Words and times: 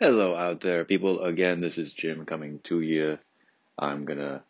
Hello 0.00 0.36
out 0.36 0.60
there, 0.60 0.84
people. 0.84 1.24
Again, 1.24 1.60
this 1.60 1.76
is 1.76 1.92
Jim 1.92 2.24
coming 2.24 2.60
to 2.60 2.80
you. 2.80 3.18
I'm 3.76 4.04
gonna 4.04 4.44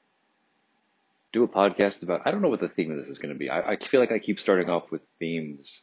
do 1.33 1.43
a 1.43 1.49
podcast 1.49 2.03
about, 2.03 2.27
I 2.27 2.31
don't 2.31 2.43
know 2.43 2.51
what 2.51 2.61
the 2.61 2.69
theme 2.69 2.91
of 2.91 2.99
this 2.99 3.09
is 3.09 3.19
gonna 3.19 3.35
be. 3.35 3.49
I, 3.49 3.71
I 3.71 3.77
feel 3.77 3.99
like 3.99 4.13
I 4.13 4.19
keep 4.19 4.41
starting 4.41 4.69
off 4.69 4.91
with 4.91 5.01
themes. 5.19 5.81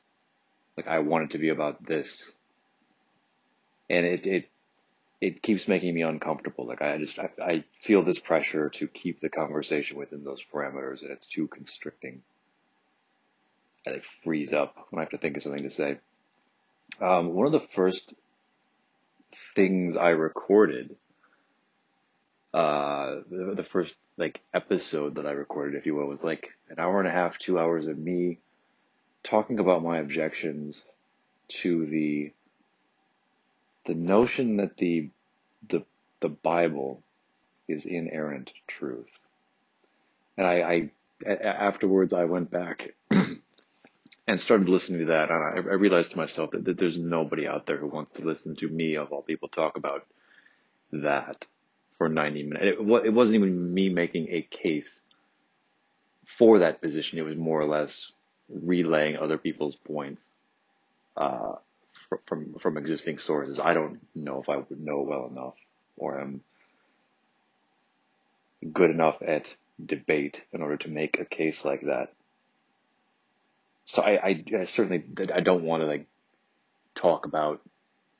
Like 0.77 0.87
I 0.87 0.99
want 0.99 1.23
it 1.23 1.29
to 1.31 1.39
be 1.39 1.49
about 1.49 1.83
this. 1.83 2.31
And 3.89 4.05
it, 4.05 4.27
it, 4.27 4.49
it 5.19 5.41
keeps 5.41 5.67
making 5.67 5.95
me 5.95 6.03
uncomfortable. 6.03 6.67
Like 6.67 6.83
I 6.83 6.99
just, 6.99 7.17
I, 7.17 7.31
I 7.41 7.63
feel 7.81 8.03
this 8.03 8.19
pressure 8.19 8.69
to 8.69 8.87
keep 8.87 9.19
the 9.19 9.29
conversation 9.29 9.97
within 9.97 10.23
those 10.23 10.43
parameters 10.53 11.01
and 11.01 11.09
it's 11.09 11.25
too 11.25 11.47
constricting. 11.47 12.21
I 13.87 13.93
like 13.93 14.05
freeze 14.23 14.53
up 14.53 14.75
when 14.91 14.99
I 14.99 15.05
have 15.05 15.09
to 15.09 15.17
think 15.17 15.37
of 15.37 15.41
something 15.41 15.63
to 15.63 15.71
say. 15.71 15.97
Um, 17.01 17.33
one 17.33 17.47
of 17.47 17.51
the 17.51 17.67
first 17.73 18.13
things 19.55 19.95
I 19.95 20.09
recorded, 20.09 20.95
uh, 22.53 23.21
the, 23.29 23.53
the 23.55 23.63
first 23.63 23.95
like 24.17 24.41
episode 24.53 25.15
that 25.15 25.25
I 25.25 25.31
recorded, 25.31 25.75
if 25.75 25.85
you 25.85 25.95
will, 25.95 26.07
was 26.07 26.23
like 26.23 26.49
an 26.69 26.79
hour 26.79 26.99
and 26.99 27.07
a 27.07 27.11
half, 27.11 27.37
two 27.37 27.59
hours 27.59 27.87
of 27.87 27.97
me 27.97 28.39
talking 29.23 29.59
about 29.59 29.83
my 29.83 29.97
objections 29.97 30.83
to 31.47 31.85
the 31.85 32.31
the 33.85 33.95
notion 33.95 34.57
that 34.57 34.77
the 34.77 35.09
the 35.67 35.83
the 36.19 36.29
Bible 36.29 37.01
is 37.67 37.85
inerrant 37.85 38.51
truth. 38.67 39.19
And 40.37 40.45
I, 40.45 40.89
I 41.25 41.33
afterwards 41.33 42.13
I 42.13 42.25
went 42.25 42.51
back 42.51 42.93
and 44.27 44.39
started 44.39 44.69
listening 44.69 45.01
to 45.01 45.05
that, 45.07 45.29
and 45.29 45.67
I, 45.67 45.71
I 45.71 45.75
realized 45.75 46.11
to 46.11 46.17
myself 46.17 46.51
that, 46.51 46.65
that 46.65 46.77
there's 46.77 46.97
nobody 46.97 47.47
out 47.47 47.67
there 47.67 47.77
who 47.77 47.87
wants 47.87 48.11
to 48.13 48.25
listen 48.25 48.55
to 48.57 48.67
me, 48.67 48.95
of 48.95 49.11
all 49.11 49.21
people, 49.21 49.49
talk 49.49 49.77
about 49.77 50.05
that 50.91 51.45
for 51.97 52.09
90 52.09 52.43
minutes. 52.43 52.77
It, 52.79 53.05
it 53.05 53.13
wasn't 53.13 53.35
even 53.35 53.73
me 53.73 53.89
making 53.89 54.29
a 54.29 54.41
case 54.41 55.01
for 56.37 56.59
that 56.59 56.81
position. 56.81 57.19
It 57.19 57.25
was 57.25 57.35
more 57.35 57.61
or 57.61 57.67
less 57.67 58.11
relaying 58.49 59.17
other 59.17 59.37
people's 59.37 59.75
points 59.75 60.27
uh, 61.17 61.53
from 62.25 62.55
from 62.59 62.77
existing 62.77 63.19
sources. 63.19 63.59
I 63.59 63.73
don't 63.73 63.99
know 64.13 64.41
if 64.41 64.49
I 64.49 64.57
would 64.57 64.79
know 64.79 65.01
well 65.01 65.27
enough 65.31 65.55
or 65.97 66.19
am 66.19 66.41
good 68.73 68.89
enough 68.89 69.17
at 69.25 69.47
debate 69.83 70.41
in 70.51 70.61
order 70.61 70.77
to 70.77 70.89
make 70.89 71.19
a 71.19 71.25
case 71.25 71.63
like 71.63 71.81
that 71.81 72.11
so 73.85 74.01
I, 74.01 74.27
I, 74.27 74.43
I 74.59 74.63
certainly 74.65 75.03
I 75.33 75.41
don't 75.41 75.63
want 75.63 75.81
to 75.81 75.87
like 75.87 76.07
talk 76.95 77.25
about 77.25 77.61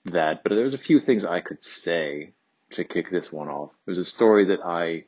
that, 0.05 0.43
but 0.43 0.49
there's 0.49 0.73
a 0.73 0.79
few 0.79 0.99
things 0.99 1.25
I 1.25 1.41
could 1.41 1.63
say 1.63 2.31
to 2.71 2.83
kick 2.83 3.09
this 3.11 3.31
one 3.31 3.49
off. 3.49 3.71
There's 3.85 3.97
a 3.97 4.05
story 4.05 4.45
that 4.45 4.59
I 4.63 5.05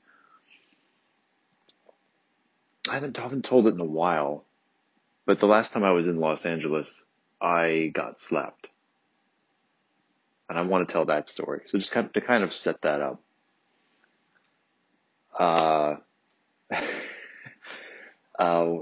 I 2.90 2.94
haven't, 2.94 3.18
haven't 3.18 3.46
told 3.46 3.68
it 3.68 3.74
in 3.74 3.80
a 3.80 3.86
while, 3.86 4.46
but 5.26 5.40
the 5.40 5.46
last 5.46 5.74
time 5.74 5.84
I 5.84 5.92
was 5.92 6.08
in 6.08 6.20
Los 6.20 6.46
Angeles, 6.46 7.06
I 7.42 7.92
got 7.94 8.20
slapped. 8.20 8.68
And 10.50 10.58
I 10.58 10.62
want 10.62 10.88
to 10.88 10.92
tell 10.92 11.06
that 11.06 11.28
story. 11.28 11.64
So 11.68 11.78
just 11.78 11.92
kind 11.92 12.06
of, 12.08 12.14
to 12.14 12.22
kind 12.22 12.44
of 12.44 12.54
set 12.54 12.82
that 12.84 13.02
up. 13.02 13.22
Uh, 15.38 15.96
uh, 18.40 18.76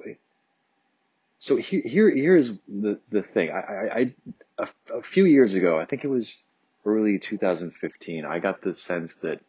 so 1.46 1.58
here, 1.58 1.84
here 1.86 2.10
here's 2.10 2.52
the 2.68 3.00
the 3.12 3.22
thing. 3.22 3.52
I, 3.52 3.60
I, 3.60 4.00
I 4.00 4.14
a, 4.58 4.68
a 4.96 5.02
few 5.04 5.26
years 5.26 5.54
ago, 5.54 5.80
I 5.80 5.86
think 5.86 6.04
it 6.04 6.08
was 6.08 6.36
early 6.84 7.20
2015, 7.20 8.26
I 8.26 8.40
got 8.40 8.64
the 8.64 8.74
sense 8.74 9.14
that 9.22 9.42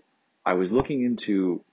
I 0.45 0.53
was 0.55 0.73
looking 0.73 1.05
into 1.05 1.65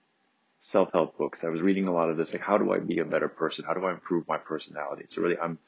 self-help 0.60 1.18
books. 1.18 1.44
I 1.44 1.50
was 1.50 1.60
reading 1.60 1.90
a 1.90 1.94
lot 1.94 2.10
of 2.10 2.16
this, 2.16 2.32
like 2.32 2.42
how 2.42 2.58
do 2.58 2.72
I 2.72 2.80
be 2.80 3.00
a 3.00 3.06
better 3.06 3.28
person? 3.28 3.66
How 3.68 3.74
do 3.74 3.84
I 3.86 3.92
improve 3.92 4.26
my 4.26 4.38
personality? 4.38 5.08
So 5.10 5.22
really, 5.22 5.38
I'm 5.38 5.60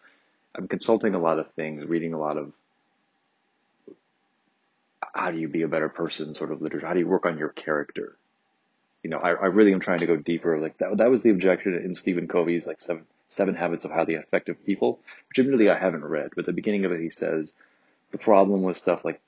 I'm 0.55 0.69
consulting 0.69 1.15
a 1.15 1.19
lot 1.19 1.37
of 1.37 1.51
things, 1.55 1.83
reading 1.83 2.13
a 2.13 2.19
lot 2.19 2.37
of 2.37 2.53
how 5.13 5.31
do 5.31 5.37
you 5.37 5.49
be 5.49 5.63
a 5.63 5.67
better 5.67 5.89
person 5.89 6.33
sort 6.33 6.53
of 6.53 6.61
literature. 6.61 6.87
How 6.87 6.93
do 6.93 6.99
you 6.99 7.07
work 7.07 7.25
on 7.25 7.37
your 7.37 7.49
character? 7.49 8.15
You 9.03 9.09
know, 9.09 9.17
I, 9.17 9.31
I 9.31 9.45
really 9.47 9.73
am 9.73 9.81
trying 9.81 9.99
to 9.99 10.05
go 10.05 10.15
deeper. 10.15 10.57
Like 10.59 10.77
that, 10.77 10.95
that 10.99 11.11
was 11.11 11.23
the 11.23 11.31
objection 11.31 11.75
in 11.75 11.93
Stephen 11.93 12.29
Covey's 12.29 12.65
like 12.65 12.79
seven 12.79 13.03
Seven 13.29 13.55
Habits 13.55 13.85
of 13.85 13.91
Highly 13.91 14.15
Effective 14.15 14.63
People, 14.65 14.99
which 15.29 15.39
admittedly 15.39 15.69
I 15.69 15.77
haven't 15.77 16.05
read, 16.05 16.31
but 16.35 16.45
the 16.45 16.53
beginning 16.53 16.85
of 16.85 16.91
it 16.91 17.01
he 17.01 17.09
says 17.09 17.51
the 18.11 18.17
problem 18.17 18.61
with 18.63 18.77
stuff 18.77 19.03
like 19.03 19.19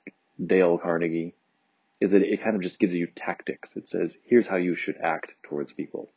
Dale 0.44 0.78
Carnegie 0.78 1.34
is 2.00 2.12
that 2.12 2.22
it 2.22 2.42
kind 2.42 2.56
of 2.56 2.62
just 2.62 2.78
gives 2.78 2.94
you 2.94 3.08
tactics. 3.08 3.76
It 3.76 3.88
says, 3.88 4.16
here's 4.24 4.46
how 4.46 4.56
you 4.56 4.76
should 4.76 4.96
act 4.96 5.32
towards 5.42 5.72
people. 5.72 6.08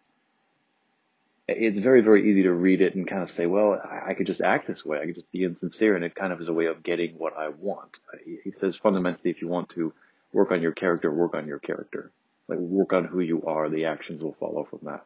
It's 1.47 1.79
very, 1.79 2.01
very 2.01 2.29
easy 2.29 2.43
to 2.43 2.53
read 2.53 2.81
it 2.81 2.95
and 2.95 3.07
kind 3.07 3.23
of 3.23 3.29
say, 3.29 3.47
well, 3.47 3.81
I 4.07 4.13
could 4.13 4.27
just 4.27 4.41
act 4.41 4.67
this 4.67 4.85
way. 4.85 4.99
I 5.01 5.05
could 5.05 5.15
just 5.15 5.31
be 5.31 5.43
insincere. 5.43 5.95
And 5.95 6.05
it 6.05 6.15
kind 6.15 6.31
of 6.31 6.39
is 6.39 6.47
a 6.47 6.53
way 6.53 6.67
of 6.67 6.83
getting 6.83 7.17
what 7.17 7.35
I 7.35 7.49
want. 7.49 7.99
He 8.43 8.51
says 8.51 8.75
fundamentally, 8.75 9.31
if 9.31 9.41
you 9.41 9.47
want 9.47 9.69
to 9.69 9.91
work 10.31 10.51
on 10.51 10.61
your 10.61 10.71
character, 10.71 11.11
work 11.11 11.33
on 11.33 11.47
your 11.47 11.59
character. 11.59 12.11
Like 12.47 12.59
work 12.59 12.93
on 12.93 13.05
who 13.05 13.19
you 13.19 13.43
are. 13.47 13.67
The 13.67 13.85
actions 13.85 14.23
will 14.23 14.35
follow 14.39 14.65
from 14.65 14.79
that. 14.83 15.03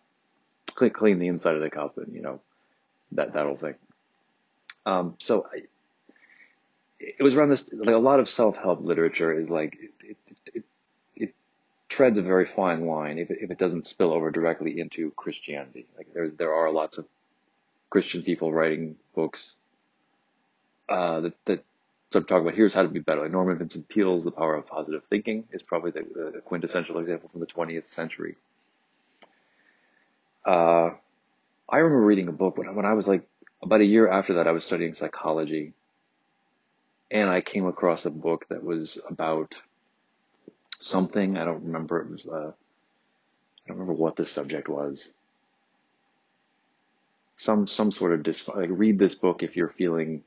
Clean 0.94 1.20
the 1.20 1.30
inside 1.30 1.56
of 1.56 1.62
the 1.62 1.70
cup 1.70 1.98
and, 1.98 2.14
you 2.14 2.22
know, 2.22 2.42
that 3.14 3.34
that 3.34 3.46
whole 3.46 3.58
thing. 3.58 3.76
Um, 4.86 5.16
so 5.20 5.48
I, 5.52 5.64
it 7.00 7.24
was 7.24 7.36
around 7.36 7.50
this 7.50 7.72
like 7.74 7.96
a 7.96 8.00
lot 8.00 8.20
of 8.20 8.30
self 8.30 8.56
help 8.56 8.82
literature 8.82 9.38
is 9.38 9.50
like 9.50 9.78
it, 9.80 9.92
it, 10.04 10.18
it, 10.54 10.64
it, 11.16 11.36
treads 11.90 12.18
a 12.18 12.22
very 12.22 12.46
fine 12.46 12.86
line 12.86 13.18
if 13.20 13.30
it, 13.30 13.40
if 13.42 13.52
it 13.52 13.58
doesn't 13.58 13.86
spill 13.86 14.12
over 14.12 14.32
directly 14.32 14.80
into 14.80 15.12
Christianity. 15.12 15.86
Like 15.98 16.14
there 16.14 16.30
there 16.30 16.54
are 16.54 16.72
lots 16.72 16.98
of 16.98 17.06
Christian 17.90 18.24
people 18.24 18.52
writing 18.52 18.96
books 19.14 19.56
uh, 20.90 21.22
that 21.22 21.34
that 21.46 21.64
sort 22.12 22.24
of 22.24 22.28
talk 22.28 22.42
about 22.42 22.56
here's 22.56 22.74
how 22.74 22.84
to 22.84 22.88
be 22.88 23.00
better. 23.00 23.22
Like 23.22 23.32
Norman 23.32 23.58
Vincent 23.58 23.88
Peale's 23.88 24.24
The 24.24 24.32
Power 24.32 24.56
of 24.56 24.68
Positive 24.68 25.04
Thinking 25.10 25.46
is 25.52 25.64
probably 25.64 25.92
the, 25.92 26.32
the 26.34 26.42
quintessential 26.42 27.00
example 27.00 27.30
from 27.30 27.42
the 27.42 27.48
20th 27.48 27.88
century. 27.88 28.36
Uh, 30.46 30.92
I 31.68 31.78
remember 31.78 32.06
reading 32.06 32.28
a 32.28 32.34
book 32.34 32.58
when, 32.58 32.74
when 32.76 32.86
I 32.86 32.94
was 32.94 33.08
like 33.08 33.28
about 33.62 33.82
a 33.82 33.86
year 33.86 34.08
after 34.08 34.36
that, 34.36 34.48
I 34.48 34.52
was 34.52 34.64
studying 34.64 34.94
psychology 34.94 35.74
and 37.10 37.30
I 37.30 37.42
came 37.42 37.66
across 37.66 38.06
a 38.06 38.12
book 38.12 38.46
that 38.50 38.64
was 38.64 39.00
about 39.10 39.56
something. 40.80 41.38
I 41.38 41.46
don't 41.46 41.64
remember. 41.64 42.02
It 42.02 42.12
was, 42.12 42.28
uh, 42.28 42.52
I 42.52 43.68
don't 43.68 43.78
remember 43.78 43.94
what 43.94 44.16
the 44.16 44.26
subject 44.26 44.68
was. 44.68 45.10
Some, 47.38 47.68
some 47.68 47.92
sort 47.92 48.14
of 48.14 48.24
dis, 48.24 48.48
like 48.48 48.70
read 48.72 48.98
this 48.98 49.16
book 49.16 49.44
if 49.44 49.56
you're 49.56 49.70
feeling 49.70 50.24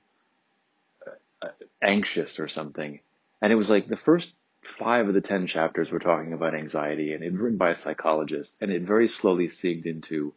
uh, 1.40 1.48
anxious 1.82 2.38
or 2.38 2.48
something. 2.48 3.00
And 3.40 3.52
it 3.52 3.56
was 3.56 3.70
like 3.70 3.88
the 3.88 3.96
first 3.96 4.32
five 4.62 5.08
of 5.08 5.14
the 5.14 5.20
10 5.20 5.46
chapters 5.46 5.90
were 5.90 5.98
talking 5.98 6.32
about 6.32 6.54
anxiety 6.54 7.12
and 7.12 7.22
it 7.22 7.32
written 7.32 7.56
by 7.56 7.70
a 7.70 7.76
psychologist 7.76 8.56
and 8.60 8.70
it 8.70 8.82
very 8.82 9.08
slowly 9.08 9.46
segged 9.46 9.86
into 9.86 10.34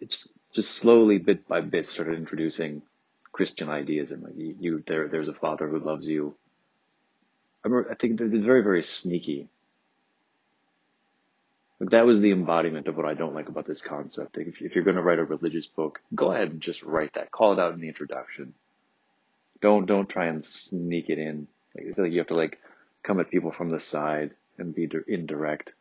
it's 0.00 0.32
just 0.52 0.70
slowly, 0.72 1.18
bit 1.18 1.46
by 1.48 1.60
bit, 1.60 1.88
started 1.88 2.18
introducing 2.18 2.82
Christian 3.32 3.68
ideas 3.68 4.10
and 4.10 4.22
like 4.22 4.36
you, 4.36 4.56
you 4.58 4.78
there, 4.86 5.08
there's 5.08 5.28
a 5.28 5.34
father 5.34 5.68
who 5.68 5.78
loves 5.78 6.08
you. 6.08 6.34
I, 7.64 7.68
remember, 7.68 7.90
I 7.90 7.94
think 7.94 8.18
they're 8.18 8.28
very, 8.28 8.62
very 8.62 8.82
sneaky. 8.82 9.48
Like 11.80 11.90
that 11.90 12.06
was 12.06 12.20
the 12.20 12.32
embodiment 12.32 12.88
of 12.88 12.96
what 12.96 13.06
I 13.06 13.14
don't 13.14 13.34
like 13.34 13.48
about 13.48 13.66
this 13.66 13.80
concept. 13.80 14.36
Like 14.36 14.48
if, 14.48 14.60
if 14.60 14.74
you're 14.74 14.84
going 14.84 14.96
to 14.96 15.02
write 15.02 15.20
a 15.20 15.24
religious 15.24 15.66
book, 15.66 16.00
go 16.14 16.32
ahead 16.32 16.50
and 16.50 16.60
just 16.60 16.82
write 16.82 17.14
that. 17.14 17.30
Call 17.30 17.52
it 17.52 17.60
out 17.60 17.74
in 17.74 17.80
the 17.80 17.88
introduction. 17.88 18.54
Don't 19.60 19.86
don't 19.86 20.08
try 20.08 20.26
and 20.26 20.44
sneak 20.44 21.08
it 21.08 21.18
in. 21.18 21.46
Like, 21.74 21.86
I 21.90 21.92
feel 21.92 22.04
like 22.04 22.12
you 22.12 22.18
have 22.18 22.28
to 22.28 22.34
like 22.34 22.58
come 23.02 23.20
at 23.20 23.30
people 23.30 23.52
from 23.52 23.70
the 23.70 23.80
side 23.80 24.32
and 24.56 24.74
be 24.74 24.88
indirect. 25.06 25.74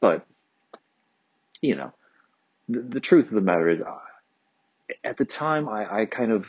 But 0.00 0.26
you 1.60 1.76
know, 1.76 1.92
the, 2.68 2.80
the 2.80 3.00
truth 3.00 3.26
of 3.26 3.34
the 3.34 3.40
matter 3.40 3.68
is, 3.68 3.80
uh, 3.80 3.98
at 5.04 5.16
the 5.16 5.24
time, 5.24 5.68
I, 5.68 6.02
I 6.02 6.06
kind 6.06 6.32
of, 6.32 6.48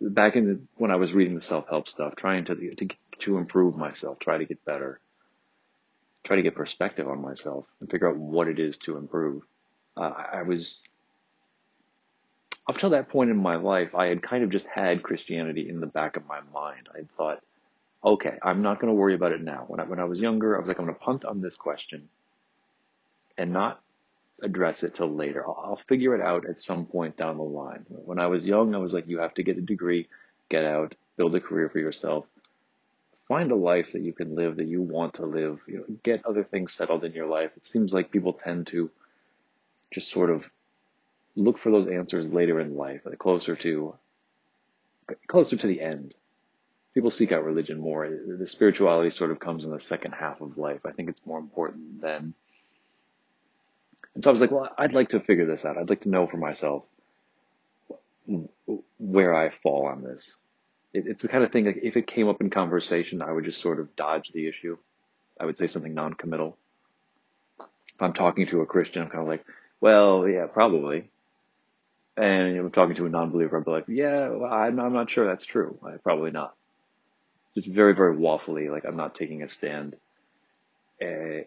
back 0.00 0.36
in 0.36 0.46
the, 0.46 0.60
when 0.76 0.90
I 0.90 0.96
was 0.96 1.12
reading 1.12 1.34
the 1.34 1.40
self-help 1.40 1.88
stuff, 1.88 2.16
trying 2.16 2.44
to, 2.46 2.54
to, 2.54 2.88
to 3.20 3.38
improve 3.38 3.76
myself, 3.76 4.18
try 4.18 4.38
to 4.38 4.44
get 4.44 4.64
better, 4.64 5.00
try 6.24 6.36
to 6.36 6.42
get 6.42 6.54
perspective 6.54 7.08
on 7.08 7.20
myself 7.20 7.66
and 7.80 7.90
figure 7.90 8.08
out 8.08 8.16
what 8.16 8.48
it 8.48 8.58
is 8.58 8.78
to 8.78 8.96
improve. 8.96 9.42
Uh, 9.96 10.12
I 10.32 10.42
was, 10.42 10.80
up 12.68 12.78
till 12.78 12.90
that 12.90 13.08
point 13.08 13.30
in 13.30 13.36
my 13.36 13.56
life, 13.56 13.94
I 13.94 14.06
had 14.06 14.22
kind 14.22 14.44
of 14.44 14.50
just 14.50 14.66
had 14.66 15.02
Christianity 15.02 15.68
in 15.68 15.80
the 15.80 15.86
back 15.86 16.16
of 16.16 16.26
my 16.26 16.40
mind. 16.52 16.88
I 16.94 17.00
thought, 17.16 17.42
okay, 18.04 18.38
I'm 18.42 18.62
not 18.62 18.80
going 18.80 18.92
to 18.92 18.94
worry 18.94 19.14
about 19.14 19.32
it 19.32 19.42
now. 19.42 19.64
When 19.66 19.80
I, 19.80 19.84
when 19.84 19.98
I 19.98 20.04
was 20.04 20.18
younger, 20.18 20.56
I 20.56 20.60
was 20.60 20.68
like, 20.68 20.78
I'm 20.78 20.84
going 20.84 20.96
to 20.96 21.04
punt 21.04 21.24
on 21.24 21.40
this 21.40 21.56
question 21.56 22.08
and 23.36 23.52
not 23.52 23.80
address 24.42 24.82
it 24.82 24.94
till 24.94 25.14
later. 25.14 25.46
I'll, 25.46 25.62
I'll 25.64 25.80
figure 25.88 26.14
it 26.14 26.20
out 26.20 26.48
at 26.48 26.60
some 26.60 26.86
point 26.86 27.16
down 27.16 27.36
the 27.36 27.42
line. 27.42 27.84
When 27.88 28.18
I 28.18 28.26
was 28.26 28.46
young, 28.46 28.74
I 28.74 28.78
was 28.78 28.92
like, 28.92 29.08
you 29.08 29.18
have 29.18 29.34
to 29.34 29.42
get 29.42 29.58
a 29.58 29.62
degree 29.62 30.08
get 30.50 30.64
out, 30.64 30.94
build 31.16 31.34
a 31.34 31.40
career 31.40 31.70
for 31.70 31.78
yourself, 31.78 32.26
find 33.28 33.50
a 33.52 33.56
life 33.56 33.92
that 33.92 34.02
you 34.02 34.12
can 34.12 34.34
live 34.34 34.56
that 34.56 34.66
you 34.66 34.82
want 34.82 35.14
to 35.14 35.24
live. 35.24 35.60
You 35.66 35.78
know, 35.78 35.84
get 36.02 36.26
other 36.26 36.44
things 36.44 36.74
settled 36.74 37.04
in 37.04 37.12
your 37.12 37.28
life. 37.28 37.52
It 37.56 37.66
seems 37.66 37.92
like 37.92 38.10
people 38.10 38.34
tend 38.34 38.66
to 38.68 38.90
just 39.94 40.10
sort 40.10 40.30
of 40.30 40.50
look 41.36 41.56
for 41.56 41.70
those 41.70 41.86
answers 41.86 42.28
later 42.28 42.60
in 42.60 42.76
life, 42.76 43.02
closer 43.18 43.56
to 43.56 43.94
closer 45.26 45.56
to 45.56 45.66
the 45.66 45.80
end. 45.80 46.14
People 46.92 47.10
seek 47.10 47.30
out 47.30 47.44
religion 47.44 47.78
more. 47.78 48.08
The 48.08 48.46
spirituality 48.48 49.10
sort 49.10 49.30
of 49.30 49.38
comes 49.38 49.64
in 49.64 49.70
the 49.70 49.80
second 49.80 50.12
half 50.12 50.40
of 50.40 50.58
life. 50.58 50.80
I 50.84 50.90
think 50.90 51.08
it's 51.08 51.24
more 51.24 51.38
important 51.38 52.00
then. 52.00 52.34
And 54.20 54.24
so 54.24 54.28
I 54.28 54.32
was 54.32 54.42
like, 54.42 54.50
well, 54.50 54.68
I'd 54.76 54.92
like 54.92 55.08
to 55.10 55.20
figure 55.20 55.46
this 55.46 55.64
out. 55.64 55.78
I'd 55.78 55.88
like 55.88 56.02
to 56.02 56.10
know 56.10 56.26
for 56.26 56.36
myself 56.36 56.84
where 58.98 59.34
I 59.34 59.48
fall 59.48 59.86
on 59.86 60.02
this. 60.04 60.36
It, 60.92 61.06
it's 61.06 61.22
the 61.22 61.28
kind 61.28 61.42
of 61.42 61.50
thing 61.50 61.64
like 61.64 61.80
if 61.82 61.96
it 61.96 62.06
came 62.06 62.28
up 62.28 62.42
in 62.42 62.50
conversation, 62.50 63.22
I 63.22 63.32
would 63.32 63.46
just 63.46 63.62
sort 63.62 63.80
of 63.80 63.96
dodge 63.96 64.30
the 64.32 64.46
issue. 64.46 64.76
I 65.40 65.46
would 65.46 65.56
say 65.56 65.68
something 65.68 65.94
non-committal. 65.94 66.54
If 67.60 67.66
I'm 68.02 68.12
talking 68.12 68.44
to 68.48 68.60
a 68.60 68.66
Christian, 68.66 69.00
I'm 69.00 69.08
kind 69.08 69.22
of 69.22 69.26
like, 69.26 69.46
well, 69.80 70.28
yeah, 70.28 70.44
probably. 70.44 71.08
And 72.18 72.58
if 72.58 72.62
I'm 72.62 72.72
talking 72.72 72.96
to 72.96 73.06
a 73.06 73.08
non-believer, 73.08 73.56
I'd 73.56 73.64
be 73.64 73.70
like, 73.70 73.88
yeah, 73.88 74.28
well, 74.28 74.52
I'm, 74.52 74.78
I'm 74.80 74.92
not 74.92 75.08
sure 75.08 75.26
that's 75.26 75.46
true. 75.46 75.78
I, 75.82 75.92
probably 75.92 76.30
not. 76.30 76.54
Just 77.54 77.68
very, 77.68 77.94
very 77.94 78.14
waffly. 78.14 78.70
Like 78.70 78.84
I'm 78.84 78.98
not 78.98 79.14
taking 79.14 79.42
a 79.42 79.48
stand. 79.48 79.96
Uh, 81.00 81.44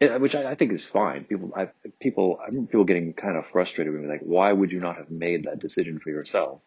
which 0.00 0.34
I, 0.34 0.50
I, 0.50 0.54
think 0.54 0.72
is 0.72 0.84
fine. 0.84 1.24
People, 1.24 1.52
I, 1.56 1.68
people, 2.00 2.38
I 2.42 2.46
remember 2.46 2.70
people 2.70 2.84
getting 2.84 3.12
kind 3.14 3.36
of 3.36 3.46
frustrated 3.46 3.92
with 3.92 4.02
me, 4.02 4.08
like, 4.08 4.20
why 4.22 4.52
would 4.52 4.72
you 4.72 4.80
not 4.80 4.96
have 4.96 5.10
made 5.10 5.44
that 5.44 5.60
decision 5.60 6.00
for 6.00 6.10
yourself? 6.10 6.60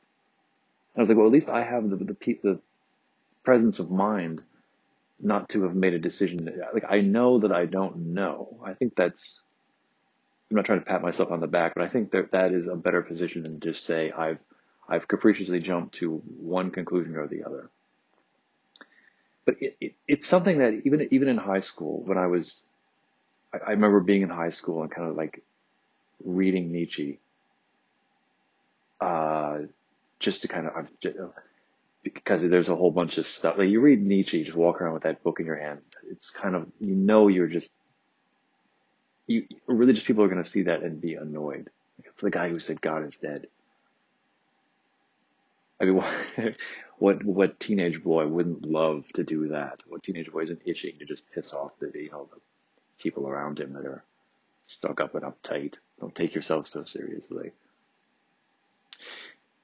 And 0.94 1.02
I 1.02 1.02
was 1.02 1.10
like, 1.10 1.18
well, 1.18 1.28
at 1.28 1.34
least 1.34 1.50
I 1.50 1.64
have 1.64 1.90
the, 1.90 1.98
the, 1.98 2.16
the 2.44 2.60
presence 3.44 3.80
of 3.80 3.92
mind 3.92 4.42
not 5.20 5.50
to 5.50 5.64
have 5.64 5.76
made 5.76 5.94
a 5.94 6.00
decision. 6.00 6.50
Like, 6.74 6.86
I 6.90 7.02
know 7.02 7.40
that 7.40 7.52
I 7.52 7.66
don't 7.66 8.14
know. 8.14 8.60
I 8.64 8.74
think 8.74 8.96
that's, 8.96 9.42
I'm 10.50 10.56
not 10.56 10.66
trying 10.66 10.80
to 10.80 10.86
pat 10.86 11.02
myself 11.02 11.32
on 11.32 11.40
the 11.40 11.48
back, 11.48 11.74
but 11.76 11.84
I 11.84 11.90
think 11.90 12.12
that 12.12 12.32
that 12.32 12.54
is 12.54 12.68
a 12.68 12.76
better 12.76 13.02
position 13.02 13.44
than 13.44 13.60
just 13.60 13.84
say 13.84 14.12
I've, 14.12 14.40
I've 14.88 15.08
capriciously 15.08 15.60
jumped 15.60 15.96
to 15.96 16.22
one 16.40 16.72
conclusion 16.72 17.16
or 17.16 17.28
the 17.28 17.44
other. 17.44 17.70
But 19.46 19.56
it, 19.62 19.78
it, 19.82 19.96
it's 20.08 20.28
something 20.28 20.60
that 20.60 20.82
even, 20.86 21.08
even 21.12 21.28
in 21.28 21.38
high 21.38 21.62
school, 21.62 22.04
when 22.06 22.18
I 22.18 22.28
was 22.28 22.62
I, 23.54 23.72
remember 23.72 24.00
being 24.00 24.22
in 24.22 24.30
high 24.30 24.50
school 24.50 24.82
and 24.82 24.92
kind 24.92 25.10
of 25.10 25.16
like 25.16 25.44
reading 26.24 26.72
Nietzsche, 26.72 27.20
uh, 29.00 29.60
just 30.20 30.42
to 30.42 30.48
kind 30.48 30.68
of, 30.68 30.88
because 32.04 32.48
there's 32.48 32.70
a 32.70 32.76
whole 32.76 32.92
bunch 32.92 33.18
of 33.18 33.28
stuff. 33.28 33.58
Like 33.58 33.70
you 33.70 33.80
read 33.80 34.02
Nietzsche, 34.02 34.40
you 34.40 34.46
just 34.46 34.58
walk 34.58 34.82
around 34.82 34.94
with 34.94 35.04
that 35.04 35.24
book 35.24 35.40
in 35.40 35.46
your 35.46 35.58
hand. 35.58 35.86
It's 36.10 36.30
kind 36.30 36.56
of, 36.56 36.68
you 36.80 36.96
know, 36.96 37.28
you're 37.28 37.48
just, 37.48 37.72
you, 39.28 39.46
religious 39.68 40.04
people 40.04 40.24
are 40.24 40.30
going 40.30 40.44
to 40.44 40.50
see 40.50 40.64
that 40.64 40.84
and 40.84 41.02
be 41.02 41.16
annoyed. 41.16 41.70
It's 42.04 42.22
the 42.22 42.32
guy 42.32 42.50
who 42.50 42.60
said 42.60 42.82
God 42.82 43.06
is 43.06 43.18
dead. 43.18 43.48
I 45.80 45.86
mean, 45.86 45.96
what, 45.96 46.56
what, 46.98 47.24
what 47.26 47.60
teenage 47.60 48.04
boy 48.04 48.28
wouldn't 48.28 48.66
love 48.66 49.06
to 49.14 49.24
do 49.24 49.50
that? 49.50 49.80
What 49.88 50.04
teenage 50.04 50.32
boy 50.32 50.42
isn't 50.42 50.62
itching 50.66 51.00
to 51.00 51.06
just 51.06 51.30
piss 51.32 51.54
off 51.54 51.72
the, 51.80 51.92
you 51.94 52.12
know, 52.12 52.28
the 52.34 52.40
people 53.00 53.28
around 53.28 53.60
him 53.60 53.74
that 53.74 53.86
are 53.86 54.04
stuck 54.66 55.00
up 55.02 55.16
and 55.16 55.24
uptight. 55.24 55.76
Don't 56.00 56.16
take 56.16 56.36
yourself 56.36 56.68
so 56.68 56.84
seriously. 56.84 57.52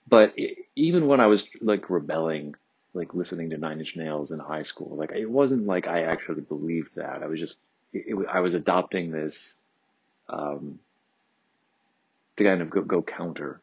But 0.07 0.35
even 0.75 1.07
when 1.07 1.19
I 1.19 1.27
was 1.27 1.45
like 1.61 1.89
rebelling, 1.89 2.55
like 2.93 3.13
listening 3.13 3.49
to 3.51 3.57
Nine 3.57 3.79
Inch 3.79 3.95
Nails 3.95 4.31
in 4.31 4.39
high 4.39 4.63
school, 4.63 4.95
like 4.95 5.11
it 5.11 5.29
wasn't 5.29 5.65
like 5.65 5.87
I 5.87 6.03
actually 6.03 6.41
believed 6.41 6.91
that. 6.95 7.23
I 7.23 7.27
was 7.27 7.39
just, 7.39 7.59
it, 7.93 8.15
I 8.31 8.41
was 8.41 8.53
adopting 8.53 9.11
this, 9.11 9.55
um, 10.29 10.79
to 12.37 12.43
kind 12.43 12.61
of 12.61 12.69
go, 12.69 12.81
go 12.81 13.01
counter, 13.01 13.61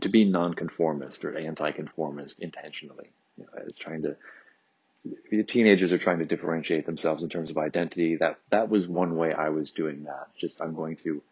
to 0.00 0.08
be 0.08 0.24
nonconformist 0.24 1.24
or 1.24 1.36
anti-conformist 1.36 2.38
intentionally. 2.40 3.10
You 3.36 3.44
know, 3.44 3.64
trying 3.78 4.02
to 4.02 4.16
the 5.04 5.44
teenagers 5.44 5.92
are 5.92 5.98
trying 5.98 6.18
to 6.18 6.24
differentiate 6.24 6.86
themselves 6.86 7.22
in 7.22 7.28
terms 7.28 7.50
of 7.50 7.58
identity. 7.58 8.16
That 8.16 8.38
that 8.50 8.68
was 8.68 8.86
one 8.86 9.16
way 9.16 9.32
I 9.32 9.50
was 9.50 9.70
doing 9.70 10.04
that. 10.04 10.28
Just 10.38 10.60
I'm 10.60 10.74
going 10.74 10.96
to 10.96 11.22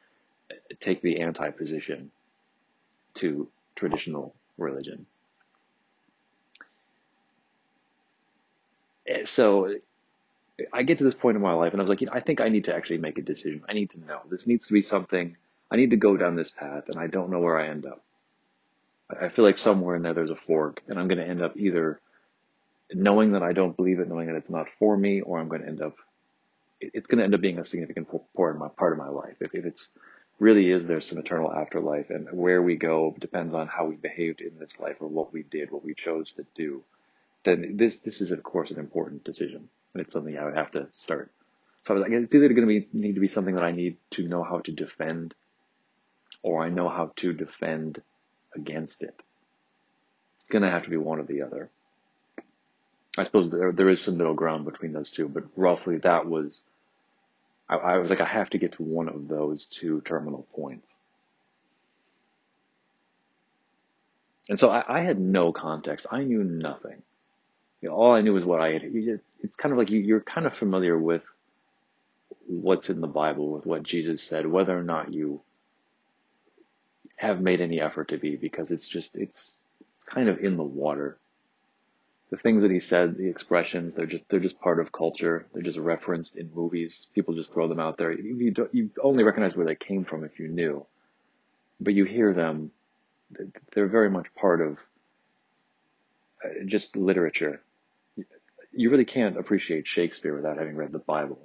take 0.81 1.03
the 1.03 1.21
anti 1.21 1.51
position 1.51 2.11
to 3.15 3.49
traditional 3.75 4.35
religion. 4.59 5.07
Eh, 9.09 9.25
so 9.25 9.75
I 10.73 10.83
get 10.83 10.99
to 10.99 11.05
this 11.05 11.15
point 11.15 11.37
in 11.37 11.43
my 11.43 11.53
life 11.53 11.73
and 11.73 11.81
I 11.81 11.85
was 11.85 11.91
like, 11.91 12.01
you 12.01 12.07
know, 12.07 12.12
I 12.15 12.21
think 12.21 12.41
I 12.41 12.49
need 12.49 12.65
to 12.65 12.75
actually 12.75 12.99
make 12.99 13.19
a 13.19 13.23
decision. 13.23 13.62
I 13.69 13.73
need 13.73 13.91
to 13.91 14.01
know. 14.05 14.21
This 14.31 14.47
needs 14.47 14.67
to 14.67 14.73
be 14.73 14.83
something. 14.83 15.37
I 15.71 15.77
need 15.77 15.91
to 15.91 15.97
go 15.97 16.17
down 16.17 16.37
this 16.37 16.51
path 16.51 16.85
and 16.89 16.99
I 16.99 17.07
don't 17.09 17.31
know 17.31 17.41
where 17.41 17.59
I 17.59 17.69
end 17.69 17.87
up. 17.87 18.03
I 19.09 19.29
feel 19.29 19.45
like 19.45 19.59
somewhere 19.59 19.97
in 19.97 20.03
there 20.03 20.15
there's 20.15 20.31
a 20.31 20.37
fork 20.37 20.83
and 20.89 20.99
I'm 20.99 21.09
going 21.09 21.19
to 21.19 21.27
end 21.27 21.43
up 21.43 21.57
either 21.57 22.01
knowing 22.93 23.33
that 23.33 23.43
I 23.43 23.53
don't 23.53 23.77
believe 23.77 24.00
it, 24.00 24.09
knowing 24.09 24.27
that 24.29 24.37
it's 24.37 24.50
not 24.50 24.69
for 24.79 24.97
me, 24.97 25.21
or 25.21 25.38
I'm 25.38 25.49
going 25.49 25.62
to 25.62 25.69
end 25.69 25.83
up, 25.83 25.97
it's 26.81 27.06
going 27.06 27.19
to 27.19 27.25
end 27.25 27.35
up 27.35 27.41
being 27.41 27.59
a 27.59 27.65
significant 27.65 28.09
part 28.35 28.55
of 28.55 28.61
my, 28.61 28.69
part 28.69 28.93
of 28.93 28.99
my 28.99 29.09
life. 29.09 29.37
If, 29.41 29.55
if 29.55 29.65
it's 29.65 29.88
really 30.38 30.71
is 30.71 30.87
there 30.87 31.00
some 31.00 31.19
eternal 31.19 31.53
afterlife 31.53 32.11
and 32.11 32.29
where 32.33 32.62
we 32.62 32.77
go 32.77 33.15
depends 33.19 33.55
on 33.55 33.69
how 33.69 33.87
we 33.87 33.97
behaved 33.97 34.41
in 34.41 34.59
this 34.59 34.79
life 34.79 34.97
or 35.00 35.09
what 35.09 35.33
we 35.33 35.43
did, 35.43 35.71
what 35.71 35.85
we 35.85 35.94
chose 35.94 36.33
to 36.33 36.47
do, 36.55 36.83
then 37.44 37.77
this, 37.77 38.00
this 38.00 38.21
is 38.21 38.33
of 38.33 38.43
course 38.43 38.71
an 38.71 38.79
important 38.79 39.25
decision 39.25 39.69
and 39.94 40.03
it's 40.03 40.12
something 40.12 40.37
I 40.37 40.44
would 40.44 40.56
have 40.56 40.73
to 40.73 40.88
start. 40.93 41.31
So 41.85 41.94
I 41.94 41.99
was 41.99 42.03
like, 42.03 42.12
it's 42.12 42.35
either 42.35 42.49
going 42.49 42.69
to 42.69 42.81
be, 42.81 42.99
need 42.99 43.15
to 43.15 43.21
be 43.21 43.29
something 43.29 43.55
that 43.55 43.65
I 43.65 43.71
need 43.71 43.97
to 44.11 44.29
know 44.29 44.43
how 44.43 44.59
to 44.61 44.73
defend 44.73 45.35
or 46.43 46.62
I 46.62 46.69
know 46.69 46.88
how 46.88 47.12
to 47.17 47.33
defend 47.33 48.03
against 48.55 49.03
it. 49.03 49.15
It's 50.37 50.44
going 50.44 50.62
to 50.62 50.71
have 50.71 50.83
to 50.85 50.91
be 50.91 50.97
one 50.97 51.19
or 51.19 51.25
the 51.25 51.43
other. 51.43 51.71
I 53.19 53.25
suppose 53.25 53.51
there 53.51 53.73
there 53.73 53.89
is 53.89 54.01
some 54.01 54.19
middle 54.19 54.35
ground 54.35 54.65
between 54.65 54.93
those 54.93 55.11
two, 55.11 55.29
but 55.29 55.45
roughly 55.57 55.99
that 55.99 56.27
was. 56.27 56.61
I, 57.69 57.77
I 57.77 57.99
was 57.99 58.11
like, 58.11 58.21
I 58.21 58.27
have 58.27 58.51
to 58.51 58.59
get 58.59 58.73
to 58.73 58.83
one 58.83 59.09
of 59.09 59.29
those 59.29 59.67
two 59.67 60.01
terminal 60.03 60.47
points. 60.55 60.95
And 64.49 64.59
so 64.59 64.71
I, 64.71 64.85
I 64.87 65.01
had 65.01 65.19
no 65.19 65.53
context. 65.53 66.07
I 66.11 66.23
knew 66.23 66.45
nothing. 66.45 67.02
You 67.81 67.88
know, 67.88 67.97
all 67.97 68.12
I 68.12 68.21
knew 68.21 68.33
was 68.33 68.45
what 68.45 68.61
I 68.61 68.73
had. 68.73 68.83
It's, 68.85 69.31
it's 69.43 69.57
kind 69.57 69.73
of 69.73 69.79
like 69.79 69.90
you, 69.90 70.00
you're 70.00 70.21
kind 70.21 70.47
of 70.47 70.55
familiar 70.55 70.97
with 70.97 71.23
what's 72.47 72.90
in 72.90 73.00
the 73.00 73.09
Bible, 73.09 73.50
with 73.50 73.67
what 73.67 73.83
Jesus 73.83 74.23
said, 74.23 74.47
whether 74.47 74.79
or 74.79 74.85
not 74.85 75.12
you 75.12 75.40
have 77.17 77.40
made 77.40 77.61
any 77.61 77.81
effort 77.81 78.09
to 78.09 78.19
be, 78.19 78.37
because 78.37 78.71
it's 78.71 78.87
just, 78.87 79.17
it's, 79.17 79.59
it's 79.97 80.05
kind 80.05 80.29
of 80.29 80.38
in 80.38 80.57
the 80.57 80.62
water 80.62 81.19
the 82.30 82.37
things 82.37 82.62
that 82.62 82.71
he 82.71 82.80
said, 82.80 83.16
the 83.16 83.28
expressions, 83.28 83.95
they're 83.95 84.06
just 84.06 84.28
they're 84.28 84.40
just 84.40 84.61
part 84.61 84.80
of 84.80 84.90
culture. 84.90 85.47
They're 85.52 85.62
just 85.62 85.78
referenced 85.78 86.37
in 86.37 86.50
movies. 86.52 87.06
People 87.14 87.35
just 87.35 87.52
throw 87.52 87.68
them 87.68 87.78
out 87.78 87.99
there. 87.99 88.12
You 88.12 88.50
don't, 88.50 88.75
you 88.75 88.90
only 89.02 89.23
recognize 89.23 89.54
where 89.56 89.66
they 89.66 89.76
came 89.76 90.04
from 90.04 90.25
if 90.25 90.40
you 90.40 90.49
knew, 90.49 90.87
but 91.80 91.95
you 91.95 92.04
hear 92.04 92.33
them. 92.33 92.73
They're 93.73 93.88
very 93.88 94.11
much 94.11 94.26
part 94.35 94.61
of 94.61 94.78
uh, 96.45 96.64
just 96.66 96.97
literature. 96.97 97.61
You 98.73 98.90
really 98.90 99.04
can't 99.04 99.38
appreciate 99.38 99.87
Shakespeare 99.87 100.35
without 100.35 100.59
having 100.59 100.76
read 100.76 100.92
the 100.92 100.99
Bible. 100.99 101.38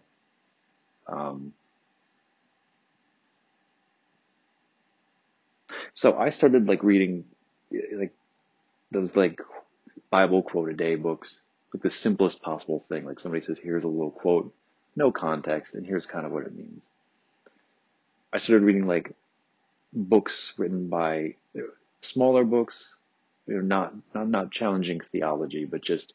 Um, 1.07 1.53
so 5.93 6.17
I 6.17 6.29
started 6.29 6.67
like 6.67 6.83
reading 6.83 7.25
like 7.93 8.13
those 8.91 9.15
like 9.15 9.39
Bible 10.11 10.43
quote 10.43 10.69
a 10.69 10.73
day 10.73 10.95
books, 10.95 11.39
like 11.73 11.81
the 11.81 11.89
simplest 11.89 12.41
possible 12.41 12.85
thing. 12.87 13.05
Like 13.05 13.19
somebody 13.19 13.41
says, 13.41 13.57
here's 13.57 13.85
a 13.85 13.87
little 13.87 14.11
quote, 14.11 14.53
no 14.95 15.11
context, 15.11 15.73
and 15.73 15.85
here's 15.85 16.05
kind 16.05 16.25
of 16.25 16.31
what 16.31 16.43
it 16.45 16.55
means. 16.55 16.85
I 18.31 18.37
started 18.37 18.65
reading 18.65 18.85
like 18.85 19.13
books 19.93 20.53
written 20.57 20.89
by 20.89 21.35
smaller 22.01 22.43
books, 22.43 22.95
you 23.47 23.55
know, 23.55 23.61
not, 23.61 23.93
not, 24.13 24.29
not 24.29 24.51
challenging 24.51 25.01
theology, 25.11 25.65
but 25.65 25.81
just 25.81 26.13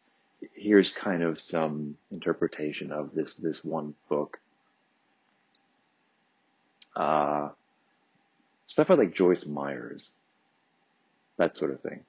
here's 0.54 0.92
kind 0.92 1.22
of 1.22 1.40
some 1.40 1.96
interpretation 2.10 2.92
of 2.92 3.14
this, 3.14 3.34
this 3.36 3.64
one 3.64 3.94
book. 4.08 4.38
Uh, 6.94 7.48
stuff 8.66 8.90
like 8.90 9.14
Joyce 9.14 9.46
Myers, 9.46 10.10
that 11.38 11.56
sort 11.56 11.70
of 11.70 11.80
thing. 11.80 12.00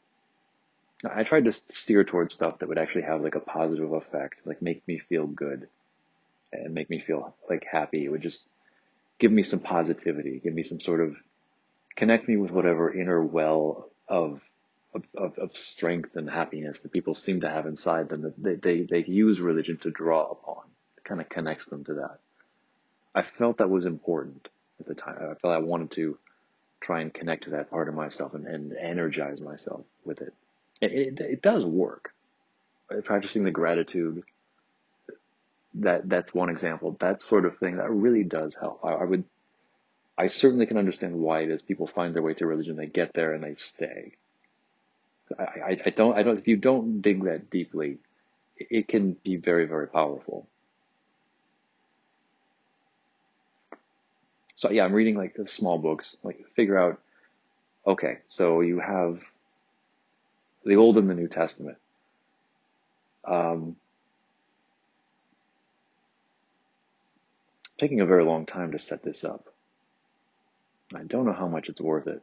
I 1.05 1.23
tried 1.23 1.45
to 1.45 1.51
steer 1.51 2.03
towards 2.03 2.33
stuff 2.33 2.59
that 2.59 2.69
would 2.69 2.79
actually 2.79 3.03
have 3.03 3.21
like 3.21 3.35
a 3.35 3.39
positive 3.39 3.91
effect, 3.93 4.45
like 4.45 4.61
make 4.61 4.87
me 4.87 4.97
feel 4.97 5.27
good 5.27 5.67
and 6.51 6.73
make 6.73 6.89
me 6.89 6.99
feel 6.99 7.35
like 7.49 7.65
happy. 7.69 8.03
It 8.03 8.09
would 8.09 8.21
just 8.21 8.43
give 9.19 9.31
me 9.31 9.43
some 9.43 9.59
positivity, 9.59 10.39
give 10.43 10.53
me 10.53 10.63
some 10.63 10.79
sort 10.79 11.01
of 11.01 11.15
connect 11.95 12.27
me 12.27 12.37
with 12.37 12.51
whatever 12.51 12.93
inner 12.93 13.23
well 13.23 13.89
of 14.07 14.41
of, 15.15 15.37
of, 15.37 15.55
strength 15.55 16.15
and 16.15 16.27
happiness 16.27 16.79
that 16.79 16.91
people 16.91 17.13
seem 17.13 17.41
to 17.41 17.49
have 17.49 17.67
inside 17.67 18.09
them 18.09 18.21
that 18.21 18.41
they, 18.41 18.55
they, 18.55 18.81
they 18.81 19.03
use 19.03 19.39
religion 19.39 19.77
to 19.79 19.91
draw 19.91 20.31
upon. 20.31 20.63
It 20.97 21.03
kind 21.03 21.21
of 21.21 21.29
connects 21.29 21.67
them 21.67 21.83
to 21.83 21.93
that. 21.95 22.19
I 23.13 23.21
felt 23.21 23.57
that 23.57 23.69
was 23.69 23.85
important 23.85 24.47
at 24.79 24.87
the 24.87 24.95
time. 24.95 25.17
I 25.19 25.35
felt 25.35 25.53
I 25.53 25.59
wanted 25.59 25.91
to 25.91 26.17
try 26.81 27.01
and 27.01 27.13
connect 27.13 27.43
to 27.43 27.49
that 27.51 27.69
part 27.69 27.89
of 27.89 27.95
myself 27.95 28.33
and, 28.33 28.47
and 28.47 28.75
energize 28.75 29.39
myself 29.39 29.81
with 30.03 30.21
it. 30.21 30.33
It, 30.81 30.91
it, 30.91 31.19
it 31.19 31.41
does 31.41 31.65
work. 31.65 32.13
Practicing 33.03 33.43
the 33.43 33.51
gratitude, 33.51 34.23
that 35.75 36.07
that's 36.07 36.33
one 36.33 36.49
example. 36.49 36.95
That 36.99 37.19
sort 37.19 37.45
of 37.45 37.57
thing 37.57 37.77
that 37.77 37.91
really 37.91 38.23
does 38.23 38.55
help. 38.55 38.79
I, 38.83 38.93
I 38.93 39.03
would, 39.03 39.25
I 40.17 40.27
certainly 40.27 40.65
can 40.65 40.77
understand 40.77 41.15
why 41.15 41.41
it 41.41 41.49
is 41.49 41.61
people 41.61 41.87
find 41.87 42.15
their 42.15 42.21
way 42.21 42.33
to 42.35 42.45
religion. 42.45 42.77
They 42.77 42.85
get 42.85 43.13
there 43.13 43.33
and 43.33 43.43
they 43.43 43.55
stay. 43.55 44.13
I, 45.37 45.43
I, 45.43 45.81
I 45.87 45.89
don't, 45.89 46.17
I 46.17 46.23
don't. 46.23 46.39
If 46.39 46.47
you 46.47 46.55
don't 46.55 47.01
dig 47.01 47.25
that 47.25 47.49
deeply, 47.49 47.97
it 48.57 48.87
can 48.87 49.17
be 49.23 49.35
very, 49.35 49.65
very 49.65 49.87
powerful. 49.87 50.47
So 54.55 54.71
yeah, 54.71 54.85
I'm 54.85 54.93
reading 54.93 55.17
like 55.17 55.35
the 55.35 55.45
small 55.45 55.77
books, 55.77 56.15
like 56.23 56.43
figure 56.55 56.79
out, 56.79 56.99
okay, 57.85 58.19
so 58.27 58.61
you 58.61 58.79
have 58.79 59.19
the 60.67 60.75
Old 60.75 60.97
and 60.97 61.09
the 61.09 61.15
New 61.15 61.27
Testament. 61.27 61.77
Um, 63.25 63.77
taking 67.77 68.01
a 68.01 68.05
very 68.05 68.23
long 68.23 68.45
time 68.45 68.71
to 68.73 68.79
set 68.79 69.03
this 69.03 69.23
up. 69.23 69.47
I 70.93 71.03
don't 71.03 71.25
know 71.25 71.33
how 71.33 71.47
much 71.47 71.69
it's 71.69 71.81
worth 71.81 72.07
it. 72.07 72.21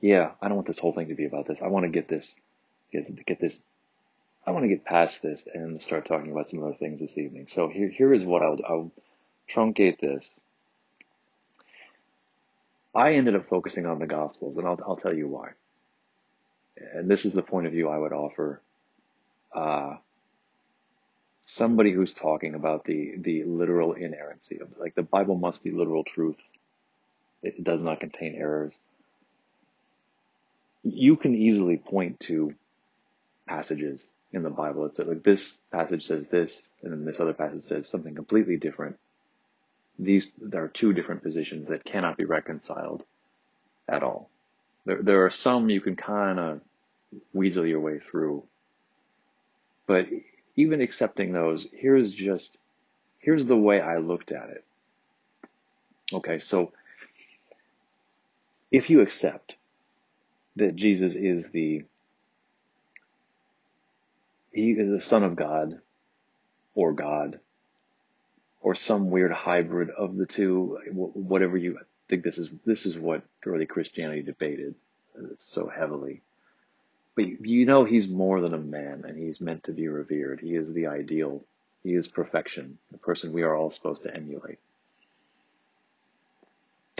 Yeah, 0.00 0.32
I 0.40 0.48
don't 0.48 0.56
want 0.56 0.68
this 0.68 0.78
whole 0.78 0.92
thing 0.92 1.08
to 1.08 1.14
be 1.14 1.26
about 1.26 1.46
this. 1.46 1.58
I 1.62 1.68
want 1.68 1.84
to 1.84 1.90
get 1.90 2.08
this, 2.08 2.32
get, 2.92 3.26
get 3.26 3.40
this, 3.40 3.62
I 4.46 4.50
want 4.50 4.64
to 4.64 4.68
get 4.68 4.84
past 4.84 5.22
this 5.22 5.48
and 5.52 5.80
start 5.80 6.06
talking 6.06 6.30
about 6.30 6.50
some 6.50 6.62
other 6.62 6.74
things 6.74 7.00
this 7.00 7.18
evening. 7.18 7.46
So 7.48 7.68
here, 7.68 7.88
here 7.88 8.12
is 8.12 8.24
what 8.24 8.42
I'll, 8.42 8.58
I'll 8.68 8.92
truncate 9.52 9.98
this. 9.98 10.28
I 12.96 13.12
ended 13.12 13.36
up 13.36 13.48
focusing 13.48 13.84
on 13.84 13.98
the 13.98 14.06
Gospels, 14.06 14.56
and 14.56 14.66
I'll, 14.66 14.78
I'll 14.86 14.96
tell 14.96 15.14
you 15.14 15.28
why. 15.28 15.50
And 16.94 17.10
this 17.10 17.26
is 17.26 17.34
the 17.34 17.42
point 17.42 17.66
of 17.66 17.72
view 17.72 17.88
I 17.88 17.98
would 17.98 18.12
offer 18.12 18.62
uh, 19.54 19.96
somebody 21.44 21.92
who's 21.92 22.14
talking 22.14 22.54
about 22.54 22.84
the, 22.84 23.14
the 23.18 23.44
literal 23.44 23.92
inerrancy 23.92 24.60
of 24.60 24.68
like 24.78 24.94
the 24.94 25.02
Bible 25.02 25.36
must 25.36 25.62
be 25.62 25.70
literal 25.70 26.04
truth. 26.04 26.36
It 27.42 27.62
does 27.62 27.82
not 27.82 28.00
contain 28.00 28.34
errors. 28.34 28.74
You 30.82 31.16
can 31.16 31.34
easily 31.34 31.76
point 31.76 32.20
to 32.20 32.54
passages 33.46 34.04
in 34.32 34.42
the 34.42 34.50
Bible. 34.50 34.86
It's 34.86 34.98
like 34.98 35.22
this 35.22 35.58
passage 35.70 36.06
says 36.06 36.26
this, 36.28 36.68
and 36.82 36.92
then 36.92 37.04
this 37.04 37.20
other 37.20 37.34
passage 37.34 37.62
says 37.62 37.88
something 37.88 38.14
completely 38.14 38.56
different 38.56 38.98
these 39.98 40.32
there 40.40 40.64
are 40.64 40.68
two 40.68 40.92
different 40.92 41.22
positions 41.22 41.68
that 41.68 41.84
cannot 41.84 42.16
be 42.16 42.24
reconciled 42.24 43.02
at 43.88 44.02
all. 44.02 44.30
There 44.84 45.02
there 45.02 45.24
are 45.26 45.30
some 45.30 45.70
you 45.70 45.80
can 45.80 45.96
kind 45.96 46.38
of 46.38 46.60
weasel 47.32 47.66
your 47.66 47.80
way 47.80 47.98
through, 47.98 48.44
but 49.86 50.06
even 50.56 50.80
accepting 50.80 51.32
those, 51.32 51.66
here's 51.72 52.12
just 52.12 52.56
here's 53.18 53.46
the 53.46 53.56
way 53.56 53.80
I 53.80 53.98
looked 53.98 54.32
at 54.32 54.50
it. 54.50 54.64
Okay, 56.12 56.38
so 56.38 56.72
if 58.70 58.90
you 58.90 59.00
accept 59.00 59.54
that 60.56 60.76
Jesus 60.76 61.14
is 61.14 61.50
the 61.50 61.84
he 64.52 64.70
is 64.72 64.90
the 64.90 65.00
son 65.00 65.22
of 65.22 65.36
God 65.36 65.80
or 66.74 66.92
God 66.92 67.40
or 68.66 68.74
some 68.74 69.10
weird 69.10 69.30
hybrid 69.30 69.90
of 69.90 70.16
the 70.16 70.26
two, 70.26 70.76
whatever 70.90 71.56
you 71.56 71.78
think 72.08 72.24
this 72.24 72.36
is, 72.36 72.50
this 72.64 72.84
is 72.84 72.98
what 72.98 73.22
early 73.46 73.64
Christianity 73.64 74.22
debated 74.22 74.74
uh, 75.16 75.28
so 75.38 75.68
heavily. 75.68 76.20
But 77.14 77.46
you 77.46 77.64
know 77.64 77.84
he's 77.84 78.08
more 78.08 78.40
than 78.40 78.54
a 78.54 78.58
man 78.58 79.04
and 79.06 79.16
he's 79.16 79.40
meant 79.40 79.62
to 79.64 79.72
be 79.72 79.86
revered. 79.86 80.40
He 80.40 80.56
is 80.56 80.72
the 80.72 80.88
ideal. 80.88 81.44
He 81.84 81.94
is 81.94 82.08
perfection, 82.08 82.78
the 82.90 82.98
person 82.98 83.32
we 83.32 83.42
are 83.42 83.54
all 83.54 83.70
supposed 83.70 84.02
to 84.02 84.12
emulate. 84.12 84.58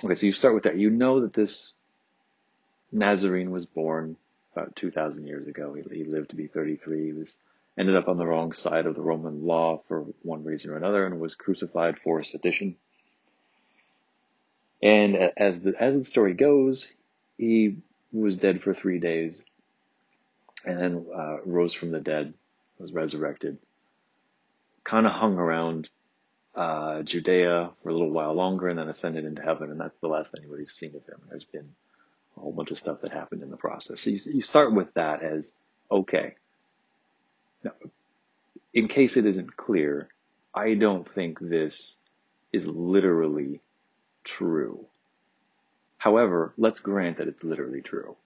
Okay, 0.04 0.14
so 0.14 0.24
you 0.24 0.32
start 0.32 0.54
with 0.54 0.62
that. 0.62 0.78
You 0.78 0.90
know 0.90 1.22
that 1.22 1.34
this 1.34 1.72
Nazarene 2.92 3.50
was 3.50 3.66
born 3.66 4.16
about 4.54 4.76
2,000 4.76 5.26
years 5.26 5.48
ago. 5.48 5.74
He, 5.74 5.96
he 5.96 6.04
lived 6.04 6.30
to 6.30 6.36
be 6.36 6.46
33. 6.46 7.06
He 7.06 7.12
was 7.12 7.36
ended 7.78 7.96
up 7.96 8.08
on 8.08 8.16
the 8.16 8.26
wrong 8.26 8.52
side 8.52 8.86
of 8.86 8.94
the 8.94 9.02
Roman 9.02 9.44
law 9.44 9.82
for 9.88 10.06
one 10.22 10.44
reason 10.44 10.70
or 10.70 10.76
another 10.76 11.06
and 11.06 11.20
was 11.20 11.34
crucified 11.34 11.98
for 11.98 12.22
sedition. 12.24 12.76
And 14.82 15.16
as 15.36 15.60
the, 15.60 15.74
as 15.78 15.96
the 15.98 16.04
story 16.04 16.34
goes, 16.34 16.86
he 17.36 17.78
was 18.12 18.36
dead 18.36 18.62
for 18.62 18.72
three 18.72 18.98
days 18.98 19.42
and 20.64 20.78
then 20.78 21.06
uh, 21.14 21.38
rose 21.44 21.72
from 21.72 21.90
the 21.90 22.00
dead, 22.00 22.34
was 22.78 22.92
resurrected, 22.92 23.58
kind 24.84 25.06
of 25.06 25.12
hung 25.12 25.38
around 25.38 25.88
uh, 26.54 27.02
Judea 27.02 27.70
for 27.82 27.90
a 27.90 27.92
little 27.92 28.10
while 28.10 28.32
longer 28.32 28.68
and 28.68 28.78
then 28.78 28.88
ascended 28.88 29.24
into 29.24 29.42
heaven. 29.42 29.70
And 29.70 29.78
that's 29.78 29.98
the 30.00 30.08
last 30.08 30.34
anybody's 30.36 30.72
seen 30.72 30.94
of 30.96 31.04
him. 31.06 31.20
There's 31.28 31.44
been 31.44 31.68
a 32.36 32.40
whole 32.40 32.52
bunch 32.52 32.70
of 32.70 32.78
stuff 32.78 33.02
that 33.02 33.12
happened 33.12 33.42
in 33.42 33.50
the 33.50 33.56
process. 33.56 34.00
So 34.00 34.10
you, 34.10 34.18
you 34.26 34.40
start 34.40 34.72
with 34.72 34.92
that 34.94 35.22
as, 35.22 35.52
okay, 35.90 36.34
now, 37.66 37.90
in 38.72 38.88
case 38.88 39.16
it 39.16 39.26
isn't 39.26 39.56
clear, 39.56 40.08
I 40.54 40.74
don't 40.74 41.08
think 41.14 41.38
this 41.40 41.96
is 42.52 42.66
literally 42.66 43.60
true. 44.24 44.86
However, 45.98 46.52
let's 46.56 46.80
grant 46.80 47.18
that 47.18 47.28
it's 47.28 47.44
literally 47.44 47.82
true. 47.82 48.16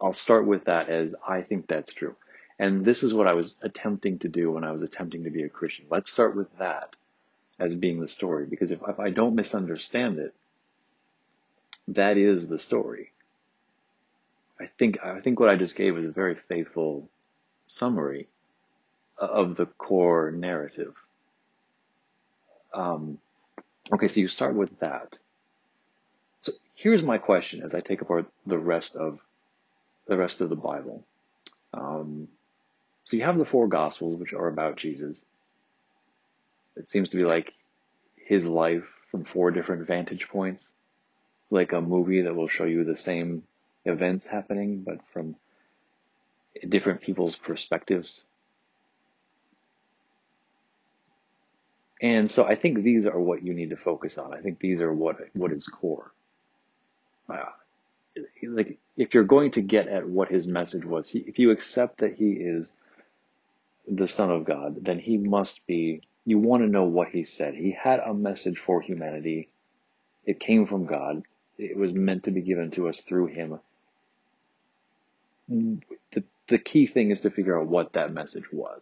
I'll 0.00 0.12
start 0.12 0.46
with 0.46 0.64
that 0.64 0.88
as 0.88 1.14
I 1.26 1.42
think 1.42 1.66
that's 1.66 1.92
true. 1.92 2.16
And 2.58 2.84
this 2.84 3.02
is 3.02 3.12
what 3.12 3.26
I 3.26 3.34
was 3.34 3.54
attempting 3.62 4.18
to 4.20 4.28
do 4.28 4.52
when 4.52 4.64
I 4.64 4.72
was 4.72 4.82
attempting 4.82 5.24
to 5.24 5.30
be 5.30 5.42
a 5.42 5.48
Christian. 5.48 5.86
Let's 5.90 6.10
start 6.10 6.36
with 6.36 6.48
that 6.58 6.90
as 7.58 7.74
being 7.74 8.00
the 8.00 8.08
story, 8.08 8.46
because 8.46 8.70
if, 8.70 8.80
if 8.88 8.98
I 9.00 9.10
don't 9.10 9.34
misunderstand 9.34 10.18
it, 10.18 10.34
that 11.88 12.16
is 12.16 12.46
the 12.46 12.58
story. 12.58 13.10
I 14.60 14.66
think 14.78 15.04
I 15.04 15.20
think 15.20 15.40
what 15.40 15.50
I 15.50 15.56
just 15.56 15.76
gave 15.76 15.96
was 15.96 16.06
a 16.06 16.10
very 16.10 16.36
faithful 16.48 17.08
summary 17.66 18.28
of 19.18 19.56
the 19.56 19.66
core 19.66 20.30
narrative. 20.30 20.94
Um, 22.72 23.18
okay, 23.92 24.08
so 24.08 24.20
you 24.20 24.28
start 24.28 24.54
with 24.54 24.78
that. 24.80 25.18
So 26.40 26.52
here's 26.74 27.02
my 27.02 27.18
question 27.18 27.62
as 27.62 27.74
I 27.74 27.80
take 27.80 28.00
apart 28.00 28.26
the 28.46 28.58
rest 28.58 28.96
of 28.96 29.20
the 30.06 30.18
rest 30.18 30.40
of 30.40 30.50
the 30.50 30.56
Bible. 30.56 31.02
Um, 31.72 32.28
so 33.04 33.16
you 33.16 33.24
have 33.24 33.38
the 33.38 33.44
four 33.44 33.68
Gospels, 33.68 34.16
which 34.16 34.32
are 34.32 34.48
about 34.48 34.76
Jesus. 34.76 35.20
It 36.76 36.88
seems 36.88 37.10
to 37.10 37.16
be 37.16 37.24
like 37.24 37.52
his 38.16 38.44
life 38.44 38.84
from 39.10 39.24
four 39.24 39.50
different 39.50 39.86
vantage 39.86 40.28
points, 40.28 40.68
like 41.50 41.72
a 41.72 41.80
movie 41.80 42.22
that 42.22 42.34
will 42.34 42.48
show 42.48 42.64
you 42.64 42.84
the 42.84 42.96
same 42.96 43.44
events 43.84 44.26
happening, 44.26 44.82
but 44.84 44.98
from 45.12 45.36
different 46.68 47.00
people's 47.00 47.36
perspectives. 47.36 48.22
And 52.00 52.30
so 52.30 52.44
I 52.44 52.56
think 52.56 52.82
these 52.82 53.06
are 53.06 53.18
what 53.18 53.42
you 53.42 53.54
need 53.54 53.70
to 53.70 53.76
focus 53.76 54.18
on. 54.18 54.34
I 54.34 54.40
think 54.40 54.58
these 54.58 54.80
are 54.80 54.92
what 54.92 55.16
what 55.34 55.52
is 55.52 55.66
core. 55.66 56.12
Uh, 57.28 57.44
like 58.46 58.78
if 58.96 59.14
you're 59.14 59.24
going 59.24 59.52
to 59.52 59.62
get 59.62 59.88
at 59.88 60.08
what 60.08 60.28
his 60.28 60.46
message 60.46 60.84
was, 60.84 61.14
if 61.14 61.38
you 61.38 61.50
accept 61.50 61.98
that 61.98 62.14
he 62.14 62.32
is 62.32 62.72
the 63.88 64.08
Son 64.08 64.30
of 64.30 64.44
God, 64.44 64.84
then 64.84 64.98
he 64.98 65.18
must 65.18 65.66
be. 65.66 66.02
You 66.26 66.38
want 66.38 66.62
to 66.62 66.68
know 66.68 66.84
what 66.84 67.08
he 67.08 67.24
said. 67.24 67.54
He 67.54 67.70
had 67.70 68.00
a 68.00 68.14
message 68.14 68.58
for 68.58 68.80
humanity. 68.80 69.50
It 70.24 70.40
came 70.40 70.66
from 70.66 70.86
God. 70.86 71.22
It 71.58 71.76
was 71.76 71.92
meant 71.92 72.24
to 72.24 72.30
be 72.30 72.40
given 72.40 72.70
to 72.72 72.88
us 72.88 73.00
through 73.02 73.26
him. 73.26 73.60
The 75.48 76.24
the 76.48 76.58
key 76.58 76.86
thing 76.86 77.10
is 77.10 77.20
to 77.20 77.30
figure 77.30 77.58
out 77.58 77.66
what 77.66 77.92
that 77.94 78.12
message 78.12 78.44
was. 78.52 78.80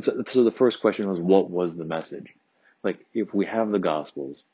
so, 0.00 0.22
so 0.26 0.44
the 0.44 0.50
first 0.50 0.80
question 0.80 1.08
was, 1.08 1.18
what 1.18 1.50
was 1.50 1.76
the 1.76 1.84
message? 1.84 2.34
Like, 2.82 3.04
if 3.12 3.34
we 3.34 3.46
have 3.46 3.70
the 3.70 3.78
Gospels, 3.78 4.44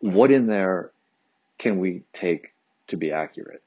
what 0.00 0.30
in 0.30 0.46
there 0.46 0.90
can 1.58 1.78
we 1.78 2.02
take 2.12 2.52
to 2.88 2.96
be 2.96 3.12
accurate? 3.12 3.62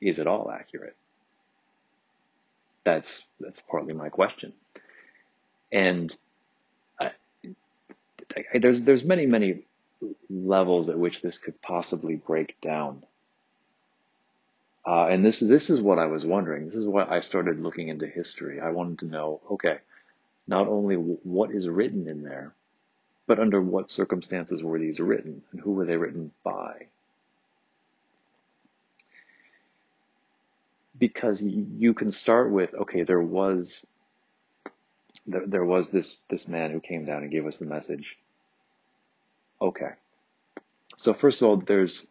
Is 0.00 0.18
it 0.18 0.26
all 0.26 0.50
accurate? 0.50 0.96
That's 2.84 3.24
that's 3.38 3.60
partly 3.70 3.92
my 3.92 4.08
question. 4.08 4.54
And 5.70 6.16
there's 8.54 8.82
there's 8.82 9.04
many 9.04 9.26
many 9.26 9.62
levels 10.28 10.88
at 10.88 10.98
which 10.98 11.22
this 11.22 11.38
could 11.38 11.60
possibly 11.62 12.16
break 12.16 12.60
down. 12.60 13.04
Uh, 14.86 15.06
and 15.06 15.24
this 15.24 15.40
this 15.40 15.70
is 15.70 15.80
what 15.80 15.98
I 15.98 16.06
was 16.06 16.24
wondering. 16.24 16.66
This 16.66 16.76
is 16.76 16.86
why 16.86 17.04
I 17.04 17.20
started 17.20 17.60
looking 17.60 17.88
into 17.88 18.06
history. 18.06 18.60
I 18.60 18.70
wanted 18.70 19.00
to 19.00 19.06
know, 19.06 19.40
okay, 19.52 19.78
not 20.46 20.68
only 20.68 20.96
what 20.96 21.50
is 21.52 21.68
written 21.68 22.08
in 22.08 22.22
there, 22.22 22.54
but 23.26 23.38
under 23.38 23.60
what 23.60 23.90
circumstances 23.90 24.62
were 24.62 24.78
these 24.78 24.98
written, 24.98 25.42
and 25.52 25.60
who 25.60 25.72
were 25.72 25.84
they 25.84 25.96
written 25.96 26.32
by? 26.42 26.86
Because 30.98 31.42
you 31.42 31.94
can 31.94 32.10
start 32.10 32.50
with, 32.50 32.74
okay, 32.74 33.04
there 33.04 33.20
was 33.20 33.80
there, 35.26 35.46
there 35.46 35.64
was 35.64 35.90
this 35.90 36.18
this 36.30 36.48
man 36.48 36.70
who 36.72 36.80
came 36.80 37.04
down 37.04 37.22
and 37.22 37.30
gave 37.30 37.46
us 37.46 37.58
the 37.58 37.66
message. 37.66 38.16
Okay. 39.60 39.90
So 40.96 41.14
first 41.14 41.42
of 41.42 41.48
all, 41.48 41.56
there's 41.56 42.06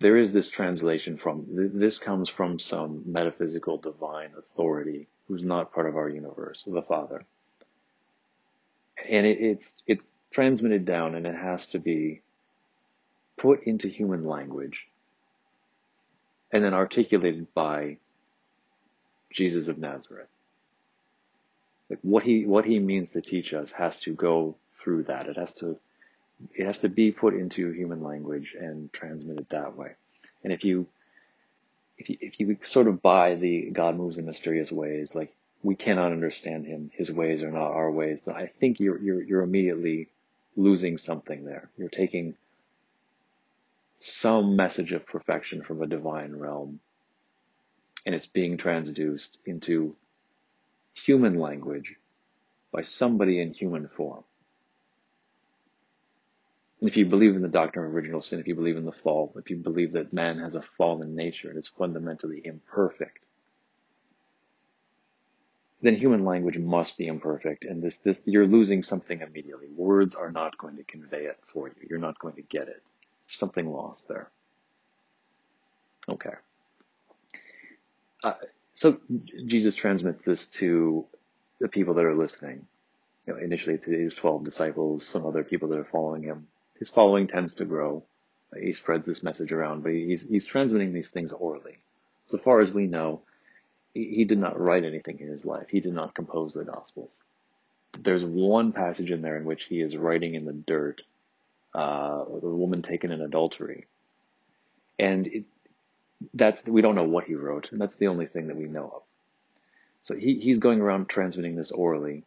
there 0.00 0.16
is 0.16 0.32
this 0.32 0.50
translation 0.50 1.18
from 1.18 1.46
this 1.48 1.98
comes 1.98 2.28
from 2.28 2.58
some 2.58 3.02
metaphysical 3.06 3.76
divine 3.76 4.30
authority 4.36 5.08
who's 5.28 5.44
not 5.44 5.72
part 5.72 5.88
of 5.88 5.96
our 5.96 6.08
universe, 6.08 6.64
the 6.66 6.82
Father. 6.82 7.24
And 9.08 9.26
it, 9.26 9.40
it's 9.40 9.74
it's 9.86 10.06
transmitted 10.30 10.84
down 10.84 11.14
and 11.14 11.26
it 11.26 11.34
has 11.34 11.66
to 11.68 11.78
be 11.78 12.22
put 13.36 13.64
into 13.64 13.88
human 13.88 14.24
language 14.24 14.86
and 16.52 16.64
then 16.64 16.74
articulated 16.74 17.52
by 17.54 17.96
Jesus 19.32 19.68
of 19.68 19.78
Nazareth. 19.78 20.28
Like 21.88 21.98
what 22.02 22.22
he 22.22 22.46
what 22.46 22.64
he 22.64 22.78
means 22.78 23.12
to 23.12 23.20
teach 23.20 23.52
us 23.52 23.72
has 23.72 23.98
to 24.00 24.14
go 24.14 24.56
through 24.82 25.04
that. 25.04 25.26
It 25.26 25.36
has 25.36 25.52
to 25.54 25.78
it 26.54 26.66
has 26.66 26.78
to 26.78 26.88
be 26.88 27.12
put 27.12 27.34
into 27.34 27.72
human 27.72 28.02
language 28.02 28.54
and 28.58 28.92
transmitted 28.92 29.46
that 29.50 29.76
way. 29.76 29.92
And 30.42 30.52
if 30.52 30.64
you 30.64 30.86
if 31.98 32.08
you 32.08 32.16
if 32.20 32.40
you 32.40 32.56
sort 32.62 32.88
of 32.88 33.02
buy 33.02 33.34
the 33.34 33.70
God 33.70 33.96
moves 33.96 34.18
in 34.18 34.26
mysterious 34.26 34.72
ways, 34.72 35.14
like 35.14 35.34
we 35.62 35.74
cannot 35.74 36.12
understand 36.12 36.66
him, 36.66 36.90
his 36.94 37.10
ways 37.10 37.42
are 37.42 37.50
not 37.50 37.72
our 37.72 37.90
ways, 37.90 38.22
then 38.22 38.34
I 38.34 38.46
think 38.46 38.80
you're 38.80 39.00
you're 39.00 39.22
you're 39.22 39.42
immediately 39.42 40.08
losing 40.56 40.98
something 40.98 41.44
there. 41.44 41.70
You're 41.76 41.88
taking 41.88 42.34
some 43.98 44.56
message 44.56 44.92
of 44.92 45.06
perfection 45.06 45.62
from 45.62 45.82
a 45.82 45.86
divine 45.86 46.34
realm 46.34 46.80
and 48.06 48.14
it's 48.14 48.26
being 48.26 48.56
transduced 48.56 49.36
into 49.44 49.94
human 50.94 51.38
language 51.38 51.96
by 52.72 52.82
somebody 52.82 53.40
in 53.40 53.52
human 53.52 53.88
form. 53.88 54.24
If 56.82 56.96
you 56.96 57.04
believe 57.04 57.36
in 57.36 57.42
the 57.42 57.48
doctrine 57.48 57.86
of 57.86 57.94
original 57.94 58.22
sin, 58.22 58.40
if 58.40 58.48
you 58.48 58.54
believe 58.54 58.76
in 58.76 58.86
the 58.86 58.92
fall, 58.92 59.32
if 59.36 59.50
you 59.50 59.56
believe 59.56 59.92
that 59.92 60.12
man 60.12 60.38
has 60.38 60.54
a 60.54 60.62
fallen 60.78 61.14
nature 61.14 61.50
and 61.50 61.58
is 61.58 61.68
fundamentally 61.68 62.40
imperfect, 62.42 63.18
then 65.82 65.96
human 65.96 66.24
language 66.24 66.58
must 66.58 66.98
be 66.98 67.06
imperfect, 67.06 67.64
and 67.64 67.82
this, 67.82 67.96
this 67.98 68.18
you're 68.24 68.46
losing 68.46 68.82
something 68.82 69.20
immediately. 69.20 69.68
Words 69.74 70.14
are 70.14 70.30
not 70.30 70.58
going 70.58 70.76
to 70.76 70.84
convey 70.84 71.24
it 71.24 71.38
for 71.52 71.68
you. 71.68 71.74
You're 71.88 71.98
not 71.98 72.18
going 72.18 72.34
to 72.34 72.42
get 72.42 72.62
it. 72.62 72.82
There's 73.26 73.38
something 73.38 73.70
lost 73.70 74.06
there. 74.08 74.30
Okay. 76.08 76.34
Uh, 78.22 78.34
so 78.74 79.00
Jesus 79.46 79.74
transmits 79.74 80.22
this 80.24 80.46
to 80.48 81.06
the 81.60 81.68
people 81.68 81.94
that 81.94 82.04
are 82.04 82.16
listening. 82.16 82.66
You 83.26 83.34
know, 83.34 83.38
initially 83.38 83.78
to 83.78 83.90
his 83.90 84.14
12 84.14 84.44
disciples, 84.44 85.06
some 85.06 85.24
other 85.24 85.44
people 85.44 85.68
that 85.68 85.78
are 85.78 85.88
following 85.90 86.22
him. 86.22 86.48
His 86.80 86.88
following 86.88 87.28
tends 87.28 87.54
to 87.54 87.64
grow. 87.64 88.02
He 88.58 88.72
spreads 88.72 89.06
this 89.06 89.22
message 89.22 89.52
around, 89.52 89.84
but 89.84 89.92
he's, 89.92 90.28
he's 90.28 90.46
transmitting 90.46 90.92
these 90.92 91.10
things 91.10 91.30
orally. 91.30 91.78
So 92.26 92.38
far 92.38 92.58
as 92.58 92.72
we 92.72 92.88
know, 92.88 93.20
he, 93.94 94.06
he 94.16 94.24
did 94.24 94.38
not 94.38 94.58
write 94.58 94.84
anything 94.84 95.20
in 95.20 95.28
his 95.28 95.44
life. 95.44 95.68
He 95.70 95.80
did 95.80 95.92
not 95.92 96.14
compose 96.14 96.54
the 96.54 96.64
Gospels. 96.64 97.10
There's 97.98 98.24
one 98.24 98.72
passage 98.72 99.10
in 99.10 99.22
there 99.22 99.36
in 99.36 99.44
which 99.44 99.64
he 99.64 99.80
is 99.80 99.96
writing 99.96 100.34
in 100.34 100.46
the 100.46 100.52
dirt, 100.52 101.02
uh, 101.74 102.24
the 102.24 102.48
woman 102.48 102.82
taken 102.82 103.12
in 103.12 103.20
adultery. 103.20 103.86
And 104.98 105.26
it, 105.26 105.44
that's 106.34 106.64
we 106.66 106.82
don't 106.82 106.94
know 106.94 107.04
what 107.04 107.24
he 107.24 107.34
wrote, 107.34 107.72
and 107.72 107.80
that's 107.80 107.96
the 107.96 108.08
only 108.08 108.26
thing 108.26 108.48
that 108.48 108.56
we 108.56 108.66
know 108.66 108.92
of. 108.96 109.02
So 110.02 110.14
he, 110.14 110.40
he's 110.40 110.58
going 110.58 110.80
around 110.80 111.08
transmitting 111.08 111.56
this 111.56 111.70
orally, 111.70 112.24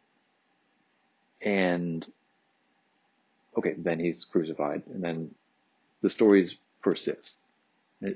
and 1.40 2.06
okay, 3.56 3.74
then 3.76 3.98
he's 3.98 4.24
crucified, 4.24 4.82
and 4.92 5.02
then 5.02 5.34
the 6.02 6.10
stories 6.10 6.56
persist. 6.82 7.36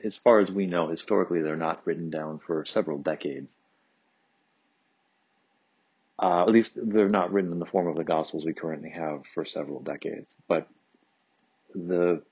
As 0.05 0.17
far 0.17 0.39
as 0.39 0.53
we 0.53 0.67
know, 0.67 0.89
historically, 0.89 1.41
they're 1.41 1.57
not 1.57 1.87
written 1.87 2.11
down 2.11 2.41
for 2.47 2.65
several 2.65 2.99
decades. 2.99 3.55
Uh, 6.21 6.43
at 6.43 6.49
least 6.49 6.79
they're 6.83 7.09
not 7.09 7.33
written 7.33 7.53
in 7.53 7.59
the 7.59 7.67
form 7.67 7.87
of 7.87 7.97
the 7.97 8.05
Gospels 8.05 8.45
we 8.45 8.53
currently 8.53 8.91
have 8.91 9.23
for 9.33 9.45
several 9.45 9.81
decades. 9.81 10.35
But 10.49 10.69
the 11.75 12.23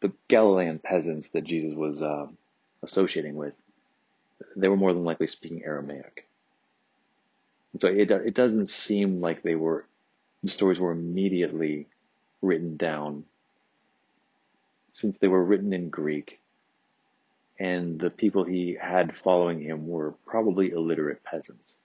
the 0.00 0.12
Galilean 0.28 0.78
peasants 0.78 1.30
that 1.30 1.44
Jesus 1.44 1.74
was 1.74 2.02
uh, 2.02 2.26
associating 2.82 3.36
with, 3.36 3.54
they 4.54 4.68
were 4.68 4.76
more 4.76 4.92
than 4.92 5.04
likely 5.04 5.26
speaking 5.26 5.62
Aramaic. 5.64 6.26
And 7.72 7.80
so 7.80 7.88
it, 7.88 8.10
it 8.10 8.34
doesn't 8.34 8.68
seem 8.68 9.20
like 9.20 9.42
they 9.42 9.54
were, 9.54 9.86
the 10.42 10.50
stories 10.50 10.78
were 10.78 10.92
immediately 10.92 11.86
written 12.44 12.76
down 12.76 13.24
since 14.92 15.18
they 15.18 15.28
were 15.28 15.44
written 15.44 15.72
in 15.72 15.88
Greek 15.88 16.38
and 17.58 18.00
the 18.00 18.10
people 18.10 18.44
he 18.44 18.76
had 18.80 19.14
following 19.14 19.60
him 19.60 19.86
were 19.86 20.12
probably 20.26 20.70
illiterate 20.70 21.22
peasants. 21.24 21.76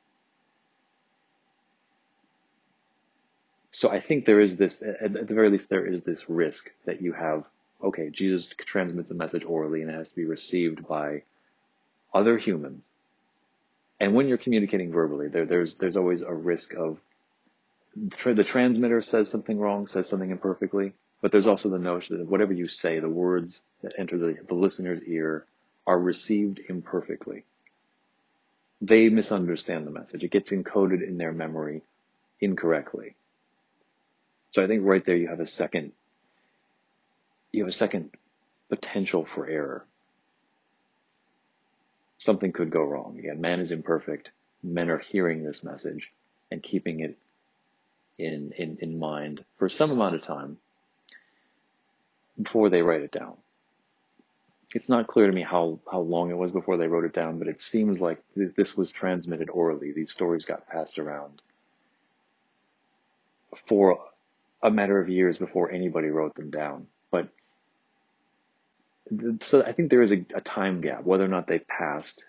So 3.72 3.90
I 3.90 4.00
think 4.00 4.26
there 4.26 4.40
is 4.40 4.58
this, 4.58 4.82
at 4.82 5.14
the 5.14 5.34
very 5.34 5.50
least, 5.50 5.70
there 5.70 5.86
is 5.86 6.02
this 6.04 6.30
risk 6.30 6.72
that 6.86 7.02
you 7.02 7.14
have 7.14 7.46
okay, 7.82 8.10
Jesus 8.10 8.50
transmits 8.58 9.10
a 9.10 9.14
message 9.14 9.46
orally 9.46 9.82
and 9.82 9.90
it 9.90 9.94
has 9.94 10.10
to 10.10 10.16
be 10.16 10.26
received 10.26 10.86
by 10.88 11.24
other 12.14 12.38
humans. 12.38 12.86
And 14.00 14.14
when 14.14 14.28
you're 14.28 14.38
communicating 14.38 14.92
verbally, 14.92 15.28
there, 15.28 15.46
there's 15.46 15.76
there's 15.76 15.98
always 15.98 16.22
a 16.22 16.34
risk 16.34 16.74
of 16.74 16.98
the 18.08 18.44
transmitter 18.44 19.02
says 19.02 19.30
something 19.30 19.60
wrong, 19.60 19.88
says 19.88 20.08
something 20.08 20.32
imperfectly, 20.32 20.94
but 21.22 21.32
there's 21.32 21.48
also 21.48 21.70
the 21.70 21.80
notion 21.80 22.18
that 22.18 22.28
whatever 22.28 22.54
you 22.54 22.68
say, 22.68 23.00
the 23.00 23.10
words 23.10 23.62
that 23.82 23.94
enter 23.98 24.18
the, 24.18 24.38
the 24.48 24.54
listener's 24.56 25.02
ear 25.04 25.46
are 25.86 26.00
received 26.00 26.60
imperfectly. 26.70 27.44
They 28.82 29.10
misunderstand 29.10 29.86
the 29.86 29.92
message. 29.92 30.24
It 30.24 30.32
gets 30.32 30.52
encoded 30.52 31.06
in 31.06 31.18
their 31.18 31.34
memory 31.34 31.82
incorrectly. 32.40 33.16
So 34.52 34.64
I 34.64 34.68
think 34.68 34.84
right 34.86 35.06
there 35.06 35.18
you 35.18 35.28
have 35.28 35.42
a 35.42 35.48
second 35.48 35.92
you 37.52 37.64
have 37.64 37.70
a 37.70 37.74
second 37.74 38.12
potential 38.70 39.26
for 39.26 39.48
error. 39.48 39.86
Something 42.20 42.52
could 42.52 42.70
go 42.70 42.84
wrong. 42.84 43.18
Again, 43.18 43.42
man 43.42 43.60
is 43.60 43.72
imperfect. 43.72 44.30
Men 44.62 44.90
are 44.90 45.00
hearing 45.00 45.44
this 45.44 45.64
message 45.64 46.12
and 46.52 46.62
keeping 46.62 47.00
it 47.00 47.18
in, 48.20 48.52
in, 48.58 48.78
in 48.82 49.00
mind 49.00 49.44
for 49.58 49.70
some 49.70 49.92
amount 49.92 50.16
of 50.16 50.22
time 50.22 50.58
before 52.42 52.70
they 52.70 52.82
write 52.82 53.02
it 53.02 53.12
down. 53.12 53.38
It's 54.76 54.90
not 54.90 55.08
clear 55.08 55.26
to 55.26 55.34
me 55.34 55.42
how, 55.42 55.80
how 55.92 56.02
long 56.02 56.30
it 56.30 56.38
was 56.38 56.52
before 56.52 56.78
they 56.78 56.88
wrote 56.88 57.06
it 57.06 57.14
down, 57.14 57.40
but 57.40 57.48
it 57.48 57.60
seems 57.60 58.00
like 58.00 58.22
th- 58.36 58.54
this 58.56 58.78
was 58.78 58.92
transmitted 58.92 59.50
orally. 59.50 59.92
These 59.92 60.12
stories 60.12 60.46
got 60.46 60.68
passed 60.68 61.00
around 61.00 61.42
for 63.68 64.00
a 64.62 64.70
matter 64.70 65.00
of 65.02 65.10
years 65.10 65.38
before 65.38 65.72
anybody 65.72 66.10
wrote 66.10 66.36
them 66.36 66.52
down. 66.52 66.88
But 67.10 67.30
so 69.42 69.64
I 69.64 69.72
think 69.72 69.90
there 69.90 70.04
is 70.04 70.12
a, 70.12 70.24
a 70.36 70.42
time 70.42 70.82
gap, 70.82 71.04
whether 71.04 71.26
or 71.26 71.30
not 71.30 71.48
they 71.48 71.60
passed 71.60 72.24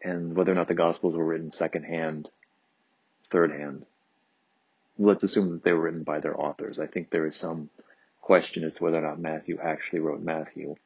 and 0.00 0.36
whether 0.36 0.52
or 0.52 0.54
not 0.54 0.68
the 0.68 0.74
Gospels 0.74 1.16
were 1.16 1.24
written 1.24 1.50
secondhand, 1.50 2.30
third 3.30 3.50
hand. 3.50 3.84
Let's 4.98 5.24
assume 5.24 5.50
that 5.50 5.62
they 5.62 5.72
were 5.72 5.82
written 5.82 6.02
by 6.02 6.20
their 6.20 6.38
authors. 6.38 6.78
I 6.78 6.86
think 6.86 7.10
there 7.10 7.26
is 7.26 7.36
some 7.36 7.70
question 8.20 8.64
as 8.64 8.74
to 8.74 8.84
whether 8.84 8.98
or 8.98 9.02
not 9.02 9.20
Matthew 9.20 9.58
actually 9.62 10.00
wrote 10.00 10.22
Matthew. 10.22 10.76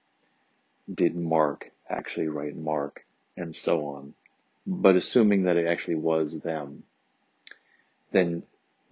Did 0.92 1.16
Mark 1.16 1.70
actually 1.88 2.28
write 2.28 2.56
Mark? 2.56 3.04
And 3.36 3.54
so 3.54 3.86
on. 3.86 4.14
But 4.66 4.96
assuming 4.96 5.44
that 5.44 5.56
it 5.56 5.66
actually 5.66 5.94
was 5.94 6.38
them, 6.40 6.82
then 8.12 8.42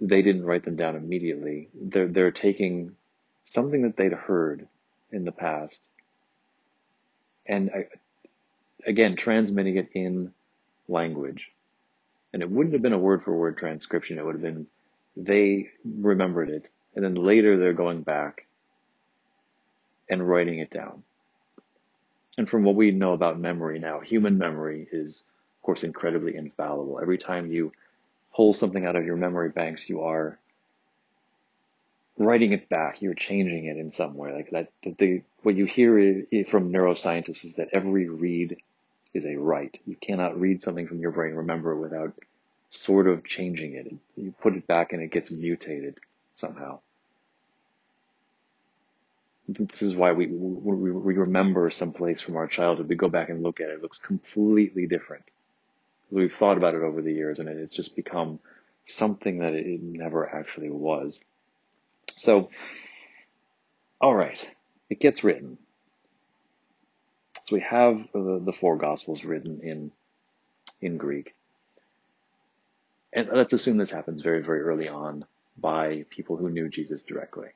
they 0.00 0.22
didn't 0.22 0.46
write 0.46 0.64
them 0.64 0.76
down 0.76 0.96
immediately. 0.96 1.68
They're, 1.74 2.08
they're 2.08 2.30
taking 2.30 2.96
something 3.44 3.82
that 3.82 3.96
they'd 3.96 4.14
heard 4.14 4.66
in 5.12 5.24
the 5.26 5.32
past 5.32 5.78
and 7.46 7.70
uh, 7.70 7.78
again, 8.86 9.16
transmitting 9.16 9.76
it 9.76 9.88
in 9.92 10.32
language. 10.88 11.50
And 12.32 12.42
it 12.42 12.50
wouldn't 12.50 12.74
have 12.74 12.82
been 12.82 12.92
a 12.92 12.98
word 12.98 13.24
for 13.24 13.36
word 13.36 13.58
transcription. 13.58 14.18
It 14.18 14.24
would 14.24 14.36
have 14.36 14.42
been, 14.42 14.66
they 15.16 15.70
remembered 15.84 16.50
it 16.50 16.68
And 16.94 17.04
then 17.04 17.14
later 17.14 17.56
they're 17.56 17.72
going 17.72 18.02
back 18.02 18.46
and 20.08 20.28
writing 20.28 20.58
it 20.58 20.70
down. 20.70 21.04
And 22.36 22.48
from 22.48 22.64
what 22.64 22.74
we 22.74 22.90
know 22.90 23.12
about 23.12 23.38
memory 23.38 23.78
now, 23.78 24.00
human 24.00 24.38
memory 24.38 24.88
is, 24.90 25.22
of 25.58 25.62
course, 25.62 25.84
incredibly 25.84 26.36
infallible. 26.36 26.98
Every 27.00 27.18
time 27.18 27.50
you 27.50 27.72
pull 28.34 28.52
something 28.52 28.84
out 28.84 28.96
of 28.96 29.04
your 29.04 29.16
memory 29.16 29.50
banks, 29.50 29.88
you 29.88 30.02
are 30.02 30.38
writing 32.18 32.52
it 32.52 32.68
back. 32.68 33.02
You're 33.02 33.14
changing 33.14 33.66
it 33.66 33.76
in 33.76 33.92
some 33.92 34.14
way. 34.14 34.32
Like 34.32 34.50
that, 34.50 34.96
the, 34.98 35.22
what 35.42 35.56
you 35.56 35.66
hear 35.66 36.24
from 36.48 36.72
neuroscientists 36.72 37.44
is 37.44 37.56
that 37.56 37.68
every 37.72 38.08
read 38.08 38.56
is 39.14 39.24
a 39.24 39.36
write. 39.36 39.80
You 39.86 39.96
cannot 39.96 40.40
read 40.40 40.62
something 40.62 40.86
from 40.86 41.00
your 41.00 41.12
brain, 41.12 41.34
remember 41.34 41.72
it 41.72 41.80
without 41.80 42.14
sort 42.70 43.08
of 43.08 43.26
changing 43.26 43.74
it. 43.74 43.92
You 44.16 44.32
put 44.40 44.56
it 44.56 44.66
back 44.66 44.92
and 44.92 45.02
it 45.02 45.10
gets 45.10 45.30
mutated 45.30 45.98
somehow. 46.32 46.78
This 49.48 49.82
is 49.82 49.96
why 49.96 50.12
we, 50.12 50.28
we, 50.28 50.92
we 50.92 51.14
remember 51.14 51.68
some 51.70 51.92
place 51.92 52.20
from 52.20 52.36
our 52.36 52.46
childhood. 52.46 52.88
We 52.88 52.94
go 52.94 53.08
back 53.08 53.28
and 53.28 53.42
look 53.42 53.60
at 53.60 53.68
it. 53.68 53.74
It 53.74 53.82
looks 53.82 53.98
completely 53.98 54.86
different. 54.86 55.24
We've 56.12 56.32
thought 56.32 56.56
about 56.56 56.76
it 56.76 56.82
over 56.82 57.02
the 57.02 57.12
years 57.12 57.40
and 57.40 57.48
it's 57.48 57.72
just 57.72 57.96
become 57.96 58.38
something 58.84 59.40
that 59.40 59.54
it 59.54 59.82
never 59.82 60.32
actually 60.32 60.70
was. 60.70 61.18
So, 62.14 62.50
all 64.00 64.14
right, 64.14 64.44
it 64.88 65.00
gets 65.00 65.24
written. 65.24 65.58
So 67.44 67.56
we 67.56 67.62
have 67.62 68.06
the, 68.12 68.40
the 68.44 68.52
four 68.52 68.76
gospels 68.76 69.24
written 69.24 69.60
in, 69.62 69.90
in 70.80 70.96
Greek. 70.96 71.34
And 73.12 73.28
let's 73.32 73.52
assume 73.52 73.76
this 73.76 73.90
happens 73.90 74.22
very, 74.22 74.42
very 74.42 74.60
early 74.60 74.88
on 74.88 75.24
by 75.58 76.04
people 76.10 76.36
who 76.36 76.48
knew 76.48 76.68
Jesus 76.68 77.02
directly. 77.02 77.48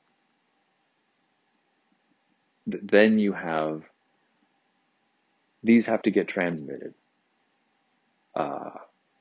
Then 2.67 3.19
you 3.19 3.33
have, 3.33 3.83
these 5.63 5.87
have 5.87 6.03
to 6.03 6.11
get 6.11 6.29
transmitted 6.29 6.95
uh, 8.35 8.71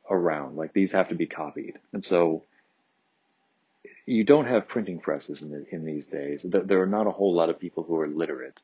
around, 0.09 0.55
like 0.55 0.73
these 0.73 0.93
have 0.93 1.09
to 1.09 1.15
be 1.15 1.27
copied. 1.27 1.77
And 1.91 2.03
so 2.03 2.43
you 4.05 4.23
don't 4.23 4.45
have 4.45 4.67
printing 4.67 4.99
presses 4.99 5.41
in, 5.41 5.51
the, 5.51 5.65
in 5.71 5.85
these 5.85 6.07
days. 6.07 6.45
There 6.47 6.81
are 6.81 6.87
not 6.87 7.07
a 7.07 7.11
whole 7.11 7.33
lot 7.33 7.49
of 7.49 7.59
people 7.59 7.83
who 7.83 7.99
are 7.99 8.07
literate. 8.07 8.59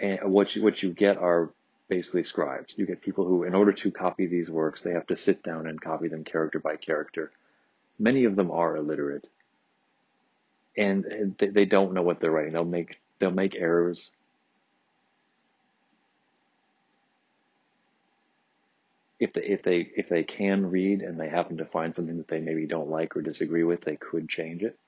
And 0.00 0.32
what 0.32 0.54
you, 0.56 0.62
what 0.62 0.82
you 0.82 0.90
get 0.90 1.16
are 1.16 1.50
basically 1.88 2.22
scribes. 2.22 2.74
You 2.76 2.86
get 2.86 3.02
people 3.02 3.24
who, 3.24 3.44
in 3.44 3.54
order 3.54 3.72
to 3.72 3.90
copy 3.90 4.26
these 4.26 4.50
works, 4.50 4.82
they 4.82 4.92
have 4.92 5.06
to 5.08 5.16
sit 5.16 5.42
down 5.42 5.66
and 5.66 5.80
copy 5.80 6.08
them 6.08 6.24
character 6.24 6.58
by 6.58 6.76
character. 6.76 7.32
Many 7.98 8.24
of 8.24 8.36
them 8.36 8.50
are 8.50 8.76
illiterate, 8.76 9.28
and 10.76 11.34
they 11.38 11.64
don't 11.64 11.94
know 11.94 12.02
what 12.02 12.20
they're 12.20 12.30
writing. 12.30 12.52
They'll 12.52 12.64
make 12.64 12.98
they'll 13.18 13.30
make 13.30 13.56
errors. 13.56 14.10
If 19.18 19.32
they 19.32 19.42
if 19.42 19.62
they 19.62 19.90
if 19.96 20.08
they 20.08 20.22
can 20.22 20.70
read 20.70 21.02
and 21.02 21.18
they 21.18 21.28
happen 21.28 21.56
to 21.58 21.64
find 21.64 21.94
something 21.94 22.18
that 22.18 22.28
they 22.28 22.40
maybe 22.40 22.66
don't 22.66 22.90
like 22.90 23.16
or 23.16 23.22
disagree 23.22 23.64
with, 23.64 23.80
they 23.82 23.96
could 23.96 24.28
change 24.28 24.62
it. 24.62 24.78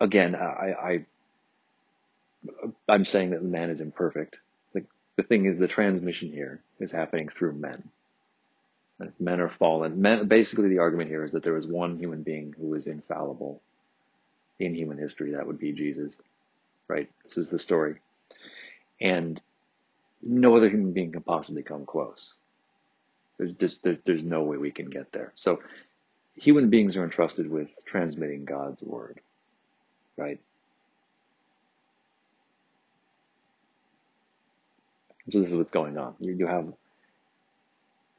Again, 0.00 0.34
I, 0.34 0.74
I 0.78 1.06
I'm 2.88 3.04
saying 3.04 3.30
that 3.30 3.42
the 3.42 3.48
man 3.48 3.70
is 3.70 3.80
imperfect. 3.80 4.36
The, 4.74 4.84
the 5.16 5.22
thing 5.22 5.46
is, 5.46 5.58
the 5.58 5.68
transmission 5.68 6.32
here 6.32 6.60
is 6.80 6.92
happening 6.92 7.28
through 7.28 7.54
men. 7.54 7.90
Men 9.20 9.40
are 9.40 9.50
fallen. 9.50 10.00
Men, 10.00 10.28
basically, 10.28 10.68
the 10.68 10.78
argument 10.78 11.10
here 11.10 11.24
is 11.24 11.32
that 11.32 11.42
there 11.42 11.52
was 11.52 11.66
one 11.66 11.98
human 11.98 12.22
being 12.22 12.54
who 12.58 12.68
was 12.68 12.86
infallible 12.86 13.60
in 14.58 14.74
human 14.74 14.98
history. 14.98 15.32
That 15.32 15.46
would 15.46 15.58
be 15.58 15.72
Jesus, 15.72 16.14
right? 16.88 17.10
This 17.24 17.36
is 17.36 17.50
the 17.50 17.58
story. 17.58 17.96
And 19.00 19.40
no 20.22 20.56
other 20.56 20.68
human 20.70 20.92
being 20.92 21.12
can 21.12 21.22
possibly 21.22 21.62
come 21.62 21.86
close. 21.86 22.32
There's 23.38 23.52
just, 23.54 23.82
there's, 23.82 23.98
there's 24.06 24.22
no 24.24 24.42
way 24.42 24.56
we 24.56 24.70
can 24.70 24.88
get 24.90 25.12
there. 25.12 25.32
So 25.34 25.60
human 26.36 26.70
beings 26.70 26.96
are 26.96 27.04
entrusted 27.04 27.50
with 27.50 27.68
transmitting 27.86 28.44
God's 28.44 28.82
word, 28.82 29.20
right? 30.16 30.40
So 35.28 35.40
this 35.40 35.50
is 35.50 35.56
what's 35.56 35.70
going 35.70 35.98
on. 35.98 36.14
You, 36.20 36.34
you 36.34 36.46
have 36.46 36.72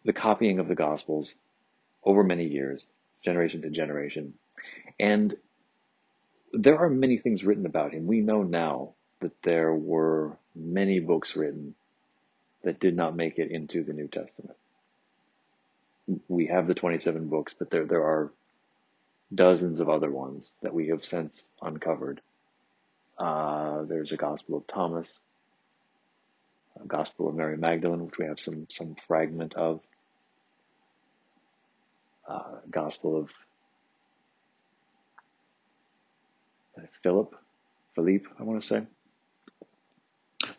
the 0.04 0.14
copying 0.14 0.60
of 0.60 0.68
the 0.68 0.76
Gospels 0.76 1.34
over 2.04 2.24
many 2.24 2.46
years, 2.46 2.86
generation 3.24 3.62
to 3.62 3.70
generation. 3.70 4.34
And 5.00 5.36
there 6.54 6.78
are 6.78 6.90
many 6.90 7.18
things 7.18 7.44
written 7.44 7.66
about 7.66 7.94
him. 7.94 8.08
We 8.08 8.22
know 8.22 8.44
now 8.44 8.94
that 9.20 9.42
there 9.42 9.74
were 9.74 10.38
many 10.56 11.00
books 11.00 11.36
written 11.36 11.76
that 12.64 12.80
did 12.80 12.96
not 12.96 13.16
make 13.16 13.38
it 13.38 13.52
into 13.52 13.84
the 13.84 13.94
New 13.94 14.08
Testament. 14.08 14.58
We 16.28 16.48
have 16.48 16.68
the 16.68 16.74
27 16.74 17.28
books, 17.28 17.54
but 17.58 17.70
there, 17.70 17.86
there 17.86 18.04
are 18.04 18.32
dozens 19.34 19.80
of 19.80 19.90
other 19.90 20.10
ones 20.10 20.54
that 20.62 20.74
we 20.74 20.88
have 20.88 21.04
since 21.04 21.48
uncovered. 21.62 22.22
Uh, 23.18 23.84
there's 23.84 24.12
a 24.12 24.18
Gospel 24.18 24.58
of 24.58 24.68
Thomas, 24.68 25.14
Gospel 26.86 27.30
of 27.30 27.36
Mary 27.36 27.58
Magdalene, 27.58 28.06
which 28.06 28.18
we 28.18 28.26
have 28.26 28.40
some 28.40 28.68
some 28.70 28.96
fragment 29.08 29.54
of. 29.56 29.82
Uh, 32.28 32.58
Gospel 32.70 33.18
of 33.18 33.30
uh, 36.78 36.86
Philip, 37.02 37.34
Philippe, 37.96 38.28
I 38.38 38.44
want 38.44 38.62
to 38.62 38.68
say. 38.68 38.86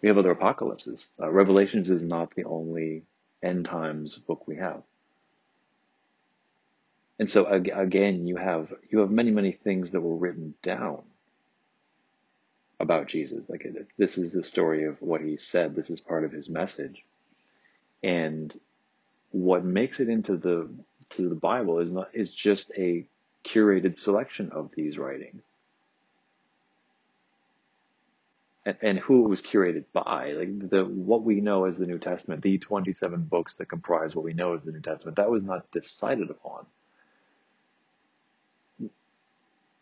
We 0.01 0.09
have 0.09 0.17
other 0.17 0.31
apocalypses. 0.31 1.09
Uh, 1.21 1.31
Revelations 1.31 1.91
is 1.91 2.03
not 2.03 2.35
the 2.35 2.45
only 2.45 3.03
end 3.43 3.67
times 3.67 4.17
book 4.17 4.49
we 4.49 4.57
have. 4.57 4.83
And 7.19 7.29
so 7.29 7.47
again, 7.47 8.27
you 8.27 8.37
have 8.37 8.73
you 8.91 9.01
have 9.01 9.11
many 9.11 9.31
many 9.31 9.53
things 9.53 9.91
that 9.91 10.01
were 10.01 10.17
written 10.17 10.55
down 10.63 11.03
about 12.81 13.09
Jesus. 13.09 13.43
Like 13.49 13.67
this 13.97 14.19
is 14.19 14.33
the 14.33 14.43
story 14.43 14.85
of 14.85 15.01
what 15.01 15.21
he 15.21 15.37
said. 15.37 15.75
This 15.75 15.91
is 15.91 16.01
part 16.01 16.25
of 16.25 16.33
his 16.33 16.49
message. 16.49 17.05
And 18.03 18.59
what 19.31 19.65
makes 19.65 20.01
it 20.01 20.09
into 20.09 20.37
the 20.37 20.69
to 21.11 21.29
the 21.29 21.35
Bible 21.35 21.79
is 21.81 21.91
not 21.91 22.11
is 22.13 22.33
just 22.33 22.71
a 22.77 23.07
curated 23.45 23.97
selection 23.97 24.51
of 24.53 24.71
these 24.75 24.99
writings. 24.99 25.43
And, 28.65 28.77
and 28.83 28.99
who 28.99 29.25
it 29.25 29.29
was 29.29 29.41
curated 29.41 29.85
by, 29.93 30.33
like 30.33 30.71
the 30.71 30.85
what 30.85 31.23
we 31.23 31.41
know 31.41 31.65
as 31.65 31.79
the 31.79 31.87
New 31.87 31.99
Testament, 31.99 32.43
the 32.43 32.59
27 32.59 33.23
books 33.23 33.57
that 33.57 33.69
comprise 33.69 34.15
what 34.15 34.25
we 34.25 34.35
know 34.35 34.55
as 34.55 34.63
the 34.63 34.73
New 34.73 34.81
Testament, 34.81 35.17
that 35.17 35.31
was 35.31 35.45
not 35.45 35.71
decided 35.71 36.31
upon 36.31 36.67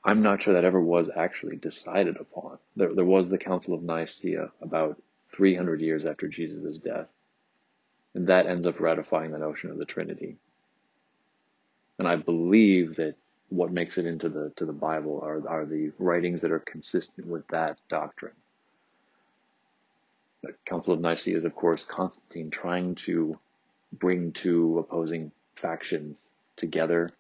I'm 0.07 0.23
not 0.23 0.41
sure 0.41 0.55
that 0.55 0.65
ever 0.65 0.81
was 0.81 1.11
actually 1.15 1.57
decided 1.57 2.17
upon. 2.17 2.59
There, 2.77 2.95
there 2.95 3.05
was 3.05 3.29
the 3.29 3.39
Council 3.39 3.75
of 3.75 3.83
Nicaea 3.83 4.53
about 4.63 5.03
300 5.35 5.81
years 5.81 6.07
after 6.07 6.29
Jesus' 6.29 6.79
death, 6.79 7.09
and 8.15 8.29
that 8.29 8.47
ends 8.47 8.67
up 8.67 8.79
ratifying 8.79 9.33
the 9.33 9.39
notion 9.39 9.71
of 9.71 9.79
the 9.79 9.85
Trinity. 9.85 10.37
And 11.99 12.07
I 12.07 12.15
believe 12.15 12.97
that 12.97 13.17
what 13.49 13.73
makes 13.73 13.99
it 13.99 14.07
into 14.07 14.29
the 14.29 14.53
to 14.57 14.65
the 14.65 14.73
Bible 14.73 15.21
are 15.25 15.49
are 15.49 15.65
the 15.65 15.93
writings 15.99 16.43
that 16.43 16.53
are 16.53 16.61
consistent 16.61 17.27
with 17.27 17.47
that 17.49 17.79
doctrine. 17.89 18.35
The 20.43 20.55
Council 20.65 20.95
of 20.95 21.01
Nicaea 21.01 21.37
is, 21.37 21.45
of 21.45 21.57
course, 21.57 21.85
Constantine 21.85 22.51
trying 22.51 22.95
to 23.07 23.39
bring 23.93 24.33
two 24.33 24.79
opposing 24.79 25.33
factions 25.57 26.29
together 26.57 27.11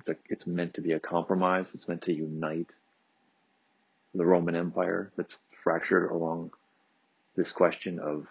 it's 0.00 0.08
a, 0.08 0.16
it's 0.30 0.46
meant 0.46 0.74
to 0.74 0.80
be 0.80 0.92
a 0.92 1.00
compromise. 1.00 1.74
It's 1.74 1.86
meant 1.86 2.02
to 2.02 2.12
unite 2.12 2.70
the 4.14 4.24
Roman 4.24 4.56
Empire 4.56 5.12
that's 5.14 5.36
fractured 5.62 6.10
along 6.10 6.52
this 7.36 7.52
question 7.52 7.98
of, 7.98 8.26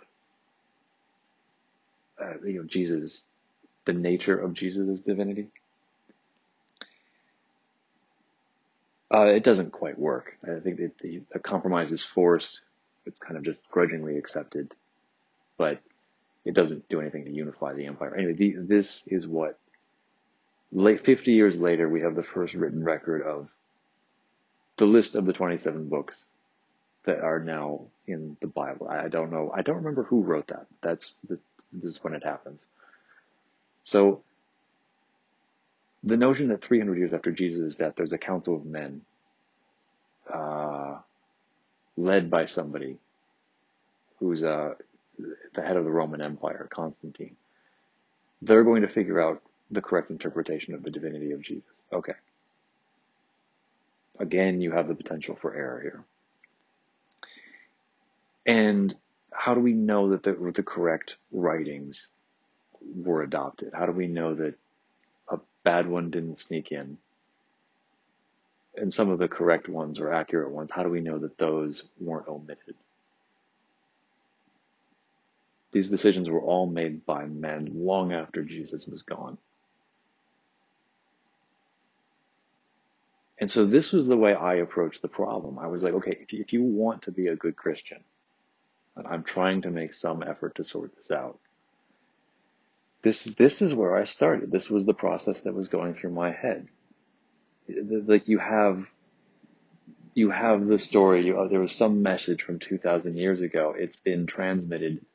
uh, 2.20 2.42
you 2.44 2.60
know, 2.60 2.64
Jesus, 2.64 3.26
the 3.86 3.94
nature 3.94 4.38
of 4.38 4.56
Jesus' 4.56 5.02
divinity. 5.02 5.50
Uh, 9.14 9.28
it 9.28 9.44
doesn't 9.44 9.72
quite 9.72 9.98
work. 9.98 10.38
I 10.44 10.60
think 10.60 10.78
the, 11.02 11.22
the 11.32 11.40
compromise 11.40 11.92
is 11.92 12.04
forced. 12.04 12.62
It's 13.06 13.20
kind 13.20 13.38
of 13.38 13.44
just 13.44 13.62
grudgingly 13.70 14.18
accepted, 14.18 14.74
but 15.58 15.80
it 16.46 16.56
doesn't 16.56 16.90
do 16.90 17.00
anything 17.00 17.26
to 17.26 17.32
unify 17.32 17.74
the 17.74 17.86
empire. 17.86 18.16
Anyway, 18.16 18.34
the, 18.34 18.56
this 18.58 19.04
is 19.08 19.28
what 19.28 19.60
late 20.72 21.06
50 21.06 21.32
years 21.32 21.58
later, 21.58 21.90
we 21.90 22.02
have 22.02 22.16
the 22.16 22.24
first 22.24 22.54
written 22.54 22.84
record 22.84 23.22
of 23.22 23.50
the 24.78 24.86
list 24.86 25.16
of 25.16 25.26
the 25.26 25.34
27 25.34 25.90
books 25.90 26.26
that 27.06 27.20
are 27.20 27.40
now 27.40 27.82
in 28.08 28.38
the 28.42 28.48
Bible. 28.48 28.88
I 28.88 29.08
don't 29.08 29.32
know. 29.32 29.52
I 29.56 29.62
don't 29.62 29.78
remember 29.78 30.04
who 30.04 30.22
wrote 30.22 30.48
that. 30.48 30.68
That's 30.82 31.14
this, 31.28 31.40
is 31.84 32.04
when 32.04 32.14
it 32.14 32.24
happens. 32.24 32.66
So 33.84 34.22
the 36.04 36.18
notion 36.18 36.50
that 36.50 36.64
300 36.64 36.98
years 36.98 37.14
after 37.14 37.32
Jesus' 37.32 37.76
death, 37.76 37.94
there's 37.96 38.14
a 38.14 38.18
council 38.18 38.56
of 38.56 38.66
men 38.66 39.02
uh, 40.34 40.98
led 41.98 42.30
by 42.30 42.46
somebody 42.46 42.98
who's 44.20 44.44
uh, 44.44 44.76
the 45.54 45.62
head 45.62 45.78
of 45.78 45.84
the 45.84 45.92
Roman 45.92 46.22
Empire, 46.22 46.68
Constantine. 46.72 47.36
They're 48.42 48.64
going 48.64 48.84
to 48.84 48.88
figure 48.88 49.20
out 49.20 49.42
the 49.72 49.82
correct 49.82 50.10
interpretation 50.10 50.74
of 50.74 50.84
the 50.84 50.92
divinity 50.92 51.32
of 51.32 51.42
Jesus. 51.42 51.64
Okay. 51.92 52.14
Again, 54.20 54.62
you 54.62 54.72
have 54.72 54.88
the 54.88 54.96
potential 54.96 55.38
for 55.40 55.56
error 55.56 55.80
here. 55.82 56.04
And 58.46 58.96
how 59.32 59.54
do 59.54 59.62
we 59.62 59.74
know 59.74 60.10
that 60.10 60.24
the, 60.24 60.34
the 60.54 60.64
correct 60.64 61.16
writings 61.32 62.12
were 62.82 63.22
adopted? 63.22 63.74
How 63.74 63.86
do 63.86 63.92
we 63.92 64.08
know 64.08 64.36
that 64.36 64.56
a 65.30 65.40
bad 65.64 65.88
one 65.88 66.10
didn't 66.10 66.40
sneak 66.40 66.72
in? 66.72 66.98
And 68.76 68.94
some 68.94 69.10
of 69.10 69.20
the 69.20 69.28
correct 69.28 69.70
ones 69.70 70.00
or 70.00 70.14
accurate 70.14 70.52
ones, 70.52 70.72
how 70.72 70.84
do 70.84 70.90
we 70.90 71.02
know 71.02 71.20
that 71.20 71.38
those 71.38 71.88
weren't 72.00 72.28
omitted? 72.28 72.76
These 75.72 75.90
decisions 75.90 76.30
were 76.30 76.42
all 76.42 76.66
made 76.66 77.06
by 77.06 77.26
men 77.26 77.70
long 77.74 78.12
after 78.14 78.44
Jesus 78.44 78.88
was 78.88 79.04
gone. 79.04 79.38
And 83.40 83.50
so 83.50 83.66
this 83.66 83.92
was 83.92 84.08
the 84.08 84.18
way 84.18 84.34
I 84.34 84.56
approached 84.56 85.02
the 85.02 85.08
problem. 85.08 85.58
I 85.58 85.68
was 85.68 85.82
like, 85.82 85.94
okay, 85.94 86.18
if 86.20 86.34
you, 86.34 86.42
if 86.42 86.52
you 86.52 86.62
want 86.62 87.04
to 87.04 87.12
be 87.12 87.28
a 87.28 87.36
good 87.36 87.56
Christian, 87.56 88.04
I'm 88.98 89.24
trying 89.24 89.62
to 89.62 89.72
make 89.72 89.94
some 89.94 90.24
effort 90.24 90.56
to 90.56 90.64
sort 90.66 90.96
this 90.98 91.10
out. 91.10 91.40
This, 93.02 93.24
this 93.24 93.62
is 93.62 93.74
where 93.74 93.96
I 93.96 94.04
started. 94.04 94.52
This 94.52 94.70
was 94.70 94.86
the 94.86 94.94
process 94.94 95.42
that 95.42 95.54
was 95.54 95.70
going 95.70 95.96
through 95.96 96.12
my 96.12 96.34
head. 96.34 96.68
Like 97.70 98.28
you 98.28 98.40
have, 98.40 98.86
you 100.16 100.32
have 100.32 100.68
the 100.68 100.78
story, 100.78 101.26
you, 101.26 101.48
there 101.50 101.62
was 101.62 101.72
some 101.72 102.02
message 102.02 102.44
from 102.44 102.60
2000 102.60 103.16
years 103.16 103.40
ago. 103.40 103.74
It's 103.78 103.96
been 103.96 104.26
transmitted 104.26 105.06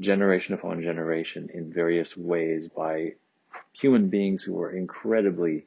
generation 0.00 0.54
upon 0.54 0.82
generation 0.82 1.48
in 1.54 1.72
various 1.72 2.16
ways 2.16 2.68
by 2.68 3.14
human 3.72 4.08
beings 4.08 4.42
who 4.42 4.60
are 4.60 4.70
incredibly 4.72 5.66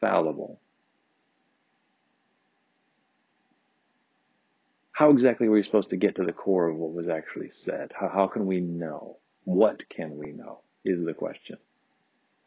fallible. 0.00 0.60
How 4.98 5.10
exactly 5.10 5.48
were 5.48 5.54
we 5.54 5.62
supposed 5.62 5.90
to 5.90 5.96
get 5.96 6.16
to 6.16 6.24
the 6.24 6.32
core 6.32 6.66
of 6.66 6.74
what 6.74 6.92
was 6.92 7.06
actually 7.06 7.50
said? 7.50 7.92
How, 7.94 8.08
how 8.08 8.26
can 8.26 8.46
we 8.46 8.58
know? 8.58 9.18
What 9.44 9.88
can 9.88 10.18
we 10.18 10.32
know? 10.32 10.58
Is 10.84 11.04
the 11.04 11.14
question 11.14 11.56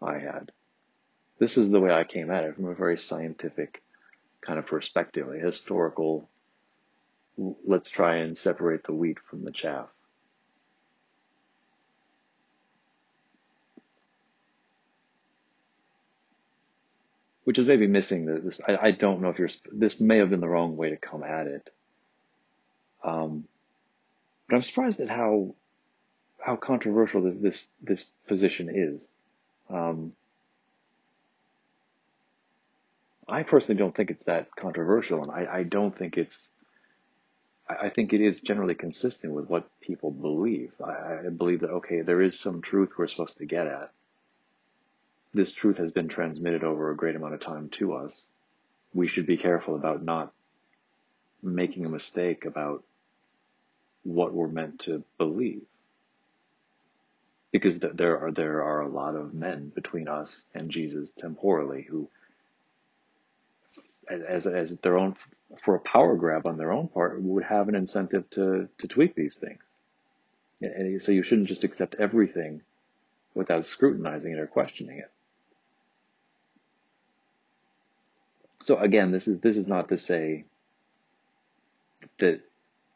I 0.01 0.19
had. 0.19 0.51
This 1.39 1.55
is 1.55 1.69
the 1.71 1.79
way 1.79 1.93
I 1.93 2.03
came 2.03 2.29
at 2.29 2.43
it 2.43 2.55
from 2.55 2.65
a 2.65 2.75
very 2.75 2.97
scientific 2.97 3.81
kind 4.41 4.59
of 4.59 4.65
perspective, 4.65 5.29
a 5.29 5.39
historical, 5.39 6.27
let's 7.37 7.89
try 7.89 8.17
and 8.17 8.37
separate 8.37 8.83
the 8.83 8.95
wheat 8.95 9.19
from 9.29 9.45
the 9.45 9.51
chaff. 9.51 9.87
which 17.45 17.57
is 17.57 17.65
maybe 17.65 17.87
missing 17.87 18.25
this. 18.25 18.59
I, 18.67 18.77
I, 18.87 18.91
don't 18.91 19.21
know 19.21 19.29
if 19.29 19.39
you're. 19.39 19.49
This 19.71 19.99
may 19.99 20.19
have 20.19 20.29
been 20.29 20.41
the 20.41 20.47
wrong 20.47 20.77
way 20.77 20.91
to 20.91 20.95
come 20.95 21.23
at 21.23 21.47
it. 21.47 21.69
Um, 23.03 23.47
but 24.47 24.57
I'm 24.57 24.63
surprised 24.63 24.99
at 24.99 25.09
how 25.09 25.55
how 26.39 26.55
controversial 26.55 27.21
this 27.21 27.35
this, 27.41 27.67
this 27.81 28.05
position 28.27 28.69
is. 28.73 29.07
Um, 29.69 30.13
I 33.27 33.43
personally 33.43 33.79
don't 33.79 33.95
think 33.95 34.11
it's 34.11 34.25
that 34.25 34.53
controversial, 34.55 35.21
and 35.21 35.31
I, 35.31 35.59
I 35.59 35.63
don't 35.63 35.97
think 35.97 36.17
it's. 36.17 36.49
I, 37.69 37.85
I 37.85 37.89
think 37.89 38.13
it 38.13 38.21
is 38.21 38.41
generally 38.41 38.75
consistent 38.75 39.33
with 39.33 39.49
what 39.49 39.69
people 39.79 40.11
believe. 40.11 40.73
I, 40.83 41.27
I 41.27 41.29
believe 41.29 41.61
that 41.61 41.69
okay, 41.69 42.01
there 42.01 42.21
is 42.21 42.39
some 42.39 42.61
truth 42.61 42.91
we're 42.97 43.07
supposed 43.07 43.37
to 43.37 43.45
get 43.45 43.67
at 43.67 43.91
this 45.33 45.53
truth 45.53 45.77
has 45.77 45.91
been 45.91 46.07
transmitted 46.07 46.63
over 46.63 46.91
a 46.91 46.95
great 46.95 47.15
amount 47.15 47.33
of 47.33 47.39
time 47.39 47.69
to 47.69 47.93
us, 47.93 48.23
we 48.93 49.07
should 49.07 49.25
be 49.25 49.37
careful 49.37 49.75
about 49.75 50.03
not 50.03 50.33
making 51.41 51.85
a 51.85 51.89
mistake 51.89 52.45
about 52.45 52.83
what 54.03 54.33
we're 54.33 54.47
meant 54.47 54.79
to 54.81 55.03
believe. 55.17 55.61
Because 57.51 57.79
there 57.79 58.25
are, 58.25 58.31
there 58.31 58.63
are 58.63 58.81
a 58.81 58.87
lot 58.87 59.15
of 59.15 59.33
men 59.33 59.71
between 59.75 60.07
us 60.07 60.43
and 60.53 60.71
Jesus 60.71 61.11
temporally 61.19 61.85
who, 61.89 62.09
as, 64.09 64.47
as 64.47 64.77
their 64.77 64.97
own, 64.97 65.15
for 65.63 65.75
a 65.75 65.79
power 65.79 66.15
grab 66.15 66.45
on 66.45 66.57
their 66.57 66.71
own 66.71 66.87
part, 66.87 67.21
would 67.21 67.43
have 67.43 67.67
an 67.67 67.75
incentive 67.75 68.29
to, 68.31 68.69
to 68.77 68.87
tweak 68.87 69.15
these 69.15 69.35
things. 69.35 69.59
And 70.61 71.01
so 71.01 71.11
you 71.11 71.23
shouldn't 71.23 71.47
just 71.47 71.63
accept 71.63 71.95
everything 71.99 72.61
without 73.33 73.65
scrutinizing 73.65 74.31
it 74.33 74.39
or 74.39 74.47
questioning 74.47 74.99
it. 74.99 75.11
So 78.61 78.77
again, 78.77 79.11
this 79.11 79.27
is 79.27 79.39
this 79.39 79.57
is 79.57 79.65
not 79.67 79.89
to 79.89 79.97
say 79.97 80.45
that, 82.19 82.41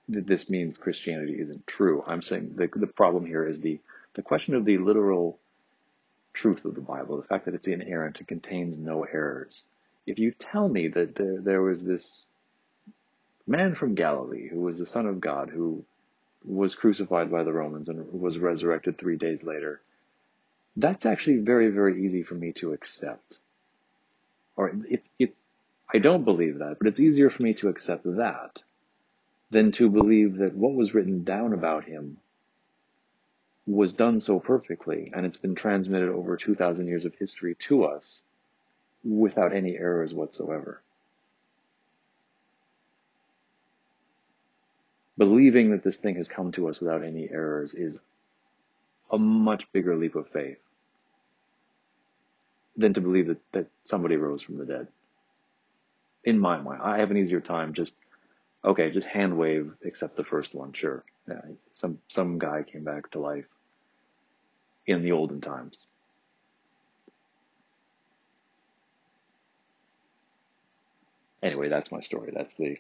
that 0.10 0.28
this 0.28 0.50
means 0.50 0.78
Christianity 0.78 1.36
isn't 1.40 1.68
true. 1.68 2.04
I'm 2.06 2.22
saying 2.22 2.54
the 2.56 2.70
the 2.74 2.88
problem 2.88 3.26
here 3.26 3.48
is 3.48 3.60
the 3.60 3.80
the 4.14 4.22
question 4.22 4.56
of 4.56 4.66
the 4.66 4.78
literal 4.78 5.40
truth 6.34 6.66
of 6.66 6.76
the 6.76 6.82
Bible, 6.82 7.18
the 7.18 7.24
fact 7.24 7.46
that 7.46 7.56
it's 7.56 7.68
inerrant, 7.68 8.20
it 8.20 8.28
contains 8.28 8.78
no 8.78 9.04
errors. 9.04 9.64
If 10.06 10.20
you 10.20 10.32
tell 10.32 10.70
me 10.70 10.90
that 10.90 11.16
there, 11.16 11.40
there 11.42 11.62
was 11.62 11.84
this 11.84 12.24
man 13.48 13.76
from 13.76 13.96
Galilee 13.96 14.50
who 14.50 14.62
was 14.62 14.78
the 14.78 14.86
Son 14.86 15.08
of 15.08 15.22
God 15.22 15.50
who 15.50 15.84
was 16.46 16.76
crucified 16.76 17.32
by 17.32 17.44
the 17.44 17.54
Romans 17.54 17.90
and 17.90 18.12
was 18.12 18.38
resurrected 18.38 18.98
three 18.98 19.18
days 19.18 19.44
later, 19.44 19.82
that's 20.78 21.06
actually 21.06 21.38
very, 21.38 21.70
very 21.70 22.06
easy 22.06 22.22
for 22.22 22.36
me 22.36 22.52
to 22.54 22.74
accept. 22.74 23.38
Or 24.56 24.74
it's, 24.90 25.10
it's, 25.18 25.46
I 25.92 26.00
don't 26.00 26.26
believe 26.26 26.60
that, 26.60 26.78
but 26.80 26.88
it's 26.88 27.00
easier 27.00 27.30
for 27.30 27.44
me 27.44 27.54
to 27.56 27.70
accept 27.70 28.04
that 28.04 28.62
than 29.52 29.72
to 29.74 29.90
believe 29.90 30.38
that 30.38 30.56
what 30.56 30.74
was 30.74 30.94
written 30.94 31.24
down 31.24 31.54
about 31.54 31.86
him 31.86 32.18
was 33.68 33.94
done 33.94 34.20
so 34.20 34.40
perfectly 34.40 35.12
and 35.16 35.26
it's 35.26 35.38
been 35.38 35.56
transmitted 35.56 36.10
over 36.10 36.38
2,000 36.38 36.88
years 36.88 37.06
of 37.06 37.16
history 37.16 37.56
to 37.56 37.84
us 37.84 38.22
without 39.04 39.54
any 39.54 39.78
errors 39.78 40.14
whatsoever. 40.14 40.82
Believing 45.18 45.72
that 45.72 45.84
this 45.84 45.98
thing 45.98 46.16
has 46.16 46.28
come 46.28 46.52
to 46.54 46.68
us 46.68 46.80
without 46.80 47.04
any 47.04 47.30
errors 47.32 47.74
is 47.74 47.98
a 49.12 49.18
much 49.18 49.72
bigger 49.72 49.96
leap 49.96 50.16
of 50.16 50.28
faith 50.30 50.58
than 52.76 52.94
to 52.94 53.02
believe 53.02 53.28
that, 53.28 53.52
that 53.54 53.68
somebody 53.86 54.18
rose 54.18 54.42
from 54.42 54.58
the 54.58 54.66
dead 54.66 54.88
in 56.26 56.40
my 56.40 56.58
mind, 56.58 56.82
I 56.82 56.98
have 56.98 57.12
an 57.12 57.18
easier 57.18 57.40
time 57.40 57.74
just 57.74 57.94
okay, 58.66 58.92
just 58.92 59.08
hand 59.08 59.38
wave, 59.38 59.74
except 59.84 60.18
the 60.18 60.26
first 60.26 60.56
one, 60.56 60.74
sure. 60.74 61.06
Yeah, 61.30 61.42
some 61.72 62.00
some 62.10 62.40
guy 62.40 62.64
came 62.64 62.84
back 62.84 63.12
to 63.12 63.20
life 63.20 63.46
in 64.88 65.04
the 65.04 65.14
olden 65.14 65.42
times. 65.42 65.86
Anyway, 71.44 71.70
that's 71.70 71.92
my 71.92 72.02
story. 72.02 72.32
That's 72.36 72.56
the 72.56 72.78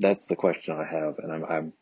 that's 0.00 0.26
the 0.26 0.36
question 0.36 0.74
I 0.74 0.84
have, 0.84 1.18
and 1.18 1.32
I'm 1.32 1.44
I'm 1.44 1.72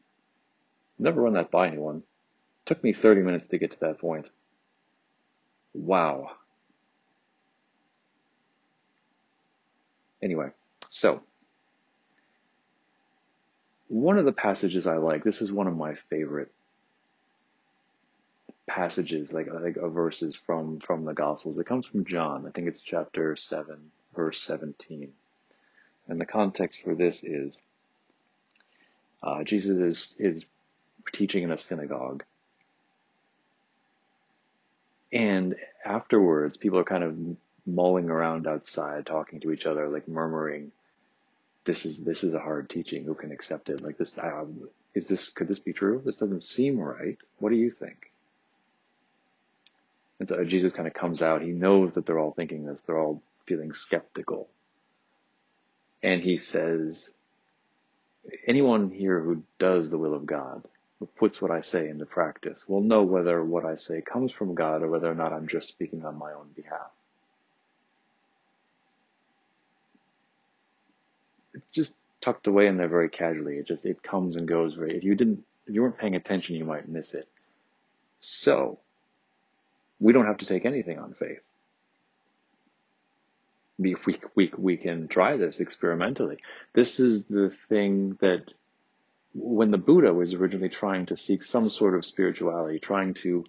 never 0.99 1.23
run 1.23 1.35
that 1.35 1.51
by 1.51 1.69
anyone. 1.69 1.99
It 1.99 2.67
took 2.67 2.85
me 2.85 2.93
30 2.93 3.23
minutes 3.23 3.49
to 3.49 3.59
get 3.59 3.73
to 3.73 3.81
that 3.81 3.99
point. 4.01 4.29
Wow. 5.75 6.33
Anyway, 10.23 10.49
so 10.91 11.23
one 13.88 14.18
of 14.18 14.25
the 14.25 14.33
passages 14.33 14.87
I 14.87 14.97
like, 14.97 15.25
this 15.25 15.42
is 15.42 15.53
one 15.53 15.66
of 15.66 15.77
my 15.77 15.94
favorite 16.11 16.51
passages, 18.66 19.33
like 19.33 19.53
like 19.53 19.77
verses 19.77 20.35
from 20.47 20.81
from 20.81 21.05
the 21.05 21.12
Gospels. 21.12 21.59
It 21.59 21.66
comes 21.66 21.87
from 21.87 22.05
John. 22.05 22.47
I 22.47 22.51
think 22.51 22.66
it's 22.68 22.81
chapter 22.81 23.37
seven, 23.37 23.90
verse 24.14 24.40
seventeen. 24.40 25.12
And 26.09 26.20
the 26.20 26.27
context 26.27 26.83
for 26.83 26.94
this 26.94 27.23
is 27.25 27.59
uh, 29.23 29.44
Jesus 29.44 29.77
is 29.79 30.14
is 30.18 30.47
teaching 31.12 31.42
in 31.42 31.51
a 31.53 31.59
synagogue, 31.59 32.25
and 35.12 35.57
afterwards, 35.85 36.57
people 36.57 36.79
are 36.79 36.85
kind 36.85 37.05
of 37.05 37.16
mulling 37.66 38.11
around 38.11 38.47
outside, 38.47 39.07
talking 39.07 39.40
to 39.40 39.53
each 39.53 39.66
other, 39.66 39.88
like 39.88 40.09
murmuring, 40.09 40.73
"This 41.64 41.85
is 41.85 42.05
this 42.05 42.24
is 42.24 42.35
a 42.35 42.40
hard 42.40 42.68
teaching. 42.70 43.05
Who 43.05 43.14
can 43.14 43.33
accept 43.33 43.68
it? 43.68 43.81
Like 43.83 43.98
this, 43.98 44.16
uh, 44.18 44.44
is 44.94 45.07
this 45.07 45.29
could 45.31 45.48
this 45.48 45.59
be 45.59 45.72
true? 45.72 46.03
This 46.05 46.16
doesn't 46.16 46.42
seem 46.42 46.79
right. 46.79 47.18
What 47.38 47.50
do 47.50 47.57
you 47.57 47.70
think?" 47.70 48.11
And 50.18 50.29
so 50.29 50.44
Jesus 50.44 50.72
kind 50.72 50.87
of 50.87 50.94
comes 50.94 51.22
out. 51.22 51.42
He 51.42 51.50
knows 51.50 51.94
that 51.94 52.07
they're 52.07 52.18
all 52.18 52.33
thinking 52.33 52.64
this. 52.64 52.83
They're 52.83 52.98
all 52.98 53.22
feeling 53.46 53.72
skeptical. 53.72 54.48
And 56.03 56.22
he 56.22 56.37
says, 56.37 57.11
anyone 58.46 58.90
here 58.90 59.20
who 59.20 59.42
does 59.59 59.90
the 59.90 59.98
will 59.98 60.14
of 60.14 60.27
God, 60.27 60.62
who 60.98 61.07
puts 61.07 61.40
what 61.40 61.50
I 61.50 61.62
say 61.62 61.88
into 61.88 62.07
practice, 62.07 62.64
will 62.68 62.81
know 62.81 63.03
whether 63.03 63.42
what 63.42 63.64
I 63.64 63.77
say 63.77 64.00
comes 64.00 64.33
from 64.33 64.55
God 64.55 64.83
or 64.83 64.88
whether 64.88 65.11
or 65.11 65.14
not 65.14 65.33
I'm 65.33 65.48
just 65.48 65.68
speaking 65.68 66.05
on 66.05 66.18
my 66.18 66.33
own 66.33 66.48
behalf. 66.55 66.90
Just 71.75 71.99
tucked 72.21 72.47
away 72.47 72.67
in 72.67 72.79
there 72.79 72.89
very 72.89 73.11
casually. 73.11 73.59
It 73.59 73.67
just, 73.67 73.85
it 73.85 74.03
comes 74.03 74.37
and 74.37 74.49
goes 74.49 74.75
very, 74.75 74.97
if 74.97 75.05
you 75.05 75.15
didn't, 75.15 75.45
if 75.67 75.75
you 75.75 75.83
weren't 75.83 75.99
paying 75.99 76.17
attention, 76.17 76.55
you 76.55 76.65
might 76.65 76.89
miss 76.89 77.13
it. 77.13 77.29
So, 78.21 78.79
we 80.01 80.13
don't 80.13 80.27
have 80.27 80.39
to 80.39 80.47
take 80.47 80.65
anything 80.65 80.99
on 80.99 81.15
faith. 81.15 81.41
We, 83.79 83.97
we, 84.07 84.21
we, 84.35 84.53
we 84.57 84.77
can 84.77 85.09
try 85.09 85.37
this 85.37 85.61
experimentally. 85.61 86.39
This 86.73 87.01
is 87.01 87.25
the 87.25 87.53
thing 87.69 88.17
that 88.21 88.45
when 89.35 89.73
the 89.73 89.79
Buddha 89.79 90.15
was 90.15 90.33
originally 90.33 90.69
trying 90.69 91.07
to 91.07 91.17
seek 91.17 91.43
some 91.43 91.69
sort 91.69 91.95
of 91.95 92.05
spirituality, 92.05 92.79
trying 92.79 93.15
to 93.15 93.45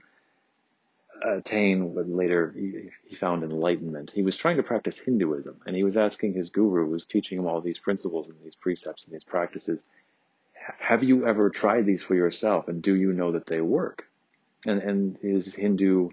attain 1.28 1.94
what 1.94 2.10
later 2.10 2.54
he, 2.56 3.16
found 3.16 3.44
enlightenment, 3.44 4.12
he 4.14 4.24
was 4.24 4.36
trying 4.36 4.58
to 4.58 4.64
practice 4.64 4.98
Hinduism, 4.98 5.62
and 5.66 5.76
he 5.76 5.84
was 5.84 5.98
asking 5.98 6.34
his 6.34 6.50
guru, 6.50 6.86
who 6.86 6.92
was 6.92 7.06
teaching 7.06 7.40
him 7.40 7.48
all 7.48 7.62
these 7.62 7.80
principles 7.80 8.30
and 8.30 8.38
these 8.44 8.56
precepts 8.56 9.06
and 9.06 9.14
these 9.14 9.24
practices, 9.24 9.84
have 10.80 11.04
you 11.04 11.28
ever 11.28 11.50
tried 11.50 11.86
these 11.86 12.04
for 12.04 12.16
yourself, 12.16 12.68
and 12.68 12.82
do 12.82 12.96
you 12.96 13.12
know 13.14 13.34
that 13.34 13.46
they 13.46 13.62
work? 13.62 14.06
And 14.66 14.82
and 14.82 15.18
his 15.18 15.54
Hindu, 15.54 16.10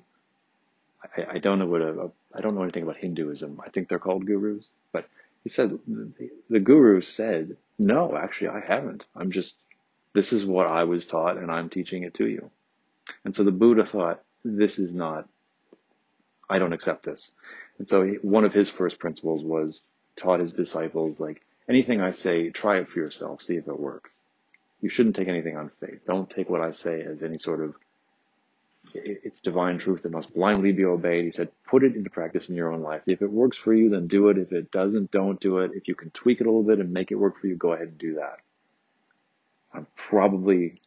I, 1.16 1.35
I 1.35 1.38
don't 1.38 1.59
know 1.59 1.66
what 1.66 1.81
a, 1.81 2.01
a 2.01 2.11
I 2.35 2.40
don't 2.40 2.55
know 2.55 2.62
anything 2.62 2.83
about 2.83 2.96
Hinduism. 2.96 3.61
I 3.64 3.70
think 3.70 3.88
they're 3.88 3.98
called 3.98 4.27
gurus, 4.27 4.64
but 4.92 5.09
he 5.42 5.51
said 5.51 5.79
the, 5.87 6.31
the 6.51 6.61
guru 6.61 7.01
said, 7.01 7.57
no, 7.79 8.16
actually 8.16 8.48
I 8.48 8.61
haven't. 8.61 9.07
I'm 9.16 9.33
just 9.33 9.55
this 10.14 10.33
is 10.33 10.44
what 10.44 10.66
I 10.66 10.85
was 10.85 11.07
taught, 11.07 11.38
and 11.38 11.51
I'm 11.51 11.70
teaching 11.70 12.03
it 12.03 12.14
to 12.14 12.27
you. 12.27 12.51
And 13.25 13.35
so 13.35 13.44
the 13.44 13.51
Buddha 13.51 13.85
thought, 13.85 14.22
this 14.44 14.78
is 14.78 14.92
not, 14.92 15.28
I 16.48 16.59
don't 16.59 16.72
accept 16.72 17.05
this. 17.05 17.31
And 17.78 17.88
so 17.88 18.07
one 18.22 18.44
of 18.44 18.52
his 18.52 18.70
first 18.70 18.98
principles 18.98 19.44
was 19.44 19.81
taught 20.16 20.40
his 20.40 20.52
disciples, 20.52 21.18
like, 21.18 21.42
anything 21.68 22.00
I 22.00 22.11
say, 22.11 22.50
try 22.50 22.78
it 22.78 22.88
for 22.88 22.98
yourself, 22.98 23.42
see 23.42 23.57
if 23.57 23.66
it 23.66 23.81
works. 23.81 24.11
You 24.81 24.88
shouldn't 24.88 25.16
take 25.16 25.28
anything 25.28 25.57
on 25.57 25.70
faith. 25.81 26.00
Don't 26.07 26.28
take 26.28 26.50
what 26.50 26.61
I 26.61 26.72
say 26.72 27.02
as 27.02 27.22
any 27.22 27.38
sort 27.38 27.62
of, 27.62 27.74
it's 28.94 29.40
divine 29.40 29.78
truth 29.78 30.02
that 30.02 30.12
must 30.12 30.35
blindly 30.35 30.72
be 30.72 30.85
obeyed. 30.85 31.24
He 31.24 31.31
said, 31.31 31.50
put 31.66 31.85
it 31.85 31.94
into 31.94 32.11
practice 32.11 32.48
in 32.48 32.57
your 32.57 32.72
own 32.72 32.83
life. 32.83 33.02
If 33.07 33.22
it 33.22 33.31
works 33.31 33.57
for 33.57 33.72
you, 33.72 33.88
then 33.88 34.09
do 34.09 34.28
it. 34.28 34.38
If 34.38 34.52
it 34.52 34.70
doesn't, 34.70 35.12
don't 35.12 35.40
do 35.40 35.59
it. 35.59 35.70
If 35.74 35.88
you 35.88 35.94
can 35.94 36.11
tweak 36.11 36.40
it 36.40 36.46
a 36.46 36.50
little 36.50 36.64
bit 36.64 36.81
and 36.81 36.92
make 36.92 37.11
it 37.12 37.14
work 37.14 37.40
for 37.40 37.46
you, 37.46 37.55
go 37.55 37.72
ahead 37.72 37.88
and 37.88 37.98
do 37.98 38.16
that. 38.16 38.40
I'm 39.72 39.87
probably 39.96 40.81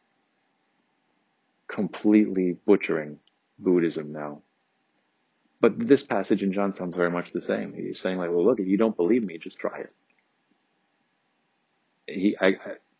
completely 1.67 2.57
butchering 2.65 3.19
Buddhism 3.57 4.11
now. 4.11 4.41
But 5.61 5.87
this 5.87 6.03
passage 6.03 6.43
in 6.43 6.53
John 6.53 6.73
sounds 6.73 6.95
very 6.95 7.09
much 7.09 7.31
the 7.31 7.41
same. 7.41 7.73
He's 7.73 7.99
saying 7.99 8.17
like, 8.17 8.29
well, 8.29 8.45
look, 8.45 8.59
if 8.59 8.67
you 8.67 8.77
don't 8.77 8.95
believe 8.95 9.23
me, 9.23 9.37
just 9.37 9.57
try 9.57 9.79
it. 9.79 9.93
He, 12.07 12.37
I, 12.39 12.47
I, 12.47 12.55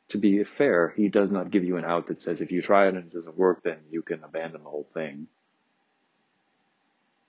to 0.10 0.18
be 0.18 0.44
fair, 0.44 0.94
he 0.96 1.10
does 1.10 1.32
not 1.32 1.52
give 1.52 1.63
you 1.63 1.78
an 1.78 1.86
out 1.86 2.08
that 2.08 2.22
says 2.22 2.41
if 2.41 2.52
you 2.52 2.62
try 2.62 2.86
it 2.88 2.96
and 2.96 3.06
it 3.06 3.13
doesn't 3.13 3.38
work, 3.38 3.63
then 3.63 3.78
you 3.91 4.02
can 4.02 4.24
abandon 4.24 4.63
the 4.63 4.70
whole 4.70 4.88
thing. 4.94 5.28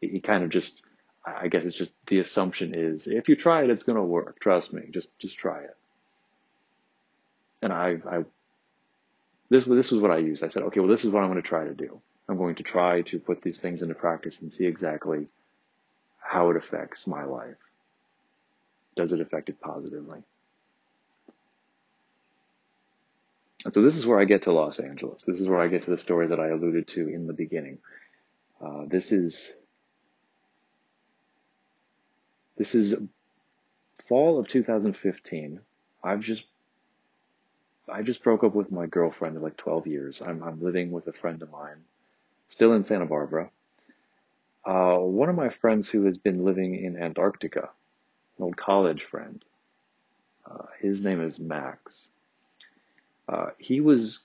He, 0.00 0.08
he 0.08 0.20
kind 0.20 0.44
of 0.44 0.50
just, 0.50 0.80
I 1.24 1.48
guess 1.48 1.64
it's 1.64 1.76
just 1.76 1.92
the 2.06 2.20
assumption 2.20 2.74
is 2.74 3.06
if 3.06 3.28
you 3.28 3.36
try 3.36 3.64
it, 3.64 3.70
it's 3.70 3.82
going 3.82 3.96
to 3.96 4.04
work. 4.04 4.38
Trust 4.40 4.72
me, 4.72 4.82
just 4.90 5.08
just 5.18 5.36
try 5.36 5.64
it. 5.64 5.76
And 7.62 7.72
I, 7.72 7.96
I 8.08 8.24
this, 9.50 9.64
this 9.64 9.90
was 9.90 10.00
what 10.00 10.10
I 10.10 10.18
used. 10.18 10.44
I 10.44 10.48
said, 10.48 10.62
okay, 10.64 10.80
well, 10.80 10.88
this 10.88 11.04
is 11.04 11.12
what 11.12 11.22
I'm 11.22 11.30
going 11.30 11.42
to 11.42 11.48
try 11.48 11.64
to 11.64 11.74
do. 11.74 12.00
I'm 12.28 12.36
going 12.36 12.56
to 12.56 12.62
try 12.62 13.02
to 13.02 13.18
put 13.18 13.42
these 13.42 13.58
things 13.58 13.82
into 13.82 13.94
practice 13.94 14.40
and 14.40 14.52
see 14.52 14.66
exactly 14.66 15.28
how 16.18 16.50
it 16.50 16.56
affects 16.56 17.06
my 17.06 17.24
life. 17.24 17.56
Does 18.96 19.12
it 19.12 19.20
affect 19.20 19.48
it 19.48 19.60
positively? 19.60 20.22
And 23.64 23.74
so 23.74 23.82
this 23.82 23.96
is 23.96 24.06
where 24.06 24.20
I 24.20 24.24
get 24.24 24.42
to 24.42 24.52
Los 24.52 24.78
Angeles. 24.78 25.22
This 25.26 25.40
is 25.40 25.48
where 25.48 25.60
I 25.60 25.68
get 25.68 25.82
to 25.84 25.90
the 25.90 25.98
story 25.98 26.28
that 26.28 26.40
I 26.40 26.48
alluded 26.48 26.88
to 26.88 27.08
in 27.08 27.26
the 27.26 27.32
beginning. 27.32 27.78
Uh, 28.64 28.84
this 28.86 29.12
is 29.12 29.52
this 32.56 32.74
is 32.74 32.94
fall 34.08 34.38
of 34.38 34.48
2015. 34.48 35.60
I've 36.02 36.20
just 36.20 36.44
I 37.88 38.02
just 38.02 38.22
broke 38.22 38.44
up 38.44 38.54
with 38.54 38.72
my 38.72 38.86
girlfriend 38.86 39.36
of 39.36 39.42
like 39.42 39.56
12 39.56 39.86
years. 39.86 40.22
I'm, 40.24 40.42
I'm 40.42 40.62
living 40.62 40.90
with 40.90 41.06
a 41.06 41.12
friend 41.12 41.40
of 41.42 41.50
mine, 41.50 41.84
still 42.48 42.72
in 42.72 42.84
Santa 42.84 43.06
Barbara. 43.06 43.50
Uh, 44.64 44.96
one 44.96 45.28
of 45.28 45.36
my 45.36 45.48
friends 45.48 45.88
who 45.88 46.04
has 46.06 46.18
been 46.18 46.44
living 46.44 46.74
in 46.74 47.00
Antarctica, 47.00 47.70
an 48.38 48.44
old 48.44 48.56
college 48.56 49.04
friend, 49.04 49.44
uh, 50.44 50.66
his 50.80 51.02
name 51.02 51.20
is 51.20 51.38
Max. 51.38 52.08
Uh, 53.28 53.50
he 53.58 53.80
was 53.80 54.20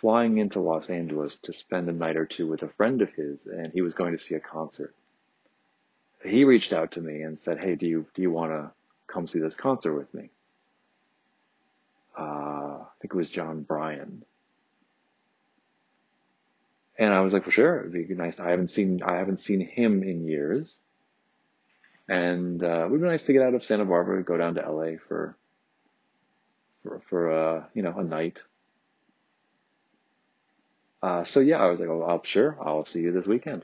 flying 0.00 0.38
into 0.38 0.60
Los 0.60 0.90
Angeles 0.90 1.36
to 1.42 1.52
spend 1.52 1.88
a 1.88 1.92
night 1.92 2.16
or 2.16 2.26
two 2.26 2.46
with 2.46 2.62
a 2.62 2.68
friend 2.68 3.02
of 3.02 3.12
his, 3.14 3.46
and 3.46 3.72
he 3.72 3.82
was 3.82 3.94
going 3.94 4.12
to 4.12 4.22
see 4.22 4.34
a 4.34 4.40
concert. 4.40 4.94
He 6.24 6.44
reached 6.44 6.72
out 6.72 6.92
to 6.92 7.00
me 7.00 7.22
and 7.22 7.38
said, 7.38 7.62
"Hey, 7.62 7.74
do 7.74 7.86
you 7.86 8.06
do 8.14 8.22
you 8.22 8.30
want 8.30 8.52
to 8.52 8.72
come 9.06 9.26
see 9.26 9.38
this 9.38 9.54
concert 9.54 9.94
with 9.94 10.12
me?" 10.14 10.30
Uh, 12.18 12.22
I 12.22 12.86
think 13.00 13.12
it 13.12 13.16
was 13.16 13.30
Jon 13.30 13.62
Brion. 13.62 14.24
And 16.98 17.12
I 17.12 17.20
was 17.20 17.32
like, 17.32 17.44
for 17.44 17.50
sure, 17.50 17.80
it'd 17.80 18.08
be 18.08 18.14
nice. 18.14 18.38
I 18.38 18.50
haven't 18.50 18.68
seen, 18.68 19.02
I 19.02 19.16
haven't 19.16 19.40
seen 19.40 19.60
him 19.60 20.02
in 20.02 20.26
years. 20.26 20.78
And, 22.08 22.62
uh, 22.62 22.84
it 22.84 22.90
would 22.90 23.00
be 23.00 23.06
nice 23.08 23.24
to 23.24 23.32
get 23.32 23.42
out 23.42 23.54
of 23.54 23.64
Santa 23.64 23.84
Barbara, 23.84 24.22
go 24.22 24.36
down 24.36 24.54
to 24.54 24.70
LA 24.70 24.98
for, 25.08 25.36
for, 26.82 27.00
for, 27.08 27.32
uh, 27.32 27.64
you 27.74 27.82
know, 27.82 27.94
a 27.98 28.04
night. 28.04 28.40
Uh, 31.02 31.24
so 31.24 31.40
yeah, 31.40 31.58
I 31.58 31.66
was 31.66 31.80
like, 31.80 31.88
oh, 31.88 32.02
I'll, 32.02 32.22
sure, 32.22 32.56
I'll 32.62 32.84
see 32.84 33.00
you 33.00 33.12
this 33.12 33.26
weekend. 33.26 33.62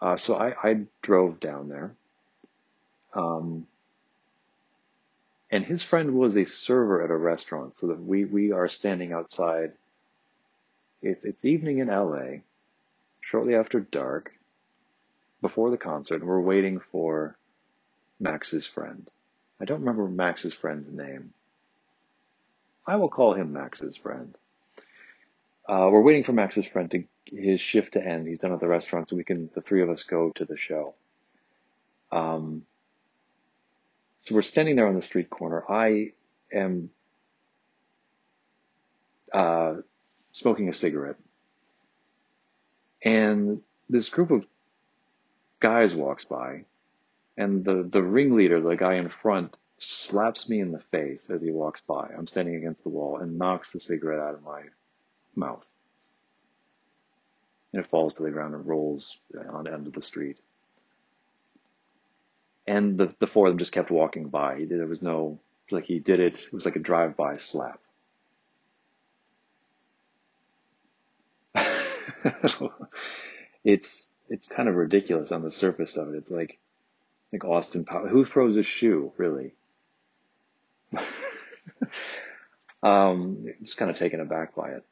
Uh, 0.00 0.16
so 0.16 0.34
I, 0.34 0.54
I 0.62 0.80
drove 1.02 1.40
down 1.40 1.68
there. 1.68 1.94
Um, 3.14 3.66
and 5.50 5.64
his 5.64 5.82
friend 5.82 6.14
was 6.14 6.36
a 6.36 6.44
server 6.44 7.02
at 7.02 7.10
a 7.10 7.16
restaurant, 7.16 7.76
so 7.76 7.88
that 7.88 8.00
we 8.02 8.24
we 8.24 8.52
are 8.52 8.68
standing 8.68 9.12
outside. 9.12 9.72
It's 11.02 11.24
it's 11.24 11.44
evening 11.44 11.78
in 11.78 11.88
L.A. 11.90 12.42
Shortly 13.20 13.54
after 13.54 13.80
dark, 13.80 14.32
before 15.40 15.70
the 15.70 15.78
concert, 15.78 16.16
and 16.16 16.24
we're 16.24 16.40
waiting 16.40 16.80
for 16.92 17.36
Max's 18.18 18.66
friend. 18.66 19.08
I 19.60 19.64
don't 19.64 19.80
remember 19.80 20.08
Max's 20.08 20.54
friend's 20.54 20.88
name. 20.88 21.32
I 22.86 22.96
will 22.96 23.08
call 23.08 23.34
him 23.34 23.52
Max's 23.52 23.96
friend. 23.96 24.34
Uh, 25.68 25.88
we're 25.92 26.02
waiting 26.02 26.24
for 26.24 26.32
Max's 26.32 26.66
friend 26.66 26.90
to 26.90 27.04
his 27.26 27.60
shift 27.60 27.92
to 27.92 28.04
end. 28.04 28.26
He's 28.26 28.38
done 28.40 28.52
at 28.52 28.60
the 28.60 28.66
restaurant, 28.68 29.08
so 29.08 29.16
we 29.16 29.24
can 29.24 29.50
the 29.54 29.60
three 29.60 29.82
of 29.82 29.90
us 29.90 30.02
go 30.02 30.30
to 30.34 30.44
the 30.44 30.56
show. 30.56 30.94
Um, 32.10 32.64
so 34.22 34.34
we're 34.34 34.42
standing 34.42 34.76
there 34.76 34.88
on 34.88 34.96
the 34.96 35.02
street 35.02 35.30
corner. 35.30 35.64
I 35.70 36.12
am 36.52 36.90
uh, 39.32 39.76
smoking 40.32 40.68
a 40.68 40.72
cigarette. 40.72 41.16
And 43.02 43.62
this 43.88 44.08
group 44.08 44.30
of 44.30 44.46
guys 45.58 45.94
walks 45.94 46.24
by, 46.24 46.64
and 47.36 47.64
the, 47.64 47.88
the 47.90 48.02
ringleader, 48.02 48.60
the 48.60 48.76
guy 48.76 48.94
in 48.94 49.08
front, 49.08 49.56
slaps 49.78 50.48
me 50.48 50.60
in 50.60 50.72
the 50.72 50.82
face 50.90 51.30
as 51.30 51.40
he 51.40 51.50
walks 51.50 51.80
by. 51.86 52.10
I'm 52.16 52.26
standing 52.26 52.56
against 52.56 52.82
the 52.82 52.90
wall 52.90 53.18
and 53.18 53.38
knocks 53.38 53.72
the 53.72 53.80
cigarette 53.80 54.20
out 54.20 54.34
of 54.34 54.42
my 54.42 54.62
mouth. 55.34 55.64
And 57.72 57.82
it 57.82 57.88
falls 57.88 58.14
to 58.16 58.22
the 58.22 58.30
ground 58.30 58.54
and 58.54 58.66
rolls 58.66 59.16
on 59.50 59.64
the 59.64 59.72
end 59.72 59.86
of 59.86 59.94
the 59.94 60.02
street 60.02 60.36
and 62.70 62.96
the 62.96 63.12
the 63.18 63.26
four 63.26 63.46
of 63.46 63.52
them 63.52 63.58
just 63.58 63.72
kept 63.72 63.90
walking 63.90 64.28
by. 64.28 64.64
There 64.68 64.86
was 64.86 65.02
no 65.02 65.40
like 65.70 65.84
he 65.84 65.98
did 65.98 66.20
it. 66.20 66.38
It 66.38 66.52
was 66.52 66.64
like 66.64 66.76
a 66.76 66.80
drive 66.80 67.16
by 67.16 67.36
slap. 67.36 67.80
it's 73.64 74.08
it's 74.28 74.48
kind 74.48 74.68
of 74.68 74.74
ridiculous 74.76 75.32
on 75.32 75.42
the 75.42 75.52
surface 75.52 75.96
of 75.96 76.10
it. 76.10 76.16
It's 76.16 76.30
like 76.30 76.58
like 77.32 77.44
Austin 77.44 77.84
Power. 77.84 78.08
Who 78.08 78.24
throws 78.24 78.56
a 78.56 78.62
shoe 78.62 79.12
really? 79.16 79.54
um, 82.82 83.46
just 83.62 83.76
kind 83.76 83.90
of 83.90 83.96
taken 83.96 84.20
aback 84.20 84.54
by 84.54 84.70
it. 84.70 84.84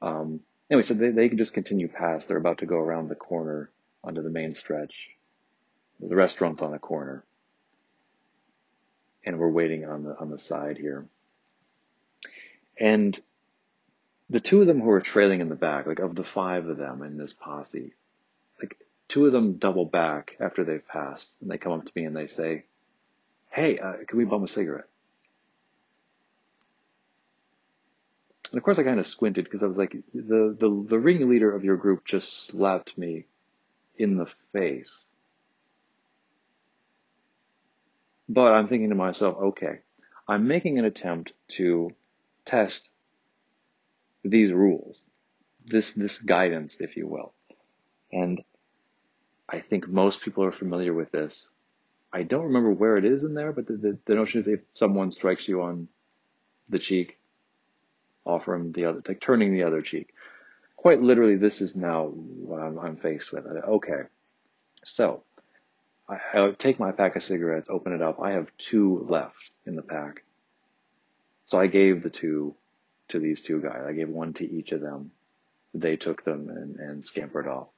Um, 0.00 0.40
anyway, 0.70 0.86
so 0.86 0.94
they 0.94 1.10
they 1.10 1.28
can 1.28 1.38
just 1.38 1.54
continue 1.54 1.88
past. 1.88 2.28
They're 2.28 2.36
about 2.36 2.58
to 2.58 2.66
go 2.66 2.76
around 2.76 3.08
the 3.08 3.14
corner 3.14 3.70
onto 4.02 4.22
the 4.22 4.30
main 4.30 4.54
stretch. 4.54 5.08
The 6.00 6.16
restaurant's 6.16 6.62
on 6.62 6.72
the 6.72 6.78
corner. 6.78 7.24
And 9.26 9.38
we're 9.38 9.48
waiting 9.50 9.86
on 9.86 10.04
the 10.04 10.18
on 10.18 10.30
the 10.30 10.38
side 10.38 10.76
here. 10.76 11.06
And 12.78 13.18
the 14.30 14.40
two 14.40 14.60
of 14.60 14.66
them 14.66 14.80
who 14.80 14.90
are 14.90 15.00
trailing 15.00 15.40
in 15.40 15.48
the 15.48 15.54
back, 15.54 15.86
like 15.86 15.98
of 15.98 16.14
the 16.14 16.24
five 16.24 16.66
of 16.66 16.76
them 16.76 17.02
in 17.02 17.18
this 17.18 17.32
posse, 17.32 17.92
like 18.60 18.78
two 19.08 19.26
of 19.26 19.32
them 19.32 19.54
double 19.54 19.84
back 19.84 20.36
after 20.40 20.64
they've 20.64 20.86
passed 20.86 21.30
and 21.40 21.50
they 21.50 21.58
come 21.58 21.72
up 21.72 21.84
to 21.84 21.92
me 21.94 22.04
and 22.04 22.16
they 22.16 22.26
say, 22.26 22.64
Hey, 23.50 23.78
uh, 23.78 23.92
can 24.06 24.18
we 24.18 24.24
bum 24.24 24.44
a 24.44 24.48
cigarette? 24.48 24.88
And 28.50 28.58
of 28.58 28.64
course 28.64 28.78
I 28.78 28.82
kind 28.84 29.00
of 29.00 29.06
squinted 29.06 29.44
because 29.44 29.62
I 29.62 29.66
was 29.66 29.76
like, 29.76 29.96
the, 30.14 30.56
the, 30.58 30.86
the 30.88 30.98
ringleader 30.98 31.54
of 31.54 31.64
your 31.64 31.76
group 31.76 32.04
just 32.04 32.46
slapped 32.46 32.96
me 32.96 33.26
in 33.96 34.16
the 34.16 34.26
face. 34.52 35.06
But 38.28 38.52
I'm 38.52 38.68
thinking 38.68 38.88
to 38.88 38.94
myself, 38.94 39.36
okay, 39.36 39.80
I'm 40.26 40.48
making 40.48 40.78
an 40.78 40.84
attempt 40.84 41.32
to 41.56 41.90
test 42.44 42.90
these 44.24 44.52
rules, 44.52 45.04
this, 45.66 45.92
this 45.92 46.18
guidance, 46.18 46.76
if 46.80 46.96
you 46.96 47.06
will. 47.06 47.32
And 48.10 48.42
I 49.48 49.60
think 49.60 49.86
most 49.88 50.22
people 50.22 50.44
are 50.44 50.52
familiar 50.52 50.92
with 50.92 51.10
this. 51.12 51.48
I 52.12 52.22
don't 52.22 52.44
remember 52.44 52.70
where 52.70 52.96
it 52.96 53.04
is 53.04 53.24
in 53.24 53.34
there, 53.34 53.52
but 53.52 53.66
the, 53.66 53.76
the, 53.76 53.98
the 54.06 54.14
notion 54.14 54.40
is 54.40 54.48
if 54.48 54.60
someone 54.72 55.10
strikes 55.10 55.48
you 55.48 55.62
on 55.62 55.88
the 56.68 56.78
cheek, 56.78 57.18
offer 58.24 58.60
the 58.72 58.86
other, 58.86 59.02
like 59.06 59.20
turning 59.20 59.52
the 59.52 59.64
other 59.64 59.82
cheek. 59.82 60.14
Quite 60.76 61.02
literally, 61.02 61.36
this 61.36 61.60
is 61.60 61.76
now 61.76 62.06
what 62.06 62.60
I'm, 62.60 62.78
I'm 62.78 62.96
faced 62.96 63.32
with. 63.32 63.46
Okay, 63.46 64.02
so 64.84 65.22
I, 66.08 66.18
I 66.34 66.50
take 66.52 66.78
my 66.78 66.92
pack 66.92 67.16
of 67.16 67.24
cigarettes, 67.24 67.68
open 67.70 67.92
it 67.92 68.02
up. 68.02 68.20
I 68.20 68.32
have 68.32 68.48
two 68.58 69.06
left 69.08 69.50
in 69.66 69.76
the 69.76 69.82
pack. 69.82 70.22
So 71.46 71.60
I 71.60 71.66
gave 71.66 72.02
the 72.02 72.10
two 72.10 72.54
to 73.14 73.20
these 73.20 73.40
two 73.42 73.60
guys. 73.60 73.82
I 73.86 73.92
gave 73.92 74.08
one 74.08 74.32
to 74.34 74.50
each 74.50 74.72
of 74.72 74.80
them. 74.80 75.12
They 75.72 75.96
took 75.96 76.24
them 76.24 76.48
and, 76.48 76.76
and 76.76 77.04
scampered 77.04 77.48
off 77.48 77.68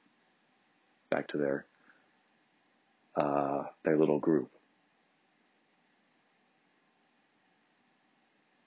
back 1.09 1.27
to 1.29 1.37
their 1.37 1.65
uh, 3.15 3.63
their 3.83 3.97
little 3.97 4.19
group. 4.19 4.51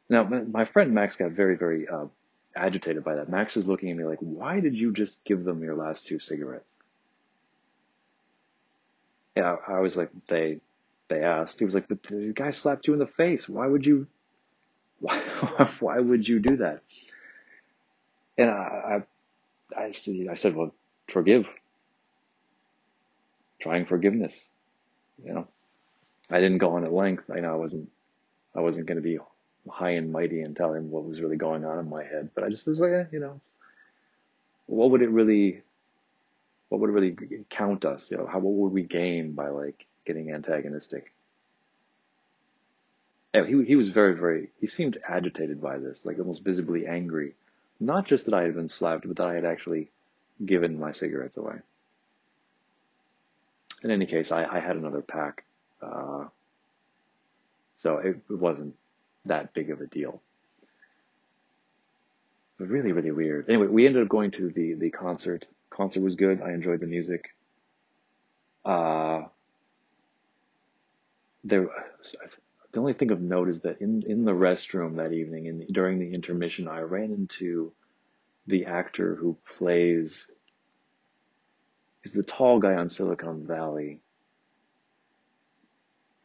Now, 0.08 0.24
my 0.24 0.64
friend 0.64 0.92
Max 0.92 1.14
got 1.14 1.30
very, 1.32 1.56
very 1.56 1.86
uh, 1.88 2.06
agitated 2.56 3.04
by 3.04 3.16
that. 3.16 3.28
Max 3.28 3.56
is 3.56 3.68
looking 3.68 3.90
at 3.90 3.96
me 3.96 4.04
like, 4.04 4.18
"Why 4.20 4.58
did 4.60 4.74
you 4.74 4.92
just 4.92 5.24
give 5.24 5.44
them 5.44 5.62
your 5.62 5.76
last 5.76 6.06
two 6.06 6.18
cigarettes?" 6.18 6.64
Yeah, 9.36 9.56
I 9.68 9.78
was 9.80 9.96
like, 9.96 10.10
"They, 10.28 10.60
they 11.08 11.22
asked." 11.22 11.60
He 11.60 11.64
was 11.64 11.74
like, 11.74 11.86
"But 11.86 12.02
the 12.04 12.32
guy 12.34 12.50
slapped 12.50 12.88
you 12.88 12.92
in 12.92 12.98
the 12.98 13.06
face. 13.06 13.48
Why 13.48 13.66
would 13.66 13.86
you? 13.86 14.08
Why, 15.00 15.18
why 15.80 15.98
would 15.98 16.28
you 16.28 16.40
do 16.40 16.58
that?" 16.58 16.82
And 18.38 18.50
I, 18.50 19.02
I, 19.76 19.82
I, 19.82 19.92
I 20.30 20.34
said, 20.34 20.54
"Well, 20.56 20.74
forgive 21.08 21.46
trying 23.60 23.86
forgiveness. 23.86 24.34
You 25.24 25.34
know, 25.34 25.48
I 26.30 26.40
didn't 26.40 26.58
go 26.58 26.72
on 26.76 26.84
at 26.84 26.92
length. 26.92 27.24
I 27.34 27.40
know 27.40 27.52
I 27.52 27.56
wasn't, 27.56 27.90
I 28.54 28.60
wasn't 28.60 28.86
going 28.86 28.96
to 28.96 29.02
be 29.02 29.18
high 29.70 29.90
and 29.90 30.12
mighty 30.12 30.42
and 30.42 30.56
tell 30.56 30.72
him 30.74 30.90
what 30.90 31.04
was 31.04 31.20
really 31.20 31.36
going 31.36 31.64
on 31.64 31.78
in 31.78 31.88
my 31.88 32.02
head, 32.04 32.30
but 32.34 32.44
I 32.44 32.48
just 32.48 32.66
was 32.66 32.80
like, 32.80 32.92
eh, 32.92 33.04
you 33.12 33.20
know, 33.20 33.40
what 34.66 34.90
would 34.90 35.02
it 35.02 35.10
really, 35.10 35.62
what 36.68 36.80
would 36.80 36.90
it 36.90 36.94
really 36.94 37.16
count 37.50 37.84
us? 37.84 38.10
You 38.10 38.18
know, 38.18 38.26
how, 38.26 38.38
what 38.38 38.54
would 38.54 38.72
we 38.72 38.82
gain 38.82 39.32
by 39.32 39.48
like 39.48 39.86
getting 40.06 40.32
antagonistic? 40.32 41.12
He, 43.32 43.64
he 43.64 43.76
was 43.76 43.90
very, 43.90 44.14
very, 44.14 44.50
he 44.60 44.66
seemed 44.66 44.98
agitated 45.06 45.60
by 45.60 45.78
this, 45.78 46.04
like 46.04 46.18
almost 46.18 46.44
visibly 46.44 46.86
angry. 46.86 47.34
Not 47.78 48.06
just 48.06 48.24
that 48.26 48.34
I 48.34 48.42
had 48.42 48.54
been 48.54 48.68
slapped, 48.68 49.06
but 49.06 49.16
that 49.16 49.26
I 49.26 49.34
had 49.34 49.44
actually 49.44 49.90
given 50.44 50.78
my 50.78 50.92
cigarettes 50.92 51.36
away 51.36 51.60
in 53.82 53.90
any 53.90 54.06
case, 54.06 54.30
I, 54.30 54.44
I 54.44 54.60
had 54.60 54.76
another 54.76 55.00
pack, 55.00 55.44
uh, 55.82 56.26
so 57.76 57.98
it, 57.98 58.20
it 58.28 58.38
wasn't 58.38 58.74
that 59.24 59.54
big 59.54 59.70
of 59.70 59.80
a 59.80 59.86
deal. 59.86 60.20
But 62.58 62.68
really, 62.68 62.92
really 62.92 63.10
weird. 63.10 63.48
Anyway, 63.48 63.68
we 63.68 63.86
ended 63.86 64.02
up 64.02 64.08
going 64.08 64.32
to 64.32 64.50
the 64.50 64.74
the 64.74 64.90
concert. 64.90 65.46
Concert 65.70 66.02
was 66.02 66.14
good. 66.14 66.42
I 66.42 66.52
enjoyed 66.52 66.80
the 66.80 66.86
music. 66.86 67.34
Uh, 68.64 69.22
there, 71.42 71.68
the 72.72 72.80
only 72.80 72.92
thing 72.92 73.10
of 73.10 73.20
note 73.20 73.48
is 73.48 73.60
that 73.60 73.80
in 73.80 74.02
in 74.06 74.24
the 74.24 74.32
restroom 74.32 74.96
that 74.96 75.12
evening, 75.12 75.46
in 75.46 75.66
during 75.72 75.98
the 75.98 76.14
intermission, 76.14 76.68
I 76.68 76.80
ran 76.80 77.12
into 77.12 77.72
the 78.46 78.66
actor 78.66 79.14
who 79.14 79.36
plays 79.56 80.28
He's 82.02 82.14
the 82.14 82.22
tall 82.22 82.58
guy 82.58 82.74
on 82.74 82.88
Silicon 82.88 83.46
Valley. 83.46 84.00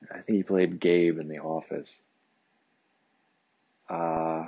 I 0.09 0.19
think 0.21 0.37
he 0.37 0.43
played 0.43 0.79
Gabe 0.79 1.19
in 1.19 1.27
The 1.27 1.39
Office. 1.39 1.99
Uh, 3.89 4.47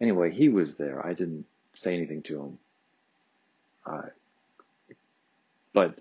anyway, 0.00 0.30
he 0.30 0.48
was 0.48 0.74
there. 0.74 1.04
I 1.04 1.14
didn't 1.14 1.46
say 1.74 1.94
anything 1.94 2.22
to 2.22 2.40
him. 2.40 2.58
Uh, 3.86 4.02
but 5.72 5.98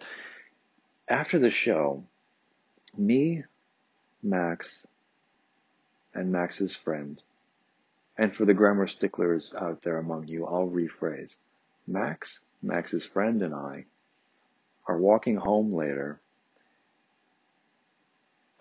after 1.07 1.39
the 1.39 1.51
show, 1.51 2.03
me, 2.97 3.43
Max, 4.21 4.85
and 6.13 6.31
Max's 6.31 6.75
friend, 6.75 7.21
and 8.17 8.35
for 8.35 8.45
the 8.45 8.53
grammar 8.53 8.87
sticklers 8.87 9.53
out 9.57 9.81
there 9.83 9.97
among 9.97 10.27
you, 10.27 10.45
I'll 10.45 10.67
rephrase. 10.67 11.35
Max, 11.87 12.41
Max's 12.61 13.05
friend, 13.05 13.41
and 13.41 13.53
I 13.53 13.85
are 14.87 14.97
walking 14.97 15.37
home 15.37 15.73
later 15.73 16.19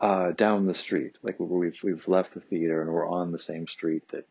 uh, 0.00 0.30
down 0.32 0.66
the 0.66 0.74
street. 0.74 1.16
Like 1.22 1.36
we've 1.38 1.74
we've 1.82 2.06
left 2.06 2.34
the 2.34 2.40
theater 2.40 2.82
and 2.82 2.92
we're 2.92 3.08
on 3.08 3.32
the 3.32 3.38
same 3.38 3.66
street 3.66 4.04
that 4.10 4.26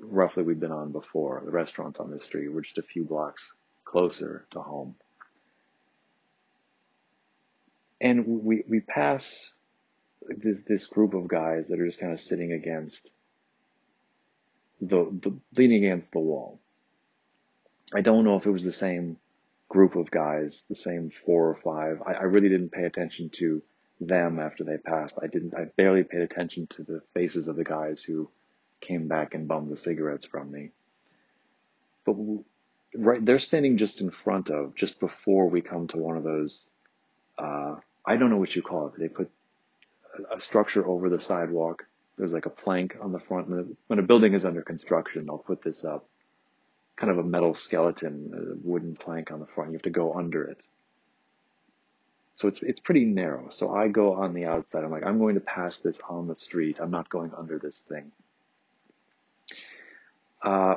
roughly 0.00 0.42
we've 0.42 0.60
been 0.60 0.72
on 0.72 0.92
before. 0.92 1.42
The 1.44 1.50
restaurant's 1.50 1.98
on 1.98 2.10
this 2.10 2.24
street. 2.24 2.52
We're 2.52 2.60
just 2.60 2.78
a 2.78 2.82
few 2.82 3.04
blocks 3.04 3.52
closer 3.84 4.44
to 4.52 4.60
home. 4.60 4.94
And 8.00 8.44
we 8.44 8.64
we 8.68 8.80
pass 8.80 9.50
this 10.28 10.62
this 10.62 10.86
group 10.86 11.14
of 11.14 11.28
guys 11.28 11.68
that 11.68 11.80
are 11.80 11.86
just 11.86 12.00
kind 12.00 12.12
of 12.12 12.20
sitting 12.20 12.52
against 12.52 13.10
the, 14.80 15.06
the 15.20 15.38
leaning 15.56 15.84
against 15.84 16.12
the 16.12 16.18
wall. 16.18 16.60
I 17.94 18.00
don't 18.00 18.24
know 18.24 18.36
if 18.36 18.46
it 18.46 18.50
was 18.50 18.64
the 18.64 18.72
same 18.72 19.18
group 19.68 19.96
of 19.96 20.10
guys, 20.10 20.64
the 20.68 20.74
same 20.74 21.10
four 21.24 21.48
or 21.48 21.58
five. 21.62 22.02
I, 22.06 22.14
I 22.14 22.22
really 22.24 22.48
didn't 22.48 22.72
pay 22.72 22.84
attention 22.84 23.30
to 23.34 23.62
them 24.00 24.38
after 24.40 24.64
they 24.64 24.76
passed. 24.76 25.18
I 25.22 25.28
didn't, 25.28 25.54
I 25.54 25.64
barely 25.76 26.02
paid 26.02 26.22
attention 26.22 26.66
to 26.76 26.82
the 26.82 27.02
faces 27.14 27.48
of 27.48 27.56
the 27.56 27.64
guys 27.64 28.02
who 28.02 28.28
came 28.80 29.08
back 29.08 29.34
and 29.34 29.46
bummed 29.46 29.70
the 29.70 29.76
cigarettes 29.76 30.26
from 30.26 30.50
me. 30.50 30.70
But 32.04 32.16
right, 32.96 33.24
they're 33.24 33.38
standing 33.38 33.78
just 33.78 34.00
in 34.00 34.10
front 34.10 34.50
of, 34.50 34.74
just 34.74 34.98
before 34.98 35.48
we 35.48 35.60
come 35.60 35.86
to 35.88 35.98
one 35.98 36.16
of 36.16 36.24
those, 36.24 36.66
uh, 37.38 37.76
I 38.04 38.16
don't 38.16 38.30
know 38.30 38.38
what 38.38 38.56
you 38.56 38.62
call 38.62 38.88
it. 38.88 38.94
They 38.98 39.08
put 39.08 39.30
a, 40.34 40.40
structure 40.40 40.86
over 40.86 41.08
the 41.08 41.20
sidewalk. 41.20 41.86
There's 42.18 42.32
like 42.32 42.46
a 42.46 42.50
plank 42.50 42.96
on 43.00 43.12
the 43.12 43.20
front. 43.20 43.48
When 43.86 43.98
a 43.98 44.02
building 44.02 44.34
is 44.34 44.44
under 44.44 44.62
construction, 44.62 45.28
I'll 45.30 45.38
put 45.38 45.62
this 45.62 45.84
up 45.84 46.06
kind 46.96 47.10
of 47.10 47.18
a 47.18 47.22
metal 47.24 47.54
skeleton, 47.54 48.32
a 48.34 48.68
wooden 48.68 48.96
plank 48.96 49.30
on 49.32 49.40
the 49.40 49.46
front. 49.46 49.70
You 49.70 49.76
have 49.76 49.82
to 49.82 49.90
go 49.90 50.14
under 50.14 50.44
it. 50.44 50.58
So 52.34 52.48
it's 52.48 52.62
it's 52.62 52.80
pretty 52.80 53.04
narrow. 53.04 53.48
So 53.50 53.74
I 53.74 53.88
go 53.88 54.14
on 54.14 54.34
the 54.34 54.46
outside. 54.46 54.84
I'm 54.84 54.90
like, 54.90 55.04
I'm 55.04 55.18
going 55.18 55.34
to 55.34 55.40
pass 55.40 55.78
this 55.78 55.98
on 56.08 56.28
the 56.28 56.36
street. 56.36 56.78
I'm 56.80 56.90
not 56.90 57.08
going 57.08 57.32
under 57.36 57.58
this 57.58 57.80
thing. 57.80 58.12
Uh, 60.42 60.76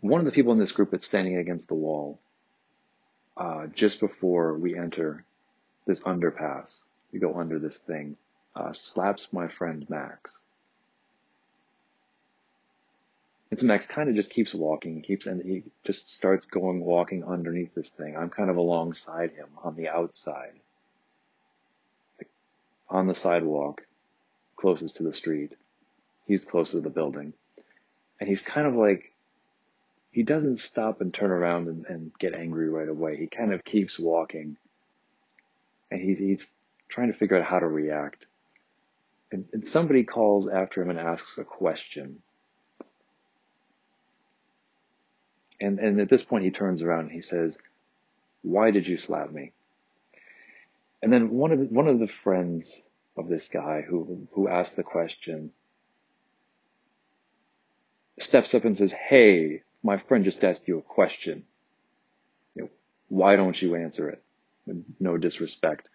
one 0.00 0.20
of 0.20 0.26
the 0.26 0.32
people 0.32 0.52
in 0.52 0.58
this 0.58 0.72
group 0.72 0.90
that's 0.90 1.06
standing 1.06 1.36
against 1.36 1.68
the 1.68 1.74
wall, 1.74 2.18
uh, 3.36 3.66
just 3.68 4.00
before 4.00 4.56
we 4.56 4.76
enter 4.76 5.24
this 5.86 6.00
underpass, 6.00 6.74
we 7.12 7.18
go 7.18 7.34
under 7.34 7.58
this 7.58 7.78
thing, 7.78 8.16
uh, 8.54 8.72
slaps 8.72 9.28
my 9.32 9.48
friend 9.48 9.86
Max. 9.88 10.32
And 13.50 13.58
so 13.58 13.66
Max 13.66 13.86
kind 13.86 14.08
of 14.08 14.14
just 14.14 14.30
keeps 14.30 14.54
walking, 14.54 15.02
keeps, 15.02 15.26
and 15.26 15.42
he 15.42 15.64
just 15.84 16.14
starts 16.14 16.46
going 16.46 16.80
walking 16.80 17.24
underneath 17.24 17.74
this 17.74 17.88
thing. 17.88 18.16
I'm 18.16 18.30
kind 18.30 18.48
of 18.48 18.56
alongside 18.56 19.32
him 19.32 19.48
on 19.64 19.74
the 19.74 19.88
outside, 19.88 20.52
like 22.18 22.28
on 22.88 23.08
the 23.08 23.14
sidewalk, 23.14 23.82
closest 24.56 24.98
to 24.98 25.02
the 25.02 25.12
street. 25.12 25.56
He's 26.26 26.44
closer 26.44 26.72
to 26.72 26.80
the 26.80 26.90
building. 26.90 27.32
And 28.20 28.28
he's 28.28 28.42
kind 28.42 28.68
of 28.68 28.74
like 28.74 29.12
he 30.12 30.22
doesn't 30.22 30.58
stop 30.58 31.00
and 31.00 31.12
turn 31.12 31.30
around 31.30 31.66
and, 31.66 31.86
and 31.86 32.12
get 32.18 32.34
angry 32.34 32.68
right 32.68 32.88
away. 32.88 33.16
He 33.16 33.26
kind 33.26 33.52
of 33.52 33.64
keeps 33.64 33.98
walking 33.98 34.56
and 35.90 36.00
he's, 36.00 36.18
he's 36.18 36.48
trying 36.88 37.12
to 37.12 37.18
figure 37.18 37.38
out 37.38 37.44
how 37.44 37.58
to 37.58 37.66
react. 37.66 38.26
And, 39.32 39.46
and 39.52 39.66
somebody 39.66 40.04
calls 40.04 40.48
after 40.48 40.82
him 40.82 40.90
and 40.90 40.98
asks 40.98 41.38
a 41.38 41.44
question. 41.44 42.22
And, 45.60 45.78
and 45.78 46.00
at 46.00 46.08
this 46.08 46.24
point, 46.24 46.44
he 46.44 46.50
turns 46.50 46.82
around 46.82 47.00
and 47.00 47.12
he 47.12 47.20
says, 47.20 47.56
Why 48.42 48.70
did 48.70 48.86
you 48.86 48.96
slap 48.96 49.30
me? 49.30 49.52
And 51.02 51.12
then 51.12 51.30
one 51.30 51.52
of, 51.52 51.60
one 51.70 51.86
of 51.86 51.98
the 51.98 52.06
friends 52.06 52.72
of 53.16 53.28
this 53.28 53.48
guy 53.48 53.82
who, 53.82 54.26
who 54.32 54.48
asked 54.48 54.76
the 54.76 54.82
question 54.82 55.52
steps 58.18 58.54
up 58.54 58.64
and 58.64 58.76
says, 58.76 58.92
Hey, 58.92 59.62
my 59.82 59.96
friend 59.96 60.24
just 60.24 60.44
asked 60.44 60.66
you 60.66 60.78
a 60.78 60.82
question. 60.82 61.44
You 62.54 62.62
know, 62.62 62.70
why 63.08 63.36
don't 63.36 63.60
you 63.60 63.76
answer 63.76 64.08
it? 64.08 64.22
No 64.98 65.16
disrespect. 65.16 65.88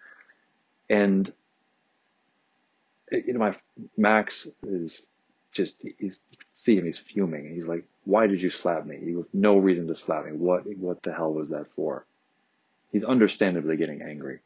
And 0.90 1.32
you 3.12 3.34
know, 3.34 3.40
my 3.40 3.56
Max 3.98 4.48
is 4.64 5.06
just 5.52 5.78
he's 6.00 6.20
see 6.54 6.78
him, 6.78 6.86
he's 6.86 6.98
fuming. 6.98 7.54
He's 7.54 7.68
like, 7.68 7.86
"Why 8.04 8.28
did 8.28 8.42
you 8.42 8.50
slap 8.50 8.86
me? 8.86 9.00
You 9.02 9.18
have 9.18 9.34
no 9.34 9.58
reason 9.58 9.88
to 9.88 9.96
slap 9.96 10.26
me. 10.26 10.32
What 10.34 10.64
what 10.78 11.02
the 11.04 11.14
hell 11.14 11.34
was 11.34 11.50
that 11.50 11.68
for?" 11.76 12.06
He's 12.92 13.04
understandably 13.04 13.78
getting 13.78 14.02
angry, 14.02 14.40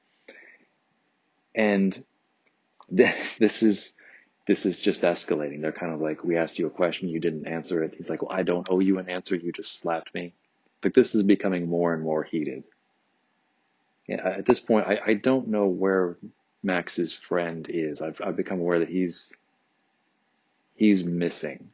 and 1.55 2.03
this 2.89 3.63
is 3.63 3.93
this 4.47 4.65
is 4.65 4.79
just 4.79 5.01
escalating. 5.01 5.61
They're 5.61 5.71
kind 5.71 5.93
of 5.93 6.01
like, 6.01 6.23
"We 6.23 6.37
asked 6.37 6.59
you 6.59 6.67
a 6.67 6.71
question, 6.71 7.09
you 7.09 7.19
didn't 7.19 7.47
answer 7.47 7.83
it." 7.83 7.95
He's 7.97 8.09
like, 8.09 8.21
"Well, 8.21 8.31
I 8.31 8.43
don't 8.43 8.67
owe 8.69 8.79
you 8.79 8.99
an 8.99 9.09
answer. 9.09 9.35
You 9.35 9.51
just 9.51 9.79
slapped 9.79 10.13
me." 10.13 10.33
But 10.81 10.93
this 10.93 11.13
is 11.13 11.23
becoming 11.23 11.67
more 11.67 11.93
and 11.93 12.01
more 12.01 12.23
heated. 12.23 12.63
Yeah, 14.07 14.27
at 14.27 14.45
this 14.45 14.59
point, 14.59 14.87
I, 14.87 14.99
I 15.05 15.13
don't 15.13 15.49
know 15.49 15.67
where 15.67 16.17
Max's 16.63 17.13
friend 17.13 17.67
is. 17.69 18.01
I've, 18.01 18.19
I've 18.23 18.35
become 18.35 18.59
aware 18.59 18.79
that 18.79 18.89
he's 18.89 19.31
he's 20.75 21.03
missing, 21.03 21.69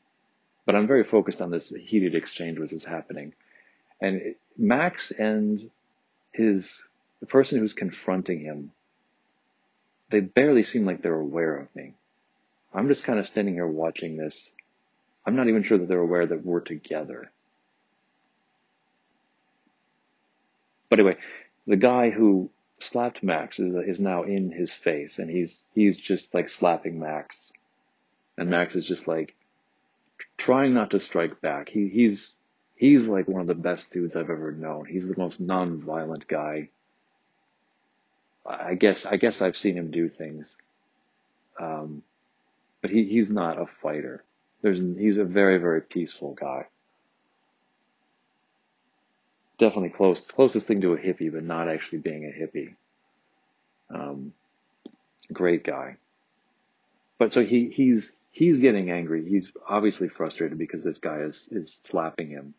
but 0.66 0.76
I'm 0.76 0.88
very 0.88 1.04
focused 1.04 1.42
on 1.42 1.52
this 1.52 1.70
heated 1.70 2.16
exchange 2.16 2.60
which 2.60 2.74
is 2.74 2.84
happening, 2.84 3.34
and 4.02 4.36
Max 4.58 5.12
and 5.12 5.70
his 6.32 6.88
the 7.20 7.26
person 7.26 7.60
who's 7.60 7.74
confronting 7.74 8.42
him, 8.42 8.72
they 10.10 10.20
barely 10.20 10.64
seem 10.64 10.86
like 10.86 11.02
they're 11.02 11.14
aware 11.14 11.56
of 11.58 11.76
me. 11.76 11.94
I'm 12.74 12.88
just 12.88 13.04
kind 13.04 13.20
of 13.20 13.26
standing 13.26 13.56
here 13.56 13.68
watching 13.68 14.18
this. 14.18 14.52
I'm 15.26 15.36
not 15.36 15.48
even 15.48 15.64
sure 15.64 15.78
that 15.78 15.88
they're 15.88 16.00
aware 16.00 16.26
that 16.26 16.46
we're 16.46 16.60
together. 16.60 17.32
But 20.90 21.00
anyway, 21.00 21.18
the 21.66 21.78
guy 21.78 22.10
who 22.12 22.52
slapped 22.80 23.24
Max 23.24 23.60
is, 23.60 23.74
is 23.88 24.00
now 24.00 24.24
in 24.24 24.52
his 24.52 24.74
face 24.74 25.20
and 25.20 25.30
he's, 25.30 25.62
he's 25.74 26.00
just 26.00 26.34
like 26.34 26.50
slapping 26.50 27.00
Max. 27.00 27.52
And 28.38 28.50
Max 28.50 28.76
is 28.76 28.86
just 28.86 29.08
like 29.08 29.34
trying 30.38 30.74
not 30.74 30.92
to 30.92 31.00
strike 31.00 31.42
back. 31.42 31.70
He, 31.70 31.88
he's, 31.88 32.36
he's 32.76 33.08
like 33.08 33.28
one 33.28 33.42
of 33.42 33.48
the 33.48 33.56
best 33.56 33.92
dudes 33.92 34.16
I've 34.16 34.30
ever 34.30 34.52
known. 34.52 34.86
He's 34.86 35.08
the 35.08 35.18
most 35.18 35.40
non-violent 35.40 36.28
guy. 36.28 36.70
I 38.46 38.76
guess, 38.76 39.06
I 39.06 39.18
guess 39.18 39.42
I've 39.42 39.58
seen 39.58 39.76
him 39.76 39.90
do 39.90 40.10
things. 40.10 40.56
Um, 41.60 42.04
but 42.82 42.92
he, 42.92 43.06
he's 43.06 43.30
not 43.30 43.60
a 43.60 43.66
fighter. 43.66 44.24
There's, 44.62 44.80
he's 44.80 45.18
a 45.18 45.24
very, 45.24 45.58
very 45.58 45.82
peaceful 45.82 46.34
guy 46.34 46.68
definitely 49.58 49.90
close, 49.90 50.28
closest 50.28 50.68
thing 50.68 50.82
to 50.82 50.94
a 50.94 50.98
hippie, 50.98 51.32
but 51.32 51.44
not 51.44 51.70
actually 51.70 52.00
being 52.00 52.26
a 52.26 52.28
hippie. 52.30 52.76
Um, 53.90 54.34
great 55.32 55.64
guy. 55.64 55.98
But 57.18 57.32
so 57.32 57.44
he, 57.44 57.70
he's, 57.70 58.14
he's 58.32 58.60
getting 58.60 58.92
angry. 58.92 59.28
He's 59.28 59.52
obviously 59.68 60.10
frustrated 60.10 60.58
because 60.58 60.84
this 60.84 61.00
guy 61.00 61.20
is, 61.20 61.48
is 61.52 61.80
slapping 61.84 62.30
him. 62.30 62.54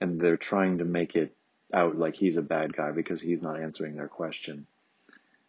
And 0.00 0.20
they're 0.20 0.36
trying 0.36 0.78
to 0.78 0.84
make 0.84 1.14
it 1.14 1.34
out 1.72 1.96
like 1.96 2.16
he's 2.16 2.36
a 2.36 2.42
bad 2.42 2.76
guy 2.76 2.90
because 2.90 3.20
he's 3.20 3.42
not 3.42 3.60
answering 3.60 3.96
their 3.96 4.08
question. 4.08 4.66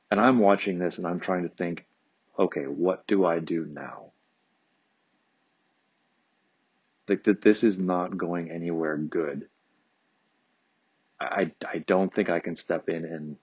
And 0.10 0.20
I'm 0.20 0.40
watching 0.40 0.80
this 0.80 0.98
and 0.98 1.06
I'm 1.06 1.20
trying 1.20 1.44
to 1.44 1.50
think, 1.50 1.86
okay, 2.40 2.64
what 2.64 3.06
do 3.08 3.26
I 3.26 3.40
do 3.40 3.66
now? 3.66 4.12
Like 7.08 7.24
that 7.24 7.42
this 7.42 7.64
is 7.64 7.80
not 7.80 8.18
going 8.18 8.52
anywhere 8.52 8.98
good. 8.98 9.48
I, 11.20 11.52
I 11.68 11.80
don't 11.80 12.14
think 12.14 12.30
I 12.30 12.40
can 12.40 12.56
step 12.56 12.90
in 12.90 13.06
and 13.06 13.38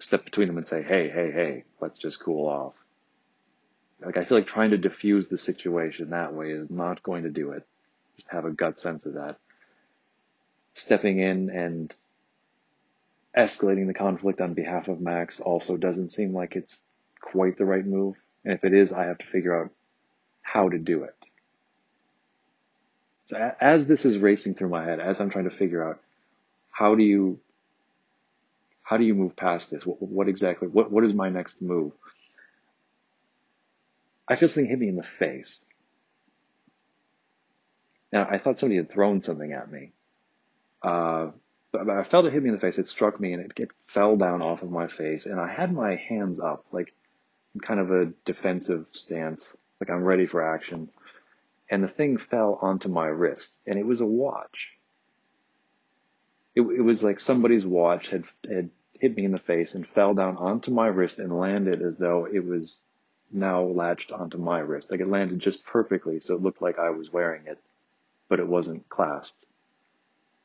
step 0.00 0.24
between 0.24 0.48
them 0.48 0.58
and 0.58 0.66
say, 0.66 0.82
hey, 0.82 1.08
hey, 1.08 1.30
hey, 1.30 1.64
let's 1.80 1.98
just 1.98 2.20
cool 2.20 2.48
off. 2.48 2.74
Like, 4.04 4.16
I 4.16 4.24
feel 4.24 4.38
like 4.38 4.46
trying 4.46 4.70
to 4.70 4.78
diffuse 4.78 5.28
the 5.28 5.38
situation 5.38 6.10
that 6.10 6.34
way 6.34 6.50
is 6.50 6.70
not 6.70 7.02
going 7.02 7.22
to 7.24 7.30
do 7.30 7.52
it. 7.52 7.66
Just 8.16 8.28
have 8.28 8.44
a 8.44 8.50
gut 8.50 8.78
sense 8.78 9.06
of 9.06 9.14
that. 9.14 9.36
Stepping 10.74 11.20
in 11.20 11.50
and 11.50 11.94
escalating 13.36 13.86
the 13.86 13.94
conflict 13.94 14.40
on 14.40 14.54
behalf 14.54 14.88
of 14.88 15.00
Max 15.00 15.40
also 15.40 15.76
doesn't 15.76 16.10
seem 16.10 16.32
like 16.32 16.56
it's 16.56 16.82
quite 17.20 17.56
the 17.56 17.64
right 17.64 17.86
move. 17.86 18.16
And 18.44 18.54
if 18.54 18.64
it 18.64 18.74
is, 18.74 18.92
I 18.92 19.04
have 19.04 19.18
to 19.18 19.26
figure 19.26 19.58
out 19.58 19.70
how 20.42 20.68
to 20.68 20.78
do 20.78 21.04
it. 21.04 21.14
So 23.26 23.52
as 23.60 23.86
this 23.86 24.04
is 24.04 24.18
racing 24.18 24.54
through 24.54 24.68
my 24.68 24.84
head, 24.84 25.00
as 25.00 25.20
I'm 25.20 25.30
trying 25.30 25.48
to 25.48 25.56
figure 25.56 25.82
out 25.82 26.00
how 26.74 26.96
do 26.96 27.04
you 27.04 27.38
how 28.82 28.98
do 28.98 29.04
you 29.04 29.14
move 29.14 29.34
past 29.36 29.70
this? 29.70 29.86
What, 29.86 30.02
what 30.02 30.28
exactly? 30.28 30.68
What 30.68 30.90
what 30.90 31.04
is 31.04 31.14
my 31.14 31.30
next 31.30 31.62
move? 31.62 31.92
I 34.28 34.36
feel 34.36 34.48
something 34.48 34.68
hit 34.68 34.78
me 34.78 34.88
in 34.88 34.96
the 34.96 35.02
face. 35.02 35.60
Now 38.12 38.26
I 38.28 38.38
thought 38.38 38.58
somebody 38.58 38.76
had 38.76 38.90
thrown 38.90 39.22
something 39.22 39.52
at 39.52 39.70
me. 39.70 39.92
Uh, 40.82 41.30
but 41.70 41.88
I 41.88 42.02
felt 42.02 42.26
it 42.26 42.32
hit 42.32 42.42
me 42.42 42.48
in 42.48 42.54
the 42.56 42.60
face. 42.60 42.78
It 42.78 42.88
struck 42.88 43.20
me 43.20 43.32
and 43.32 43.44
it, 43.44 43.52
it 43.56 43.70
fell 43.86 44.16
down 44.16 44.42
off 44.42 44.62
of 44.62 44.70
my 44.70 44.88
face. 44.88 45.26
And 45.26 45.40
I 45.40 45.50
had 45.50 45.72
my 45.72 45.94
hands 45.94 46.40
up, 46.40 46.64
like 46.72 46.92
kind 47.62 47.80
of 47.80 47.90
a 47.92 48.06
defensive 48.24 48.86
stance, 48.92 49.56
like 49.80 49.90
I'm 49.90 50.04
ready 50.04 50.26
for 50.26 50.42
action. 50.42 50.90
And 51.70 51.82
the 51.82 51.88
thing 51.88 52.16
fell 52.18 52.58
onto 52.60 52.88
my 52.88 53.06
wrist, 53.06 53.56
and 53.66 53.78
it 53.78 53.86
was 53.86 54.00
a 54.00 54.06
watch 54.06 54.74
it, 56.54 56.62
it 56.62 56.82
was 56.82 57.02
like 57.02 57.20
somebody's 57.20 57.66
watch 57.66 58.08
had 58.08 58.24
had 58.48 58.70
hit 58.92 59.16
me 59.16 59.24
in 59.24 59.32
the 59.32 59.38
face 59.38 59.74
and 59.74 59.86
fell 59.86 60.14
down 60.14 60.36
onto 60.36 60.70
my 60.70 60.86
wrist 60.86 61.18
and 61.18 61.38
landed 61.38 61.82
as 61.82 61.96
though 61.98 62.26
it 62.26 62.44
was 62.44 62.80
now 63.30 63.62
latched 63.62 64.12
onto 64.12 64.38
my 64.38 64.60
wrist. 64.60 64.90
Like 64.90 65.00
it 65.00 65.08
landed 65.08 65.40
just 65.40 65.64
perfectly, 65.64 66.20
so 66.20 66.34
it 66.34 66.42
looked 66.42 66.62
like 66.62 66.78
I 66.78 66.90
was 66.90 67.12
wearing 67.12 67.46
it, 67.46 67.58
but 68.28 68.40
it 68.40 68.46
wasn't 68.46 68.88
clasped. 68.88 69.44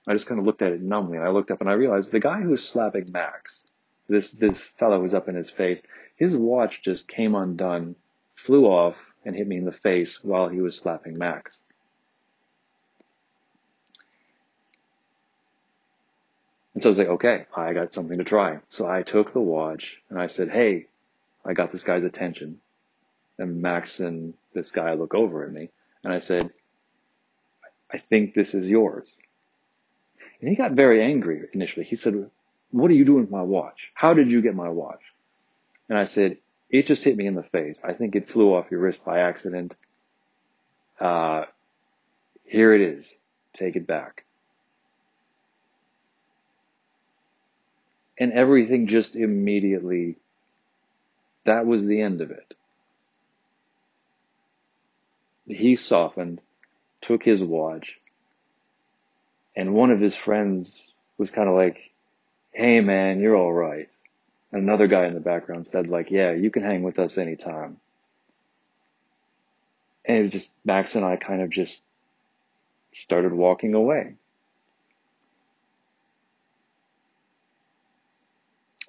I 0.07 0.13
just 0.13 0.25
kind 0.25 0.39
of 0.39 0.45
looked 0.45 0.61
at 0.61 0.71
it 0.71 0.81
numbly, 0.81 1.17
and 1.17 1.25
I 1.25 1.29
looked 1.29 1.51
up 1.51 1.61
and 1.61 1.69
I 1.69 1.73
realized 1.73 2.11
the 2.11 2.19
guy 2.19 2.41
who 2.41 2.49
was 2.49 2.67
slapping 2.67 3.11
Max, 3.11 3.63
this 4.07 4.31
this 4.31 4.61
fellow 4.61 4.99
was 4.99 5.13
up 5.13 5.29
in 5.29 5.35
his 5.35 5.51
face. 5.51 5.83
His 6.15 6.35
watch 6.35 6.81
just 6.83 7.07
came 7.07 7.35
undone, 7.35 7.95
flew 8.35 8.65
off, 8.65 8.97
and 9.23 9.35
hit 9.35 9.47
me 9.47 9.57
in 9.57 9.65
the 9.65 9.71
face 9.71 10.23
while 10.23 10.47
he 10.49 10.61
was 10.61 10.75
slapping 10.77 11.17
Max. 11.17 11.59
And 16.79 16.83
so 16.83 16.87
I 16.87 16.91
was 16.91 16.97
like, 16.97 17.07
okay, 17.09 17.45
I 17.57 17.73
got 17.73 17.93
something 17.93 18.19
to 18.19 18.23
try. 18.23 18.59
So 18.69 18.87
I 18.87 19.03
took 19.03 19.33
the 19.33 19.41
watch 19.41 19.97
and 20.09 20.17
I 20.17 20.27
said, 20.27 20.49
hey, 20.49 20.85
I 21.43 21.51
got 21.51 21.73
this 21.73 21.83
guy's 21.83 22.05
attention. 22.05 22.61
And 23.37 23.61
Max 23.61 23.99
and 23.99 24.33
this 24.53 24.71
guy 24.71 24.93
look 24.93 25.13
over 25.13 25.43
at 25.43 25.51
me 25.51 25.71
and 26.05 26.13
I 26.13 26.19
said, 26.19 26.51
I 27.91 27.97
think 27.97 28.33
this 28.33 28.53
is 28.53 28.69
yours. 28.69 29.09
And 30.39 30.49
he 30.49 30.55
got 30.55 30.71
very 30.71 31.03
angry 31.03 31.49
initially. 31.51 31.85
He 31.85 31.97
said, 31.97 32.31
what 32.71 32.89
are 32.89 32.93
you 32.93 33.03
doing 33.03 33.23
with 33.23 33.29
my 33.29 33.41
watch? 33.41 33.91
How 33.93 34.13
did 34.13 34.31
you 34.31 34.41
get 34.41 34.55
my 34.55 34.69
watch? 34.69 35.01
And 35.89 35.97
I 35.97 36.05
said, 36.05 36.37
it 36.69 36.87
just 36.87 37.03
hit 37.03 37.17
me 37.17 37.27
in 37.27 37.35
the 37.35 37.43
face. 37.43 37.81
I 37.83 37.91
think 37.91 38.15
it 38.15 38.29
flew 38.29 38.53
off 38.53 38.71
your 38.71 38.79
wrist 38.79 39.03
by 39.03 39.19
accident. 39.19 39.75
Uh, 40.97 41.43
here 42.45 42.73
it 42.73 42.79
is. 42.79 43.05
Take 43.53 43.75
it 43.75 43.85
back. 43.85 44.23
And 48.19 48.33
everything 48.33 48.87
just 48.87 49.15
immediately, 49.15 50.17
that 51.45 51.65
was 51.65 51.85
the 51.85 52.01
end 52.01 52.21
of 52.21 52.31
it. 52.31 52.53
He 55.47 55.75
softened, 55.77 56.41
took 57.01 57.23
his 57.23 57.41
watch, 57.43 57.97
and 59.55 59.73
one 59.73 59.89
of 59.89 59.99
his 59.99 60.15
friends 60.15 60.85
was 61.17 61.31
kind 61.31 61.49
of 61.49 61.55
like, 61.55 61.91
hey 62.51 62.81
man, 62.81 63.19
you're 63.19 63.37
alright. 63.37 63.89
And 64.51 64.63
another 64.63 64.87
guy 64.87 65.05
in 65.05 65.13
the 65.13 65.19
background 65.19 65.65
said 65.65 65.87
like, 65.87 66.11
yeah, 66.11 66.33
you 66.33 66.51
can 66.51 66.63
hang 66.63 66.83
with 66.83 66.99
us 66.99 67.17
anytime. 67.17 67.77
And 70.05 70.25
it 70.25 70.29
just, 70.29 70.51
Max 70.65 70.95
and 70.95 71.05
I 71.05 71.15
kind 71.17 71.41
of 71.41 71.49
just 71.49 71.81
started 72.93 73.31
walking 73.31 73.73
away. 73.73 74.15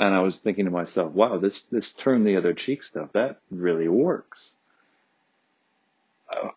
And 0.00 0.14
I 0.14 0.20
was 0.20 0.38
thinking 0.38 0.64
to 0.64 0.70
myself, 0.70 1.12
wow, 1.12 1.36
this, 1.36 1.64
this 1.64 1.92
turn 1.92 2.24
the 2.24 2.36
other 2.36 2.54
cheek 2.54 2.82
stuff, 2.82 3.12
that 3.12 3.38
really 3.50 3.86
works. 3.86 4.52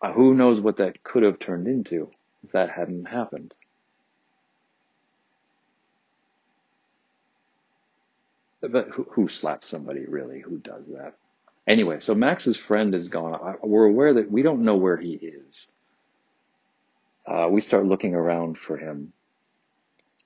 Uh, 0.00 0.12
who 0.12 0.34
knows 0.34 0.60
what 0.60 0.78
that 0.78 1.04
could 1.04 1.22
have 1.22 1.38
turned 1.38 1.68
into 1.68 2.08
if 2.42 2.52
that 2.52 2.70
hadn't 2.70 3.04
happened. 3.04 3.54
But 8.62 8.88
who, 8.88 9.06
who 9.10 9.28
slaps 9.28 9.68
somebody 9.68 10.06
really? 10.06 10.40
Who 10.40 10.56
does 10.56 10.86
that? 10.86 11.12
Anyway, 11.66 12.00
so 12.00 12.14
Max's 12.14 12.56
friend 12.56 12.94
is 12.94 13.08
gone. 13.08 13.58
We're 13.62 13.84
aware 13.84 14.14
that 14.14 14.30
we 14.30 14.40
don't 14.40 14.64
know 14.64 14.76
where 14.76 14.96
he 14.96 15.12
is. 15.12 15.66
Uh, 17.26 17.48
we 17.50 17.60
start 17.60 17.84
looking 17.84 18.14
around 18.14 18.56
for 18.56 18.78
him, 18.78 19.12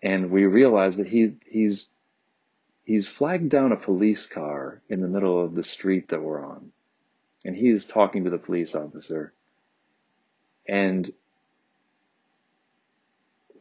and 0.04 0.30
we 0.30 0.46
realize 0.46 0.96
that 0.98 1.08
he 1.08 1.34
he's 1.46 1.90
he's 2.88 3.06
flagged 3.06 3.50
down 3.50 3.70
a 3.70 3.76
police 3.76 4.26
car 4.26 4.80
in 4.88 5.00
the 5.00 5.08
middle 5.08 5.44
of 5.44 5.54
the 5.54 5.62
street 5.62 6.08
that 6.08 6.22
we're 6.22 6.44
on, 6.44 6.72
and 7.44 7.54
he's 7.54 7.84
talking 7.84 8.24
to 8.24 8.30
the 8.30 8.38
police 8.38 8.74
officer. 8.74 9.32
And 10.66 11.12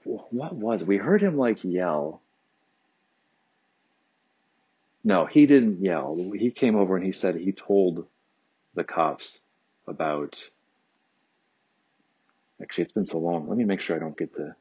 what 0.03 0.55
was 0.55 0.84
we 0.84 0.97
heard 0.97 1.21
him 1.21 1.38
like 1.38 1.63
yell 1.63 2.21
no, 5.03 5.25
he 5.25 5.45
didn't 5.45 5.82
yell. 5.82 6.17
He 6.36 6.51
came 6.51 6.75
over 6.75 6.97
and 6.97 7.05
he 7.05 7.13
said 7.13 7.36
he 7.36 7.53
told 7.53 8.07
the 8.75 8.84
cops 8.84 9.39
about. 9.88 10.38
Actually, 12.61 12.84
it's 12.84 12.91
been 12.91 13.05
so 13.05 13.19
long. 13.19 13.47
Let 13.47 13.57
me 13.57 13.63
make 13.63 13.80
sure 13.80 13.95
I 13.95 13.99
don't 13.99 14.17
get 14.17 14.36
the. 14.36 14.55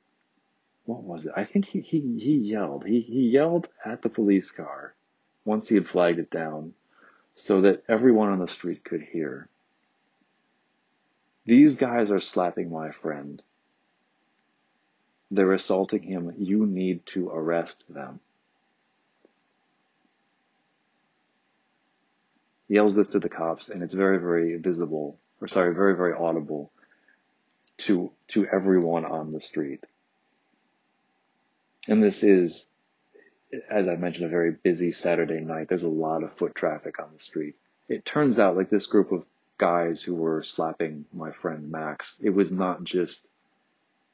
What 0.86 1.02
was 1.02 1.26
it? 1.26 1.32
I 1.36 1.44
think 1.44 1.66
he, 1.66 1.80
he, 1.80 2.00
he 2.18 2.36
yelled. 2.36 2.86
He, 2.86 3.00
he 3.00 3.28
yelled 3.28 3.68
at 3.84 4.02
the 4.02 4.08
police 4.08 4.50
car 4.50 4.94
once 5.44 5.68
he 5.68 5.74
had 5.74 5.88
flagged 5.88 6.18
it 6.18 6.30
down 6.30 6.74
so 7.34 7.60
that 7.62 7.84
everyone 7.88 8.30
on 8.30 8.38
the 8.38 8.48
street 8.48 8.84
could 8.84 9.02
hear. 9.02 9.48
These 11.44 11.74
guys 11.74 12.10
are 12.10 12.20
slapping 12.20 12.70
my 12.70 12.90
friend. 12.90 13.42
They're 15.30 15.52
assaulting 15.52 16.02
him. 16.02 16.32
You 16.38 16.66
need 16.66 17.04
to 17.06 17.28
arrest 17.28 17.84
them. 17.88 18.20
yells 22.68 22.94
this 22.94 23.08
to 23.10 23.18
the 23.18 23.28
cops, 23.28 23.68
and 23.68 23.82
it's 23.82 23.94
very, 23.94 24.18
very 24.18 24.56
visible, 24.56 25.18
or 25.40 25.48
sorry, 25.48 25.74
very, 25.74 25.96
very 25.96 26.14
audible 26.14 26.70
to 27.78 28.10
to 28.28 28.46
everyone 28.46 29.04
on 29.04 29.32
the 29.32 29.40
street. 29.40 29.84
And 31.88 32.02
this 32.02 32.22
is, 32.22 32.66
as 33.70 33.88
I 33.88 33.96
mentioned, 33.96 34.26
a 34.26 34.30
very 34.30 34.52
busy 34.52 34.92
Saturday 34.92 35.40
night. 35.40 35.68
There's 35.68 35.82
a 35.82 35.88
lot 35.88 36.22
of 36.22 36.32
foot 36.36 36.54
traffic 36.54 36.98
on 36.98 37.08
the 37.12 37.18
street. 37.18 37.54
It 37.88 38.04
turns 38.04 38.38
out, 38.38 38.56
like 38.56 38.70
this 38.70 38.86
group 38.86 39.12
of 39.12 39.24
guys 39.58 40.02
who 40.02 40.14
were 40.14 40.42
slapping 40.42 41.04
my 41.12 41.30
friend 41.32 41.70
Max, 41.70 42.18
it 42.22 42.30
was 42.30 42.50
not 42.50 42.84
just 42.84 43.22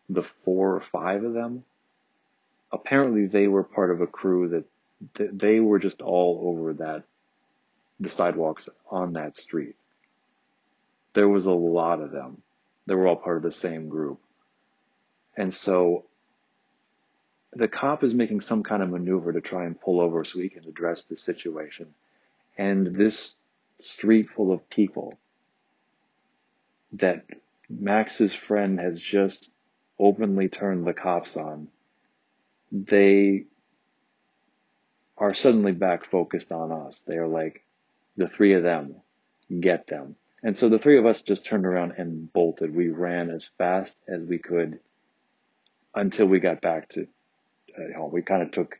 the 0.09 0.23
four 0.45 0.77
or 0.77 0.81
five 0.81 1.25
of 1.25 1.33
them. 1.33 1.65
Apparently, 2.71 3.27
they 3.27 3.49
were 3.49 3.65
part 3.65 3.91
of 3.91 4.01
a 4.01 4.07
crew 4.07 4.49
that 4.49 5.39
they 5.39 5.61
were 5.61 5.79
just 5.79 6.01
all 6.01 6.43
over 6.45 6.75
that 6.75 7.05
the 8.01 8.09
sidewalks 8.09 8.69
on 8.91 9.15
that 9.15 9.37
street. 9.37 9.77
There 11.15 11.29
was 11.29 11.47
a 11.47 11.53
lot 11.53 12.01
of 12.01 12.11
them. 12.11 12.43
They 12.87 12.95
were 12.95 13.07
all 13.07 13.17
part 13.17 13.37
of 13.37 13.43
the 13.43 13.53
same 13.53 13.89
group. 13.89 14.19
And 15.37 15.53
so 15.53 16.05
the 17.55 17.69
cop 17.69 18.03
is 18.03 18.15
making 18.15 18.41
some 18.41 18.63
kind 18.63 18.83
of 18.83 18.91
maneuver 18.91 19.33
to 19.33 19.41
try 19.41 19.67
and 19.67 19.81
pull 19.81 20.01
over 20.01 20.25
so 20.25 20.39
he 20.39 20.49
can 20.49 20.67
address 20.67 21.05
the 21.05 21.17
situation. 21.17 21.95
And 22.57 22.95
this 22.97 23.37
street 23.81 24.31
full 24.31 24.53
of 24.53 24.69
people 24.71 25.19
that 26.95 27.25
Max's 27.69 28.35
friend 28.35 28.79
has 28.79 29.01
just 29.01 29.49
openly 29.99 30.49
turned 30.49 30.87
the 30.87 30.95
cops 30.95 31.37
on, 31.37 31.69
they 32.71 33.45
are 35.19 35.35
suddenly 35.35 35.73
back 35.73 36.05
focused 36.05 36.53
on 36.53 36.73
us. 36.73 37.01
They 37.01 37.17
are 37.17 37.29
like, 37.29 37.65
the 38.17 38.29
three 38.29 38.55
of 38.55 38.63
them 38.63 38.97
get 39.61 39.87
them. 39.87 40.17
And 40.43 40.57
so 40.57 40.69
the 40.69 40.79
three 40.79 40.99
of 40.99 41.07
us 41.07 41.23
just 41.23 41.45
turned 41.45 41.67
around 41.67 41.93
and 41.99 42.33
bolted. 42.33 42.75
We 42.75 42.89
ran 42.89 43.31
as 43.31 43.49
fast 43.59 43.97
as 44.09 44.23
we 44.23 44.39
could 44.39 44.81
until 45.95 46.27
we 46.27 46.41
got 46.41 46.61
back 46.61 46.89
to 46.91 47.07
uh, 47.79 47.97
home. 47.97 48.13
We 48.13 48.23
kind 48.23 48.43
of 48.43 48.53
took, 48.53 48.79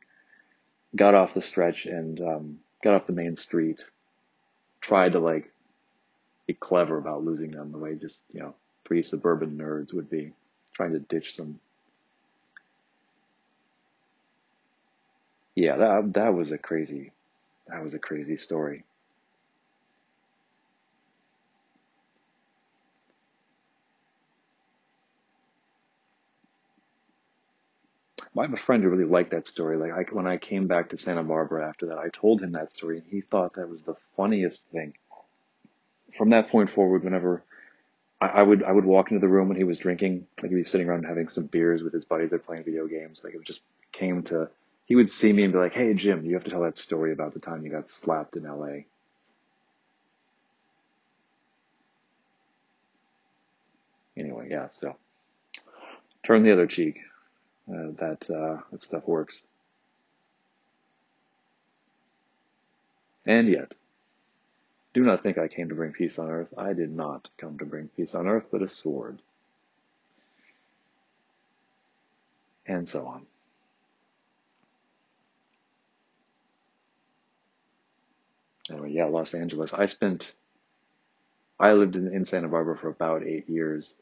got 0.95 1.15
off 1.15 1.33
the 1.33 1.41
stretch 1.41 1.85
and 1.85 2.19
um, 2.21 2.59
got 2.83 2.95
off 2.95 3.07
the 3.07 3.13
main 3.13 3.35
street. 3.35 3.83
Tried 4.81 5.13
to 5.13 5.19
like 5.19 5.51
be 6.47 6.53
clever 6.53 6.97
about 6.97 7.23
losing 7.23 7.51
them 7.51 7.71
the 7.71 7.77
way 7.77 7.95
just 7.95 8.21
you 8.33 8.41
know 8.41 8.53
three 8.85 9.01
suburban 9.01 9.57
nerds 9.57 9.93
would 9.93 10.09
be 10.09 10.33
trying 10.73 10.93
to 10.93 10.99
ditch 10.99 11.35
some. 11.35 11.59
Yeah, 15.55 15.77
that 15.77 16.13
that 16.13 16.33
was 16.33 16.51
a 16.51 16.57
crazy, 16.57 17.11
that 17.67 17.83
was 17.83 17.93
a 17.93 17.99
crazy 17.99 18.37
story. 18.37 18.83
I 28.43 28.45
have 28.47 28.53
a 28.53 28.57
friend 28.57 28.83
who 28.83 28.89
really 28.89 29.05
liked 29.05 29.31
that 29.31 29.47
story. 29.47 29.77
Like 29.77 29.93
I, 29.93 30.13
when 30.13 30.27
I 30.27 30.35
came 30.35 30.67
back 30.67 30.89
to 30.89 30.97
Santa 30.97 31.23
Barbara 31.23 31.65
after 31.65 31.85
that, 31.85 31.97
I 31.97 32.09
told 32.09 32.41
him 32.41 32.51
that 32.51 32.73
story, 32.73 32.97
and 32.97 33.07
he 33.09 33.21
thought 33.21 33.53
that 33.53 33.69
was 33.69 33.83
the 33.83 33.95
funniest 34.17 34.65
thing. 34.67 34.95
From 36.17 36.31
that 36.31 36.49
point 36.49 36.69
forward, 36.69 37.05
whenever 37.05 37.41
I, 38.19 38.27
I 38.27 38.43
would 38.43 38.61
I 38.61 38.73
would 38.73 38.83
walk 38.83 39.11
into 39.11 39.21
the 39.21 39.29
room 39.29 39.47
when 39.47 39.55
he 39.55 39.63
was 39.63 39.79
drinking, 39.79 40.27
like 40.41 40.51
he'd 40.51 40.57
be 40.57 40.65
sitting 40.65 40.89
around 40.89 41.05
having 41.05 41.29
some 41.29 41.45
beers 41.45 41.83
with 41.83 41.93
his 41.93 42.03
buddies, 42.03 42.31
they're 42.31 42.37
playing 42.37 42.65
video 42.65 42.85
games. 42.85 43.23
Like 43.23 43.33
it 43.33 43.45
just 43.45 43.61
came 43.93 44.23
to 44.23 44.49
he 44.87 44.97
would 44.97 45.09
see 45.09 45.31
me 45.31 45.43
and 45.43 45.53
be 45.53 45.59
like, 45.59 45.73
"Hey 45.73 45.93
Jim, 45.93 46.25
you 46.25 46.33
have 46.33 46.43
to 46.43 46.51
tell 46.51 46.63
that 46.63 46.77
story 46.77 47.13
about 47.13 47.33
the 47.33 47.39
time 47.39 47.63
you 47.63 47.71
got 47.71 47.87
slapped 47.87 48.35
in 48.35 48.45
L.A." 48.45 48.87
Anyway, 54.17 54.49
yeah. 54.51 54.67
So 54.67 54.97
turn 56.25 56.43
the 56.43 56.51
other 56.51 56.67
cheek 56.67 56.97
that 57.67 58.29
uh, 58.29 58.61
that 58.71 58.81
stuff 58.81 59.07
works. 59.07 59.41
And 63.25 63.47
yet, 63.49 63.73
do 64.93 65.01
not 65.03 65.23
think 65.23 65.37
I 65.37 65.47
came 65.47 65.69
to 65.69 65.75
bring 65.75 65.93
peace 65.93 66.19
on 66.19 66.29
earth. 66.29 66.49
I 66.57 66.73
did 66.73 66.91
not 66.91 67.29
come 67.37 67.57
to 67.59 67.65
bring 67.65 67.89
peace 67.95 68.15
on 68.15 68.27
earth, 68.27 68.45
but 68.51 68.61
a 68.61 68.67
sword. 68.67 69.19
And 72.67 72.87
so 72.87 73.05
on. 73.07 73.25
Anyway, 78.71 78.91
yeah, 78.91 79.05
Los 79.05 79.33
Angeles. 79.33 79.73
I 79.73 79.87
spent, 79.87 80.31
I 81.59 81.73
lived 81.73 81.95
in, 81.95 82.13
in 82.13 82.25
Santa 82.25 82.47
Barbara 82.49 82.77
for 82.77 82.89
about 82.89 83.23
eight 83.23 83.49
years 83.49 83.93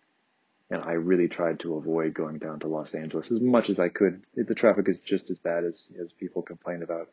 and 0.71 0.81
I 0.81 0.93
really 0.93 1.27
tried 1.27 1.59
to 1.59 1.75
avoid 1.75 2.13
going 2.13 2.37
down 2.37 2.61
to 2.61 2.67
Los 2.67 2.95
Angeles 2.95 3.29
as 3.29 3.41
much 3.41 3.69
as 3.69 3.77
I 3.77 3.89
could. 3.89 4.25
The 4.35 4.55
traffic 4.55 4.87
is 4.87 5.01
just 5.01 5.29
as 5.29 5.37
bad 5.37 5.65
as, 5.65 5.91
as 6.01 6.13
people 6.13 6.41
complain 6.41 6.81
about. 6.81 7.09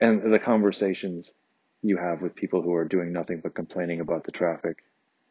And 0.00 0.32
the 0.32 0.38
conversations 0.38 1.32
you 1.82 1.98
have 1.98 2.22
with 2.22 2.34
people 2.34 2.62
who 2.62 2.74
are 2.74 2.86
doing 2.86 3.12
nothing 3.12 3.40
but 3.40 3.54
complaining 3.54 4.00
about 4.00 4.24
the 4.24 4.32
traffic, 4.32 4.82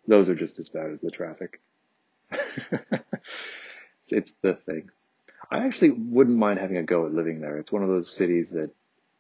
those 0.08 0.30
are 0.30 0.36
just 0.36 0.60
as 0.60 0.70
bad 0.70 0.92
as 0.92 1.02
the 1.02 1.12
traffic. 1.12 1.62
it's 4.08 4.32
the 4.44 4.54
thing. 4.54 4.92
I 5.50 5.66
actually 5.66 5.92
wouldn't 5.92 6.38
mind 6.38 6.60
having 6.60 6.78
a 6.78 6.84
go 6.84 7.08
at 7.08 7.14
living 7.14 7.42
there. 7.42 7.58
It's 7.58 7.72
one 7.72 7.84
of 7.84 7.90
those 7.90 8.12
cities 8.16 8.52
that 8.52 8.72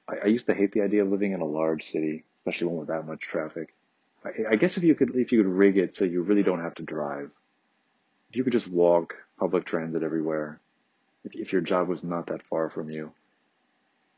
I, 0.07 0.17
I 0.25 0.27
used 0.27 0.45
to 0.45 0.53
hate 0.53 0.73
the 0.73 0.81
idea 0.81 1.03
of 1.03 1.09
living 1.11 1.31
in 1.31 1.41
a 1.41 1.45
large 1.45 1.89
city, 1.89 2.23
especially 2.39 2.67
one 2.67 2.77
with 2.77 2.89
that 2.89 3.07
much 3.07 3.21
traffic. 3.21 3.74
I 4.25 4.55
guess 4.55 4.77
if 4.77 4.83
you 4.83 4.95
could 4.95 5.15
if 5.15 5.31
you 5.31 5.43
could 5.43 5.51
rig 5.51 5.77
it 5.77 5.93
so 5.93 6.05
you 6.05 6.23
really 6.23 6.43
don't 6.43 6.61
have 6.61 6.75
to 6.75 6.83
drive, 6.83 7.29
if 8.29 8.35
you 8.35 8.43
could 8.43 8.53
just 8.53 8.67
walk 8.67 9.15
public 9.37 9.65
transit 9.65 10.01
everywhere, 10.01 10.59
if 11.23 11.35
if 11.35 11.51
your 11.51 11.61
job 11.61 11.87
was 11.87 12.03
not 12.03 12.27
that 12.27 12.41
far 12.43 12.69
from 12.69 12.89
you, 12.89 13.11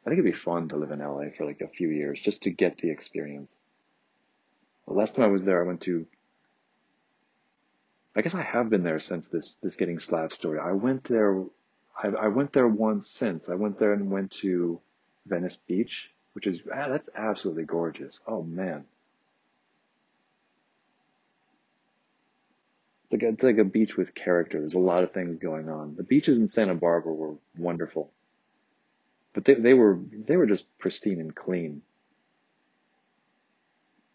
I 0.06 0.10
think 0.10 0.20
it'd 0.20 0.32
be 0.32 0.38
fun 0.38 0.70
to 0.70 0.78
live 0.78 0.92
in 0.92 1.00
LA 1.00 1.30
for 1.38 1.46
like 1.46 1.62
a 1.62 1.68
few 1.68 1.90
years 1.90 2.22
just 2.22 2.44
to 2.44 2.52
get 2.52 2.78
the 2.78 2.90
experience. 2.90 3.54
The 4.88 4.94
last 4.94 5.16
time 5.16 5.26
I 5.26 5.30
was 5.30 5.44
there, 5.44 5.62
I 5.62 5.68
went 5.68 5.82
to. 5.82 6.06
I 8.16 8.22
guess 8.22 8.34
I 8.34 8.42
have 8.42 8.70
been 8.70 8.84
there 8.84 9.00
since 9.00 9.28
this 9.28 9.58
this 9.62 9.76
getting 9.76 10.00
slapped 10.00 10.34
story. 10.34 10.60
I 10.60 10.72
went 10.72 11.04
there. 11.04 11.44
I, 12.02 12.08
I 12.08 12.28
went 12.30 12.54
there 12.54 12.68
once 12.68 13.10
since. 13.10 13.50
I 13.50 13.56
went 13.56 13.78
there 13.78 13.92
and 13.92 14.10
went 14.10 14.32
to 14.44 14.80
Venice 15.26 15.58
Beach, 15.68 16.12
which 16.32 16.48
is 16.48 16.62
ah, 16.74 16.88
that's 16.88 17.10
absolutely 17.14 17.66
gorgeous. 17.66 18.22
Oh 18.26 18.44
man 18.44 18.86
like 23.12 23.24
a, 23.24 23.30
it's 23.30 23.44
like 23.44 23.58
a 23.58 23.64
beach 23.64 23.96
with 23.96 24.14
character. 24.14 24.60
There's 24.60 24.74
a 24.74 24.80
lot 24.80 25.04
of 25.04 25.12
things 25.12 25.40
going 25.40 25.70
on. 25.70 25.96
The 25.96 26.04
beaches 26.04 26.38
in 26.38 26.48
Santa 26.48 26.76
Barbara 26.76 27.14
were 27.14 27.36
wonderful, 27.58 28.12
but 29.34 29.46
they 29.46 29.54
they 29.54 29.74
were 29.74 30.00
they 30.12 30.38
were 30.38 30.46
just 30.46 30.66
pristine 30.78 31.20
and 31.20 31.36
clean. 31.36 31.82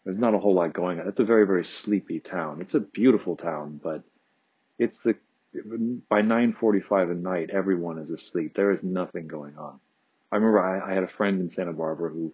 There's 0.03 0.17
not 0.17 0.33
a 0.33 0.39
whole 0.39 0.53
lot 0.53 0.73
going 0.73 0.99
on. 0.99 1.07
It's 1.07 1.19
a 1.19 1.25
very 1.25 1.47
very 1.47 1.65
sleepy 1.65 2.19
town. 2.19 2.61
It's 2.61 2.75
a 2.75 2.79
beautiful 2.79 3.35
town, 3.35 3.79
but 3.81 4.03
it's 4.77 4.99
the 4.99 5.15
by 6.09 6.21
9:45 6.21 7.11
at 7.11 7.17
night 7.17 7.49
everyone 7.51 7.99
is 7.99 8.11
asleep. 8.11 8.55
There 8.55 8.71
is 8.71 8.83
nothing 8.83 9.27
going 9.27 9.57
on. 9.57 9.79
I 10.31 10.35
remember 10.35 10.59
I, 10.59 10.91
I 10.91 10.93
had 10.93 11.03
a 11.03 11.07
friend 11.07 11.41
in 11.41 11.49
Santa 11.49 11.73
Barbara 11.73 12.09
who 12.09 12.33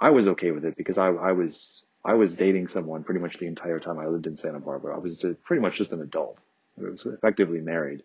I 0.00 0.10
was 0.10 0.28
okay 0.28 0.50
with 0.52 0.64
it 0.64 0.76
because 0.76 0.98
I 0.98 1.08
I 1.08 1.32
was 1.32 1.82
I 2.04 2.14
was 2.14 2.34
dating 2.34 2.68
someone 2.68 3.02
pretty 3.02 3.20
much 3.20 3.38
the 3.38 3.46
entire 3.46 3.80
time 3.80 3.98
I 3.98 4.06
lived 4.06 4.26
in 4.26 4.36
Santa 4.36 4.60
Barbara. 4.60 4.94
I 4.94 4.98
was 4.98 5.24
pretty 5.44 5.62
much 5.62 5.76
just 5.76 5.92
an 5.92 6.02
adult. 6.02 6.38
I 6.78 6.90
was 6.90 7.06
effectively 7.06 7.60
married. 7.60 8.02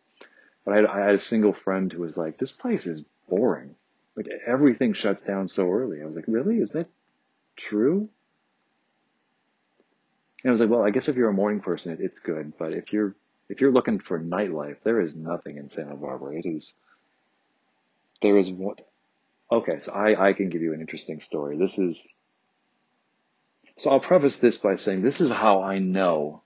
But 0.63 0.73
I 0.73 0.75
had, 0.77 0.85
I 0.85 0.99
had 0.99 1.15
a 1.15 1.19
single 1.19 1.53
friend 1.53 1.91
who 1.91 2.01
was 2.01 2.15
like, 2.15 2.37
this 2.37 2.51
place 2.51 2.85
is 2.85 3.03
boring. 3.27 3.75
Like 4.15 4.27
everything 4.45 4.93
shuts 4.93 5.21
down 5.21 5.47
so 5.47 5.69
early. 5.69 6.01
I 6.01 6.05
was 6.05 6.15
like, 6.15 6.25
really? 6.27 6.57
Is 6.57 6.71
that 6.71 6.87
true? 7.55 8.09
And 10.43 10.49
I 10.49 10.51
was 10.51 10.59
like, 10.59 10.69
well, 10.69 10.83
I 10.83 10.91
guess 10.91 11.09
if 11.09 11.15
you're 11.15 11.29
a 11.29 11.33
morning 11.33 11.59
person, 11.59 11.91
it, 11.93 11.99
it's 11.99 12.19
good. 12.19 12.53
But 12.57 12.73
if 12.73 12.93
you're, 12.93 13.15
if 13.49 13.59
you're 13.59 13.71
looking 13.71 13.99
for 13.99 14.19
nightlife, 14.19 14.77
there 14.83 15.01
is 15.01 15.15
nothing 15.15 15.57
in 15.57 15.69
Santa 15.69 15.95
Barbara. 15.95 16.37
It 16.37 16.45
is, 16.45 16.73
there 18.21 18.37
is 18.37 18.49
what, 18.49 18.79
okay. 19.51 19.79
So 19.83 19.91
I, 19.91 20.29
I 20.29 20.33
can 20.33 20.49
give 20.49 20.61
you 20.61 20.73
an 20.73 20.81
interesting 20.81 21.19
story. 21.19 21.57
This 21.57 21.77
is, 21.77 22.01
so 23.79 23.89
I'll 23.89 23.99
preface 24.01 24.37
this 24.37 24.57
by 24.57 24.75
saying 24.75 25.01
this 25.01 25.21
is 25.21 25.29
how 25.31 25.63
I 25.63 25.79
know 25.79 26.43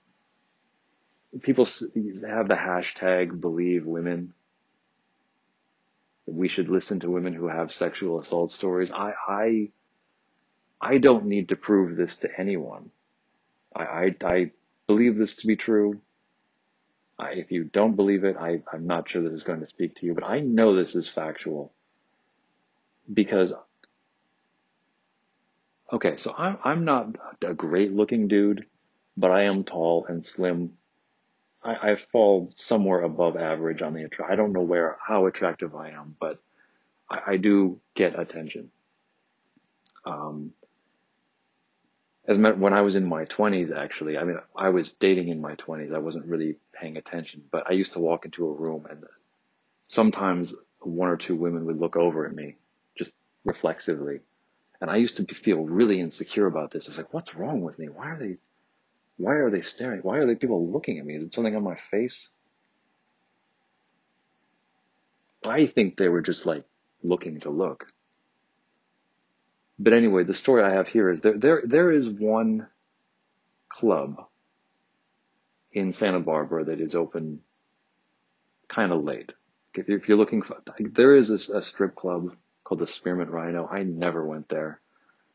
people 1.42 1.64
have 1.64 2.48
the 2.48 2.54
hashtag 2.54 3.40
believe 3.40 3.84
women. 3.84 4.34
We 6.26 6.48
should 6.48 6.68
listen 6.68 7.00
to 7.00 7.10
women 7.10 7.34
who 7.34 7.48
have 7.48 7.72
sexual 7.72 8.20
assault 8.20 8.52
stories. 8.52 8.92
I, 8.92 9.12
I, 9.28 9.68
I 10.80 10.98
don't 10.98 11.26
need 11.26 11.48
to 11.48 11.56
prove 11.56 11.96
this 11.96 12.18
to 12.18 12.28
anyone. 12.38 12.90
I, 13.74 13.82
I, 13.82 14.14
I 14.24 14.50
believe 14.86 15.16
this 15.16 15.36
to 15.36 15.46
be 15.46 15.56
true. 15.56 16.00
I, 17.18 17.32
if 17.32 17.50
you 17.50 17.64
don't 17.64 17.96
believe 17.96 18.24
it, 18.24 18.36
I, 18.36 18.62
I'm 18.72 18.86
not 18.86 19.08
sure 19.08 19.22
this 19.22 19.32
is 19.32 19.42
going 19.42 19.60
to 19.60 19.66
speak 19.66 19.96
to 19.96 20.06
you, 20.06 20.14
but 20.14 20.24
I 20.24 20.40
know 20.40 20.76
this 20.76 20.94
is 20.94 21.08
factual 21.08 21.72
because 23.12 23.52
Okay, 25.94 26.16
so 26.16 26.34
I'm 26.36 26.58
I'm 26.64 26.84
not 26.84 27.14
a 27.46 27.54
great 27.54 27.92
looking 27.92 28.26
dude, 28.26 28.66
but 29.16 29.30
I 29.30 29.44
am 29.44 29.62
tall 29.62 30.06
and 30.08 30.26
slim. 30.26 30.72
I, 31.62 31.92
I 31.92 31.96
fall 32.10 32.52
somewhere 32.56 33.02
above 33.02 33.36
average 33.36 33.80
on 33.80 33.94
the 33.94 34.02
attra- 34.02 34.26
I 34.28 34.34
don't 34.34 34.52
know 34.52 34.62
where 34.62 34.98
how 35.00 35.26
attractive 35.26 35.76
I 35.76 35.90
am, 35.90 36.16
but 36.18 36.40
I, 37.08 37.20
I 37.28 37.36
do 37.36 37.80
get 37.94 38.18
attention. 38.18 38.72
Um, 40.04 40.50
as 42.26 42.38
when 42.38 42.72
I 42.72 42.80
was 42.80 42.96
in 42.96 43.06
my 43.06 43.26
20s, 43.26 43.70
actually, 43.70 44.18
I 44.18 44.24
mean, 44.24 44.38
I 44.56 44.70
was 44.70 44.94
dating 44.94 45.28
in 45.28 45.40
my 45.40 45.54
20s. 45.54 45.94
I 45.94 45.98
wasn't 45.98 46.26
really 46.26 46.56
paying 46.72 46.96
attention, 46.96 47.44
but 47.52 47.70
I 47.70 47.74
used 47.74 47.92
to 47.92 48.00
walk 48.00 48.24
into 48.24 48.48
a 48.48 48.52
room 48.52 48.88
and 48.90 49.04
sometimes 49.86 50.54
one 50.80 51.08
or 51.08 51.16
two 51.16 51.36
women 51.36 51.66
would 51.66 51.78
look 51.78 51.96
over 51.96 52.26
at 52.26 52.34
me 52.34 52.56
just 52.98 53.14
reflexively 53.44 54.20
and 54.84 54.90
I 54.90 54.96
used 54.96 55.16
to 55.16 55.34
feel 55.34 55.64
really 55.64 55.98
insecure 55.98 56.44
about 56.44 56.70
this. 56.70 56.88
It's 56.88 56.98
like, 56.98 57.14
what's 57.14 57.34
wrong 57.34 57.62
with 57.62 57.78
me? 57.78 57.86
Why 57.88 58.10
are 58.10 58.18
they, 58.18 58.34
why 59.16 59.32
are 59.36 59.50
they 59.50 59.62
staring? 59.62 60.00
Why 60.00 60.18
are 60.18 60.26
they 60.26 60.34
people 60.34 60.70
looking 60.70 60.98
at 60.98 61.06
me? 61.06 61.16
Is 61.16 61.22
it 61.22 61.32
something 61.32 61.56
on 61.56 61.62
my 61.62 61.76
face? 61.90 62.28
I 65.42 65.64
think 65.64 65.96
they 65.96 66.10
were 66.10 66.20
just 66.20 66.44
like 66.44 66.66
looking 67.02 67.40
to 67.40 67.48
look. 67.48 67.86
But 69.78 69.94
anyway, 69.94 70.24
the 70.24 70.34
story 70.34 70.62
I 70.62 70.74
have 70.74 70.88
here 70.88 71.10
is 71.10 71.20
there, 71.20 71.38
there, 71.38 71.62
there 71.64 71.90
is 71.90 72.06
one 72.06 72.66
club 73.70 74.26
in 75.72 75.92
Santa 75.92 76.20
Barbara 76.20 76.66
that 76.66 76.82
is 76.82 76.94
open 76.94 77.40
kind 78.68 78.92
of 78.92 79.02
late. 79.02 79.32
If 79.72 80.08
you're 80.08 80.18
looking 80.18 80.42
for, 80.42 80.58
there 80.78 81.14
is 81.14 81.30
a, 81.30 81.56
a 81.56 81.62
strip 81.62 81.96
club 81.96 82.36
called 82.64 82.80
the 82.80 82.86
Spearmint 82.86 83.30
Rhino. 83.30 83.66
I 83.66 83.82
never 83.82 84.26
went 84.26 84.48
there. 84.48 84.80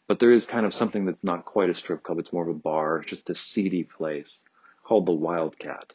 But 0.07 0.19
there 0.19 0.31
is 0.31 0.45
kind 0.45 0.65
of 0.65 0.73
something 0.73 1.05
that's 1.05 1.23
not 1.23 1.45
quite 1.45 1.69
a 1.69 1.75
strip 1.75 2.01
club. 2.01 2.17
It's 2.17 2.33
more 2.33 2.49
of 2.49 2.55
a 2.55 2.59
bar, 2.59 3.03
just 3.05 3.29
a 3.29 3.35
seedy 3.35 3.83
place 3.83 4.43
called 4.83 5.05
the 5.05 5.13
Wildcat. 5.13 5.93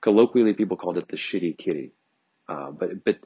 Colloquially, 0.00 0.54
people 0.54 0.76
called 0.76 0.98
it 0.98 1.06
the 1.08 1.16
Shitty 1.16 1.56
Kitty. 1.56 1.92
Uh, 2.48 2.72
but, 2.72 3.04
but 3.04 3.18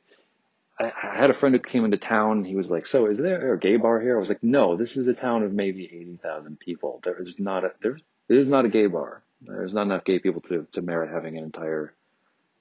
I, 0.78 0.92
I 1.02 1.16
had 1.16 1.30
a 1.30 1.34
friend 1.34 1.54
who 1.54 1.60
came 1.60 1.86
into 1.86 1.96
town. 1.96 2.44
He 2.44 2.54
was 2.54 2.70
like, 2.70 2.84
so 2.84 3.06
is 3.06 3.16
there 3.16 3.54
a 3.54 3.58
gay 3.58 3.76
bar 3.76 4.00
here? 4.00 4.16
I 4.16 4.20
was 4.20 4.28
like, 4.28 4.42
no, 4.42 4.76
this 4.76 4.96
is 4.96 5.08
a 5.08 5.14
town 5.14 5.42
of 5.42 5.52
maybe 5.52 5.84
80,000 5.86 6.60
people. 6.60 7.00
There's 7.02 7.38
not 7.38 7.64
a, 7.64 7.72
there's, 7.82 8.02
there's 8.28 8.48
not 8.48 8.66
a 8.66 8.68
gay 8.68 8.86
bar. 8.86 9.22
There's 9.40 9.72
not 9.72 9.82
enough 9.82 10.04
gay 10.04 10.18
people 10.18 10.42
to, 10.42 10.66
to 10.72 10.82
merit 10.82 11.10
having 11.10 11.38
an 11.38 11.44
entire 11.44 11.94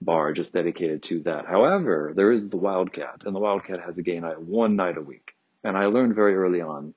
bar 0.04 0.34
just 0.34 0.54
dedicated 0.54 1.04
to 1.04 1.22
that. 1.24 1.46
However, 1.46 2.14
there 2.16 2.32
is 2.32 2.50
the 2.50 2.58
Wildcat, 2.58 3.24
and 3.26 3.36
the 3.36 3.40
Wildcat 3.40 3.82
has 3.82 3.98
a 3.98 4.02
gay 4.02 4.20
night 4.20 4.42
one 4.42 4.76
night 4.76 4.98
a 4.98 5.02
week. 5.02 5.34
And 5.64 5.78
I 5.78 5.86
learned 5.86 6.16
very 6.16 6.36
early 6.36 6.62
on 6.62 6.94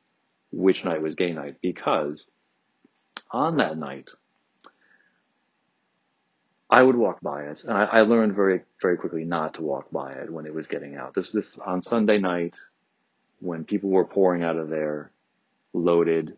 which 0.52 0.84
night 0.84 1.02
was 1.02 1.14
gay 1.14 1.32
night 1.32 1.56
because 1.60 2.28
on 3.30 3.56
that 3.58 3.76
night, 3.78 4.10
I 6.68 6.82
would 6.82 6.96
walk 6.96 7.20
by 7.20 7.44
it, 7.44 7.62
and 7.62 7.72
I, 7.72 7.84
I, 7.84 8.00
learned 8.02 8.34
very, 8.34 8.62
very 8.82 8.96
quickly 8.96 9.24
not 9.24 9.54
to 9.54 9.62
walk 9.62 9.90
by 9.92 10.14
it 10.14 10.32
when 10.32 10.46
it 10.46 10.54
was 10.54 10.66
getting 10.66 10.96
out. 10.96 11.14
This, 11.14 11.30
this 11.30 11.58
on 11.58 11.80
Sunday 11.80 12.18
night, 12.18 12.58
when 13.38 13.64
people 13.64 13.90
were 13.90 14.04
pouring 14.04 14.42
out 14.42 14.56
of 14.56 14.68
there, 14.68 15.12
loaded. 15.72 16.36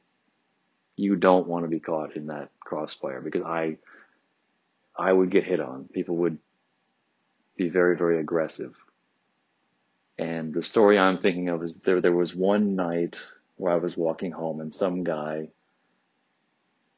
You 0.96 1.16
don't 1.16 1.46
want 1.46 1.64
to 1.64 1.70
be 1.70 1.80
caught 1.80 2.16
in 2.16 2.26
that 2.26 2.50
crossfire 2.60 3.20
because 3.20 3.42
I, 3.42 3.78
I 4.98 5.12
would 5.12 5.30
get 5.30 5.44
hit 5.44 5.60
on. 5.60 5.84
People 5.84 6.16
would 6.16 6.38
be 7.58 7.68
very, 7.68 7.96
very 7.96 8.18
aggressive. 8.18 8.74
And 10.18 10.54
the 10.54 10.62
story 10.62 10.98
I'm 10.98 11.18
thinking 11.18 11.50
of 11.50 11.62
is 11.62 11.76
there, 11.76 12.00
there 12.00 12.12
was 12.12 12.34
one 12.34 12.74
night 12.74 13.16
where 13.56 13.72
I 13.72 13.76
was 13.76 13.96
walking 13.96 14.32
home 14.32 14.60
and 14.60 14.74
some 14.74 15.04
guy 15.04 15.48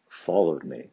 followed 0.09 0.63
me. 0.63 0.91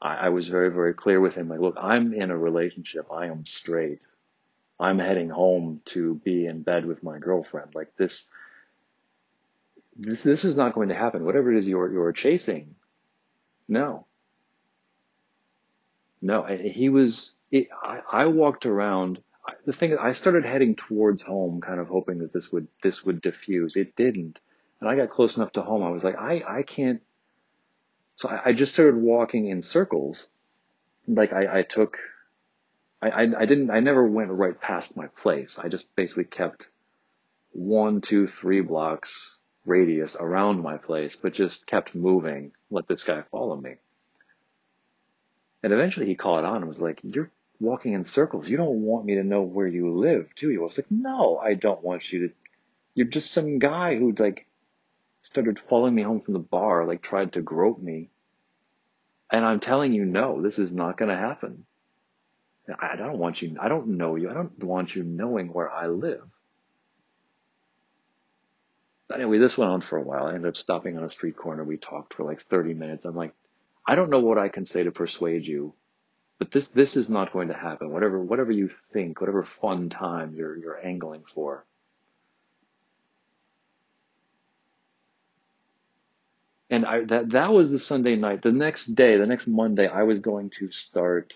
I, 0.00 0.14
I 0.14 0.28
was 0.30 0.48
very, 0.48 0.70
very 0.70 0.94
clear 0.94 1.20
with 1.20 1.36
him. 1.36 1.48
Like, 1.48 1.60
look, 1.60 1.76
I'm 1.80 2.12
in 2.12 2.30
a 2.30 2.36
relationship. 2.36 3.06
I 3.12 3.26
am 3.26 3.46
straight. 3.46 4.06
I'm 4.80 4.98
heading 4.98 5.28
home 5.28 5.80
to 5.86 6.16
be 6.24 6.46
in 6.46 6.62
bed 6.62 6.84
with 6.86 7.02
my 7.02 7.18
girlfriend. 7.18 7.74
Like 7.74 7.94
this, 7.96 8.24
this, 9.96 10.22
this 10.22 10.44
is 10.44 10.56
not 10.56 10.74
going 10.74 10.88
to 10.88 10.94
happen. 10.94 11.24
Whatever 11.24 11.52
it 11.52 11.58
is 11.58 11.68
you're, 11.68 11.92
you're 11.92 12.12
chasing. 12.12 12.74
No. 13.68 14.06
No, 16.20 16.44
he 16.44 16.88
was, 16.88 17.32
it, 17.52 17.68
I, 17.82 18.00
I 18.10 18.26
walked 18.26 18.66
around. 18.66 19.22
The 19.66 19.72
thing 19.72 19.92
is, 19.92 19.98
I 20.00 20.12
started 20.12 20.44
heading 20.44 20.74
towards 20.74 21.22
home, 21.22 21.60
kind 21.60 21.78
of 21.78 21.88
hoping 21.88 22.18
that 22.18 22.32
this 22.32 22.50
would, 22.50 22.66
this 22.82 23.04
would 23.04 23.20
diffuse. 23.20 23.76
It 23.76 23.94
didn't. 23.94 24.40
And 24.80 24.88
I 24.88 24.96
got 24.96 25.10
close 25.10 25.36
enough 25.36 25.52
to 25.52 25.62
home. 25.62 25.84
I 25.84 25.90
was 25.90 26.02
like, 26.02 26.18
I, 26.18 26.42
I 26.48 26.62
can't. 26.62 27.02
So 28.16 28.28
I, 28.28 28.40
I 28.46 28.52
just 28.52 28.72
started 28.72 28.96
walking 28.96 29.46
in 29.46 29.62
circles. 29.62 30.26
Like 31.06 31.32
I, 31.32 31.58
I 31.58 31.62
took, 31.62 31.98
I, 33.00 33.10
I, 33.10 33.20
I 33.40 33.46
didn't, 33.46 33.70
I 33.70 33.80
never 33.80 34.04
went 34.04 34.30
right 34.30 34.60
past 34.60 34.96
my 34.96 35.06
place. 35.06 35.58
I 35.62 35.68
just 35.68 35.94
basically 35.94 36.24
kept 36.24 36.68
one, 37.52 38.00
two, 38.00 38.26
three 38.26 38.60
blocks 38.60 39.36
radius 39.64 40.16
around 40.18 40.62
my 40.62 40.76
place, 40.76 41.16
but 41.20 41.32
just 41.32 41.66
kept 41.66 41.94
moving, 41.94 42.52
let 42.70 42.88
this 42.88 43.04
guy 43.04 43.22
follow 43.30 43.56
me. 43.56 43.74
And 45.62 45.72
eventually 45.72 46.06
he 46.06 46.16
caught 46.16 46.44
on 46.44 46.56
and 46.56 46.68
was 46.68 46.80
like, 46.80 47.00
you're 47.04 47.30
walking 47.62 47.92
in 47.92 48.04
circles. 48.04 48.48
You 48.48 48.56
don't 48.56 48.82
want 48.82 49.06
me 49.06 49.14
to 49.14 49.24
know 49.24 49.42
where 49.42 49.66
you 49.66 49.96
live, 49.96 50.28
do 50.36 50.50
you? 50.50 50.60
I 50.60 50.64
was 50.64 50.78
like, 50.78 50.90
no, 50.90 51.38
I 51.38 51.54
don't 51.54 51.82
want 51.82 52.12
you 52.12 52.28
to. 52.28 52.34
You're 52.94 53.06
just 53.06 53.30
some 53.30 53.58
guy 53.58 53.96
who 53.96 54.12
like 54.12 54.46
started 55.22 55.58
following 55.58 55.94
me 55.94 56.02
home 56.02 56.20
from 56.20 56.34
the 56.34 56.40
bar, 56.40 56.84
like 56.84 57.00
tried 57.00 57.34
to 57.34 57.40
grope 57.40 57.80
me. 57.80 58.10
And 59.30 59.46
I'm 59.46 59.60
telling 59.60 59.94
you, 59.94 60.04
no, 60.04 60.42
this 60.42 60.58
is 60.58 60.72
not 60.72 60.98
going 60.98 61.08
to 61.08 61.16
happen. 61.16 61.64
I 62.78 62.96
don't 62.96 63.18
want 63.18 63.40
you, 63.40 63.56
I 63.60 63.68
don't 63.68 63.88
know 63.88 64.16
you. 64.16 64.30
I 64.30 64.34
don't 64.34 64.62
want 64.62 64.94
you 64.94 65.02
knowing 65.02 65.52
where 65.52 65.70
I 65.70 65.86
live. 65.86 66.22
Anyway, 69.12 69.38
this 69.38 69.58
went 69.58 69.70
on 69.70 69.80
for 69.80 69.98
a 69.98 70.02
while. 70.02 70.26
I 70.26 70.34
ended 70.34 70.46
up 70.46 70.56
stopping 70.56 70.96
on 70.96 71.04
a 71.04 71.08
street 71.08 71.36
corner. 71.36 71.64
We 71.64 71.76
talked 71.76 72.14
for 72.14 72.24
like 72.24 72.42
30 72.42 72.74
minutes. 72.74 73.04
I'm 73.04 73.16
like, 73.16 73.34
I 73.86 73.94
don't 73.94 74.10
know 74.10 74.20
what 74.20 74.38
I 74.38 74.48
can 74.48 74.64
say 74.64 74.84
to 74.84 74.92
persuade 74.92 75.46
you, 75.46 75.74
but 76.42 76.50
this 76.50 76.66
this 76.66 76.96
is 76.96 77.08
not 77.08 77.32
going 77.32 77.46
to 77.46 77.54
happen. 77.54 77.92
Whatever 77.92 78.18
whatever 78.18 78.50
you 78.50 78.68
think, 78.92 79.20
whatever 79.20 79.44
fun 79.44 79.90
time 79.90 80.34
you're 80.34 80.56
you're 80.56 80.84
angling 80.84 81.22
for. 81.32 81.64
And 86.68 86.84
I, 86.84 87.04
that, 87.04 87.30
that 87.30 87.52
was 87.52 87.70
the 87.70 87.78
Sunday 87.78 88.16
night. 88.16 88.42
The 88.42 88.50
next 88.50 88.86
day, 88.86 89.18
the 89.18 89.26
next 89.26 89.46
Monday, 89.46 89.86
I 89.86 90.02
was 90.02 90.18
going 90.18 90.50
to 90.58 90.72
start 90.72 91.34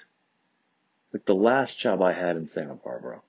like 1.12 1.24
the 1.24 1.36
last 1.36 1.78
job 1.78 2.02
I 2.02 2.12
had 2.12 2.36
in 2.36 2.48
Santa 2.48 2.74
Barbara. 2.74 3.20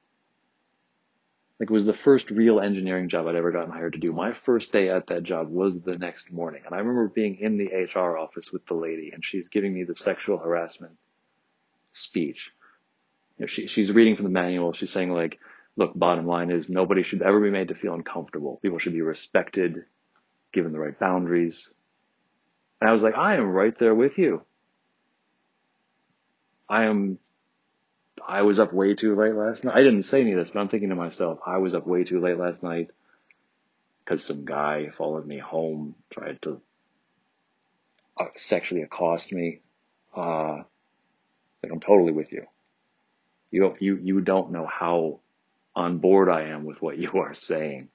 Like 1.59 1.69
it 1.69 1.73
was 1.73 1.85
the 1.85 1.93
first 1.93 2.31
real 2.31 2.59
engineering 2.59 3.07
job 3.07 3.27
I'd 3.27 3.35
ever 3.35 3.51
gotten 3.51 3.71
hired 3.71 3.93
to 3.93 3.99
do. 3.99 4.11
My 4.11 4.33
first 4.33 4.71
day 4.71 4.89
at 4.89 5.05
that 5.07 5.21
job 5.21 5.49
was 5.51 5.79
the 5.79 5.99
next 5.99 6.31
morning. 6.31 6.63
And 6.65 6.73
I 6.73 6.79
remember 6.79 7.07
being 7.07 7.37
in 7.39 7.57
the 7.59 7.69
HR 7.93 8.17
office 8.17 8.51
with 8.51 8.65
the 8.65 8.73
lady 8.73 9.11
and 9.13 9.23
she's 9.23 9.49
giving 9.49 9.75
me 9.75 9.83
the 9.83 9.95
sexual 9.95 10.39
harassment 10.39 10.97
speech. 11.97 12.51
You 13.37 13.43
know, 13.43 13.47
she, 13.47 13.67
she's 13.67 13.91
reading 13.91 14.15
from 14.15 14.25
the 14.25 14.31
manual. 14.31 14.73
She's 14.73 14.91
saying 14.91 15.11
like, 15.11 15.39
look, 15.75 15.91
bottom 15.95 16.25
line 16.25 16.51
is 16.51 16.69
nobody 16.69 17.03
should 17.03 17.21
ever 17.21 17.39
be 17.39 17.51
made 17.51 17.69
to 17.69 17.75
feel 17.75 17.93
uncomfortable. 17.93 18.59
People 18.61 18.79
should 18.79 18.93
be 18.93 19.01
respected, 19.01 19.85
given 20.51 20.71
the 20.71 20.79
right 20.79 20.97
boundaries. 20.99 21.73
And 22.81 22.89
I 22.89 22.93
was 22.93 23.01
like, 23.01 23.15
I 23.15 23.35
am 23.35 23.49
right 23.49 23.77
there 23.77 23.95
with 23.95 24.17
you. 24.17 24.43
I 26.69 26.85
am 26.85 27.19
I 28.25 28.41
was 28.41 28.59
up 28.59 28.73
way 28.73 28.93
too 28.93 29.15
late 29.15 29.35
last 29.35 29.63
night. 29.63 29.75
I 29.75 29.83
didn't 29.83 30.03
say 30.03 30.21
any 30.21 30.33
of 30.33 30.39
this, 30.39 30.51
but 30.51 30.59
I'm 30.59 30.69
thinking 30.69 30.89
to 30.89 30.95
myself, 30.95 31.39
I 31.45 31.59
was 31.59 31.73
up 31.73 31.87
way 31.87 32.03
too 32.03 32.19
late 32.19 32.37
last 32.37 32.63
night 32.63 32.89
because 34.03 34.23
some 34.23 34.45
guy 34.45 34.89
followed 34.89 35.25
me 35.25 35.37
home, 35.37 35.95
tried 36.09 36.41
to 36.41 36.61
uh, 38.17 38.25
sexually 38.35 38.81
accost 38.81 39.31
me. 39.31 39.59
Uh, 40.15 40.63
like 41.63 41.71
I'm 41.71 41.79
totally 41.79 42.11
with 42.11 42.31
you. 42.31 42.45
You 43.51 43.61
don't, 43.61 43.81
you, 43.81 43.99
you 44.01 44.21
don't 44.21 44.51
know 44.51 44.67
how 44.67 45.19
on 45.75 45.99
board 45.99 46.29
I 46.29 46.49
am 46.49 46.65
with 46.65 46.81
what 46.81 46.97
you 46.97 47.11
are 47.15 47.33
saying. 47.33 47.89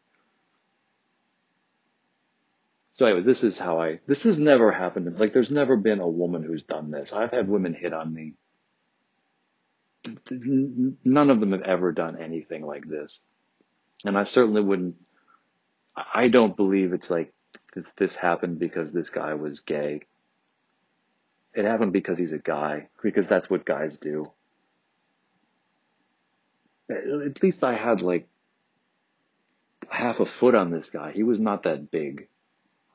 So 2.94 3.06
anyway, 3.06 3.22
this 3.22 3.42
is 3.42 3.58
how 3.58 3.80
I, 3.80 4.00
this 4.06 4.22
has 4.24 4.38
never 4.38 4.70
happened. 4.70 5.18
Like 5.18 5.32
there's 5.32 5.50
never 5.50 5.76
been 5.76 6.00
a 6.00 6.08
woman 6.08 6.42
who's 6.42 6.62
done 6.62 6.90
this. 6.90 7.12
I've 7.12 7.30
had 7.32 7.48
women 7.48 7.74
hit 7.74 7.92
on 7.92 8.12
me 8.12 8.34
none 11.04 11.30
of 11.30 11.40
them 11.40 11.52
have 11.52 11.62
ever 11.62 11.92
done 11.92 12.20
anything 12.20 12.64
like 12.64 12.86
this. 12.86 13.20
And 14.04 14.18
I 14.18 14.24
certainly 14.24 14.62
wouldn't, 14.62 14.96
I 15.96 16.28
don't 16.28 16.56
believe 16.56 16.92
it's 16.92 17.10
like 17.10 17.32
this 17.96 18.16
happened 18.16 18.58
because 18.58 18.92
this 18.92 19.10
guy 19.10 19.34
was 19.34 19.60
gay. 19.60 20.00
It 21.54 21.64
happened 21.64 21.92
because 21.92 22.18
he's 22.18 22.32
a 22.32 22.38
guy, 22.38 22.88
because 23.02 23.28
that's 23.28 23.50
what 23.50 23.64
guys 23.64 23.98
do. 23.98 24.30
At 26.90 27.42
least 27.42 27.64
I 27.64 27.74
had 27.74 28.02
like 28.02 28.28
half 29.88 30.20
a 30.20 30.26
foot 30.26 30.54
on 30.54 30.70
this 30.70 30.90
guy. 30.90 31.12
He 31.12 31.22
was 31.22 31.40
not 31.40 31.64
that 31.64 31.90
big. 31.90 32.28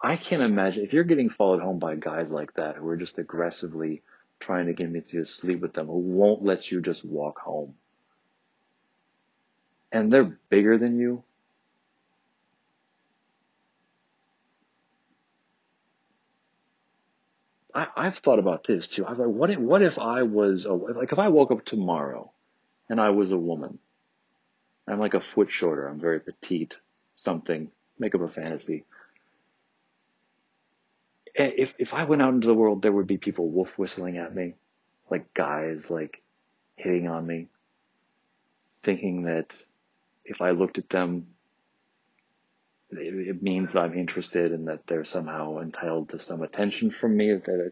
I 0.02 0.16
can't 0.16 0.42
imagine 0.42 0.84
if 0.84 0.94
you're 0.94 1.04
getting 1.04 1.30
followed 1.30 1.62
home 1.62 1.80
by 1.80 1.96
guys 1.96 2.32
like 2.32 2.54
that 2.56 2.76
who 2.76 2.88
are 2.88 2.98
just 2.98 3.18
aggressively 3.18 4.04
trying 4.40 4.68
to 4.68 4.74
get 4.74 4.92
me 4.92 5.02
to 5.02 5.26
sleep 5.26 5.60
with 5.60 5.74
them 5.74 5.88
who 5.88 5.98
won't 5.98 6.44
let 6.44 6.72
you 6.72 6.82
just 6.82 7.04
walk 7.04 7.40
home. 7.40 7.74
And 9.92 10.12
they're 10.12 10.38
bigger 10.50 10.78
than 10.78 11.00
you. 11.00 11.24
I, 17.78 17.88
I've 17.96 18.18
thought 18.18 18.40
about 18.40 18.64
this 18.64 18.88
too. 18.88 19.06
I 19.06 19.12
was 19.12 19.20
like, 19.20 19.28
what 19.28 19.52
if, 19.52 19.60
what 19.60 19.82
if 19.84 20.00
I 20.00 20.24
was 20.24 20.66
a, 20.66 20.74
like 20.74 21.12
if 21.12 21.20
I 21.20 21.28
woke 21.28 21.52
up 21.52 21.64
tomorrow 21.64 22.32
and 22.90 23.00
I 23.00 23.12
was 23.12 23.32
a 23.32 23.38
woman? 23.38 23.78
I'm 24.88 25.00
like 25.00 25.14
a 25.14 25.20
foot 25.20 25.52
shorter. 25.52 25.88
I'm 25.88 26.00
very 26.00 26.20
petite, 26.20 26.78
something. 27.16 27.70
Make 28.00 28.16
up 28.16 28.22
a 28.22 28.30
fantasy. 28.30 28.86
If 31.36 31.76
if 31.78 31.94
I 31.94 32.06
went 32.06 32.24
out 32.24 32.34
into 32.34 32.48
the 32.48 32.56
world, 32.56 32.82
there 32.82 32.92
would 32.92 33.06
be 33.06 33.18
people 33.18 33.48
wolf 33.50 33.78
whistling 33.78 34.18
at 34.18 34.34
me 34.34 34.56
like 35.10 35.34
guys 35.36 35.92
like 35.92 36.22
hitting 36.76 37.08
on 37.08 37.28
me, 37.28 37.48
thinking 38.82 39.24
that 39.24 39.56
if 40.26 40.42
I 40.42 40.52
looked 40.52 40.78
at 40.78 40.90
them, 40.90 41.28
it, 42.92 43.42
means 43.42 43.74
that 43.74 43.82
I'm 43.82 43.98
interested 43.98 44.52
and 44.52 44.68
that 44.68 44.88
they're 44.88 45.06
somehow 45.06 45.60
entitled 45.60 46.10
to 46.10 46.20
some 46.20 46.42
attention 46.42 46.92
from 46.92 47.16
me. 47.18 47.34
That 47.34 47.72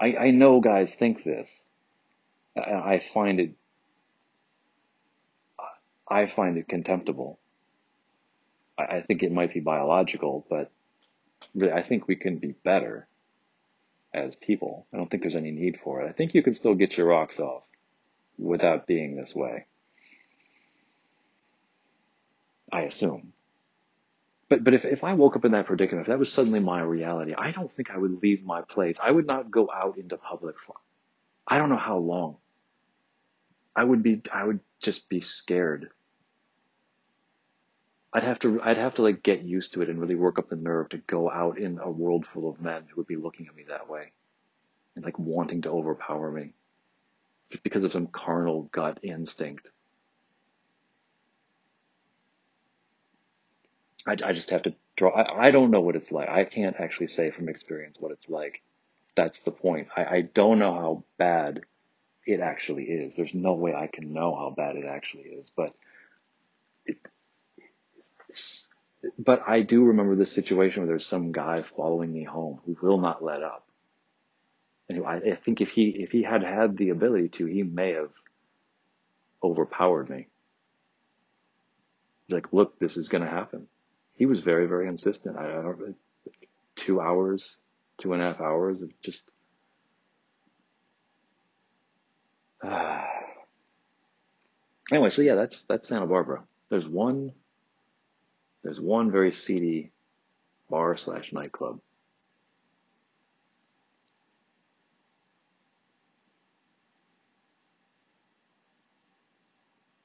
I, 0.00 0.16
I 0.16 0.30
know 0.30 0.60
guys 0.60 0.94
think 0.94 1.24
this. 1.24 1.50
I 2.56 3.00
find 3.00 3.40
it, 3.40 3.50
I 6.08 6.26
find 6.26 6.56
it 6.56 6.68
contemptible. 6.68 7.38
I, 8.78 8.82
I 8.82 9.02
think 9.02 9.22
it 9.22 9.32
might 9.32 9.52
be 9.52 9.60
biological, 9.60 10.46
but 10.48 10.70
really, 11.54 11.72
I 11.72 11.82
think 11.82 12.06
we 12.06 12.16
can 12.16 12.38
be 12.38 12.54
better 12.64 13.08
as 14.12 14.36
people. 14.36 14.86
I 14.92 14.98
don't 14.98 15.10
think 15.10 15.22
there's 15.22 15.34
any 15.34 15.50
need 15.50 15.80
for 15.82 16.02
it. 16.02 16.08
I 16.08 16.12
think 16.12 16.34
you 16.34 16.42
can 16.42 16.54
still 16.54 16.74
get 16.74 16.96
your 16.96 17.08
rocks 17.08 17.40
off 17.40 17.64
without 18.38 18.86
being 18.86 19.16
this 19.16 19.34
way. 19.34 19.66
I 22.74 22.82
assume. 22.82 23.32
But 24.48 24.64
but 24.64 24.74
if, 24.74 24.84
if 24.84 25.04
I 25.04 25.14
woke 25.14 25.36
up 25.36 25.44
in 25.44 25.52
that 25.52 25.66
predicament, 25.66 26.02
if 26.02 26.08
that 26.08 26.18
was 26.18 26.32
suddenly 26.32 26.60
my 26.60 26.80
reality, 26.80 27.34
I 27.36 27.50
don't 27.52 27.72
think 27.72 27.90
I 27.90 27.98
would 27.98 28.22
leave 28.22 28.44
my 28.44 28.62
place. 28.62 28.98
I 29.02 29.10
would 29.10 29.26
not 29.26 29.50
go 29.50 29.70
out 29.72 29.96
into 29.96 30.16
public 30.16 30.58
for 30.58 30.74
I 31.46 31.58
don't 31.58 31.68
know 31.68 31.76
how 31.76 31.98
long. 31.98 32.36
I 33.76 33.84
would 33.84 34.02
be 34.02 34.22
I 34.32 34.44
would 34.44 34.60
just 34.82 35.08
be 35.08 35.20
scared. 35.20 35.90
I'd 38.12 38.22
have 38.22 38.38
to 38.40 38.60
I'd 38.62 38.76
have 38.76 38.94
to 38.96 39.02
like 39.02 39.22
get 39.22 39.42
used 39.42 39.72
to 39.74 39.82
it 39.82 39.88
and 39.88 40.00
really 40.00 40.14
work 40.14 40.38
up 40.38 40.48
the 40.48 40.56
nerve 40.56 40.90
to 40.90 40.98
go 40.98 41.30
out 41.30 41.58
in 41.58 41.78
a 41.78 41.90
world 41.90 42.26
full 42.32 42.48
of 42.48 42.60
men 42.60 42.84
who 42.88 43.00
would 43.00 43.06
be 43.06 43.16
looking 43.16 43.46
at 43.46 43.56
me 43.56 43.64
that 43.68 43.88
way 43.88 44.12
and 44.94 45.04
like 45.04 45.18
wanting 45.18 45.62
to 45.62 45.70
overpower 45.70 46.30
me 46.30 46.52
just 47.50 47.64
because 47.64 47.84
of 47.84 47.92
some 47.92 48.06
carnal 48.06 48.62
gut 48.72 48.98
instinct. 49.02 49.70
I, 54.06 54.12
I 54.12 54.32
just 54.32 54.50
have 54.50 54.62
to 54.62 54.74
draw. 54.96 55.10
I, 55.10 55.48
I 55.48 55.50
don't 55.50 55.70
know 55.70 55.80
what 55.80 55.96
it's 55.96 56.12
like. 56.12 56.28
I 56.28 56.44
can't 56.44 56.76
actually 56.78 57.08
say 57.08 57.30
from 57.30 57.48
experience 57.48 57.96
what 57.98 58.12
it's 58.12 58.28
like. 58.28 58.62
That's 59.16 59.40
the 59.40 59.50
point. 59.50 59.88
I, 59.96 60.04
I 60.04 60.20
don't 60.22 60.58
know 60.58 60.74
how 60.74 61.04
bad 61.18 61.62
it 62.26 62.40
actually 62.40 62.84
is. 62.84 63.14
There's 63.14 63.34
no 63.34 63.54
way 63.54 63.74
I 63.74 63.86
can 63.86 64.12
know 64.12 64.34
how 64.34 64.54
bad 64.56 64.76
it 64.76 64.84
actually 64.86 65.24
is, 65.24 65.50
but 65.54 65.74
it, 66.84 66.96
but 69.18 69.42
I 69.46 69.62
do 69.62 69.84
remember 69.84 70.16
this 70.16 70.32
situation 70.32 70.82
where 70.82 70.88
there's 70.88 71.06
some 71.06 71.32
guy 71.32 71.62
following 71.62 72.12
me 72.12 72.24
home 72.24 72.60
who 72.64 72.76
will 72.80 72.98
not 72.98 73.22
let 73.22 73.42
up. 73.42 73.66
And 74.88 75.04
I, 75.06 75.16
I 75.16 75.38
think 75.44 75.60
if 75.60 75.70
he 75.70 75.88
if 75.88 76.10
he 76.10 76.22
had 76.22 76.42
had 76.42 76.76
the 76.76 76.90
ability 76.90 77.28
to, 77.30 77.46
he 77.46 77.62
may 77.62 77.92
have 77.92 78.10
overpowered 79.42 80.10
me. 80.10 80.28
Like, 82.28 82.52
look, 82.52 82.78
this 82.78 82.96
is 82.96 83.08
going 83.08 83.22
to 83.22 83.30
happen. 83.30 83.68
He 84.16 84.26
was 84.26 84.40
very 84.40 84.66
very 84.66 84.88
insistent. 84.88 85.36
I, 85.36 85.46
don't 85.46 85.78
know, 85.78 85.94
two 86.76 87.00
hours, 87.00 87.56
two 87.98 88.12
and 88.12 88.22
a 88.22 88.26
half 88.26 88.40
hours 88.40 88.82
of 88.82 88.90
just. 89.02 89.24
Uh, 92.62 93.02
anyway, 94.92 95.10
so 95.10 95.22
yeah, 95.22 95.34
that's 95.34 95.64
that's 95.64 95.88
Santa 95.88 96.06
Barbara. 96.06 96.44
There's 96.70 96.86
one 96.86 97.32
there's 98.64 98.80
one 98.80 99.10
very 99.10 99.30
seedy 99.30 99.92
bar 100.70 100.96
slash 100.96 101.32
nightclub. 101.32 101.80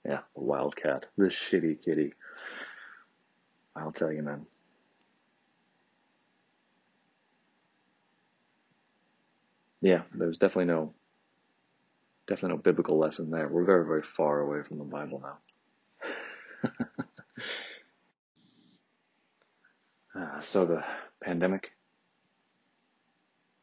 Yeah, 0.06 0.20
the 0.36 0.42
Wildcat, 0.42 1.06
the 1.18 1.26
shitty 1.26 1.84
kitty. 1.84 2.14
I'll 3.80 3.94
tell 3.94 4.14
you, 4.14 4.24
man. 4.24 4.48
Yeah, 9.82 10.04
there's 10.14 10.38
definitely 10.40 10.74
no, 10.74 10.94
definitely 12.28 12.58
no 12.58 12.64
biblical 12.64 13.00
lesson 13.00 13.32
there. 13.32 13.50
We're 13.50 13.66
very, 13.66 13.86
very 13.86 14.04
far 14.04 14.42
away 14.42 14.64
from 14.64 14.80
the 14.80 14.86
Bible 14.86 15.24
now. 15.24 15.40
Uh, 20.22 20.40
so 20.44 20.66
the 20.66 20.84
pandemic. 21.24 21.72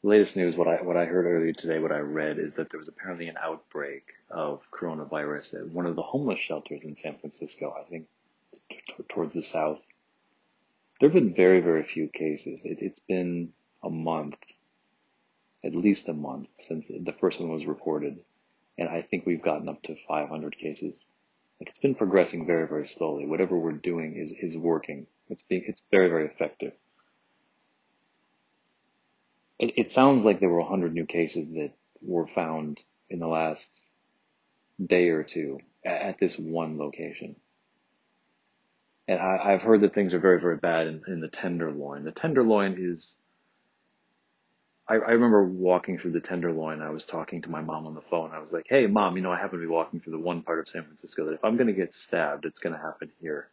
latest 0.05 0.37
news, 0.37 0.57
what 0.57 0.69
I 0.69 0.83
what 0.83 0.99
I 0.99 1.07
heard 1.07 1.27
earlier 1.27 1.55
today, 1.55 1.81
what 1.81 1.93
I 1.93 2.01
read 2.01 2.41
is 2.41 2.55
that 2.57 2.71
there 2.71 2.81
was 2.81 2.89
apparently 2.89 3.29
an 3.29 3.37
outbreak 3.43 4.05
of 4.31 4.63
coronavirus 4.73 5.63
at 5.63 5.71
one 5.71 5.87
of 5.87 5.97
the 5.97 6.03
homeless 6.03 6.41
shelters 6.41 6.85
in 6.85 6.97
San 6.97 7.19
Francisco. 7.19 7.77
I 7.79 7.85
think 7.91 8.09
t- 8.71 8.79
towards 9.11 9.35
the 9.35 9.43
south. 9.43 9.81
There 11.01 11.09
have 11.09 11.15
been 11.15 11.35
very 11.35 11.61
very 11.61 11.83
few 11.83 12.09
cases. 12.09 12.65
It, 12.65 12.79
it's 12.81 13.01
been 13.01 13.53
a 13.83 13.91
month, 13.91 14.39
at 15.65 15.75
least 15.75 16.09
a 16.09 16.15
month 16.15 16.49
since 16.59 16.89
the 16.89 17.15
first 17.21 17.41
one 17.41 17.51
was 17.51 17.67
reported, 17.67 18.21
and 18.79 18.89
I 18.89 19.03
think 19.03 19.27
we've 19.27 19.43
gotten 19.43 19.69
up 19.69 19.83
to 19.83 19.97
500 20.09 20.57
cases. 20.59 21.05
Like 21.61 21.69
it's 21.69 21.79
been 21.79 21.95
progressing 21.95 22.47
very 22.47 22.67
very 22.67 22.87
slowly. 22.87 23.27
Whatever 23.27 23.57
we're 23.59 23.73
doing 23.73 24.17
is 24.17 24.33
is 24.33 24.57
working. 24.57 25.07
It's 25.29 25.43
being 25.43 25.65
it's 25.67 25.83
very 25.91 26.09
very 26.09 26.27
effective. 26.27 26.73
It, 29.59 29.73
it 29.77 29.91
sounds 29.91 30.25
like 30.25 30.41
there 30.41 30.51
were 30.51 30.61
100 30.61 30.93
new 30.93 31.07
cases 31.07 31.49
that 31.55 31.73
were 32.03 32.27
found 32.27 32.81
in 33.09 33.19
the 33.19 33.27
last 33.27 33.71
day 34.85 35.09
or 35.09 35.23
two 35.23 35.61
at, 35.85 36.03
at 36.03 36.19
this 36.19 36.39
one 36.39 36.79
location. 36.79 37.37
And 39.09 39.21
I, 39.21 39.39
I've 39.53 39.63
heard 39.63 39.83
that 39.83 39.95
things 39.95 40.15
are 40.15 40.19
very, 40.19 40.41
very 40.41 40.57
bad 40.57 40.87
in, 40.87 41.03
in 41.07 41.21
the 41.21 41.29
Tenderloin. 41.29 42.05
The 42.05 42.11
Tenderloin 42.13 42.77
is, 42.79 43.17
I, 44.89 44.95
I 44.95 45.13
remember 45.13 45.45
walking 45.45 45.99
through 45.99 46.13
the 46.13 46.21
Tenderloin. 46.21 46.83
I 46.83 46.91
was 46.91 47.05
talking 47.05 47.43
to 47.43 47.51
my 47.51 47.61
mom 47.61 47.87
on 47.87 47.95
the 47.95 48.01
phone. 48.01 48.33
I 48.33 48.41
was 48.41 48.53
like, 48.53 48.67
hey, 48.69 48.87
mom, 48.87 49.17
you 49.17 49.23
know, 49.23 49.33
I 49.33 49.39
happen 49.39 49.61
to 49.61 49.65
be 49.65 49.71
walking 49.71 50.01
through 50.01 50.13
the 50.13 50.19
one 50.19 50.43
part 50.43 50.59
of 50.59 50.69
San 50.69 50.83
Francisco 50.83 51.27
that 51.27 51.35
if 51.35 51.45
I'm 51.45 51.57
going 51.57 51.69
to 51.69 51.73
get 51.73 51.95
stabbed, 51.95 52.45
it's 52.45 52.59
going 52.59 52.75
to 52.75 52.81
happen 52.81 53.11
here. 53.21 53.49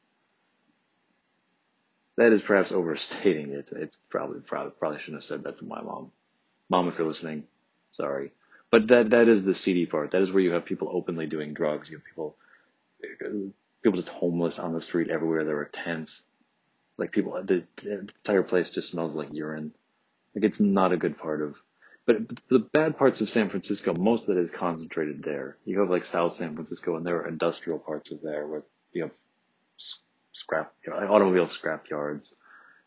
That 2.17 2.31
is 2.31 2.41
perhaps 2.41 2.71
overstating 2.71 3.51
it. 3.51 3.69
It's 3.71 3.97
probably, 4.09 4.39
probably, 4.41 4.71
probably 4.79 4.99
shouldn't 4.99 5.17
have 5.17 5.23
said 5.23 5.43
that 5.43 5.59
to 5.59 5.65
my 5.65 5.81
mom. 5.81 6.11
Mom, 6.69 6.87
if 6.87 6.97
you're 6.97 7.07
listening, 7.07 7.43
sorry. 7.91 8.31
But 8.71 8.87
that, 8.87 9.11
that 9.11 9.27
is 9.27 9.43
the 9.43 9.53
seedy 9.53 9.85
part. 9.85 10.11
That 10.11 10.21
is 10.23 10.31
where 10.31 10.43
you 10.43 10.51
have 10.51 10.65
people 10.65 10.89
openly 10.91 11.27
doing 11.27 11.53
drugs. 11.53 11.89
You 11.89 11.97
have 11.97 12.05
people, 12.05 12.35
people 13.83 13.99
just 13.99 14.09
homeless 14.09 14.59
on 14.59 14.73
the 14.73 14.81
street 14.81 15.09
everywhere. 15.09 15.43
There 15.43 15.59
are 15.59 15.69
tents. 15.71 16.23
Like 16.97 17.11
people, 17.11 17.33
the, 17.43 17.63
the 17.83 17.99
entire 17.99 18.43
place 18.43 18.69
just 18.69 18.91
smells 18.91 19.13
like 19.13 19.29
urine. 19.33 19.73
Like 20.35 20.45
it's 20.45 20.59
not 20.59 20.93
a 20.93 20.97
good 20.97 21.17
part 21.17 21.41
of, 21.41 21.55
but 22.05 22.17
the 22.49 22.59
bad 22.59 22.97
parts 22.97 23.21
of 23.21 23.29
San 23.29 23.49
Francisco, 23.49 23.93
most 23.93 24.27
of 24.27 24.37
it 24.37 24.41
is 24.41 24.51
concentrated 24.51 25.23
there. 25.23 25.57
You 25.65 25.79
have 25.81 25.89
like 25.89 26.05
South 26.05 26.33
San 26.33 26.53
Francisco 26.53 26.95
and 26.95 27.05
there 27.05 27.17
are 27.17 27.27
industrial 27.27 27.79
parts 27.79 28.11
of 28.11 28.21
there 28.21 28.47
where 28.47 28.63
you 28.93 29.03
have 29.03 29.11
scrap, 30.31 30.73
you 30.85 30.93
know, 30.93 30.99
automobile 30.99 31.47
scrap 31.47 31.89
yards, 31.89 32.33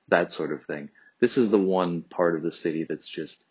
that 0.09 0.31
sort 0.31 0.53
of 0.53 0.65
thing. 0.65 0.89
This 1.21 1.37
is 1.37 1.51
the 1.51 1.59
one 1.59 2.03
part 2.03 2.37
of 2.37 2.43
the 2.43 2.53
city 2.53 2.85
that's 2.89 3.09
just, 3.09 3.43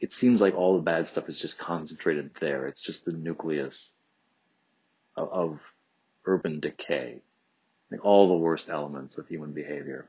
it 0.00 0.12
seems 0.12 0.40
like 0.40 0.54
all 0.54 0.76
the 0.76 0.82
bad 0.82 1.08
stuff 1.08 1.28
is 1.28 1.38
just 1.38 1.58
concentrated 1.58 2.30
there. 2.40 2.66
It's 2.66 2.80
just 2.80 3.04
the 3.04 3.12
nucleus 3.12 3.92
of, 5.16 5.28
of 5.30 5.60
urban 6.24 6.60
decay. 6.60 7.22
Like 7.90 8.04
all 8.04 8.28
the 8.28 8.34
worst 8.34 8.68
elements 8.68 9.18
of 9.18 9.28
human 9.28 9.52
behavior. 9.52 10.08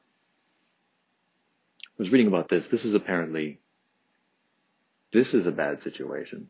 I 1.83 1.93
was 1.97 2.09
reading 2.09 2.27
about 2.27 2.49
this. 2.49 2.67
This 2.67 2.85
is 2.85 2.93
apparently, 2.93 3.59
this 5.13 5.33
is 5.33 5.45
a 5.45 5.51
bad 5.51 5.81
situation. 5.81 6.49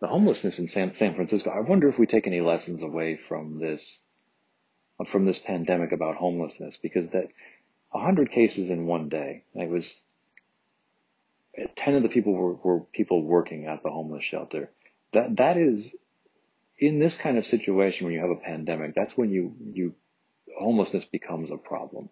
The 0.00 0.08
homelessness 0.08 0.58
in 0.58 0.68
San, 0.68 0.94
San 0.94 1.14
Francisco. 1.14 1.50
I 1.50 1.60
wonder 1.60 1.88
if 1.88 1.98
we 1.98 2.06
take 2.06 2.26
any 2.26 2.40
lessons 2.40 2.82
away 2.82 3.16
from 3.16 3.60
this, 3.60 4.00
from 5.06 5.24
this 5.24 5.38
pandemic 5.38 5.92
about 5.92 6.16
homelessness, 6.16 6.76
because 6.76 7.08
that 7.10 7.28
100 7.92 8.30
cases 8.30 8.70
in 8.70 8.86
one 8.86 9.08
day. 9.08 9.44
It 9.54 9.68
was 9.68 10.00
10 11.76 11.94
of 11.94 12.02
the 12.02 12.08
people 12.08 12.32
were, 12.32 12.54
were 12.54 12.80
people 12.80 13.22
working 13.22 13.66
at 13.66 13.82
the 13.82 13.90
homeless 13.90 14.24
shelter. 14.24 14.70
That, 15.12 15.36
that 15.36 15.56
is 15.58 15.94
in 16.82 16.98
this 16.98 17.16
kind 17.16 17.38
of 17.38 17.46
situation 17.46 18.04
when 18.04 18.12
you 18.12 18.20
have 18.20 18.30
a 18.30 18.34
pandemic, 18.34 18.92
that's 18.96 19.16
when 19.16 19.30
you, 19.30 19.54
you, 19.72 19.94
homelessness 20.58 21.04
becomes 21.04 21.52
a 21.52 21.56
problem. 21.56 22.08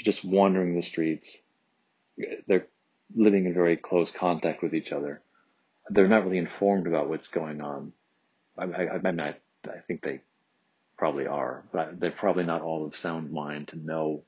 Just 0.00 0.24
wandering 0.24 0.74
the 0.74 0.82
streets. 0.82 1.30
They're 2.48 2.66
living 3.14 3.46
in 3.46 3.54
very 3.54 3.76
close 3.76 4.10
contact 4.10 4.60
with 4.60 4.74
each 4.74 4.90
other. 4.90 5.22
They're 5.88 6.08
not 6.08 6.24
really 6.24 6.38
informed 6.38 6.88
about 6.88 7.08
what's 7.08 7.28
going 7.28 7.60
on. 7.60 7.92
I, 8.58 8.64
I, 8.64 8.88
I'm 8.94 9.14
not, 9.14 9.38
I 9.64 9.78
think 9.86 10.02
they 10.02 10.22
probably 10.98 11.28
are, 11.28 11.62
but 11.72 12.00
they're 12.00 12.10
probably 12.10 12.44
not 12.44 12.62
all 12.62 12.84
of 12.84 12.96
sound 12.96 13.30
mind 13.30 13.68
to 13.68 13.78
know 13.78 14.24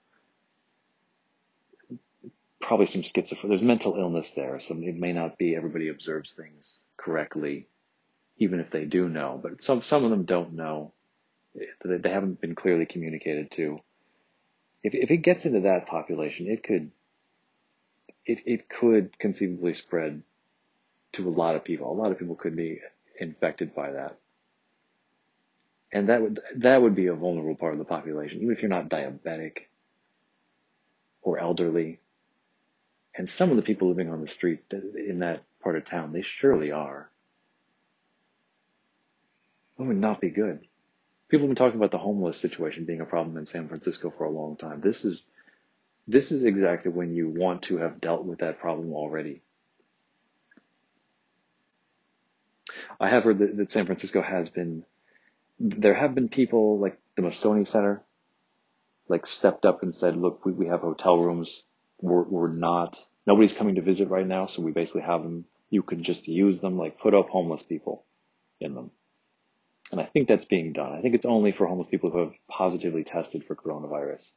probably 2.60 2.86
some 2.86 3.02
schizophrenia. 3.02 3.48
There's 3.48 3.62
mental 3.62 3.96
illness 3.96 4.30
there, 4.30 4.60
so 4.60 4.76
it 4.76 4.94
may 4.94 5.12
not 5.12 5.36
be 5.36 5.56
everybody 5.56 5.88
observes 5.88 6.32
things 6.32 6.76
correctly, 6.96 7.66
even 8.42 8.60
if 8.60 8.70
they 8.70 8.84
do 8.84 9.08
know. 9.08 9.38
But 9.42 9.62
some 9.62 9.82
some 9.82 10.04
of 10.04 10.10
them 10.10 10.24
don't 10.24 10.54
know. 10.54 10.92
They 11.84 12.10
haven't 12.10 12.40
been 12.40 12.54
clearly 12.54 12.86
communicated 12.86 13.50
to. 13.52 13.80
If 14.82 14.94
if 14.94 15.10
it 15.10 15.18
gets 15.18 15.46
into 15.46 15.60
that 15.60 15.86
population, 15.86 16.48
it 16.48 16.62
could 16.62 16.90
it 18.26 18.40
it 18.46 18.68
could 18.68 19.18
conceivably 19.18 19.74
spread 19.74 20.22
to 21.12 21.28
a 21.28 21.30
lot 21.30 21.56
of 21.56 21.64
people. 21.64 21.90
A 21.90 21.94
lot 21.94 22.10
of 22.10 22.18
people 22.18 22.36
could 22.36 22.56
be 22.56 22.80
infected 23.18 23.74
by 23.74 23.92
that. 23.92 24.18
And 25.92 26.08
that 26.08 26.22
would 26.22 26.40
that 26.56 26.82
would 26.82 26.94
be 26.94 27.06
a 27.06 27.14
vulnerable 27.14 27.54
part 27.54 27.74
of 27.74 27.78
the 27.78 27.84
population, 27.84 28.40
even 28.40 28.52
if 28.52 28.62
you're 28.62 28.70
not 28.70 28.88
diabetic 28.88 29.68
or 31.22 31.38
elderly. 31.38 32.00
And 33.14 33.28
some 33.28 33.50
of 33.50 33.56
the 33.56 33.62
people 33.62 33.88
living 33.88 34.10
on 34.10 34.22
the 34.22 34.26
streets 34.26 34.64
in 34.72 35.18
that 35.18 35.42
part 35.62 35.76
of 35.76 35.84
town, 35.84 36.12
they 36.12 36.22
surely 36.22 36.72
are. 36.72 37.11
That 39.78 39.84
would 39.84 39.96
not 39.96 40.20
be 40.20 40.30
good. 40.30 40.60
People 41.28 41.46
have 41.46 41.50
been 41.50 41.64
talking 41.64 41.78
about 41.78 41.90
the 41.90 41.98
homeless 41.98 42.38
situation 42.38 42.84
being 42.84 43.00
a 43.00 43.06
problem 43.06 43.36
in 43.36 43.46
San 43.46 43.68
Francisco 43.68 44.12
for 44.16 44.24
a 44.24 44.30
long 44.30 44.56
time. 44.56 44.80
This 44.80 45.04
is 45.04 45.22
this 46.06 46.32
is 46.32 46.42
exactly 46.42 46.90
when 46.90 47.14
you 47.14 47.28
want 47.28 47.62
to 47.64 47.78
have 47.78 48.00
dealt 48.00 48.24
with 48.24 48.40
that 48.40 48.58
problem 48.58 48.92
already. 48.92 49.40
I 53.00 53.08
have 53.08 53.24
heard 53.24 53.38
that, 53.38 53.56
that 53.56 53.70
San 53.70 53.86
Francisco 53.86 54.20
has 54.20 54.50
been 54.50 54.84
there 55.58 55.94
have 55.94 56.14
been 56.14 56.28
people 56.28 56.78
like 56.78 56.98
the 57.16 57.22
Moscone 57.22 57.66
Center, 57.66 58.02
like 59.08 59.26
stepped 59.26 59.64
up 59.64 59.82
and 59.82 59.94
said, 59.94 60.16
look, 60.16 60.44
we, 60.44 60.52
we 60.52 60.66
have 60.66 60.80
hotel 60.80 61.18
rooms. 61.18 61.62
We're, 62.00 62.22
we're 62.22 62.52
not, 62.52 62.98
nobody's 63.26 63.52
coming 63.52 63.76
to 63.76 63.82
visit 63.82 64.08
right 64.08 64.26
now. 64.26 64.46
So 64.46 64.62
we 64.62 64.72
basically 64.72 65.02
have 65.02 65.22
them. 65.22 65.44
You 65.70 65.82
can 65.82 66.02
just 66.02 66.26
use 66.26 66.58
them, 66.58 66.76
like 66.78 66.98
put 66.98 67.14
up 67.14 67.28
homeless 67.28 67.62
people 67.62 68.04
in 68.60 68.74
them. 68.74 68.90
And 69.92 70.00
I 70.00 70.04
think 70.04 70.26
that's 70.26 70.46
being 70.46 70.72
done. 70.72 70.92
I 70.92 71.02
think 71.02 71.14
it's 71.14 71.26
only 71.26 71.52
for 71.52 71.66
homeless 71.66 71.86
people 71.86 72.10
who 72.10 72.18
have 72.18 72.32
positively 72.48 73.04
tested 73.04 73.44
for 73.44 73.54
coronavirus. 73.54 74.28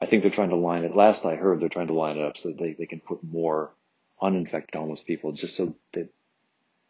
I 0.00 0.06
think 0.06 0.22
they're 0.22 0.30
trying 0.30 0.50
to 0.50 0.56
line 0.56 0.84
it. 0.84 0.94
Last 0.94 1.24
I 1.24 1.36
heard, 1.36 1.60
they're 1.60 1.68
trying 1.68 1.86
to 1.86 1.94
line 1.94 2.18
it 2.18 2.24
up 2.24 2.36
so 2.36 2.52
they, 2.52 2.72
they 2.72 2.86
can 2.86 3.00
put 3.00 3.22
more 3.24 3.72
uninfected 4.20 4.74
homeless 4.74 5.00
people 5.00 5.32
just 5.32 5.56
so 5.56 5.74
that 5.92 6.12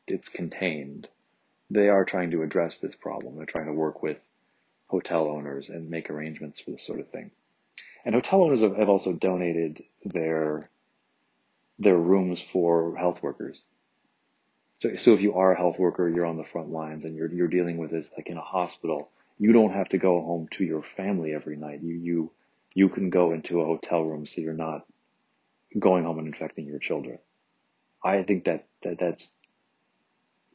it's 0.07 0.29
contained 0.29 1.09
they 1.71 1.89
are 1.89 2.05
trying 2.05 2.31
to 2.31 2.43
address 2.43 2.79
this 2.79 2.97
problem. 2.97 3.37
They're 3.37 3.47
trying 3.47 3.67
to 3.67 3.73
work 3.73 4.03
with 4.03 4.19
hotel 4.87 5.29
owners 5.29 5.69
and 5.69 5.91
make 5.91 6.09
arrangements 6.09 6.61
for 6.61 6.71
this 6.71 6.87
sort 6.87 7.01
of 7.01 7.09
thing. 7.09 7.31
And 8.05 8.15
hotel 8.15 8.43
owners 8.43 8.61
have 8.61 8.89
also 8.89 9.13
donated 9.13 9.83
their 10.05 10.71
their 11.79 11.97
rooms 11.97 12.41
for 12.41 12.97
health 12.97 13.23
workers. 13.23 13.63
So, 14.79 14.97
so 14.97 15.13
if 15.13 15.21
you 15.21 15.35
are 15.35 15.53
a 15.53 15.57
health 15.57 15.79
worker, 15.79 16.09
you're 16.09 16.27
on 16.27 16.37
the 16.37 16.45
front 16.45 16.71
lines 16.71 17.05
and 17.05 17.17
you're 17.17 17.33
you're 17.33 17.49
dealing 17.49 17.79
with 17.79 17.91
this 17.91 18.11
like 18.17 18.29
in 18.29 18.37
a 18.37 18.43
hospital, 18.43 19.11
you 19.39 19.53
don't 19.53 19.73
have 19.73 19.89
to 19.91 19.99
go 19.99 20.21
home 20.21 20.49
to 20.53 20.65
your 20.65 20.83
family 20.83 21.35
every 21.35 21.57
night. 21.57 21.83
You 21.83 21.95
you 21.95 22.33
you 22.75 22.89
can 22.89 23.11
go 23.11 23.33
into 23.33 23.61
a 23.61 23.65
hotel 23.65 24.03
room 24.03 24.27
so 24.27 24.41
you're 24.41 24.55
not 24.55 24.87
going 25.79 26.05
home 26.05 26.19
and 26.19 26.29
infecting 26.29 26.67
your 26.67 26.79
children. 26.79 27.19
I 28.05 28.23
think 28.23 28.45
that, 28.45 28.67
that 28.83 28.99
that's 28.99 29.33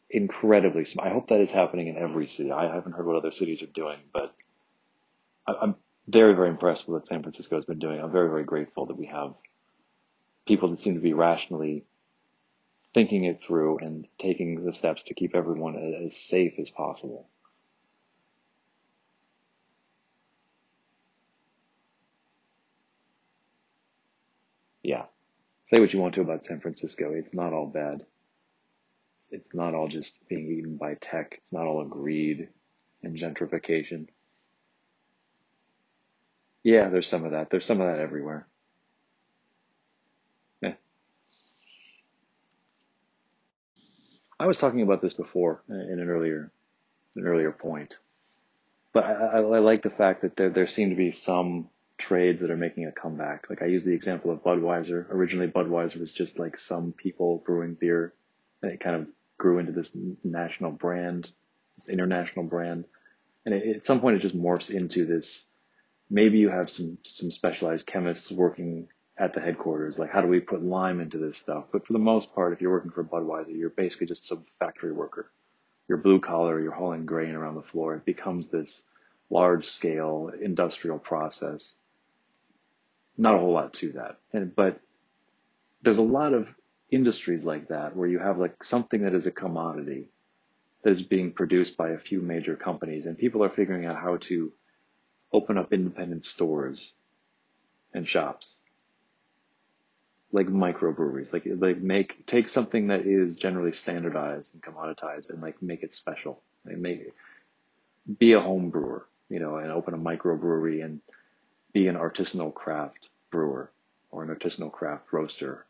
incredibly. 0.10 0.86
I 1.00 1.10
hope 1.10 1.28
that 1.28 1.42
is 1.42 1.52
happening 1.52 1.88
in 1.88 1.98
every 1.98 2.28
city. 2.28 2.52
I 2.52 2.74
haven't 2.74 2.94
heard 2.94 3.06
what 3.06 3.18
other 3.18 3.32
cities 3.32 3.62
are 3.62 3.68
doing, 3.68 4.00
but 4.14 4.34
I'm 5.46 5.76
very, 6.08 6.34
very 6.34 6.48
impressed 6.48 6.88
with 6.88 6.94
what 6.94 7.08
San 7.08 7.22
Francisco 7.22 7.56
has 7.56 7.66
been 7.66 7.80
doing. 7.80 8.00
I'm 8.00 8.12
very, 8.12 8.30
very 8.30 8.44
grateful 8.44 8.86
that 8.86 8.98
we 8.98 9.08
have 9.08 9.34
people 10.48 10.70
that 10.70 10.80
seem 10.80 10.96
to 10.96 11.02
be 11.02 11.14
rationally 11.14 11.86
thinking 12.94 13.26
it 13.26 13.44
through 13.44 13.80
and 13.80 14.08
taking 14.20 14.66
the 14.66 14.74
steps 14.74 15.04
to 15.04 15.14
keep 15.14 15.36
everyone 15.36 15.76
as 16.06 16.16
safe 16.16 16.54
as 16.60 16.70
possible. 16.70 17.28
Yeah. 24.84 25.06
Say 25.66 25.80
what 25.80 25.94
you 25.94 26.00
want 26.00 26.16
to 26.16 26.22
about 26.22 26.44
San 26.46 26.60
Francisco. 26.60 27.14
It's 27.14 27.34
not 27.34 27.54
all 27.54 27.68
bad 27.68 28.06
it's 29.34 29.54
not 29.54 29.74
all 29.74 29.88
just 29.88 30.16
being 30.30 30.52
eaten 30.52 30.78
by 30.78 30.94
tech. 30.96 31.40
It's 31.42 31.52
not 31.52 31.66
all 31.66 31.84
greed 31.86 32.50
and 33.02 33.18
gentrification. 33.18 34.08
Yeah, 36.64 36.90
there's 36.90 37.08
some 37.08 37.26
of 37.26 37.32
that. 37.32 37.50
There's 37.50 37.66
some 37.66 37.82
of 37.82 37.88
that 37.88 38.00
everywhere. 38.00 38.48
I 44.44 44.46
was 44.46 44.58
talking 44.58 44.82
about 44.82 45.02
this 45.02 45.14
before 45.14 45.64
in 45.70 46.02
an 46.02 46.10
earlier, 46.10 46.52
an 47.16 47.26
earlier 47.26 47.54
point, 47.54 47.98
but 48.92 49.06
I, 49.06 49.14
I, 49.14 49.38
I 49.38 49.60
like 49.60 49.84
the 49.84 49.90
fact 49.90 50.24
that 50.24 50.36
there 50.36 50.50
there 50.50 50.68
seem 50.68 50.90
to 50.90 50.98
be 50.98 51.14
some 51.14 51.70
trades 51.98 52.42
that 52.42 52.52
are 52.52 52.58
making 52.58 52.86
a 52.86 52.92
comeback. 52.92 53.50
Like 53.50 53.62
I 53.62 53.68
use 53.68 53.86
the 53.86 53.94
example 53.94 54.32
of 54.32 54.44
Budweiser. 54.44 55.10
Originally, 55.10 55.48
Budweiser 55.48 55.98
was 55.98 56.12
just 56.12 56.40
like 56.40 56.58
some 56.58 56.92
people 56.92 57.42
brewing 57.46 57.76
beer, 57.80 58.14
and 58.62 58.70
it 58.74 58.82
kind 58.82 58.98
of 58.98 59.08
grew 59.38 59.60
into 59.60 59.72
this 59.72 59.96
national 60.26 60.72
brand, 60.72 61.30
this 61.78 61.88
international 61.88 62.44
brand. 62.44 62.84
And 63.46 63.56
it, 63.56 63.78
at 63.78 63.86
some 63.86 64.02
point 64.02 64.18
it 64.18 64.24
just 64.24 64.38
morphs 64.38 64.70
into 64.70 65.06
this, 65.06 65.46
maybe 66.10 66.40
you 66.40 66.50
have 66.50 66.70
some, 66.70 66.98
some 67.06 67.32
specialized 67.32 67.88
chemists 67.88 68.30
working 68.30 68.90
at 69.18 69.34
the 69.34 69.42
headquarters. 69.42 70.00
Like, 70.00 70.12
how 70.12 70.22
do 70.22 70.28
we 70.28 70.40
put 70.40 70.64
lime 70.64 71.00
into 71.00 71.18
this 71.18 71.38
stuff? 71.38 71.66
But 71.72 71.86
for 71.86 71.94
the 71.94 72.00
most 72.00 72.34
part, 72.34 72.54
if 72.54 72.62
you're 72.62 72.72
working 72.72 72.92
for 72.92 73.04
Budweiser, 73.04 73.58
you're 73.58 73.70
basically 73.70 74.08
just 74.08 74.28
some 74.28 74.46
factory 74.60 74.92
worker. 74.92 75.32
You're 75.88 76.00
blue 76.00 76.20
collar, 76.20 76.60
you're 76.60 76.72
hauling 76.72 77.06
grain 77.06 77.36
around 77.36 77.56
the 77.56 77.62
floor. 77.62 77.96
It 77.96 78.06
becomes 78.06 78.48
this 78.48 78.84
large 79.30 79.68
scale 79.68 80.32
industrial 80.42 80.98
process. 80.98 81.76
Not 83.18 83.36
a 83.36 83.38
whole 83.38 83.54
lot 83.54 83.74
to 83.76 83.92
that. 83.94 84.18
And, 84.32 84.56
but 84.56 84.80
there's 85.84 85.98
a 85.98 86.02
lot 86.02 86.34
of 86.34 86.54
industries 86.90 87.44
like 87.44 87.68
that 87.68 87.96
where 87.96 88.08
you 88.08 88.20
have 88.20 88.38
like 88.38 88.64
something 88.64 89.04
that 89.04 89.14
is 89.14 89.26
a 89.26 89.32
commodity 89.32 90.08
that 90.84 90.92
is 90.92 91.02
being 91.02 91.32
produced 91.32 91.76
by 91.78 91.90
a 91.90 91.98
few 91.98 92.22
major 92.22 92.56
companies 92.56 93.06
and 93.06 93.18
people 93.18 93.44
are 93.44 93.50
figuring 93.50 93.86
out 93.86 93.96
how 93.96 94.18
to 94.18 94.52
open 95.32 95.58
up 95.58 95.74
independent 95.74 96.24
stores 96.24 96.94
and 97.94 98.08
shops 98.08 98.54
like 100.34 100.48
microbreweries, 100.48 101.32
like 101.32 101.44
like 101.46 101.78
make 101.78 102.26
take 102.26 102.50
something 102.50 102.88
that 102.88 103.06
is 103.06 103.36
generally 103.36 103.72
standardized 103.72 104.52
and 104.54 104.64
commoditized 104.64 105.30
and 105.30 105.42
like 105.42 105.62
make 105.62 105.84
it 105.84 105.94
special. 105.94 106.42
Like 106.66 106.78
make 106.78 107.14
be 108.18 108.34
a 108.34 108.42
home 108.42 108.72
brewer, 108.72 109.08
you 109.30 109.40
know, 109.40 109.58
and 109.58 109.72
open 109.72 109.94
a 109.94 109.98
microbrewery 109.98 110.84
and 110.84 111.02
be 111.72 111.88
an 111.88 111.96
artisanal 111.96 112.54
craft 112.54 113.10
brewer 113.30 113.72
or 114.10 114.24
an 114.24 114.36
artisanal 114.36 114.72
craft 114.72 115.14
roaster 115.14 115.68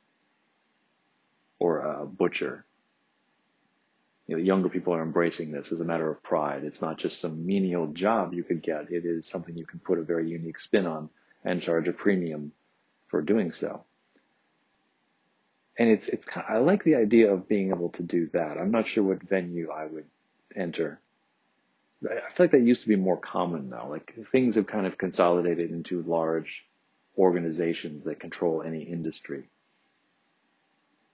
or 1.60 1.80
a 1.80 2.06
butcher. 2.06 2.66
You 4.28 4.38
know, 4.38 4.42
younger 4.42 4.70
people 4.70 4.94
are 4.94 5.04
embracing 5.04 5.52
this 5.52 5.74
as 5.74 5.82
a 5.82 5.86
matter 5.86 6.10
of 6.10 6.24
pride. 6.24 6.64
It's 6.64 6.82
not 6.82 6.98
just 6.98 7.20
some 7.20 7.46
menial 7.46 7.88
job 7.88 8.34
you 8.34 8.44
could 8.44 8.64
get. 8.64 8.90
It 8.90 9.06
is 9.06 9.28
something 9.28 9.58
you 9.58 9.66
can 9.66 9.80
put 9.80 10.00
a 10.00 10.04
very 10.04 10.30
unique 10.30 10.60
spin 10.60 10.88
on 10.88 11.10
and 11.44 11.62
charge 11.62 11.90
a 11.90 11.94
premium 11.94 12.54
for 13.08 13.22
doing 13.22 13.52
so 13.52 13.84
and 15.78 15.90
it's 15.90 16.08
it's 16.08 16.26
kind 16.26 16.46
of, 16.48 16.56
I 16.56 16.60
like 16.60 16.84
the 16.84 16.96
idea 16.96 17.34
of 17.34 17.48
being 17.48 17.70
able 17.70 17.90
to 17.90 18.04
do 18.04 18.30
that. 18.34 18.58
I'm 18.58 18.72
not 18.72 18.88
sure 18.88 19.04
what 19.04 19.24
venue 19.24 19.72
I 19.72 19.86
would 19.86 20.06
enter. 20.56 21.00
I 22.04 22.30
feel 22.32 22.46
like 22.46 22.52
that 22.52 22.62
used 22.62 22.84
to 22.84 22.90
be 22.90 22.96
more 22.96 23.18
common 23.18 23.70
though. 23.70 23.88
Like 23.90 24.14
things 24.32 24.56
have 24.56 24.68
kind 24.68 24.86
of 24.86 24.98
consolidated 24.98 25.72
into 25.72 26.04
large 26.04 26.66
organizations 27.18 28.04
that 28.04 28.20
control 28.20 28.62
any 28.62 28.84
industry. 28.84 29.50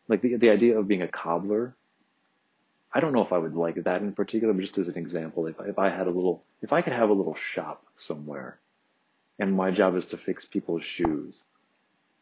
Like 0.08 0.22
the 0.22 0.36
the 0.36 0.50
idea 0.50 0.78
of 0.78 0.88
being 0.88 1.04
a 1.04 1.08
cobbler. 1.08 1.76
I 2.92 3.02
don't 3.02 3.14
know 3.14 3.22
if 3.22 3.32
I 3.32 3.38
would 3.38 3.54
like 3.54 3.84
that 3.84 4.02
in 4.02 4.14
particular, 4.14 4.52
but 4.52 4.62
just 4.62 4.80
as 4.80 4.88
an 4.88 4.98
example, 4.98 5.46
if 5.46 5.56
if 5.60 5.78
I 5.78 5.90
had 5.90 6.08
a 6.08 6.12
little, 6.12 6.44
if 6.62 6.74
I 6.74 6.82
could 6.82 6.94
have 6.94 7.12
a 7.12 7.14
little 7.14 7.36
shop 7.36 7.86
somewhere, 7.96 8.60
and 9.38 9.54
my 9.56 9.70
job 9.70 9.96
is 9.96 10.08
to 10.08 10.18
fix 10.18 10.46
people's 10.46 10.84
shoes, 10.84 11.44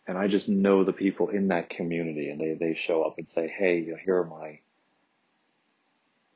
and 0.07 0.17
I 0.17 0.27
just 0.27 0.47
know 0.47 0.83
the 0.83 0.93
people 0.93 1.29
in 1.29 1.49
that 1.49 1.69
community 1.69 2.29
and 2.29 2.39
they, 2.39 2.53
they 2.53 2.75
show 2.75 3.03
up 3.03 3.17
and 3.17 3.29
say, 3.29 3.47
Hey, 3.47 3.79
you 3.79 3.91
know, 3.91 3.97
here 4.03 4.17
are 4.17 4.25
my, 4.25 4.59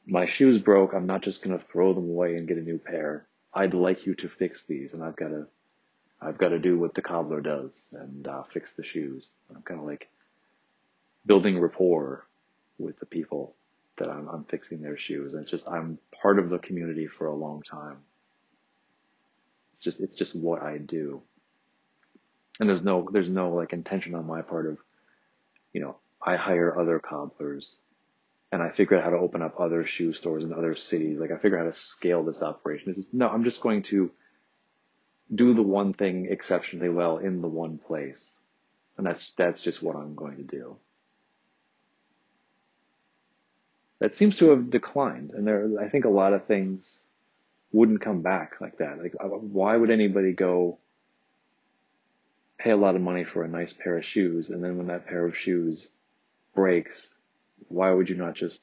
my 0.05 0.25
shoes 0.25 0.57
broke. 0.57 0.93
I'm 0.93 1.05
not 1.05 1.21
just 1.21 1.41
going 1.41 1.57
to 1.57 1.65
throw 1.65 1.93
them 1.93 2.09
away 2.09 2.35
and 2.35 2.47
get 2.47 2.57
a 2.57 2.61
new 2.61 2.77
pair. 2.77 3.25
I'd 3.53 3.73
like 3.73 4.05
you 4.05 4.13
to 4.15 4.29
fix 4.29 4.63
these 4.63 4.93
and 4.93 5.01
I've 5.01 5.15
got 5.15 5.29
to, 5.29 5.47
I've 6.21 6.37
got 6.37 6.49
to 6.49 6.59
do 6.59 6.77
what 6.77 6.93
the 6.93 7.01
cobbler 7.01 7.39
does 7.39 7.71
and 7.93 8.27
uh, 8.27 8.43
fix 8.43 8.73
the 8.73 8.83
shoes. 8.83 9.29
I'm 9.49 9.61
kind 9.61 9.79
of 9.79 9.85
like 9.85 10.09
building 11.25 11.59
rapport 11.59 12.27
with 12.77 12.99
the 12.99 13.05
people 13.05 13.55
that 13.97 14.09
I'm, 14.09 14.27
I'm 14.27 14.43
fixing 14.43 14.81
their 14.81 14.97
shoes. 14.97 15.33
And 15.33 15.43
it's 15.43 15.51
just, 15.51 15.67
I'm 15.67 15.97
part 16.21 16.39
of 16.39 16.49
the 16.49 16.59
community 16.59 17.07
for 17.07 17.27
a 17.27 17.35
long 17.35 17.61
time. 17.61 17.97
It's 19.73 19.83
just, 19.83 20.01
it's 20.01 20.15
just 20.15 20.35
what 20.35 20.61
I 20.61 20.77
do 20.77 21.21
and 22.61 22.69
there's 22.69 22.83
no 22.83 23.09
there's 23.11 23.27
no 23.27 23.49
like 23.49 23.73
intention 23.73 24.15
on 24.15 24.25
my 24.25 24.41
part 24.43 24.67
of 24.67 24.77
you 25.73 25.81
know 25.81 25.97
i 26.21 26.35
hire 26.35 26.79
other 26.79 26.99
cobblers 26.99 27.75
and 28.51 28.61
i 28.61 28.69
figure 28.69 28.97
out 28.97 29.03
how 29.03 29.09
to 29.09 29.17
open 29.17 29.41
up 29.41 29.59
other 29.59 29.85
shoe 29.85 30.13
stores 30.13 30.43
in 30.43 30.53
other 30.53 30.75
cities. 30.75 31.19
Like 31.19 31.31
i 31.31 31.37
figure 31.37 31.57
out 31.57 31.65
how 31.65 31.71
to 31.71 31.77
scale 31.77 32.23
this 32.23 32.41
operation. 32.41 32.93
It's 32.95 33.11
no 33.11 33.27
i'm 33.27 33.43
just 33.43 33.61
going 33.61 33.81
to 33.83 34.11
do 35.33 35.53
the 35.53 35.63
one 35.63 35.93
thing 35.93 36.27
exceptionally 36.29 36.89
well 36.89 37.17
in 37.17 37.41
the 37.41 37.47
one 37.47 37.79
place. 37.79 38.25
And 38.97 39.07
that's 39.07 39.31
that's 39.33 39.61
just 39.61 39.81
what 39.81 39.95
i'm 39.95 40.13
going 40.13 40.37
to 40.37 40.43
do. 40.43 40.77
That 43.99 44.13
seems 44.13 44.37
to 44.37 44.51
have 44.51 44.69
declined. 44.69 45.31
And 45.31 45.47
there 45.47 45.67
i 45.81 45.89
think 45.89 46.05
a 46.05 46.09
lot 46.09 46.33
of 46.33 46.45
things 46.45 46.99
wouldn't 47.71 48.01
come 48.01 48.21
back 48.21 48.61
like 48.61 48.77
that. 48.77 49.01
Like 49.01 49.15
uh, 49.19 49.29
why 49.29 49.75
would 49.75 49.89
anybody 49.89 50.33
go 50.33 50.77
pay 52.61 52.71
a 52.71 52.77
lot 52.77 52.95
of 52.95 53.01
money 53.01 53.23
for 53.23 53.43
a 53.43 53.47
nice 53.47 53.73
pair 53.73 53.97
of 53.97 54.05
shoes, 54.05 54.49
and 54.49 54.63
then 54.63 54.77
when 54.77 54.87
that 54.87 55.07
pair 55.07 55.25
of 55.25 55.35
shoes 55.35 55.87
breaks, 56.53 57.07
why 57.69 57.91
would 57.91 58.07
you 58.09 58.15
not 58.15 58.35
just 58.35 58.59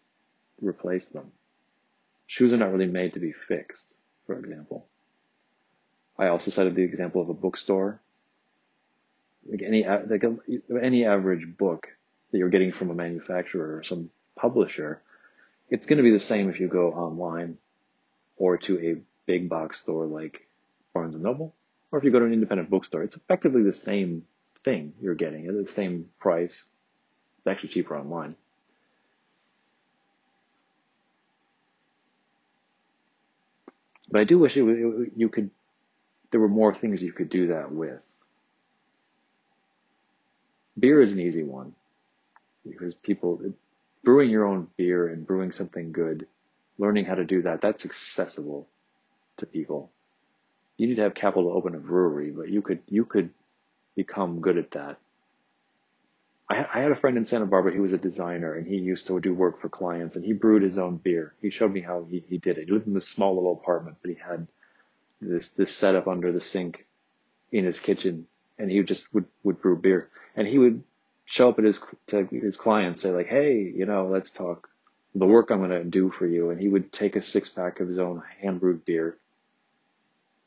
replace 0.60 1.06
them? 1.06 1.32
Shoes 2.26 2.52
are 2.52 2.58
not 2.58 2.72
really 2.72 2.86
made 2.86 3.14
to 3.14 3.20
be 3.20 3.32
fixed, 3.32 3.86
for 4.26 4.38
example. 4.38 4.86
I 6.16 6.28
also 6.28 6.50
cited 6.50 6.74
the 6.74 6.82
example 6.82 7.22
of 7.22 7.28
a 7.28 7.34
bookstore. 7.34 8.00
Like 9.50 9.62
any 9.62 9.86
like 9.86 10.24
any 10.82 11.04
average 11.04 11.56
book 11.56 11.88
that 12.30 12.38
you're 12.38 12.50
getting 12.50 12.72
from 12.72 12.90
a 12.90 12.94
manufacturer 12.94 13.78
or 13.78 13.82
some 13.82 14.10
publisher, 14.36 15.00
it's 15.70 15.86
going 15.86 15.96
to 15.96 16.02
be 16.02 16.10
the 16.10 16.20
same 16.20 16.50
if 16.50 16.60
you 16.60 16.68
go 16.68 16.92
online 16.92 17.56
or 18.36 18.58
to 18.58 18.78
a 18.78 19.00
big 19.26 19.48
box 19.48 19.80
store 19.80 20.06
like 20.06 20.46
Barnes 20.92 21.14
and 21.14 21.24
Noble 21.24 21.54
or 21.90 21.98
if 21.98 22.04
you 22.04 22.10
go 22.10 22.18
to 22.18 22.26
an 22.26 22.32
independent 22.32 22.70
bookstore, 22.70 23.02
it's 23.02 23.16
effectively 23.16 23.62
the 23.62 23.72
same 23.72 24.24
thing 24.64 24.92
you're 25.00 25.14
getting 25.14 25.46
at 25.46 25.54
the 25.54 25.70
same 25.70 26.08
price. 26.18 26.64
It's 27.38 27.46
actually 27.46 27.70
cheaper 27.70 27.96
online. 27.96 28.36
But 34.10 34.20
I 34.20 34.24
do 34.24 34.38
wish 34.38 34.56
it, 34.56 34.64
it, 34.64 35.12
you 35.16 35.28
could, 35.28 35.50
there 36.30 36.40
were 36.40 36.48
more 36.48 36.74
things 36.74 37.02
you 37.02 37.12
could 37.12 37.28
do 37.28 37.48
that 37.48 37.70
with. 37.72 38.00
Beer 40.78 41.00
is 41.00 41.12
an 41.12 41.20
easy 41.20 41.42
one 41.42 41.74
because 42.66 42.94
people, 42.94 43.40
brewing 44.04 44.30
your 44.30 44.46
own 44.46 44.68
beer 44.76 45.08
and 45.08 45.26
brewing 45.26 45.52
something 45.52 45.92
good, 45.92 46.26
learning 46.78 47.04
how 47.04 47.14
to 47.14 47.24
do 47.24 47.42
that, 47.42 47.60
that's 47.60 47.84
accessible 47.84 48.68
to 49.38 49.46
people 49.46 49.90
you 50.78 50.86
need 50.86 50.94
to 50.94 51.02
have 51.02 51.14
capital 51.14 51.50
to 51.50 51.56
open 51.56 51.74
a 51.74 51.78
brewery, 51.78 52.30
but 52.30 52.48
you 52.48 52.62
could 52.62 52.80
you 52.88 53.04
could 53.04 53.30
become 53.96 54.40
good 54.40 54.56
at 54.56 54.70
that. 54.70 54.96
I, 56.48 56.66
I 56.72 56.80
had 56.80 56.92
a 56.92 56.96
friend 56.96 57.18
in 57.18 57.26
Santa 57.26 57.46
Barbara. 57.46 57.72
He 57.72 57.80
was 57.80 57.92
a 57.92 57.98
designer, 57.98 58.54
and 58.54 58.66
he 58.66 58.76
used 58.76 59.08
to 59.08 59.20
do 59.20 59.34
work 59.34 59.60
for 59.60 59.68
clients, 59.68 60.16
and 60.16 60.24
he 60.24 60.32
brewed 60.32 60.62
his 60.62 60.78
own 60.78 60.96
beer. 60.96 61.34
He 61.42 61.50
showed 61.50 61.72
me 61.72 61.80
how 61.80 62.06
he, 62.08 62.24
he 62.28 62.38
did 62.38 62.56
it. 62.58 62.66
He 62.66 62.72
lived 62.72 62.86
in 62.86 62.94
this 62.94 63.08
small 63.08 63.34
little 63.34 63.52
apartment, 63.52 63.98
but 64.00 64.12
he 64.12 64.16
had 64.16 64.46
this 65.20 65.50
this 65.50 65.74
setup 65.74 66.06
under 66.06 66.30
the 66.30 66.40
sink 66.40 66.86
in 67.50 67.64
his 67.64 67.80
kitchen, 67.80 68.26
and 68.56 68.70
he 68.70 68.80
just 68.84 69.12
would 69.12 69.26
would 69.42 69.60
brew 69.60 69.76
beer. 69.76 70.08
And 70.36 70.46
he 70.46 70.58
would 70.58 70.84
show 71.24 71.48
up 71.48 71.58
at 71.58 71.64
his 71.64 71.80
to 72.06 72.24
his 72.24 72.56
clients, 72.56 73.02
say 73.02 73.10
like, 73.10 73.26
"Hey, 73.26 73.72
you 73.74 73.84
know, 73.84 74.06
let's 74.06 74.30
talk 74.30 74.68
the 75.16 75.26
work 75.26 75.50
I'm 75.50 75.58
going 75.58 75.70
to 75.70 75.82
do 75.82 76.10
for 76.10 76.26
you." 76.26 76.50
And 76.50 76.60
he 76.60 76.68
would 76.68 76.92
take 76.92 77.16
a 77.16 77.20
six 77.20 77.48
pack 77.48 77.80
of 77.80 77.88
his 77.88 77.98
own 77.98 78.22
hand 78.40 78.60
brewed 78.60 78.84
beer 78.84 79.16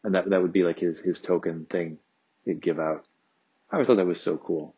and 0.04 0.16
that 0.16 0.30
that 0.30 0.42
would 0.42 0.54
be 0.54 0.64
like 0.64 0.80
his 0.80 1.00
his 1.00 1.20
token 1.20 1.66
thing 1.66 1.98
he'd 2.46 2.62
give 2.62 2.80
out. 2.80 3.06
I 3.70 3.76
always 3.76 3.88
thought 3.88 3.98
that 3.98 4.06
was 4.06 4.22
so 4.22 4.38
cool. 4.38 4.76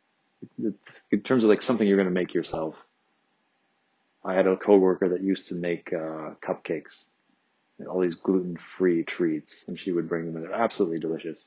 In 1.12 1.22
terms 1.22 1.44
of 1.44 1.50
like 1.50 1.62
something 1.62 1.88
you're 1.88 1.98
going 1.98 2.08
to 2.08 2.14
make 2.14 2.34
yourself. 2.34 2.76
I 4.26 4.34
had 4.34 4.48
a 4.48 4.56
coworker 4.56 5.10
that 5.10 5.22
used 5.22 5.50
to 5.50 5.56
make 5.56 5.92
uh, 5.92 6.36
cupcakes, 6.42 7.04
and 7.78 7.88
all 7.88 8.00
these 8.00 8.16
gluten-free 8.16 9.04
treats, 9.04 9.66
and 9.68 9.78
she 9.78 9.92
would 9.92 10.08
bring 10.08 10.26
them, 10.26 10.36
and 10.38 10.46
they're 10.46 10.54
absolutely 10.54 11.00
delicious. 11.00 11.44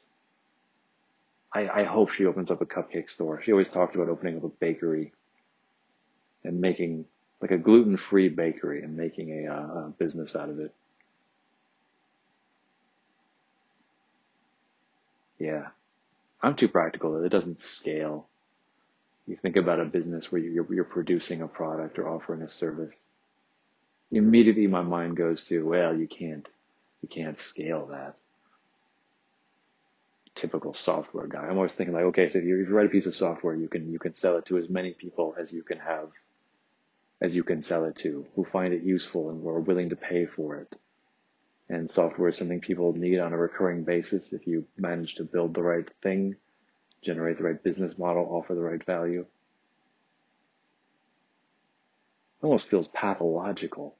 I, 1.55 1.69
I 1.69 1.85
hope 1.85 2.11
she 2.11 2.27
opens 2.27 2.51
up 2.51 2.61
a 2.61 2.67
cupcake 2.67 3.09
store. 3.09 3.41
She 3.43 3.53
always 3.53 3.69
talked 3.69 3.95
about 3.95 4.11
opening 4.11 4.37
up 4.37 4.45
a 4.45 4.49
bakery 4.49 5.13
and 6.45 6.61
making 6.61 7.07
like 7.41 7.51
a 7.51 7.59
gluten-free 7.59 8.31
bakery 8.31 8.83
and 8.83 8.97
making 8.97 9.47
a, 9.47 9.51
uh, 9.51 9.87
a 9.87 9.93
business 9.99 10.37
out 10.37 10.51
of 10.51 10.61
it. 10.61 10.75
Yeah. 15.39 15.69
I'm 16.43 16.55
too 16.55 16.69
practical. 16.69 17.23
It 17.25 17.31
doesn't 17.31 17.61
scale. 17.61 18.27
You 19.27 19.37
think 19.37 19.57
about 19.57 19.81
a 19.81 19.85
business 19.85 20.31
where 20.31 20.41
you're, 20.41 20.73
you're 20.73 20.85
producing 20.85 21.43
a 21.43 21.49
product 21.49 21.99
or 21.99 22.09
offering 22.09 22.43
a 22.43 22.51
service. 22.51 22.95
Immediately 24.13 24.67
my 24.69 24.83
mind 24.83 25.17
goes 25.17 25.45
to, 25.45 25.67
well, 25.67 25.97
you 25.97 26.07
can't, 26.07 26.47
you 27.03 27.09
can't 27.09 27.39
scale 27.39 27.87
that. 27.91 28.15
Typical 30.37 30.75
software 30.75 31.27
guy. 31.27 31.41
I'm 31.47 31.57
always 31.57 31.73
thinking 31.73 31.95
like, 31.95 32.05
okay, 32.05 32.29
so 32.29 32.39
if 32.39 32.45
you, 32.45 32.61
if 32.63 32.69
you 32.69 32.75
write 32.75 32.87
a 32.87 32.91
piece 32.91 33.07
of 33.07 33.15
software, 33.15 33.55
you 33.57 33.69
can, 33.69 33.91
you 33.91 33.99
can 33.99 34.15
sell 34.15 34.37
it 34.37 34.47
to 34.47 34.59
as 34.59 34.69
many 34.69 34.93
people 34.93 35.35
as 35.39 35.53
you 35.53 35.63
can 35.63 35.79
have, 35.79 36.11
as 37.21 37.35
you 37.35 37.43
can 37.43 37.63
sell 37.63 37.85
it 37.87 37.97
to, 37.97 38.27
who 38.37 38.45
find 38.45 38.73
it 38.73 38.83
useful 38.85 39.31
and 39.31 39.43
who 39.43 39.49
are 39.49 39.61
willing 39.61 39.89
to 39.89 39.97
pay 39.97 40.27
for 40.27 40.57
it 40.57 40.73
and 41.69 41.91
software 41.91 42.29
is 42.29 42.37
something 42.37 42.61
people 42.61 42.93
need 42.93 43.19
on 43.19 43.33
a 43.33 43.39
recurring 43.39 43.85
basis. 43.85 44.33
If 44.33 44.47
you 44.47 44.67
manage 44.77 45.17
to 45.17 45.25
build 45.25 45.55
the 45.55 45.63
right 45.63 45.89
thing, 46.03 46.37
generate 47.03 47.39
the 47.39 47.45
right 47.45 47.63
business 47.63 47.99
model, 47.99 48.29
offer 48.31 48.55
the 48.55 48.61
right 48.61 48.85
value. 48.85 49.27
It 52.41 52.47
almost 52.47 52.69
feels 52.69 52.89
pathological. 52.89 53.97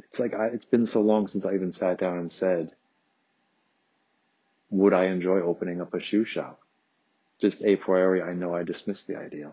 It's 0.00 0.18
like 0.20 0.34
I, 0.34 0.46
it's 0.46 0.64
been 0.64 0.86
so 0.86 1.00
long 1.00 1.28
since 1.28 1.44
I 1.44 1.54
even 1.54 1.72
sat 1.72 1.98
down 1.98 2.18
and 2.18 2.32
said, 2.32 2.72
would 4.70 4.92
I 4.92 5.06
enjoy 5.06 5.40
opening 5.40 5.80
up 5.80 5.94
a 5.94 6.00
shoe 6.00 6.24
shop? 6.24 6.60
Just 7.40 7.64
a 7.64 7.76
priori, 7.76 8.22
I 8.22 8.34
know 8.34 8.54
I 8.54 8.62
dismissed 8.62 9.06
the 9.06 9.16
idea. 9.16 9.52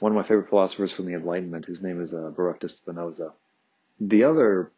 One 0.00 0.12
of 0.12 0.16
my 0.16 0.22
favorite 0.22 0.50
philosophers 0.50 0.92
from 0.92 1.06
the 1.06 1.14
Enlightenment, 1.14 1.64
his 1.64 1.82
name 1.82 2.02
is 2.02 2.12
uh, 2.12 2.30
Baruch 2.36 2.60
de 2.60 2.68
Spinoza. 2.68 3.32
The 3.98 4.24
other 4.24 4.70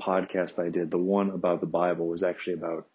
podcast 0.00 0.58
I 0.58 0.68
did, 0.68 0.90
the 0.90 0.98
one 0.98 1.30
about 1.30 1.60
the 1.60 1.66
Bible, 1.66 2.08
was 2.08 2.24
actually 2.24 2.54
about 2.54 2.88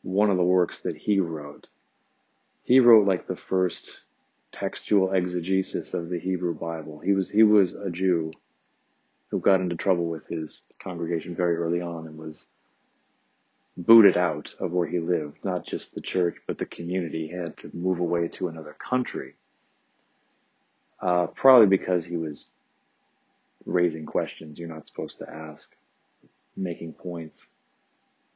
one 0.00 0.30
of 0.30 0.38
the 0.38 0.42
works 0.42 0.80
that 0.80 0.96
he 0.96 1.20
wrote. 1.20 1.68
He 2.62 2.80
wrote 2.80 3.06
like 3.06 3.26
the 3.26 3.36
first 3.36 3.90
textual 4.52 5.12
exegesis 5.12 5.92
of 5.92 6.08
the 6.08 6.18
Hebrew 6.18 6.54
Bible. 6.54 6.98
He 7.00 7.12
was 7.12 7.28
he 7.28 7.42
was 7.42 7.74
a 7.74 7.90
Jew 7.90 8.32
who 9.28 9.40
got 9.40 9.60
into 9.60 9.76
trouble 9.76 10.08
with 10.08 10.26
his 10.28 10.62
congregation 10.78 11.34
very 11.34 11.56
early 11.56 11.82
on 11.82 12.06
and 12.06 12.16
was 12.16 12.46
booted 13.76 14.16
out 14.16 14.54
of 14.58 14.72
where 14.72 14.86
he 14.86 14.98
lived, 14.98 15.44
not 15.44 15.66
just 15.66 15.94
the 15.94 16.00
church, 16.00 16.36
but 16.46 16.56
the 16.56 16.64
community. 16.64 17.28
He 17.28 17.34
had 17.34 17.58
to 17.58 17.70
move 17.74 17.98
away 17.98 18.28
to 18.28 18.48
another 18.48 18.74
country. 18.78 19.34
Uh, 21.00 21.26
probably 21.28 21.66
because 21.66 22.04
he 22.04 22.16
was 22.16 22.48
raising 23.66 24.06
questions 24.06 24.58
you're 24.58 24.68
not 24.68 24.86
supposed 24.86 25.18
to 25.18 25.30
ask, 25.30 25.68
making 26.56 26.92
points. 26.92 27.46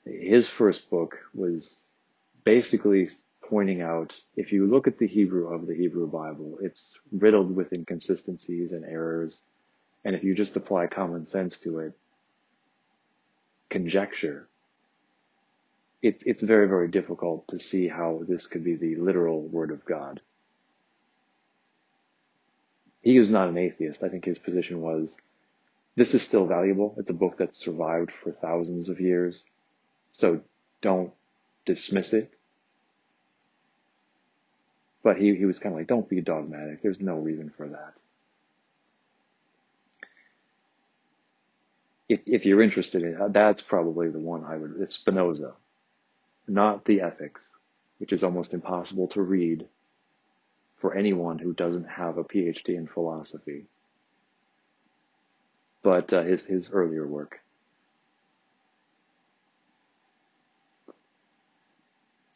His 0.04 0.48
first 0.48 0.90
book 0.90 1.18
was 1.34 1.78
basically 2.44 3.08
pointing 3.44 3.82
out 3.82 4.16
if 4.36 4.52
you 4.52 4.66
look 4.66 4.86
at 4.86 4.98
the 4.98 5.06
Hebrew 5.06 5.54
of 5.54 5.66
the 5.66 5.74
Hebrew 5.74 6.06
Bible, 6.06 6.58
it's 6.62 6.98
riddled 7.12 7.54
with 7.54 7.72
inconsistencies 7.72 8.72
and 8.72 8.84
errors 8.84 9.40
and 10.04 10.14
if 10.16 10.24
you 10.24 10.34
just 10.34 10.56
apply 10.56 10.86
common 10.86 11.26
sense 11.26 11.58
to 11.58 11.80
it, 11.80 11.92
conjecture, 13.70 14.48
it's, 16.02 16.22
it's 16.24 16.42
very, 16.42 16.68
very 16.68 16.88
difficult 16.88 17.48
to 17.48 17.58
see 17.58 17.88
how 17.88 18.22
this 18.28 18.46
could 18.46 18.64
be 18.64 18.76
the 18.76 18.96
literal 18.96 19.42
word 19.42 19.70
of 19.70 19.84
God. 19.84 20.20
He 23.02 23.16
is 23.16 23.30
not 23.30 23.48
an 23.48 23.58
atheist. 23.58 24.02
I 24.02 24.08
think 24.08 24.24
his 24.24 24.38
position 24.38 24.80
was, 24.80 25.16
this 25.96 26.14
is 26.14 26.22
still 26.22 26.46
valuable. 26.46 26.94
It's 26.98 27.10
a 27.10 27.14
book 27.14 27.36
that's 27.38 27.58
survived 27.58 28.12
for 28.12 28.32
thousands 28.32 28.88
of 28.88 29.00
years. 29.00 29.44
So 30.10 30.40
don't 30.82 31.12
dismiss 31.64 32.12
it. 32.12 32.32
But 35.02 35.16
he, 35.18 35.34
he 35.34 35.44
was 35.44 35.58
kind 35.58 35.74
of 35.74 35.78
like, 35.78 35.86
don't 35.86 36.08
be 36.08 36.20
dogmatic. 36.20 36.82
There's 36.82 37.00
no 37.00 37.16
reason 37.16 37.52
for 37.56 37.68
that. 37.68 37.94
if, 42.08 42.20
if 42.26 42.46
you're 42.46 42.62
interested 42.62 43.02
in 43.02 43.20
it, 43.20 43.32
that's 43.32 43.60
probably 43.60 44.08
the 44.08 44.18
one 44.18 44.44
I 44.44 44.56
would, 44.56 44.76
it's 44.80 44.94
Spinoza, 44.94 45.52
not 46.46 46.84
the 46.84 47.02
ethics, 47.02 47.46
which 47.98 48.12
is 48.12 48.24
almost 48.24 48.54
impossible 48.54 49.08
to 49.08 49.22
read 49.22 49.66
for 50.78 50.94
anyone 50.94 51.38
who 51.38 51.52
doesn't 51.52 51.88
have 51.88 52.18
a 52.18 52.24
PhD 52.24 52.70
in 52.70 52.86
philosophy. 52.86 53.64
But 55.82 56.12
uh, 56.12 56.22
his, 56.22 56.44
his 56.44 56.70
earlier 56.72 57.06
work. 57.06 57.40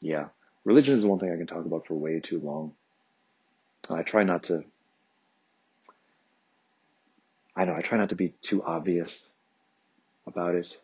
Yeah. 0.01 0.27
Religion 0.65 0.97
is 0.97 1.05
one 1.05 1.19
thing 1.19 1.33
I 1.33 1.37
can 1.37 1.47
talk 1.47 1.65
about 1.65 1.87
for 1.87 1.95
way 1.95 2.21
too 2.21 2.41
long. 2.41 2.73
I 3.91 4.03
try 4.03 4.23
not 4.23 4.45
to, 4.45 4.65
I 7.57 7.65
know, 7.65 7.75
I 7.75 7.83
try 7.83 7.99
not 7.99 8.11
to 8.11 8.17
be 8.17 8.35
too 8.43 8.63
obvious 8.63 9.29
about 10.27 10.55
it 10.55 10.77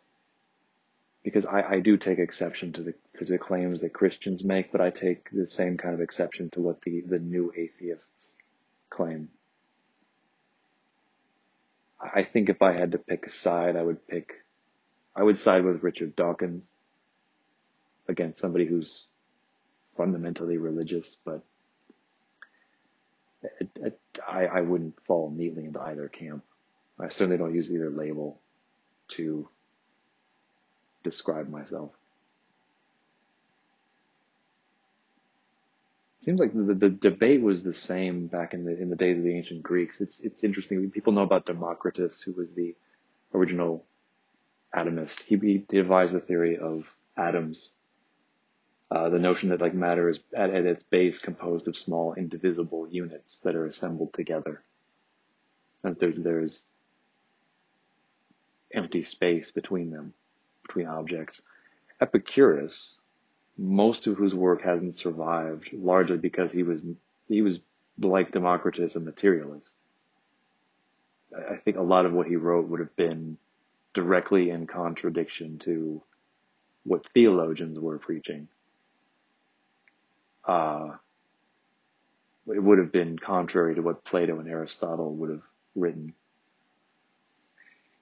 because 1.23 1.45
I, 1.45 1.61
I 1.61 1.79
do 1.79 1.97
take 1.97 2.19
exception 2.19 2.73
to 2.73 2.83
the 2.83 2.93
to 3.17 3.25
the 3.25 3.37
claims 3.37 3.81
that 3.81 3.93
Christians 3.93 4.43
make, 4.43 4.71
but 4.71 4.81
I 4.81 4.89
take 4.89 5.29
the 5.31 5.47
same 5.47 5.77
kind 5.77 5.93
of 5.93 6.01
exception 6.01 6.49
to 6.51 6.61
what 6.61 6.81
the, 6.81 7.01
the 7.07 7.19
new 7.19 7.51
atheists 7.55 8.31
claim. 8.89 9.29
I 11.99 12.23
think 12.23 12.47
if 12.49 12.61
I 12.61 12.71
had 12.71 12.93
to 12.93 12.97
pick 12.97 13.27
a 13.27 13.29
side, 13.29 13.75
I 13.75 13.83
would 13.83 14.07
pick, 14.07 14.31
I 15.15 15.23
would 15.23 15.37
side 15.37 15.65
with 15.65 15.83
Richard 15.83 16.15
Dawkins 16.15 16.65
against 18.07 18.39
somebody 18.39 18.65
who's 18.65 19.03
fundamentally 19.97 20.57
religious, 20.57 21.17
but 21.25 21.43
it, 23.43 23.69
it, 23.75 23.99
I, 24.25 24.45
I 24.45 24.61
wouldn't 24.61 24.95
fall 25.05 25.29
neatly 25.29 25.65
into 25.65 25.81
either 25.81 26.07
camp. 26.07 26.43
I 26.97 27.09
certainly 27.09 27.37
don't 27.37 27.55
use 27.55 27.69
either 27.71 27.89
label 27.89 28.39
to 29.09 29.49
describe 31.03 31.49
myself. 31.49 31.91
It 36.19 36.25
Seems 36.25 36.39
like 36.39 36.53
the, 36.53 36.73
the 36.73 36.89
debate 36.89 37.41
was 37.41 37.63
the 37.63 37.73
same 37.73 38.27
back 38.27 38.53
in 38.53 38.65
the 38.65 38.77
in 38.77 38.89
the 38.89 38.95
days 38.95 39.17
of 39.17 39.23
the 39.23 39.35
ancient 39.35 39.63
Greeks. 39.63 40.01
It's 40.01 40.19
it's 40.21 40.43
interesting. 40.43 40.91
People 40.91 41.13
know 41.13 41.23
about 41.23 41.45
Democritus, 41.45 42.21
who 42.21 42.33
was 42.33 42.51
the 42.51 42.75
original 43.33 43.85
atomist. 44.75 45.21
He, 45.25 45.37
he 45.37 45.65
devised 45.69 46.13
the 46.13 46.19
theory 46.19 46.57
of 46.57 46.85
atoms. 47.17 47.71
Uh, 48.91 49.09
the 49.09 49.19
notion 49.19 49.49
that 49.49 49.61
like 49.61 49.73
matter 49.73 50.09
is 50.09 50.19
at, 50.35 50.49
at 50.49 50.65
its 50.65 50.83
base 50.83 51.19
composed 51.19 51.67
of 51.67 51.77
small 51.77 52.15
indivisible 52.15 52.87
units 52.89 53.39
that 53.43 53.55
are 53.55 53.67
assembled 53.67 54.13
together. 54.13 54.63
And 55.83 55.95
there's 55.97 56.17
there's 56.17 56.65
empty 58.73 59.03
space 59.03 59.51
between 59.51 59.91
them, 59.91 60.13
between 60.69 60.87
objects. 60.87 61.41
Epicurus, 61.99 62.95
most 63.57 64.07
of 64.07 64.15
whose 64.15 64.33
work 64.33 64.61
hasn't 64.61 64.95
survived, 64.95 65.73
largely 65.73 66.17
because 66.17 66.51
he 66.51 66.63
was 66.63 66.85
he 67.27 67.41
was 67.41 67.59
like 67.99 68.31
Democritus, 68.31 68.95
a 68.95 68.99
materialist. 68.99 69.71
I 71.35 71.57
think 71.57 71.77
a 71.77 71.81
lot 71.81 72.05
of 72.05 72.13
what 72.13 72.27
he 72.27 72.37
wrote 72.37 72.69
would 72.69 72.79
have 72.79 72.95
been 72.95 73.37
directly 73.93 74.49
in 74.49 74.65
contradiction 74.65 75.59
to 75.59 76.01
what 76.83 77.05
theologians 77.13 77.77
were 77.77 77.99
preaching. 77.99 78.47
Uh, 80.47 80.91
it 82.47 82.63
would 82.63 82.79
have 82.79 82.91
been 82.91 83.19
contrary 83.19 83.75
to 83.75 83.81
what 83.81 84.05
Plato 84.05 84.39
and 84.39 84.49
Aristotle 84.49 85.13
would 85.15 85.29
have 85.29 85.43
written 85.75 86.13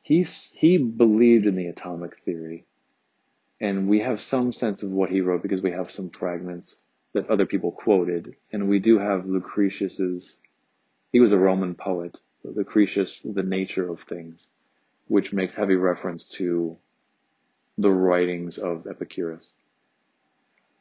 he 0.07 0.23
he 0.23 0.77
believed 0.77 1.45
in 1.45 1.57
the 1.57 1.67
atomic 1.67 2.17
theory, 2.23 2.65
and 3.59 3.89
we 3.89 3.99
have 3.99 4.21
some 4.21 4.53
sense 4.53 4.81
of 4.81 4.89
what 4.89 5.09
he 5.09 5.19
wrote 5.19 5.41
because 5.41 5.61
we 5.61 5.71
have 5.71 5.91
some 5.91 6.09
fragments 6.09 6.77
that 7.11 7.29
other 7.29 7.45
people 7.45 7.73
quoted, 7.73 8.38
and 8.53 8.69
we 8.69 8.79
do 8.79 8.99
have 8.99 9.25
Lucretius's. 9.25 10.38
He 11.11 11.19
was 11.19 11.34
a 11.34 11.38
Roman 11.38 11.75
poet, 11.75 12.17
Lucretius, 12.45 13.19
The 13.25 13.43
Nature 13.43 13.89
of 13.89 13.99
Things, 14.03 14.47
which 15.09 15.34
makes 15.34 15.55
heavy 15.55 15.75
reference 15.75 16.25
to 16.38 16.77
the 17.77 17.91
writings 17.91 18.57
of 18.57 18.88
Epicurus. 18.88 19.49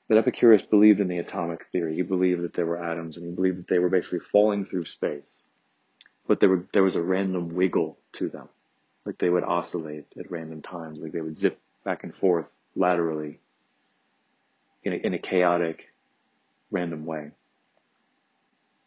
But 0.06 0.18
Epicurus 0.18 0.62
believed 0.62 1.00
in 1.00 1.08
the 1.08 1.18
atomic 1.18 1.66
theory. 1.72 1.96
He 1.96 2.02
believed 2.02 2.42
that 2.42 2.54
there 2.54 2.66
were 2.66 2.80
atoms, 2.80 3.16
and 3.16 3.26
he 3.26 3.32
believed 3.32 3.58
that 3.58 3.66
they 3.66 3.80
were 3.80 3.88
basically 3.88 4.20
falling 4.20 4.64
through 4.64 4.84
space, 4.84 5.42
but 6.28 6.38
there 6.38 6.48
were 6.48 6.64
there 6.72 6.84
was 6.84 6.94
a 6.94 7.02
random 7.02 7.56
wiggle 7.56 7.98
to 8.12 8.28
them 8.28 8.48
like 9.06 9.18
they 9.18 9.30
would 9.30 9.44
oscillate 9.44 10.06
at 10.18 10.30
random 10.30 10.60
times, 10.60 10.98
like 10.98 11.12
they 11.12 11.20
would 11.20 11.36
zip 11.36 11.58
back 11.84 12.02
and 12.02 12.14
forth 12.14 12.46
laterally 12.74 13.38
in 14.82 14.92
a, 14.92 14.96
in 14.96 15.14
a 15.14 15.18
chaotic, 15.18 15.88
random 16.72 17.06
way. 17.06 17.30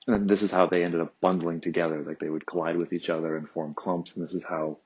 And 0.07 0.29
this 0.29 0.41
is 0.41 0.51
how 0.51 0.65
they 0.67 0.83
ended 0.83 1.01
up 1.01 1.13
bundling 1.21 1.61
together, 1.61 2.03
like 2.05 2.19
they 2.19 2.29
would 2.29 2.45
collide 2.45 2.77
with 2.77 2.91
each 2.91 3.09
other 3.09 3.35
and 3.35 3.49
form 3.49 3.73
clumps, 3.73 4.15
and 4.15 4.25
this 4.25 4.33
is 4.33 4.43
how 4.43 4.77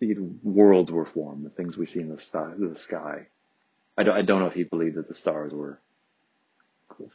the 0.00 0.16
worlds 0.42 0.90
were 0.90 1.06
formed, 1.06 1.44
the 1.44 1.50
things 1.50 1.76
we 1.76 1.86
see 1.86 2.00
in 2.00 2.08
the 2.08 2.20
sky. 2.20 2.52
The 2.56 2.76
sky. 2.76 3.26
I, 3.98 4.04
don't, 4.04 4.16
I 4.16 4.22
don't 4.22 4.40
know 4.40 4.46
if 4.46 4.54
he 4.54 4.64
believed 4.64 4.96
that 4.96 5.08
the 5.08 5.14
stars 5.14 5.52
were 5.52 5.78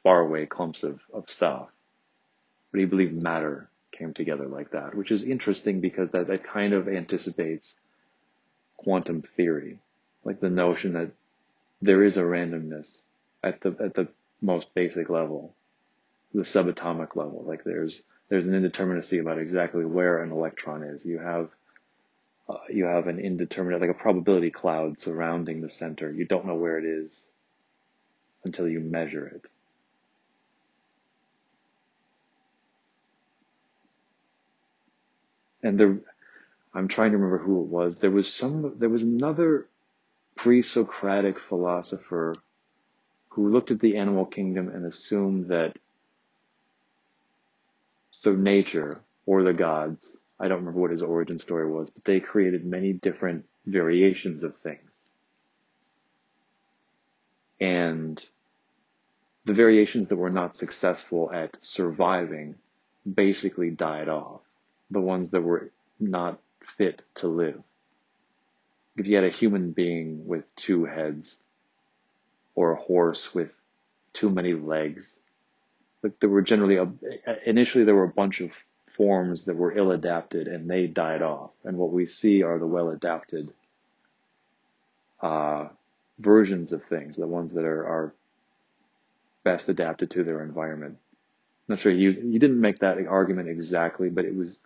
far 0.04 0.22
away 0.22 0.46
clumps 0.46 0.84
of, 0.84 1.00
of 1.14 1.30
stuff, 1.30 1.70
but 2.72 2.80
he 2.80 2.86
believed 2.86 3.22
matter 3.22 3.70
came 3.98 4.14
together 4.14 4.48
like 4.48 4.72
that, 4.72 4.96
which 4.96 5.12
is 5.12 5.24
interesting 5.24 5.82
because 5.82 6.12
that, 6.12 6.28
that 6.28 6.44
kind 6.44 6.74
of 6.74 6.88
anticipates 6.88 7.76
quantum 8.78 9.22
theory, 9.22 9.80
like 10.24 10.40
the 10.40 10.50
notion 10.50 10.94
that 10.94 11.12
there 11.82 12.04
is 12.04 12.18
a 12.18 12.22
randomness 12.22 12.98
at 13.44 13.62
the, 13.62 13.76
at 13.80 13.94
the 13.94 14.08
most 14.42 14.74
basic 14.74 15.10
level, 15.10 15.54
the 16.34 16.42
subatomic 16.42 17.16
level, 17.16 17.44
like 17.46 17.64
there's 17.64 18.02
there's 18.30 18.46
an 18.46 18.54
indeterminacy 18.54 19.22
about 19.22 19.40
exactly 19.40 19.86
where 19.86 20.22
an 20.22 20.32
electron 20.32 20.84
is. 20.84 21.06
You 21.06 21.20
have 21.20 21.50
uh, 22.50 22.58
you 22.70 22.86
have 22.86 23.08
an 23.08 23.20
indeterminate, 23.20 23.82
like 23.82 23.90
a 23.90 23.94
probability 23.94 24.52
cloud 24.52 25.00
surrounding 25.00 25.62
the 25.62 25.70
center. 25.70 26.12
You 26.12 26.26
don't 26.26 26.46
know 26.46 26.56
where 26.56 26.78
it 26.78 26.86
is 26.86 27.18
until 28.44 28.68
you 28.68 28.80
measure 28.80 29.28
it. 29.28 29.46
And 35.68 36.02
I'm 36.74 36.88
trying 36.88 37.12
to 37.12 37.18
remember 37.18 37.40
who 37.44 37.62
it 37.62 37.68
was. 37.68 37.98
There 37.98 38.12
was 38.12 38.34
some, 38.34 38.76
there 38.78 38.90
was 38.90 39.04
another 39.04 39.68
pre-Socratic 40.36 41.40
philosopher 41.40 42.36
who 43.30 43.50
looked 43.50 43.72
at 43.72 43.80
the 43.80 43.98
animal 43.98 44.26
kingdom 44.26 44.70
and 44.70 44.86
assumed 44.86 45.50
that 45.50 45.78
so 48.12 48.34
nature 48.34 49.02
or 49.26 49.44
the 49.44 49.54
gods, 49.54 50.18
I 50.40 50.48
don't 50.48 50.60
remember 50.60 50.80
what 50.80 50.92
his 50.92 51.02
origin 51.02 51.38
story 51.38 51.70
was, 51.70 51.90
but 51.90 52.06
they 52.06 52.20
created 52.22 52.66
many 52.66 52.94
different 52.94 53.46
variations 53.66 54.44
of 54.44 54.56
things. 54.60 54.92
And 57.60 58.26
the 59.46 59.54
variations 59.54 60.08
that 60.08 60.16
were 60.16 60.30
not 60.30 60.56
successful 60.56 61.30
at 61.34 61.58
surviving 61.60 62.56
basically 63.12 63.70
died 63.72 64.08
off. 64.08 64.47
The 64.92 65.02
ones 65.02 65.32
that 65.32 65.42
were 65.42 65.72
not 66.00 66.40
fit 66.78 67.02
to 67.16 67.28
live. 67.28 67.62
If 68.96 69.08
you 69.08 69.16
had 69.16 69.26
a 69.26 69.30
human 69.30 69.72
being 69.72 70.26
with 70.28 70.44
two 70.56 70.86
heads, 70.86 71.38
or 72.56 72.72
a 72.72 72.82
horse 72.82 73.34
with 73.34 73.52
too 74.14 74.30
many 74.30 74.54
legs, 74.54 75.16
like 76.02 76.20
there 76.20 76.30
were 76.30 76.42
generally 76.42 76.78
a, 76.78 76.90
initially 77.46 77.84
there 77.84 77.96
were 77.96 78.04
a 78.04 78.10
bunch 78.10 78.42
of 78.42 78.52
forms 78.96 79.44
that 79.46 79.56
were 79.56 79.78
ill 79.78 79.92
adapted 79.92 80.48
and 80.48 80.70
they 80.70 80.88
died 80.88 81.22
off. 81.22 81.52
And 81.64 81.78
what 81.78 81.92
we 81.92 82.08
see 82.08 82.42
are 82.42 82.58
the 82.58 82.66
well 82.66 82.90
adapted 82.90 83.54
uh, 85.22 85.68
versions 86.20 86.72
of 86.72 86.84
things, 86.86 87.16
the 87.16 87.28
ones 87.28 87.54
that 87.54 87.64
are, 87.64 87.86
are 87.86 88.14
best 89.44 89.70
adapted 89.70 90.12
to 90.12 90.24
their 90.24 90.42
environment. 90.44 90.98
I'm 91.70 91.76
not 91.76 91.80
sure 91.80 91.92
you 91.92 92.12
you 92.12 92.40
didn't 92.40 92.60
make 92.60 92.80
that 92.80 92.98
argument 93.08 93.50
exactly, 93.50 94.10
but 94.10 94.26
it 94.26 94.36
was. 94.36 94.58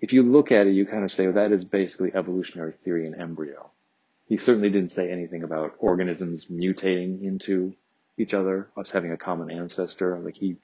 If 0.00 0.12
you 0.12 0.22
look 0.22 0.50
at 0.50 0.66
it, 0.66 0.72
you 0.72 0.86
kind 0.86 1.04
of 1.04 1.12
say 1.12 1.26
well, 1.26 1.34
that 1.34 1.52
is 1.52 1.64
basically 1.64 2.12
evolutionary 2.14 2.72
theory 2.84 3.06
in 3.06 3.20
embryo. 3.20 3.70
He 4.26 4.36
certainly 4.36 4.70
didn't 4.70 4.92
say 4.92 5.10
anything 5.10 5.42
about 5.42 5.74
organisms 5.78 6.46
mutating 6.46 7.22
into 7.22 7.74
each 8.16 8.32
other, 8.32 8.68
us 8.76 8.90
having 8.90 9.12
a 9.12 9.16
common 9.16 9.50
ancestor. 9.50 10.16
Like 10.18 10.36
he, 10.36 10.56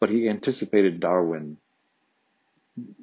but 0.00 0.10
he 0.10 0.28
anticipated 0.28 1.00
Darwin, 1.00 1.58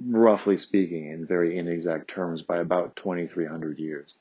roughly 0.04 0.58
speaking, 0.58 1.12
in 1.12 1.28
very 1.28 1.58
inexact 1.58 2.08
terms, 2.08 2.42
by 2.42 2.58
about 2.58 2.96
2,300 2.96 3.78
years. 3.78 4.14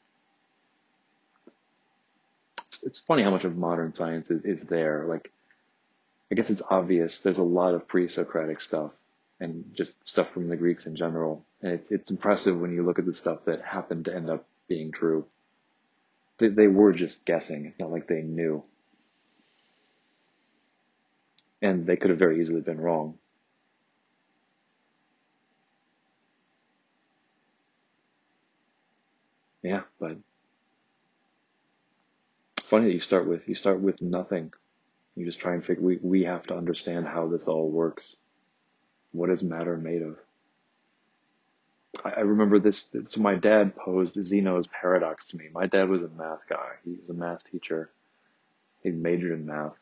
It's, 2.83 2.99
funny 2.99 3.23
how 3.23 3.31
much 3.31 3.45
of 3.45 3.57
modern 3.57 3.95
science 3.95 4.31
is, 4.31 4.45
is 4.45 4.63
there. 4.65 5.07
Like, 5.09 5.31
I 6.31 6.35
guess 6.35 6.51
it's 6.51 6.63
obvious. 6.69 7.21
There's 7.21 7.39
a 7.39 7.43
lot 7.43 7.75
of 7.75 7.89
pre-Socratic 7.89 8.61
stuff 8.61 8.91
and 9.40 9.65
just 9.74 10.05
stuff 10.06 10.32
from 10.32 10.48
the 10.48 10.56
Greeks 10.56 10.86
in 10.86 10.97
general. 10.97 11.44
And 11.62 11.73
it, 11.74 11.86
it's 11.90 12.11
impressive 12.11 12.59
when 12.59 12.73
you 12.73 12.85
look 12.85 12.98
at 12.98 13.06
the 13.06 13.15
stuff 13.15 13.44
that 13.47 13.62
happened 13.62 14.06
to 14.06 14.15
end 14.15 14.31
up 14.31 14.47
being 14.69 14.93
true. 14.93 15.27
They, 16.39 16.48
they 16.48 16.66
were 16.69 16.93
just 16.93 17.24
guessing. 17.24 17.66
It's 17.66 17.78
not 17.78 17.90
like 17.90 18.09
they 18.09 18.23
knew. 18.23 18.65
And 21.62 21.86
they 21.86 21.97
could 21.97 22.11
have 22.11 22.19
very 22.19 22.40
easily 22.40 22.61
been 22.61 22.81
wrong. 22.81 23.19
Yeah, 29.62 29.82
but 29.98 30.19
funny 32.62 32.86
that 32.89 32.94
you 32.94 33.01
start 33.01 33.27
with 33.27 33.48
you 33.48 33.55
start 33.55 33.81
with 33.81 34.01
nothing. 34.02 34.52
You 35.16 35.27
just 35.27 35.39
try 35.40 35.55
and 35.55 35.65
figure 35.65 35.82
we, 35.82 35.98
we 36.02 36.24
have 36.24 36.44
to 36.48 36.56
understand 36.56 37.06
how 37.06 37.28
this 37.28 37.48
all 37.48 37.70
works. 37.70 38.16
What 39.15 39.31
is 39.31 39.45
matter 39.45 39.77
made 39.77 40.03
of? 40.03 40.16
I, 42.05 42.11
I 42.11 42.20
remember 42.23 42.59
this 42.59 42.91
so 43.05 43.20
my 43.20 43.36
dad 43.36 43.77
posed 43.77 44.20
Zeno's 44.20 44.66
paradox 44.66 45.27
to 45.27 45.36
me. 45.36 45.45
My 45.53 45.66
dad 45.66 45.89
was 45.89 46.03
a 46.03 46.09
math 46.09 46.41
guy. 46.51 46.73
He 46.85 46.97
was 47.01 47.09
a 47.09 47.15
math 47.15 47.49
teacher. 47.49 47.91
He 48.82 48.91
majored 48.91 49.31
in 49.31 49.47
math. 49.47 49.77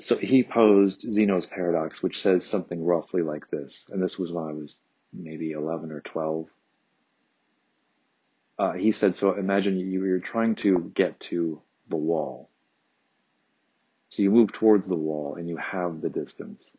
So 0.00 0.16
he 0.16 0.44
posed 0.44 1.12
Zeno's 1.12 1.46
paradox, 1.46 2.00
which 2.00 2.22
says 2.22 2.46
something 2.46 2.84
roughly 2.84 3.22
like 3.22 3.50
this. 3.50 3.86
And 3.90 4.00
this 4.00 4.16
was 4.16 4.30
when 4.30 4.44
I 4.44 4.52
was 4.52 4.78
maybe 5.12 5.50
11 5.50 5.90
or 5.90 6.02
12. 6.02 6.46
Uh, 8.56 8.72
he 8.74 8.92
said, 8.92 9.16
so 9.16 9.32
imagine 9.32 9.76
you, 9.76 10.04
you're 10.04 10.20
trying 10.20 10.54
to 10.54 10.92
get 10.94 11.18
to 11.20 11.60
the 11.88 11.96
wall. 11.96 12.48
So 14.10 14.22
you 14.22 14.30
move 14.30 14.52
towards 14.52 14.86
the 14.86 14.94
wall 14.94 15.34
and 15.34 15.48
you 15.48 15.56
halve 15.56 16.00
the 16.00 16.08
distance. 16.08 16.70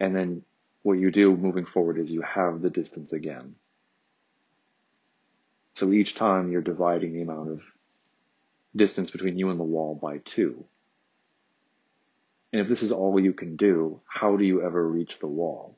And 0.00 0.14
then 0.14 0.42
what 0.82 0.98
you 0.98 1.10
do 1.10 1.36
moving 1.36 1.66
forward 1.66 1.98
is 1.98 2.10
you 2.10 2.22
halve 2.22 2.62
the 2.62 2.70
distance 2.70 3.12
again. 3.12 3.54
So 5.74 5.92
each 5.92 6.14
time 6.14 6.50
you're 6.50 6.62
dividing 6.62 7.12
the 7.12 7.22
amount 7.22 7.50
of 7.50 7.62
distance 8.74 9.10
between 9.10 9.38
you 9.38 9.50
and 9.50 9.58
the 9.58 9.64
wall 9.64 9.94
by 9.94 10.18
two. 10.18 10.64
And 12.52 12.62
if 12.62 12.68
this 12.68 12.82
is 12.82 12.92
all 12.92 13.18
you 13.20 13.32
can 13.32 13.56
do, 13.56 14.00
how 14.06 14.36
do 14.36 14.44
you 14.44 14.62
ever 14.62 14.86
reach 14.86 15.18
the 15.18 15.26
wall? 15.26 15.76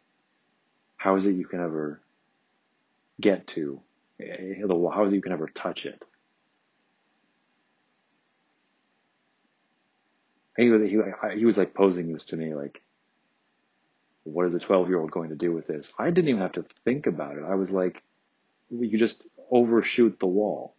How 0.97 1.17
is 1.17 1.27
it 1.27 1.33
you 1.33 1.47
can 1.47 1.61
ever 1.61 2.01
get 3.21 3.47
to 3.49 3.81
eh, 4.21 4.55
the 4.65 4.75
wall? 4.75 4.91
How 4.91 5.05
is 5.05 5.13
it 5.13 5.17
you 5.17 5.23
can 5.23 5.33
ever 5.33 5.49
touch 5.49 5.87
it? 5.87 6.05
he 10.59 10.71
was, 10.71 10.83
he, 10.91 10.99
he 11.39 11.45
was 11.45 11.57
like 11.57 11.73
posing 11.73 12.13
this 12.13 12.25
to 12.27 12.37
me 12.37 12.55
like, 12.55 12.83
what 14.33 14.47
is 14.47 14.55
a 14.55 14.59
12 14.59 14.89
year 14.89 15.01
old 15.01 15.11
going 15.11 15.31
to 15.31 15.37
do 15.37 15.53
with 15.53 15.67
this? 15.67 15.93
I 15.99 16.11
didn't 16.11 16.29
even 16.29 16.43
have 16.43 16.53
to 16.53 16.65
think 16.85 17.07
about 17.07 17.37
it. 17.37 17.45
I 17.45 17.55
was 17.55 17.71
like, 17.71 18.03
you 18.71 18.99
just 18.99 19.23
overshoot 19.51 20.19
the 20.21 20.27
wall 20.27 20.75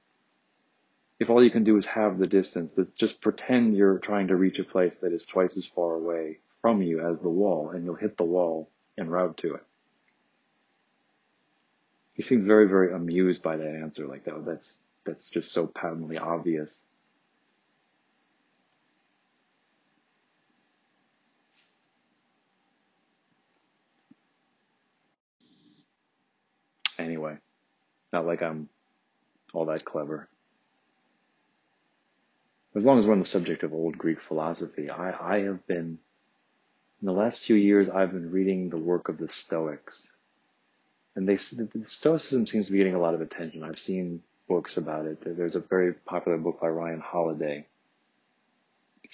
if 1.20 1.30
all 1.30 1.44
you 1.44 1.52
can 1.52 1.66
do 1.66 1.78
is 1.78 1.86
halve 1.86 2.18
the 2.18 2.28
distance, 2.28 2.72
just 2.98 3.22
pretend 3.22 3.76
you're 3.76 3.98
trying 3.98 4.28
to 4.28 4.36
reach 4.36 4.58
a 4.58 4.64
place 4.64 4.98
that 4.98 5.12
is 5.12 5.26
twice 5.26 5.58
as 5.58 5.66
far 5.66 5.96
away 5.96 6.40
from 6.62 6.82
you 6.82 7.06
as 7.06 7.20
the 7.20 7.30
wall, 7.30 7.72
and 7.72 7.84
you'll 7.84 7.96
hit 7.96 8.18
the 8.18 8.24
wall 8.24 8.70
and 8.98 9.12
route 9.12 9.38
to 9.38 9.56
it. 9.56 9.64
He 12.14 12.24
seemed 12.24 12.46
very, 12.46 12.68
very 12.68 12.94
amused 12.94 13.44
by 13.44 13.58
that 13.58 13.76
answer. 13.76 14.08
Like 14.08 14.26
that, 14.26 14.46
that's 14.46 14.80
that's 15.06 15.30
just 15.30 15.52
so 15.52 15.68
patently 15.68 16.18
obvious. 16.18 16.82
Anyway, 26.98 27.38
not 28.12 28.26
like 28.26 28.42
I'm 28.42 28.70
all 29.54 29.66
that 29.66 29.86
clever 29.86 30.30
as 32.76 32.86
long 32.86 33.00
as 33.00 33.08
we're 33.08 33.14
on 33.14 33.20
the 33.20 33.26
subject 33.26 33.64
of 33.64 33.74
old 33.74 33.98
Greek 33.98 34.22
philosophy, 34.22 34.90
I, 34.90 35.38
I 35.38 35.40
have 35.42 35.66
been, 35.66 35.98
in 37.02 37.06
the 37.06 37.12
last 37.12 37.42
few 37.42 37.56
years, 37.56 37.90
I've 37.90 38.12
been 38.12 38.32
reading 38.32 38.70
the 38.70 38.78
work 38.78 39.10
of 39.10 39.18
the 39.18 39.28
Stoics. 39.28 40.08
And 41.16 41.28
they, 41.28 41.36
the 41.36 41.84
Stoicism 41.84 42.46
seems 42.46 42.68
to 42.68 42.72
be 42.72 42.78
getting 42.78 42.96
a 42.96 43.02
lot 43.02 43.16
of 43.16 43.22
attention. 43.22 43.64
I've 43.64 43.80
seen 43.80 44.22
books 44.48 44.78
about 44.78 45.06
it. 45.06 45.22
There's 45.22 45.56
a 45.56 45.60
very 45.60 45.94
popular 45.94 46.38
book 46.38 46.62
by 46.62 46.68
Ryan 46.68 47.02
Holiday. 47.02 47.66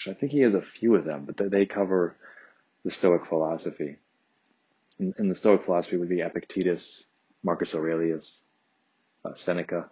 I 0.08 0.14
think 0.14 0.34
he 0.34 0.42
has 0.42 0.56
a 0.56 0.62
few 0.62 0.96
of 0.96 1.06
them, 1.06 1.26
but 1.26 1.38
they 1.50 1.66
cover 1.66 2.16
the 2.84 2.92
Stoic 2.92 3.26
philosophy. 3.26 3.96
And, 5.00 5.32
the 5.32 5.36
Stoic 5.36 5.64
philosophy 5.64 5.98
would 5.98 6.10
be 6.10 6.22
Epictetus, 6.22 7.06
Marcus 7.44 7.74
Aurelius, 7.74 8.42
Uh, 9.26 9.34
Seneca. 9.36 9.90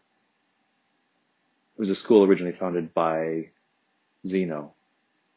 It 1.75 1.79
was 1.79 1.89
a 1.89 1.95
school 1.95 2.23
originally 2.23 2.55
founded 2.55 2.93
by 2.93 3.49
Zeno. 4.27 4.73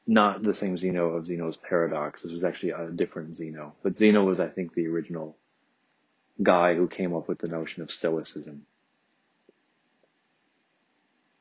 Not 0.06 0.42
the 0.42 0.54
same 0.54 0.76
Zeno 0.76 1.14
of 1.14 1.26
Zeno's 1.26 1.56
paradox. 1.56 2.22
This 2.22 2.32
was 2.32 2.44
actually 2.44 2.70
a 2.70 2.90
different 2.90 3.34
Zeno. 3.36 3.74
But 3.82 3.96
Zeno 3.96 4.24
was, 4.24 4.38
I 4.38 4.48
think, 4.48 4.74
the 4.74 4.86
original 4.88 5.36
guy 6.42 6.74
who 6.74 6.88
came 6.88 7.14
up 7.14 7.26
with 7.26 7.38
the 7.38 7.48
notion 7.48 7.82
of 7.82 7.90
Stoicism. 7.90 8.66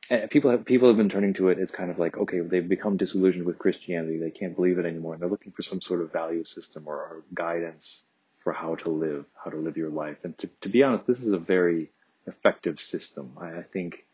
And 0.08 0.30
people 0.30 0.50
have, 0.50 0.64
people 0.64 0.88
have 0.88 0.96
been 0.96 1.08
turning 1.10 1.34
to 1.34 1.48
it 1.48 1.58
as 1.58 1.70
kind 1.70 1.90
of 1.90 1.98
like, 1.98 2.16
okay, 2.16 2.40
they've 2.40 2.66
become 2.66 2.96
disillusioned 2.96 3.44
with 3.44 3.58
Christianity. 3.58 4.18
They 4.18 4.30
can't 4.30 4.56
believe 4.56 4.78
it 4.78 4.86
anymore. 4.86 5.12
And 5.12 5.22
they're 5.22 5.28
looking 5.28 5.52
for 5.52 5.62
some 5.62 5.82
sort 5.82 6.00
of 6.00 6.12
value 6.12 6.44
system 6.44 6.84
or, 6.86 6.96
or 6.96 7.22
guidance 7.34 8.02
for 8.42 8.52
how 8.52 8.76
to 8.76 8.90
live, 8.90 9.26
how 9.44 9.50
to 9.50 9.56
live 9.58 9.76
your 9.76 9.90
life. 9.90 10.18
And 10.24 10.36
to, 10.38 10.48
to 10.62 10.68
be 10.68 10.82
honest, 10.82 11.06
this 11.06 11.22
is 11.22 11.32
a 11.32 11.38
very 11.38 11.90
effective 12.26 12.80
system. 12.80 13.32
I, 13.40 13.58
I 13.58 13.62
think 13.62 14.04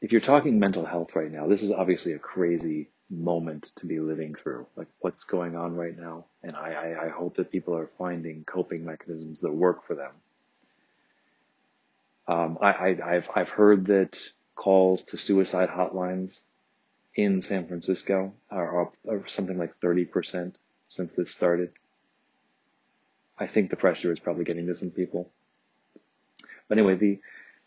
if 0.00 0.12
you're 0.12 0.20
talking 0.20 0.58
mental 0.58 0.84
health 0.84 1.14
right 1.14 1.30
now, 1.30 1.46
this 1.46 1.62
is 1.62 1.70
obviously 1.72 2.12
a 2.12 2.18
crazy 2.18 2.88
moment 3.10 3.70
to 3.76 3.86
be 3.86 4.00
living 4.00 4.34
through, 4.34 4.66
like 4.76 4.86
what's 5.00 5.24
going 5.24 5.56
on 5.56 5.74
right 5.74 5.98
now. 5.98 6.26
And 6.42 6.56
I, 6.56 6.72
I, 6.72 7.06
I 7.06 7.08
hope 7.08 7.36
that 7.36 7.50
people 7.50 7.76
are 7.76 7.90
finding 7.98 8.44
coping 8.44 8.84
mechanisms 8.84 9.40
that 9.40 9.52
work 9.52 9.86
for 9.86 9.94
them. 9.94 10.12
Um, 12.26 12.58
I, 12.60 12.96
I, 13.02 13.14
have 13.14 13.30
I've 13.34 13.48
heard 13.48 13.86
that 13.86 14.18
calls 14.54 15.02
to 15.04 15.16
suicide 15.16 15.70
hotlines 15.70 16.40
in 17.14 17.40
San 17.40 17.66
Francisco 17.66 18.34
are 18.50 18.82
up 18.82 18.94
are 19.08 19.26
something 19.26 19.56
like 19.56 19.80
30% 19.80 20.52
since 20.88 21.14
this 21.14 21.30
started. 21.30 21.72
I 23.38 23.46
think 23.46 23.70
the 23.70 23.76
pressure 23.76 24.12
is 24.12 24.18
probably 24.18 24.44
getting 24.44 24.66
to 24.66 24.74
some 24.74 24.90
people. 24.90 25.30
But 26.68 26.78
anyway, 26.78 26.96
the, 26.96 27.20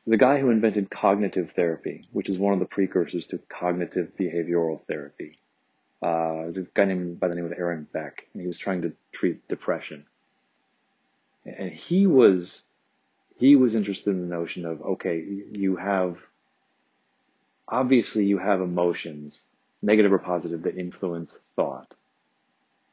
the 0.06 0.18
guy 0.18 0.40
who 0.40 0.50
invented 0.50 0.90
cognitive 0.90 1.52
therapy, 1.52 2.08
which 2.12 2.30
is 2.30 2.38
one 2.38 2.54
of 2.54 2.60
the 2.60 2.66
precursors 2.66 3.26
to 3.28 3.40
cognitive 3.50 4.12
behavioral 4.20 4.86
therapy, 4.88 5.40
uh, 6.04 6.46
is 6.48 6.58
a 6.58 6.64
guy 6.74 6.86
named 6.86 7.20
by 7.20 7.28
the 7.28 7.36
name 7.36 7.46
of 7.46 7.54
Aaron 7.58 7.88
Beck, 7.92 8.28
and 8.34 8.42
he 8.42 8.48
was 8.48 8.58
trying 8.58 8.82
to 8.84 8.94
treat 9.12 9.48
depression. 9.48 10.06
And 11.46 11.72
he 11.72 12.08
was 12.08 12.64
he 13.38 13.56
was 13.56 13.74
interested 13.74 14.12
in 14.12 14.22
the 14.22 14.36
notion 14.36 14.66
of 14.66 14.82
okay, 14.82 15.24
you 15.52 15.76
have 15.76 16.20
obviously 17.68 18.26
you 18.26 18.38
have 18.38 18.62
emotions, 18.62 19.46
negative 19.82 20.14
or 20.14 20.20
positive, 20.20 20.64
that 20.64 20.78
influence 20.78 21.40
thought. 21.56 21.96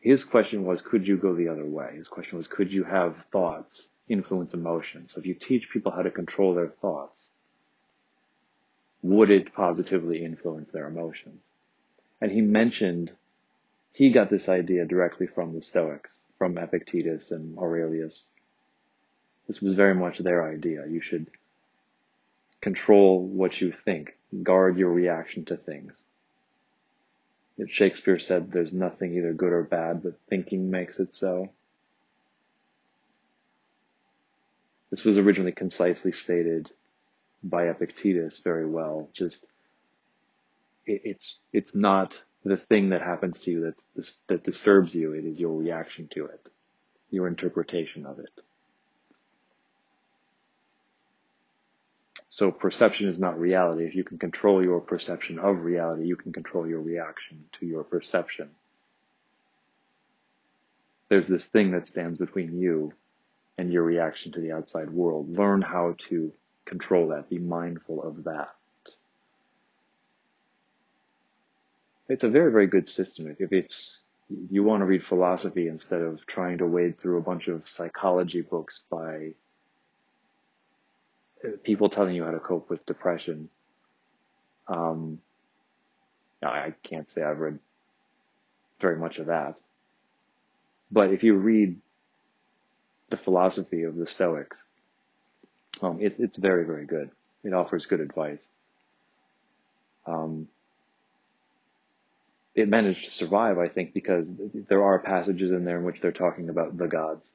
His 0.01 0.25
question 0.25 0.65
was, 0.65 0.81
could 0.81 1.07
you 1.09 1.17
go 1.17 1.35
the 1.35 1.49
other 1.49 1.67
way? 1.67 1.97
His 1.97 2.09
question 2.09 2.39
was, 2.39 2.47
could 2.47 2.73
you 2.73 2.85
have 2.85 3.27
thoughts 3.33 3.89
influence 4.09 4.55
emotions. 4.55 5.13
So 5.13 5.21
if 5.21 5.27
you 5.27 5.35
teach 5.35 5.71
people 5.71 5.93
how 5.93 6.03
to 6.03 6.11
control 6.11 6.55
their 6.55 6.69
thoughts, 6.69 7.31
would 9.03 9.31
it 9.31 9.53
positively 9.53 10.25
influence 10.25 10.71
their 10.71 10.87
emotions? 10.87 11.41
And 12.21 12.33
he 12.33 12.41
mentioned 12.41 13.13
he 13.93 14.11
got 14.11 14.31
this 14.31 14.49
idea 14.49 14.85
directly 14.85 15.27
from 15.27 15.55
the 15.55 15.63
Stoics, 15.63 16.17
from 16.37 16.59
Epictetus 16.59 17.31
and 17.31 17.59
Aurelius. 17.59 18.27
This 19.47 19.61
was 19.61 19.75
very 19.75 19.95
much 19.95 20.19
their 20.19 20.49
idea. 20.49 20.87
You 20.87 21.01
should 21.01 21.27
control 22.61 23.23
what 23.23 23.61
you 23.61 23.73
think, 23.85 24.17
guard 24.43 24.79
your 24.79 24.91
reaction 24.91 25.45
to 25.47 25.57
things. 25.57 25.93
Shakespeare 27.67 28.19
said 28.19 28.53
there's 28.53 28.73
nothing 28.73 29.17
either 29.17 29.33
good 29.33 29.53
or 29.53 29.65
bad, 29.65 30.03
but 30.03 30.19
thinking 30.29 30.71
makes 30.71 31.01
it 31.01 31.13
so. 31.13 31.51
This 34.91 35.05
was 35.05 35.19
originally 35.19 35.53
concisely 35.53 36.13
stated 36.13 36.71
by 37.43 37.69
Epictetus 37.69 38.41
very 38.43 38.67
well. 38.67 39.11
Just 39.15 39.45
it, 40.87 41.03
it's 41.05 41.39
it's 41.53 41.75
not 41.75 42.23
the 42.45 42.57
thing 42.57 42.91
that 42.91 43.03
happens 43.03 43.41
to 43.41 43.51
you 43.51 43.61
that's 43.95 44.19
that 44.29 44.45
disturbs 44.45 44.95
you. 44.95 45.13
It 45.13 45.25
is 45.25 45.39
your 45.39 45.57
reaction 45.57 46.09
to 46.13 46.27
it, 46.27 46.47
your 47.11 47.29
interpretation 47.29 48.07
of 48.07 48.19
it. 48.19 48.31
So 52.31 52.53
perception 52.53 53.09
is 53.09 53.19
not 53.19 53.39
reality. 53.39 53.85
If 53.85 53.95
you 53.95 54.05
can 54.05 54.19
control 54.19 54.63
your 54.63 54.81
perception 54.81 55.39
of 55.39 55.65
reality, 55.65 56.07
you 56.07 56.17
can 56.17 56.33
control 56.33 56.69
your 56.69 56.81
reaction 56.81 57.45
to 57.59 57.67
your 57.67 57.83
perception. 57.83 58.51
There's 61.09 61.27
this 61.27 61.47
thing 61.47 61.73
that 61.73 61.87
stands 61.87 62.19
between 62.19 62.61
you 62.61 62.93
and 63.59 63.73
your 63.73 63.83
reaction 63.83 64.33
to 64.33 64.41
the 64.41 64.53
outside 64.53 64.89
world. 64.91 65.37
Learn 65.37 65.61
how 65.61 65.97
to 65.99 66.33
control 66.65 67.09
that. 67.09 67.29
Be 67.29 67.39
mindful 67.39 68.03
of 68.03 68.25
that. 68.25 68.55
It's 72.09 72.25
a 72.25 72.29
very, 72.29 72.53
very 72.53 72.69
good 72.69 72.89
system. 72.89 73.37
If 73.39 73.53
it's, 73.53 73.99
you 74.51 74.63
want 74.63 74.81
to 74.81 74.87
read 74.87 75.05
philosophy 75.05 75.69
instead 75.69 76.01
of 76.01 76.25
trying 76.27 76.59
to 76.59 76.67
wade 76.67 77.01
through 77.01 77.19
a 77.19 77.23
bunch 77.23 77.49
of 77.49 77.69
psychology 77.69 78.41
books 78.41 78.83
by 78.89 79.33
people 81.65 81.89
telling 81.89 82.15
you 82.15 82.25
how 82.25 82.31
to 82.31 82.39
cope 82.39 82.71
with 82.71 82.87
depression. 82.87 83.49
Um, 84.69 85.21
I 86.43 86.75
can't 86.83 87.11
say 87.11 87.23
I've 87.23 87.39
read 87.39 87.59
very 88.81 88.97
much 88.97 89.19
of 89.19 89.27
that. 89.27 89.61
But 90.91 91.13
if 91.13 91.23
you 91.23 91.35
read 91.35 91.77
the 93.11 93.17
philosophy 93.17 93.83
of 93.83 93.97
the 93.97 94.07
Stoics. 94.07 94.65
Um, 95.83 95.99
it's 96.01 96.19
it's 96.19 96.37
very 96.37 96.65
very 96.65 96.87
good. 96.87 97.11
It 97.45 97.53
offers 97.53 97.87
good 97.87 98.01
advice. 98.01 98.49
Um, 100.07 100.49
it 102.55 102.69
managed 102.69 103.05
to 103.05 103.11
survive, 103.11 103.59
I 103.59 103.69
think, 103.69 103.95
because 103.95 104.29
there 104.69 104.83
are 104.83 104.99
passages 104.99 105.53
in 105.53 105.65
there 105.65 105.79
in 105.79 105.85
which 105.85 106.01
they're 106.01 106.11
talking 106.11 106.49
about 106.49 106.77
the 106.77 106.89
gods. 106.89 107.31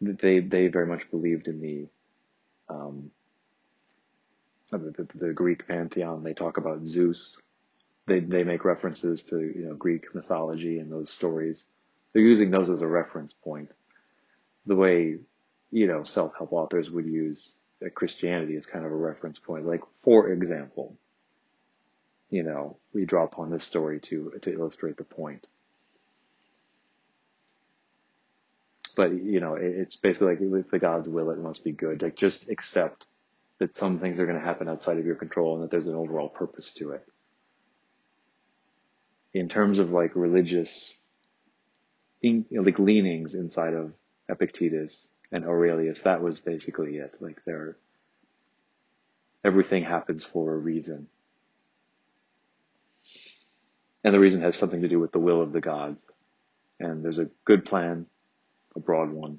They 0.00 0.40
they 0.40 0.68
very 0.68 0.86
much 0.86 1.10
believed 1.10 1.48
in 1.48 1.60
the 1.60 1.86
um, 2.72 3.10
the, 4.70 5.06
the, 5.14 5.32
Greek 5.32 5.68
pantheon. 5.68 6.24
They 6.24 6.32
talk 6.32 6.56
about 6.56 6.86
Zeus. 6.86 7.38
They 8.06 8.20
they 8.20 8.42
make 8.42 8.64
references 8.64 9.22
to 9.24 9.38
you 9.38 9.66
know 9.66 9.74
Greek 9.74 10.14
mythology 10.14 10.78
and 10.78 10.90
those 10.90 11.10
stories. 11.10 11.66
They're 12.12 12.22
using 12.22 12.50
those 12.50 12.70
as 12.70 12.82
a 12.82 12.86
reference 12.86 13.32
point. 13.32 13.70
The 14.66 14.76
way, 14.76 15.18
you 15.70 15.86
know, 15.86 16.02
self-help 16.02 16.52
authors 16.52 16.90
would 16.90 17.06
use 17.06 17.54
uh, 17.84 17.88
Christianity 17.90 18.56
as 18.56 18.66
kind 18.66 18.84
of 18.84 18.92
a 18.92 18.96
reference 18.96 19.38
point. 19.38 19.66
Like, 19.66 19.82
for 20.02 20.28
example, 20.28 20.96
you 22.30 22.42
know, 22.42 22.76
we 22.92 23.04
draw 23.04 23.24
upon 23.24 23.50
this 23.50 23.64
story 23.64 24.00
to, 24.00 24.32
to 24.42 24.52
illustrate 24.52 24.96
the 24.96 25.04
point. 25.04 25.46
But, 28.94 29.12
you 29.12 29.40
know, 29.40 29.54
it's 29.54 29.96
basically 29.96 30.28
like 30.28 30.64
if 30.64 30.70
the 30.70 30.78
God's 30.78 31.08
will, 31.08 31.30
it 31.30 31.38
must 31.38 31.64
be 31.64 31.72
good. 31.72 32.02
Like, 32.02 32.14
just 32.14 32.48
accept 32.50 33.06
that 33.58 33.74
some 33.74 34.00
things 34.00 34.18
are 34.18 34.26
going 34.26 34.38
to 34.38 34.44
happen 34.44 34.68
outside 34.68 34.98
of 34.98 35.06
your 35.06 35.14
control 35.14 35.54
and 35.54 35.62
that 35.62 35.70
there's 35.70 35.86
an 35.86 35.94
overall 35.94 36.28
purpose 36.28 36.74
to 36.74 36.90
it. 36.90 37.06
In 39.32 39.48
terms 39.48 39.78
of 39.78 39.90
like 39.90 40.14
religious 40.14 40.92
in, 42.22 42.46
like 42.50 42.78
leanings 42.78 43.34
inside 43.34 43.74
of 43.74 43.92
Epictetus 44.28 45.08
and 45.30 45.44
Aurelius. 45.44 46.02
That 46.02 46.22
was 46.22 46.40
basically 46.40 46.96
it. 46.96 47.16
Like 47.20 47.44
there, 47.44 47.76
everything 49.44 49.84
happens 49.84 50.24
for 50.24 50.54
a 50.54 50.58
reason. 50.58 51.08
And 54.04 54.14
the 54.14 54.20
reason 54.20 54.40
has 54.42 54.56
something 54.56 54.82
to 54.82 54.88
do 54.88 54.98
with 54.98 55.12
the 55.12 55.20
will 55.20 55.42
of 55.42 55.52
the 55.52 55.60
gods. 55.60 56.02
And 56.80 57.04
there's 57.04 57.18
a 57.18 57.30
good 57.44 57.64
plan, 57.64 58.06
a 58.74 58.80
broad 58.80 59.10
one. 59.10 59.38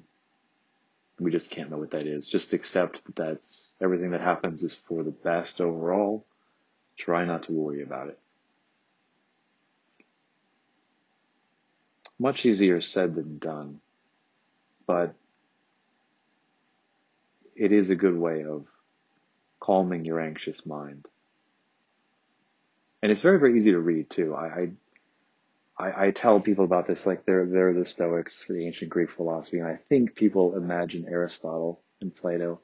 We 1.20 1.30
just 1.30 1.50
can't 1.50 1.70
know 1.70 1.78
what 1.78 1.92
that 1.92 2.06
is. 2.06 2.26
Just 2.26 2.52
accept 2.52 3.04
that 3.04 3.16
that's 3.16 3.72
everything 3.80 4.10
that 4.12 4.20
happens 4.20 4.62
is 4.62 4.74
for 4.88 5.02
the 5.04 5.10
best 5.10 5.60
overall. 5.60 6.26
Try 6.96 7.24
not 7.24 7.44
to 7.44 7.52
worry 7.52 7.82
about 7.82 8.08
it. 8.08 8.18
Much 12.18 12.46
easier 12.46 12.80
said 12.80 13.14
than 13.14 13.38
done, 13.38 13.80
but 14.86 15.14
it 17.56 17.72
is 17.72 17.90
a 17.90 17.96
good 17.96 18.16
way 18.16 18.44
of 18.44 18.66
calming 19.60 20.04
your 20.04 20.20
anxious 20.20 20.64
mind. 20.66 21.08
And 23.02 23.12
it's 23.12 23.20
very, 23.20 23.38
very 23.38 23.56
easy 23.56 23.72
to 23.72 23.78
read 23.78 24.08
too. 24.10 24.34
I, 24.34 24.70
I, 25.78 26.06
I 26.06 26.10
tell 26.10 26.40
people 26.40 26.64
about 26.64 26.86
this 26.86 27.04
like 27.04 27.26
they're, 27.26 27.46
they're 27.46 27.74
the 27.74 27.84
Stoics 27.84 28.42
for 28.44 28.52
the 28.52 28.66
ancient 28.66 28.90
Greek 28.90 29.10
philosophy, 29.10 29.58
and 29.58 29.68
I 29.68 29.78
think 29.88 30.14
people 30.14 30.56
imagine 30.56 31.06
Aristotle 31.08 31.80
and 32.00 32.14
Plato. 32.14 32.60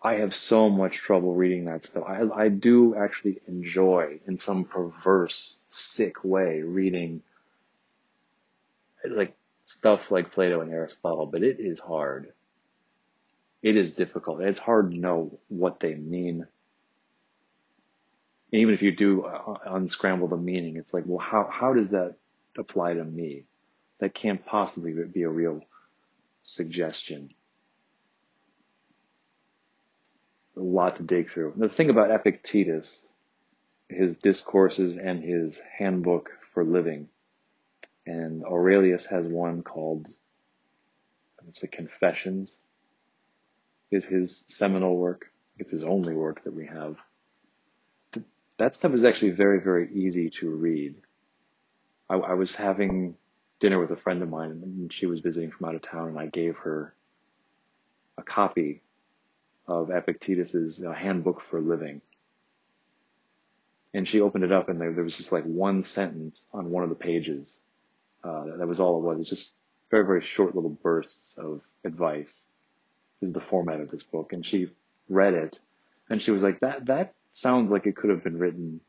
I 0.00 0.14
have 0.14 0.34
so 0.34 0.68
much 0.68 0.96
trouble 0.96 1.34
reading 1.34 1.64
that 1.64 1.84
stuff. 1.84 2.04
I, 2.06 2.22
I 2.34 2.48
do 2.48 2.94
actually 2.94 3.40
enjoy, 3.48 4.20
in 4.26 4.38
some 4.38 4.64
perverse 4.64 5.54
sick 5.70 6.24
way 6.24 6.62
reading 6.62 7.22
like 9.08 9.36
stuff 9.62 10.10
like 10.10 10.32
Plato 10.32 10.60
and 10.60 10.72
Aristotle, 10.72 11.26
but 11.26 11.42
it 11.42 11.60
is 11.60 11.78
hard. 11.78 12.32
It 13.62 13.76
is 13.76 13.94
difficult. 13.94 14.40
It's 14.40 14.58
hard 14.58 14.92
to 14.92 14.96
know 14.96 15.38
what 15.48 15.80
they 15.80 15.94
mean. 15.94 16.46
And 18.52 18.62
even 18.62 18.74
if 18.74 18.82
you 18.82 18.94
do 18.94 19.24
uh, 19.24 19.58
unscramble 19.66 20.28
the 20.28 20.36
meaning, 20.36 20.76
it's 20.76 20.94
like, 20.94 21.04
well, 21.06 21.18
how, 21.18 21.48
how 21.50 21.74
does 21.74 21.90
that 21.90 22.14
apply 22.56 22.94
to 22.94 23.04
me? 23.04 23.44
That 24.00 24.14
can't 24.14 24.44
possibly 24.46 24.94
be 25.12 25.22
a 25.24 25.28
real 25.28 25.60
suggestion. 26.42 27.30
A 30.56 30.60
lot 30.60 30.96
to 30.96 31.02
dig 31.02 31.30
through. 31.30 31.54
The 31.56 31.68
thing 31.68 31.90
about 31.90 32.10
Epictetus 32.10 33.02
his 33.88 34.16
discourses 34.16 34.96
and 34.96 35.22
his 35.22 35.60
handbook 35.78 36.30
for 36.52 36.64
living. 36.64 37.08
And 38.06 38.44
Aurelius 38.44 39.06
has 39.06 39.26
one 39.26 39.62
called 39.62 40.08
it's 41.48 41.60
the 41.60 41.68
Confessions 41.68 42.54
is 43.90 44.04
his 44.04 44.44
seminal 44.48 44.96
work. 44.96 45.32
It's 45.56 45.72
his 45.72 45.82
only 45.82 46.14
work 46.14 46.44
that 46.44 46.54
we 46.54 46.66
have. 46.66 46.96
that 48.58 48.74
stuff 48.74 48.92
is 48.92 49.04
actually 49.04 49.30
very, 49.30 49.60
very 49.60 49.90
easy 49.92 50.28
to 50.28 50.50
read. 50.50 50.96
I, 52.10 52.16
I 52.16 52.34
was 52.34 52.54
having 52.54 53.16
dinner 53.60 53.80
with 53.80 53.90
a 53.90 53.96
friend 53.96 54.22
of 54.22 54.28
mine 54.28 54.60
and 54.62 54.92
she 54.92 55.06
was 55.06 55.20
visiting 55.20 55.50
from 55.50 55.68
out 55.68 55.74
of 55.74 55.82
town 55.82 56.08
and 56.08 56.18
I 56.18 56.26
gave 56.26 56.56
her 56.58 56.94
a 58.18 58.22
copy 58.22 58.82
of 59.66 59.90
Epictetus's 59.90 60.84
uh, 60.84 60.92
Handbook 60.92 61.42
for 61.50 61.60
Living. 61.60 62.02
And 63.94 64.06
she 64.06 64.20
opened 64.20 64.44
it 64.44 64.52
up 64.52 64.68
and 64.68 64.80
there, 64.80 64.92
there 64.92 65.04
was 65.04 65.16
just 65.16 65.32
like 65.32 65.44
one 65.44 65.82
sentence 65.82 66.46
on 66.52 66.70
one 66.70 66.82
of 66.82 66.90
the 66.90 66.94
pages. 66.94 67.58
Uh, 68.22 68.56
that 68.58 68.68
was 68.68 68.80
all 68.80 68.98
it 68.98 69.02
was. 69.02 69.20
It's 69.20 69.30
just 69.30 69.54
very, 69.90 70.04
very 70.04 70.22
short 70.22 70.54
little 70.54 70.70
bursts 70.70 71.38
of 71.38 71.62
advice 71.84 72.44
is 73.22 73.32
the 73.32 73.40
format 73.40 73.80
of 73.80 73.90
this 73.90 74.02
book. 74.02 74.32
And 74.32 74.44
she 74.44 74.68
read 75.08 75.34
it 75.34 75.58
and 76.10 76.20
she 76.20 76.30
was 76.30 76.42
like, 76.42 76.60
that, 76.60 76.86
that 76.86 77.14
sounds 77.32 77.70
like 77.70 77.86
it 77.86 77.96
could 77.96 78.10
have 78.10 78.22
been 78.22 78.38
written 78.38 78.80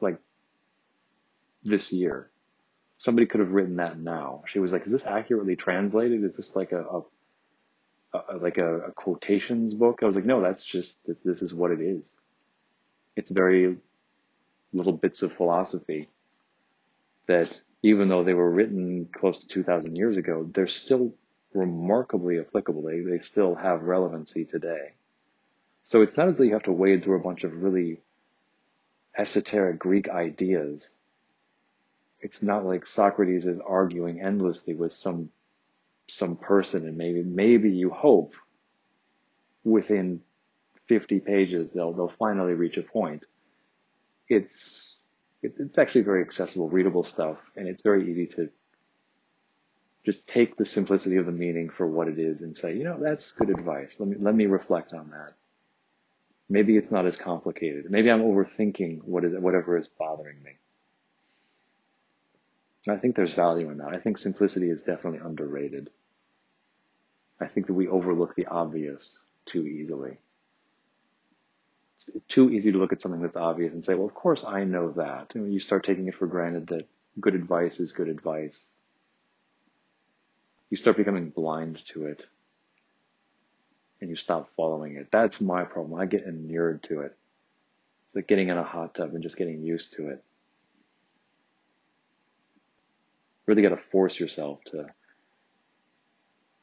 like 0.00 0.18
this 1.62 1.92
year. 1.92 2.30
Somebody 2.96 3.26
could 3.26 3.40
have 3.40 3.50
written 3.50 3.76
that 3.76 3.98
now. 3.98 4.44
She 4.46 4.60
was 4.60 4.72
like, 4.72 4.86
is 4.86 4.92
this 4.92 5.04
accurately 5.04 5.56
translated? 5.56 6.24
Is 6.24 6.36
this 6.36 6.54
like 6.56 6.72
a, 6.72 6.82
a 6.82 7.02
a, 8.12 8.36
like 8.36 8.58
a, 8.58 8.78
a, 8.80 8.92
quotations 8.92 9.74
book. 9.74 10.00
I 10.02 10.06
was 10.06 10.14
like, 10.14 10.24
no, 10.24 10.42
that's 10.42 10.64
just, 10.64 10.98
this, 11.06 11.20
this 11.22 11.42
is 11.42 11.54
what 11.54 11.70
it 11.70 11.80
is. 11.80 12.10
It's 13.16 13.30
very 13.30 13.76
little 14.72 14.92
bits 14.92 15.22
of 15.22 15.32
philosophy 15.32 16.08
that 17.26 17.60
even 17.82 18.08
though 18.08 18.24
they 18.24 18.34
were 18.34 18.50
written 18.50 19.08
close 19.12 19.40
to 19.40 19.46
2000 19.46 19.96
years 19.96 20.16
ago, 20.16 20.48
they're 20.52 20.66
still 20.66 21.14
remarkably 21.52 22.38
applicable. 22.38 22.82
They, 22.82 23.00
they 23.00 23.18
still 23.18 23.54
have 23.54 23.82
relevancy 23.82 24.44
today. 24.44 24.92
So 25.84 26.02
it's 26.02 26.16
not 26.16 26.28
as 26.28 26.38
though 26.38 26.44
you 26.44 26.54
have 26.54 26.62
to 26.64 26.72
wade 26.72 27.02
through 27.02 27.16
a 27.16 27.22
bunch 27.22 27.44
of 27.44 27.62
really 27.62 28.00
esoteric 29.16 29.78
Greek 29.78 30.08
ideas. 30.08 30.88
It's 32.20 32.42
not 32.42 32.64
like 32.64 32.86
Socrates 32.86 33.46
is 33.46 33.58
arguing 33.66 34.20
endlessly 34.20 34.74
with 34.74 34.92
some 34.92 35.30
some 36.08 36.36
person 36.36 36.86
and 36.86 36.98
maybe 36.98 37.22
maybe 37.22 37.70
you 37.70 37.88
hope 37.88 38.34
within 39.64 40.20
50 40.92 41.20
pages 41.20 41.70
they'll 41.72 41.94
they'll 41.94 42.12
finally 42.18 42.52
reach 42.52 42.76
a 42.76 42.82
point 42.82 43.24
it's 44.28 44.96
it's 45.42 45.78
actually 45.78 46.02
very 46.02 46.20
accessible 46.20 46.68
readable 46.68 47.02
stuff 47.02 47.38
and 47.56 47.66
it's 47.66 47.80
very 47.80 48.10
easy 48.10 48.26
to 48.26 48.50
just 50.04 50.26
take 50.26 50.56
the 50.56 50.66
simplicity 50.66 51.16
of 51.16 51.24
the 51.24 51.32
meaning 51.32 51.70
for 51.70 51.86
what 51.86 52.08
it 52.08 52.18
is 52.18 52.42
and 52.42 52.54
say 52.54 52.76
you 52.76 52.84
know 52.84 52.98
that's 53.00 53.32
good 53.32 53.48
advice 53.48 53.96
let 53.98 54.08
me 54.10 54.16
let 54.20 54.34
me 54.34 54.44
reflect 54.44 54.92
on 54.92 55.08
that 55.10 55.32
maybe 56.50 56.76
it's 56.76 56.90
not 56.90 57.06
as 57.06 57.16
complicated 57.16 57.90
maybe 57.90 58.10
i'm 58.10 58.20
overthinking 58.20 59.02
what 59.04 59.24
is 59.24 59.32
whatever 59.38 59.78
is 59.78 59.88
bothering 59.88 60.42
me 60.42 60.52
I 62.88 62.96
think 62.96 63.14
there's 63.14 63.34
value 63.34 63.70
in 63.70 63.78
that. 63.78 63.94
I 63.94 63.98
think 63.98 64.18
simplicity 64.18 64.68
is 64.68 64.82
definitely 64.82 65.20
underrated. 65.24 65.88
I 67.40 67.46
think 67.46 67.66
that 67.68 67.74
we 67.74 67.86
overlook 67.86 68.34
the 68.34 68.46
obvious 68.46 69.20
too 69.46 69.66
easily. 69.66 70.18
It's, 72.14 72.24
too 72.28 72.50
easy 72.50 72.72
to 72.72 72.78
look 72.78 72.92
at 72.92 73.00
something 73.00 73.20
that's 73.20 73.36
obvious 73.36 73.72
and 73.72 73.84
say, 73.84 73.94
well, 73.94 74.06
of 74.06 74.14
course 74.14 74.44
I 74.44 74.64
know 74.64 74.92
that. 74.92 75.34
And 75.34 75.52
you 75.52 75.60
start 75.60 75.84
taking 75.84 76.08
it 76.08 76.14
for 76.14 76.26
granted 76.26 76.68
that 76.68 76.88
good 77.20 77.34
advice 77.34 77.80
is 77.80 77.92
good 77.92 78.08
advice. 78.08 78.68
You 80.70 80.76
start 80.76 80.96
becoming 80.96 81.30
blind 81.30 81.84
to 81.88 82.06
it 82.06 82.24
and 84.00 84.10
you 84.10 84.16
stop 84.16 84.50
following 84.56 84.96
it. 84.96 85.08
That's 85.12 85.40
my 85.40 85.64
problem. 85.64 85.98
I 86.00 86.06
get 86.06 86.24
inured 86.24 86.82
to 86.84 87.02
it. 87.02 87.16
It's 88.06 88.16
like 88.16 88.26
getting 88.26 88.48
in 88.48 88.58
a 88.58 88.64
hot 88.64 88.94
tub 88.94 89.14
and 89.14 89.22
just 89.22 89.36
getting 89.36 89.62
used 89.62 89.94
to 89.94 90.08
it. 90.08 90.24
Really 93.46 93.62
got 93.62 93.70
to 93.70 93.76
force 93.76 94.18
yourself 94.18 94.60
to 94.66 94.86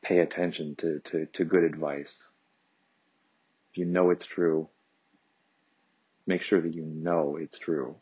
pay 0.02 0.20
attention 0.20 0.76
to, 0.78 1.00
to, 1.00 1.26
to 1.28 1.46
good 1.46 1.64
advice. 1.64 2.24
If 3.72 3.78
you 3.78 3.86
know 3.86 4.10
it's 4.10 4.26
true, 4.26 4.70
make 6.30 6.44
sure 6.44 6.62
that 6.62 6.76
you 6.76 6.86
know 6.86 7.38
it's 7.42 7.58
true. 7.58 7.96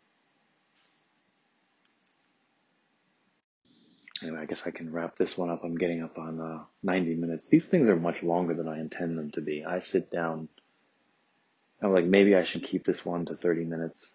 Anyway, 4.21 4.39
I 4.41 4.45
guess 4.45 4.63
I 4.67 4.71
can 4.71 4.91
wrap 4.91 5.15
this 5.15 5.37
one 5.37 5.49
up. 5.49 5.63
I'm 5.63 5.77
getting 5.77 6.03
up 6.03 6.17
on 6.17 6.41
uh, 6.41 6.63
90 6.83 7.15
minutes. 7.15 7.45
These 7.45 7.67
things 7.67 7.87
are 7.87 7.95
much 7.95 8.21
longer 8.21 8.53
than 8.53 8.67
I 8.67 8.79
intend 8.79 9.17
them 9.17 9.31
to 9.31 9.41
be. 9.41 9.63
I 9.65 9.79
sit 9.79 10.11
down, 10.11 10.49
I'm 11.81 11.93
like, 11.93 12.03
maybe 12.03 12.35
I 12.35 12.43
should 12.43 12.63
keep 12.63 12.83
this 12.83 13.05
one 13.05 13.25
to 13.27 13.35
30 13.35 13.63
minutes 13.63 14.13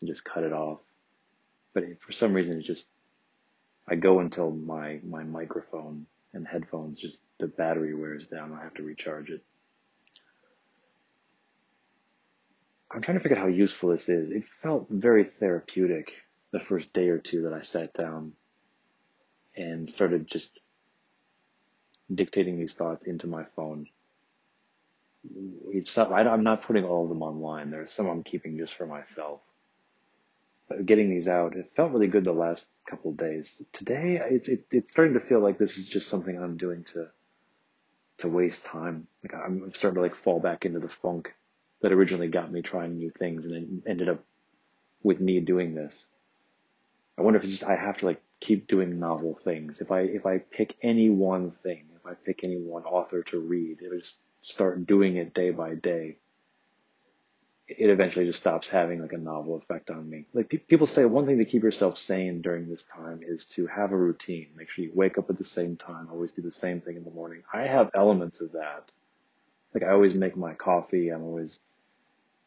and 0.00 0.08
just 0.08 0.24
cut 0.24 0.44
it 0.44 0.52
off. 0.52 0.78
But 1.74 1.84
for 2.00 2.12
some 2.12 2.34
reason, 2.34 2.60
it 2.60 2.66
just, 2.66 2.86
I 3.88 3.96
go 3.96 4.20
until 4.20 4.52
my, 4.52 5.00
my 5.02 5.24
microphone 5.24 6.06
and 6.34 6.46
headphones, 6.46 7.00
just 7.00 7.20
the 7.38 7.48
battery 7.48 7.94
wears 7.94 8.28
down. 8.28 8.52
I 8.52 8.62
have 8.62 8.74
to 8.74 8.84
recharge 8.84 9.30
it. 9.30 9.42
I'm 12.98 13.02
trying 13.02 13.18
to 13.18 13.22
figure 13.22 13.38
out 13.38 13.42
how 13.42 13.48
useful 13.48 13.90
this 13.90 14.08
is. 14.08 14.32
It 14.32 14.48
felt 14.60 14.88
very 14.90 15.22
therapeutic 15.22 16.16
the 16.50 16.58
first 16.58 16.92
day 16.92 17.10
or 17.10 17.18
two 17.18 17.42
that 17.42 17.52
I 17.52 17.62
sat 17.62 17.94
down 17.94 18.32
and 19.56 19.88
started 19.88 20.26
just 20.26 20.58
dictating 22.12 22.58
these 22.58 22.72
thoughts 22.72 23.06
into 23.06 23.28
my 23.28 23.44
phone. 23.54 23.86
Not, 25.96 26.10
I'm 26.12 26.42
not 26.42 26.62
putting 26.62 26.84
all 26.84 27.04
of 27.04 27.08
them 27.08 27.22
online. 27.22 27.70
There's 27.70 27.92
some 27.92 28.08
I'm 28.08 28.24
keeping 28.24 28.58
just 28.58 28.74
for 28.74 28.84
myself. 28.84 29.42
But 30.68 30.84
getting 30.84 31.08
these 31.08 31.28
out, 31.28 31.54
it 31.54 31.70
felt 31.76 31.92
really 31.92 32.08
good 32.08 32.24
the 32.24 32.32
last 32.32 32.68
couple 32.90 33.12
days. 33.12 33.62
Today, 33.72 34.20
it, 34.28 34.48
it, 34.48 34.64
it's 34.72 34.90
starting 34.90 35.14
to 35.14 35.20
feel 35.20 35.38
like 35.38 35.56
this 35.56 35.78
is 35.78 35.86
just 35.86 36.08
something 36.08 36.36
I'm 36.36 36.56
doing 36.56 36.84
to 36.94 37.06
to 38.18 38.28
waste 38.28 38.64
time. 38.64 39.06
Like 39.22 39.40
I'm 39.40 39.72
starting 39.72 39.94
to 39.94 40.00
like 40.00 40.16
fall 40.16 40.40
back 40.40 40.64
into 40.64 40.80
the 40.80 40.88
funk 40.88 41.32
that 41.80 41.92
originally 41.92 42.28
got 42.28 42.50
me 42.50 42.62
trying 42.62 42.96
new 42.96 43.10
things 43.10 43.46
and 43.46 43.54
it 43.54 43.90
ended 43.90 44.08
up 44.08 44.24
with 45.02 45.20
me 45.20 45.40
doing 45.40 45.74
this. 45.74 46.06
I 47.16 47.22
wonder 47.22 47.38
if 47.38 47.44
it's 47.44 47.52
just 47.52 47.64
I 47.64 47.76
have 47.76 47.98
to 47.98 48.06
like 48.06 48.20
keep 48.40 48.66
doing 48.68 48.98
novel 48.98 49.38
things. 49.44 49.80
If 49.80 49.90
I 49.90 50.00
if 50.00 50.26
I 50.26 50.38
pick 50.38 50.76
any 50.82 51.10
one 51.10 51.52
thing, 51.62 51.86
if 51.96 52.06
I 52.06 52.14
pick 52.14 52.44
any 52.44 52.56
one 52.56 52.84
author 52.84 53.22
to 53.24 53.38
read, 53.38 53.78
if 53.80 53.92
I 53.92 53.98
just 53.98 54.18
start 54.42 54.86
doing 54.86 55.16
it 55.16 55.34
day 55.34 55.50
by 55.50 55.74
day, 55.74 56.16
it 57.68 57.90
eventually 57.90 58.24
just 58.24 58.40
stops 58.40 58.66
having 58.68 59.00
like 59.02 59.12
a 59.12 59.18
novel 59.18 59.56
effect 59.56 59.90
on 59.90 60.08
me. 60.08 60.24
Like 60.32 60.48
pe- 60.48 60.58
people 60.58 60.86
say 60.86 61.04
one 61.04 61.26
thing 61.26 61.38
to 61.38 61.44
keep 61.44 61.62
yourself 61.62 61.98
sane 61.98 62.40
during 62.40 62.68
this 62.68 62.84
time 62.84 63.20
is 63.22 63.44
to 63.56 63.66
have 63.66 63.92
a 63.92 63.96
routine. 63.96 64.48
Make 64.56 64.70
sure 64.70 64.84
you 64.84 64.92
wake 64.94 65.18
up 65.18 65.28
at 65.28 65.36
the 65.38 65.44
same 65.44 65.76
time, 65.76 66.08
always 66.10 66.32
do 66.32 66.40
the 66.40 66.50
same 66.50 66.80
thing 66.80 66.96
in 66.96 67.04
the 67.04 67.10
morning. 67.10 67.42
I 67.52 67.66
have 67.66 67.90
elements 67.94 68.40
of 68.40 68.52
that. 68.52 68.90
Like 69.74 69.82
I 69.82 69.90
always 69.92 70.14
make 70.14 70.36
my 70.36 70.54
coffee. 70.54 71.10
I'm 71.10 71.24
always, 71.24 71.60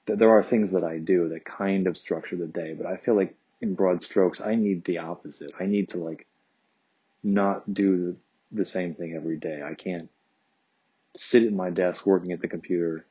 there 0.06 0.32
are 0.32 0.44
things 0.44 0.72
that 0.72 0.84
I 0.84 0.98
do 0.98 1.30
that 1.30 1.46
kind 1.46 1.88
of 1.88 1.98
structure 1.98 2.36
the 2.36 2.48
day, 2.48 2.74
but 2.74 2.86
I 2.86 2.98
feel 2.98 3.16
like 3.16 3.36
in 3.62 3.76
broad 3.76 4.02
strokes, 4.02 4.42
I 4.42 4.56
need 4.56 4.84
the 4.84 5.00
opposite. 5.00 5.52
I 5.60 5.66
need 5.66 5.90
to 5.90 5.98
like 5.98 6.26
not 7.24 7.72
do 7.72 8.18
the 8.52 8.66
same 8.66 8.96
thing 8.96 9.14
every 9.14 9.38
day. 9.38 9.62
I 9.64 9.76
can't 9.76 10.10
sit 11.16 11.44
at 11.44 11.54
my 11.54 11.70
desk 11.70 12.06
working 12.06 12.32
at 12.32 12.42
the 12.42 12.48
computer 12.48 13.06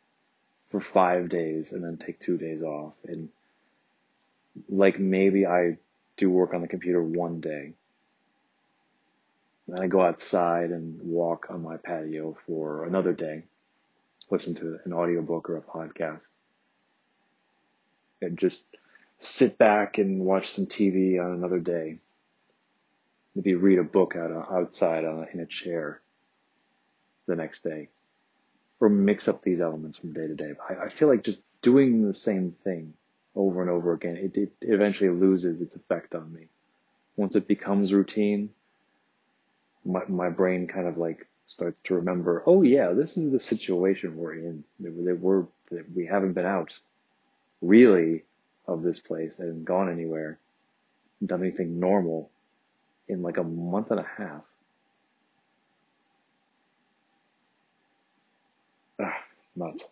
for 0.69 0.81
five 0.81 1.29
days 1.29 1.73
and 1.73 1.85
then 1.85 1.97
take 1.97 2.19
two 2.19 2.37
days 2.37 2.63
off. 2.63 2.95
And 3.07 3.29
like 4.69 4.99
maybe 4.99 5.47
I 5.47 5.79
do 6.17 6.31
work 6.31 6.55
on 6.55 6.61
the 6.61 6.69
computer 6.69 7.03
one 7.03 7.41
day. 7.41 7.73
Then 9.69 9.81
I 9.81 9.87
go 9.87 10.03
outside 10.03 10.71
and 10.71 11.01
walk 11.03 11.47
on 11.51 11.63
my 11.63 11.77
patio 11.77 12.37
for 12.47 12.85
another 12.85 13.13
day, 13.13 13.45
listen 14.29 14.55
to 14.57 14.81
an 14.85 14.93
audiobook 14.93 15.49
or 15.49 15.59
a 15.59 15.63
podcast, 15.63 16.27
and 18.23 18.39
just 18.39 18.77
sit 19.19 19.59
back 19.59 19.99
and 19.99 20.25
watch 20.25 20.51
some 20.51 20.67
TV 20.67 21.23
on 21.23 21.33
another 21.33 21.61
day. 21.61 21.99
Maybe 23.35 23.55
read 23.55 23.79
a 23.79 23.85
book 23.85 24.17
out 24.17 24.31
outside 24.51 25.05
on 25.05 25.27
in 25.33 25.41
a 25.41 25.47
chair 25.47 26.01
the 27.27 27.37
next 27.37 27.63
day 27.63 27.89
or 28.81 28.89
mix 28.89 29.29
up 29.29 29.43
these 29.43 29.61
elements 29.61 29.99
from 29.99 30.13
day 30.13 30.27
to 30.27 30.35
day. 30.35 30.53
I, 30.69 30.89
feel 30.89 31.09
like 31.09 31.23
just 31.23 31.43
doing 31.61 32.07
the 32.07 32.15
same 32.15 32.57
thing 32.65 32.95
over 33.37 33.61
and 33.61 33.71
over 33.71 33.93
again, 33.93 34.17
it, 34.17 34.37
it 34.37 34.53
eventually 34.63 35.11
loses 35.11 35.61
its 35.61 35.77
effect 35.77 36.15
on 36.15 36.33
me. 36.33 36.49
Once 37.17 37.37
it 37.37 37.47
becomes 37.47 37.93
routine, 37.93 38.51
my, 39.85 40.03
my 40.09 40.31
brain 40.31 40.67
kind 40.67 40.87
of 40.89 40.97
like 40.97 41.27
starts 41.45 41.79
to 41.85 41.95
remember, 41.95 42.43
oh 42.47 42.63
yeah, 42.63 42.93
this 42.93 43.17
is 43.19 43.31
the 43.31 43.41
situation 43.41 44.17
we're 44.17 44.35
in. 44.35 44.65
We're, 44.79 45.47
we 45.95 46.07
haven't 46.07 46.33
been 46.33 46.47
out 46.47 46.75
really 47.61 48.25
of 48.67 48.83
this 48.83 49.01
place 49.01 49.39
and 49.39 49.65
gone 49.65 49.91
anywhere, 49.91 50.39
and 51.21 51.29
done 51.29 51.43
anything 51.43 51.81
normal 51.81 52.31
in 53.09 53.23
like 53.23 53.37
a 53.37 53.43
month 53.43 53.91
and 53.91 54.01
a 54.01 54.07
half. 54.17 54.43
Ah, 59.01 59.17
it's 59.47 59.57
nuts. 59.57 59.89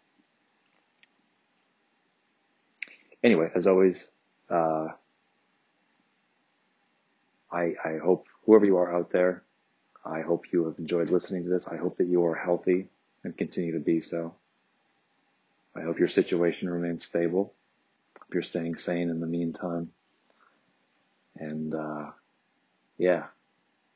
anyway, 3.22 3.50
as 3.54 3.66
always, 3.66 4.10
uh, 4.50 4.88
I, 7.50 7.74
I 7.84 7.98
hope 8.02 8.26
whoever 8.44 8.64
you 8.64 8.76
are 8.76 8.94
out 8.94 9.10
there, 9.10 9.42
I 10.04 10.20
hope 10.20 10.52
you 10.52 10.66
have 10.66 10.78
enjoyed 10.78 11.10
listening 11.10 11.44
to 11.44 11.48
this. 11.48 11.66
I 11.66 11.76
hope 11.76 11.96
that 11.96 12.06
you 12.06 12.24
are 12.26 12.34
healthy 12.34 12.88
and 13.24 13.36
continue 13.36 13.72
to 13.72 13.80
be 13.80 14.00
so. 14.00 14.34
I 15.74 15.82
hope 15.82 15.98
your 15.98 16.08
situation 16.08 16.70
remains 16.70 17.04
stable. 17.04 17.52
Hope 18.28 18.34
you're 18.34 18.42
staying 18.42 18.76
sane 18.76 19.08
in 19.08 19.20
the 19.20 19.26
meantime. 19.26 19.90
And, 21.38 21.74
uh, 21.74 22.10
yeah, 22.98 23.24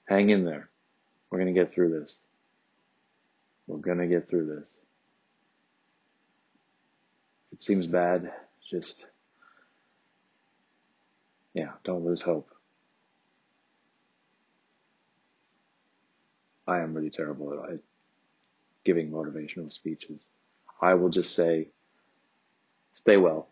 hang 0.08 0.30
in 0.30 0.46
there. 0.46 0.70
We're 1.28 1.38
going 1.38 1.54
to 1.54 1.60
get 1.60 1.74
through 1.74 2.00
this. 2.00 2.16
We're 3.66 3.76
going 3.76 3.98
to 3.98 4.06
get 4.06 4.30
through 4.30 4.46
this. 4.46 4.70
If 7.50 7.58
It 7.58 7.60
seems 7.60 7.86
bad. 7.86 8.32
Just, 8.70 9.04
yeah, 11.52 11.72
don't 11.84 12.06
lose 12.06 12.22
hope. 12.22 12.48
I 16.66 16.78
am 16.78 16.94
really 16.94 17.10
terrible 17.10 17.66
at 17.70 17.80
giving 18.82 19.10
motivational 19.10 19.70
speeches. 19.70 20.22
I 20.80 20.94
will 20.94 21.10
just 21.10 21.34
say, 21.34 21.68
stay 22.94 23.18
well, 23.18 23.51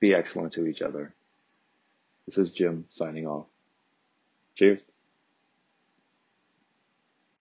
be 0.00 0.14
excellent 0.14 0.52
to 0.54 0.66
each 0.66 0.82
other. 0.82 1.14
This 2.26 2.38
is 2.38 2.52
Jim 2.52 2.86
signing 2.90 3.26
off. 3.26 3.46
Cheers. 4.56 4.80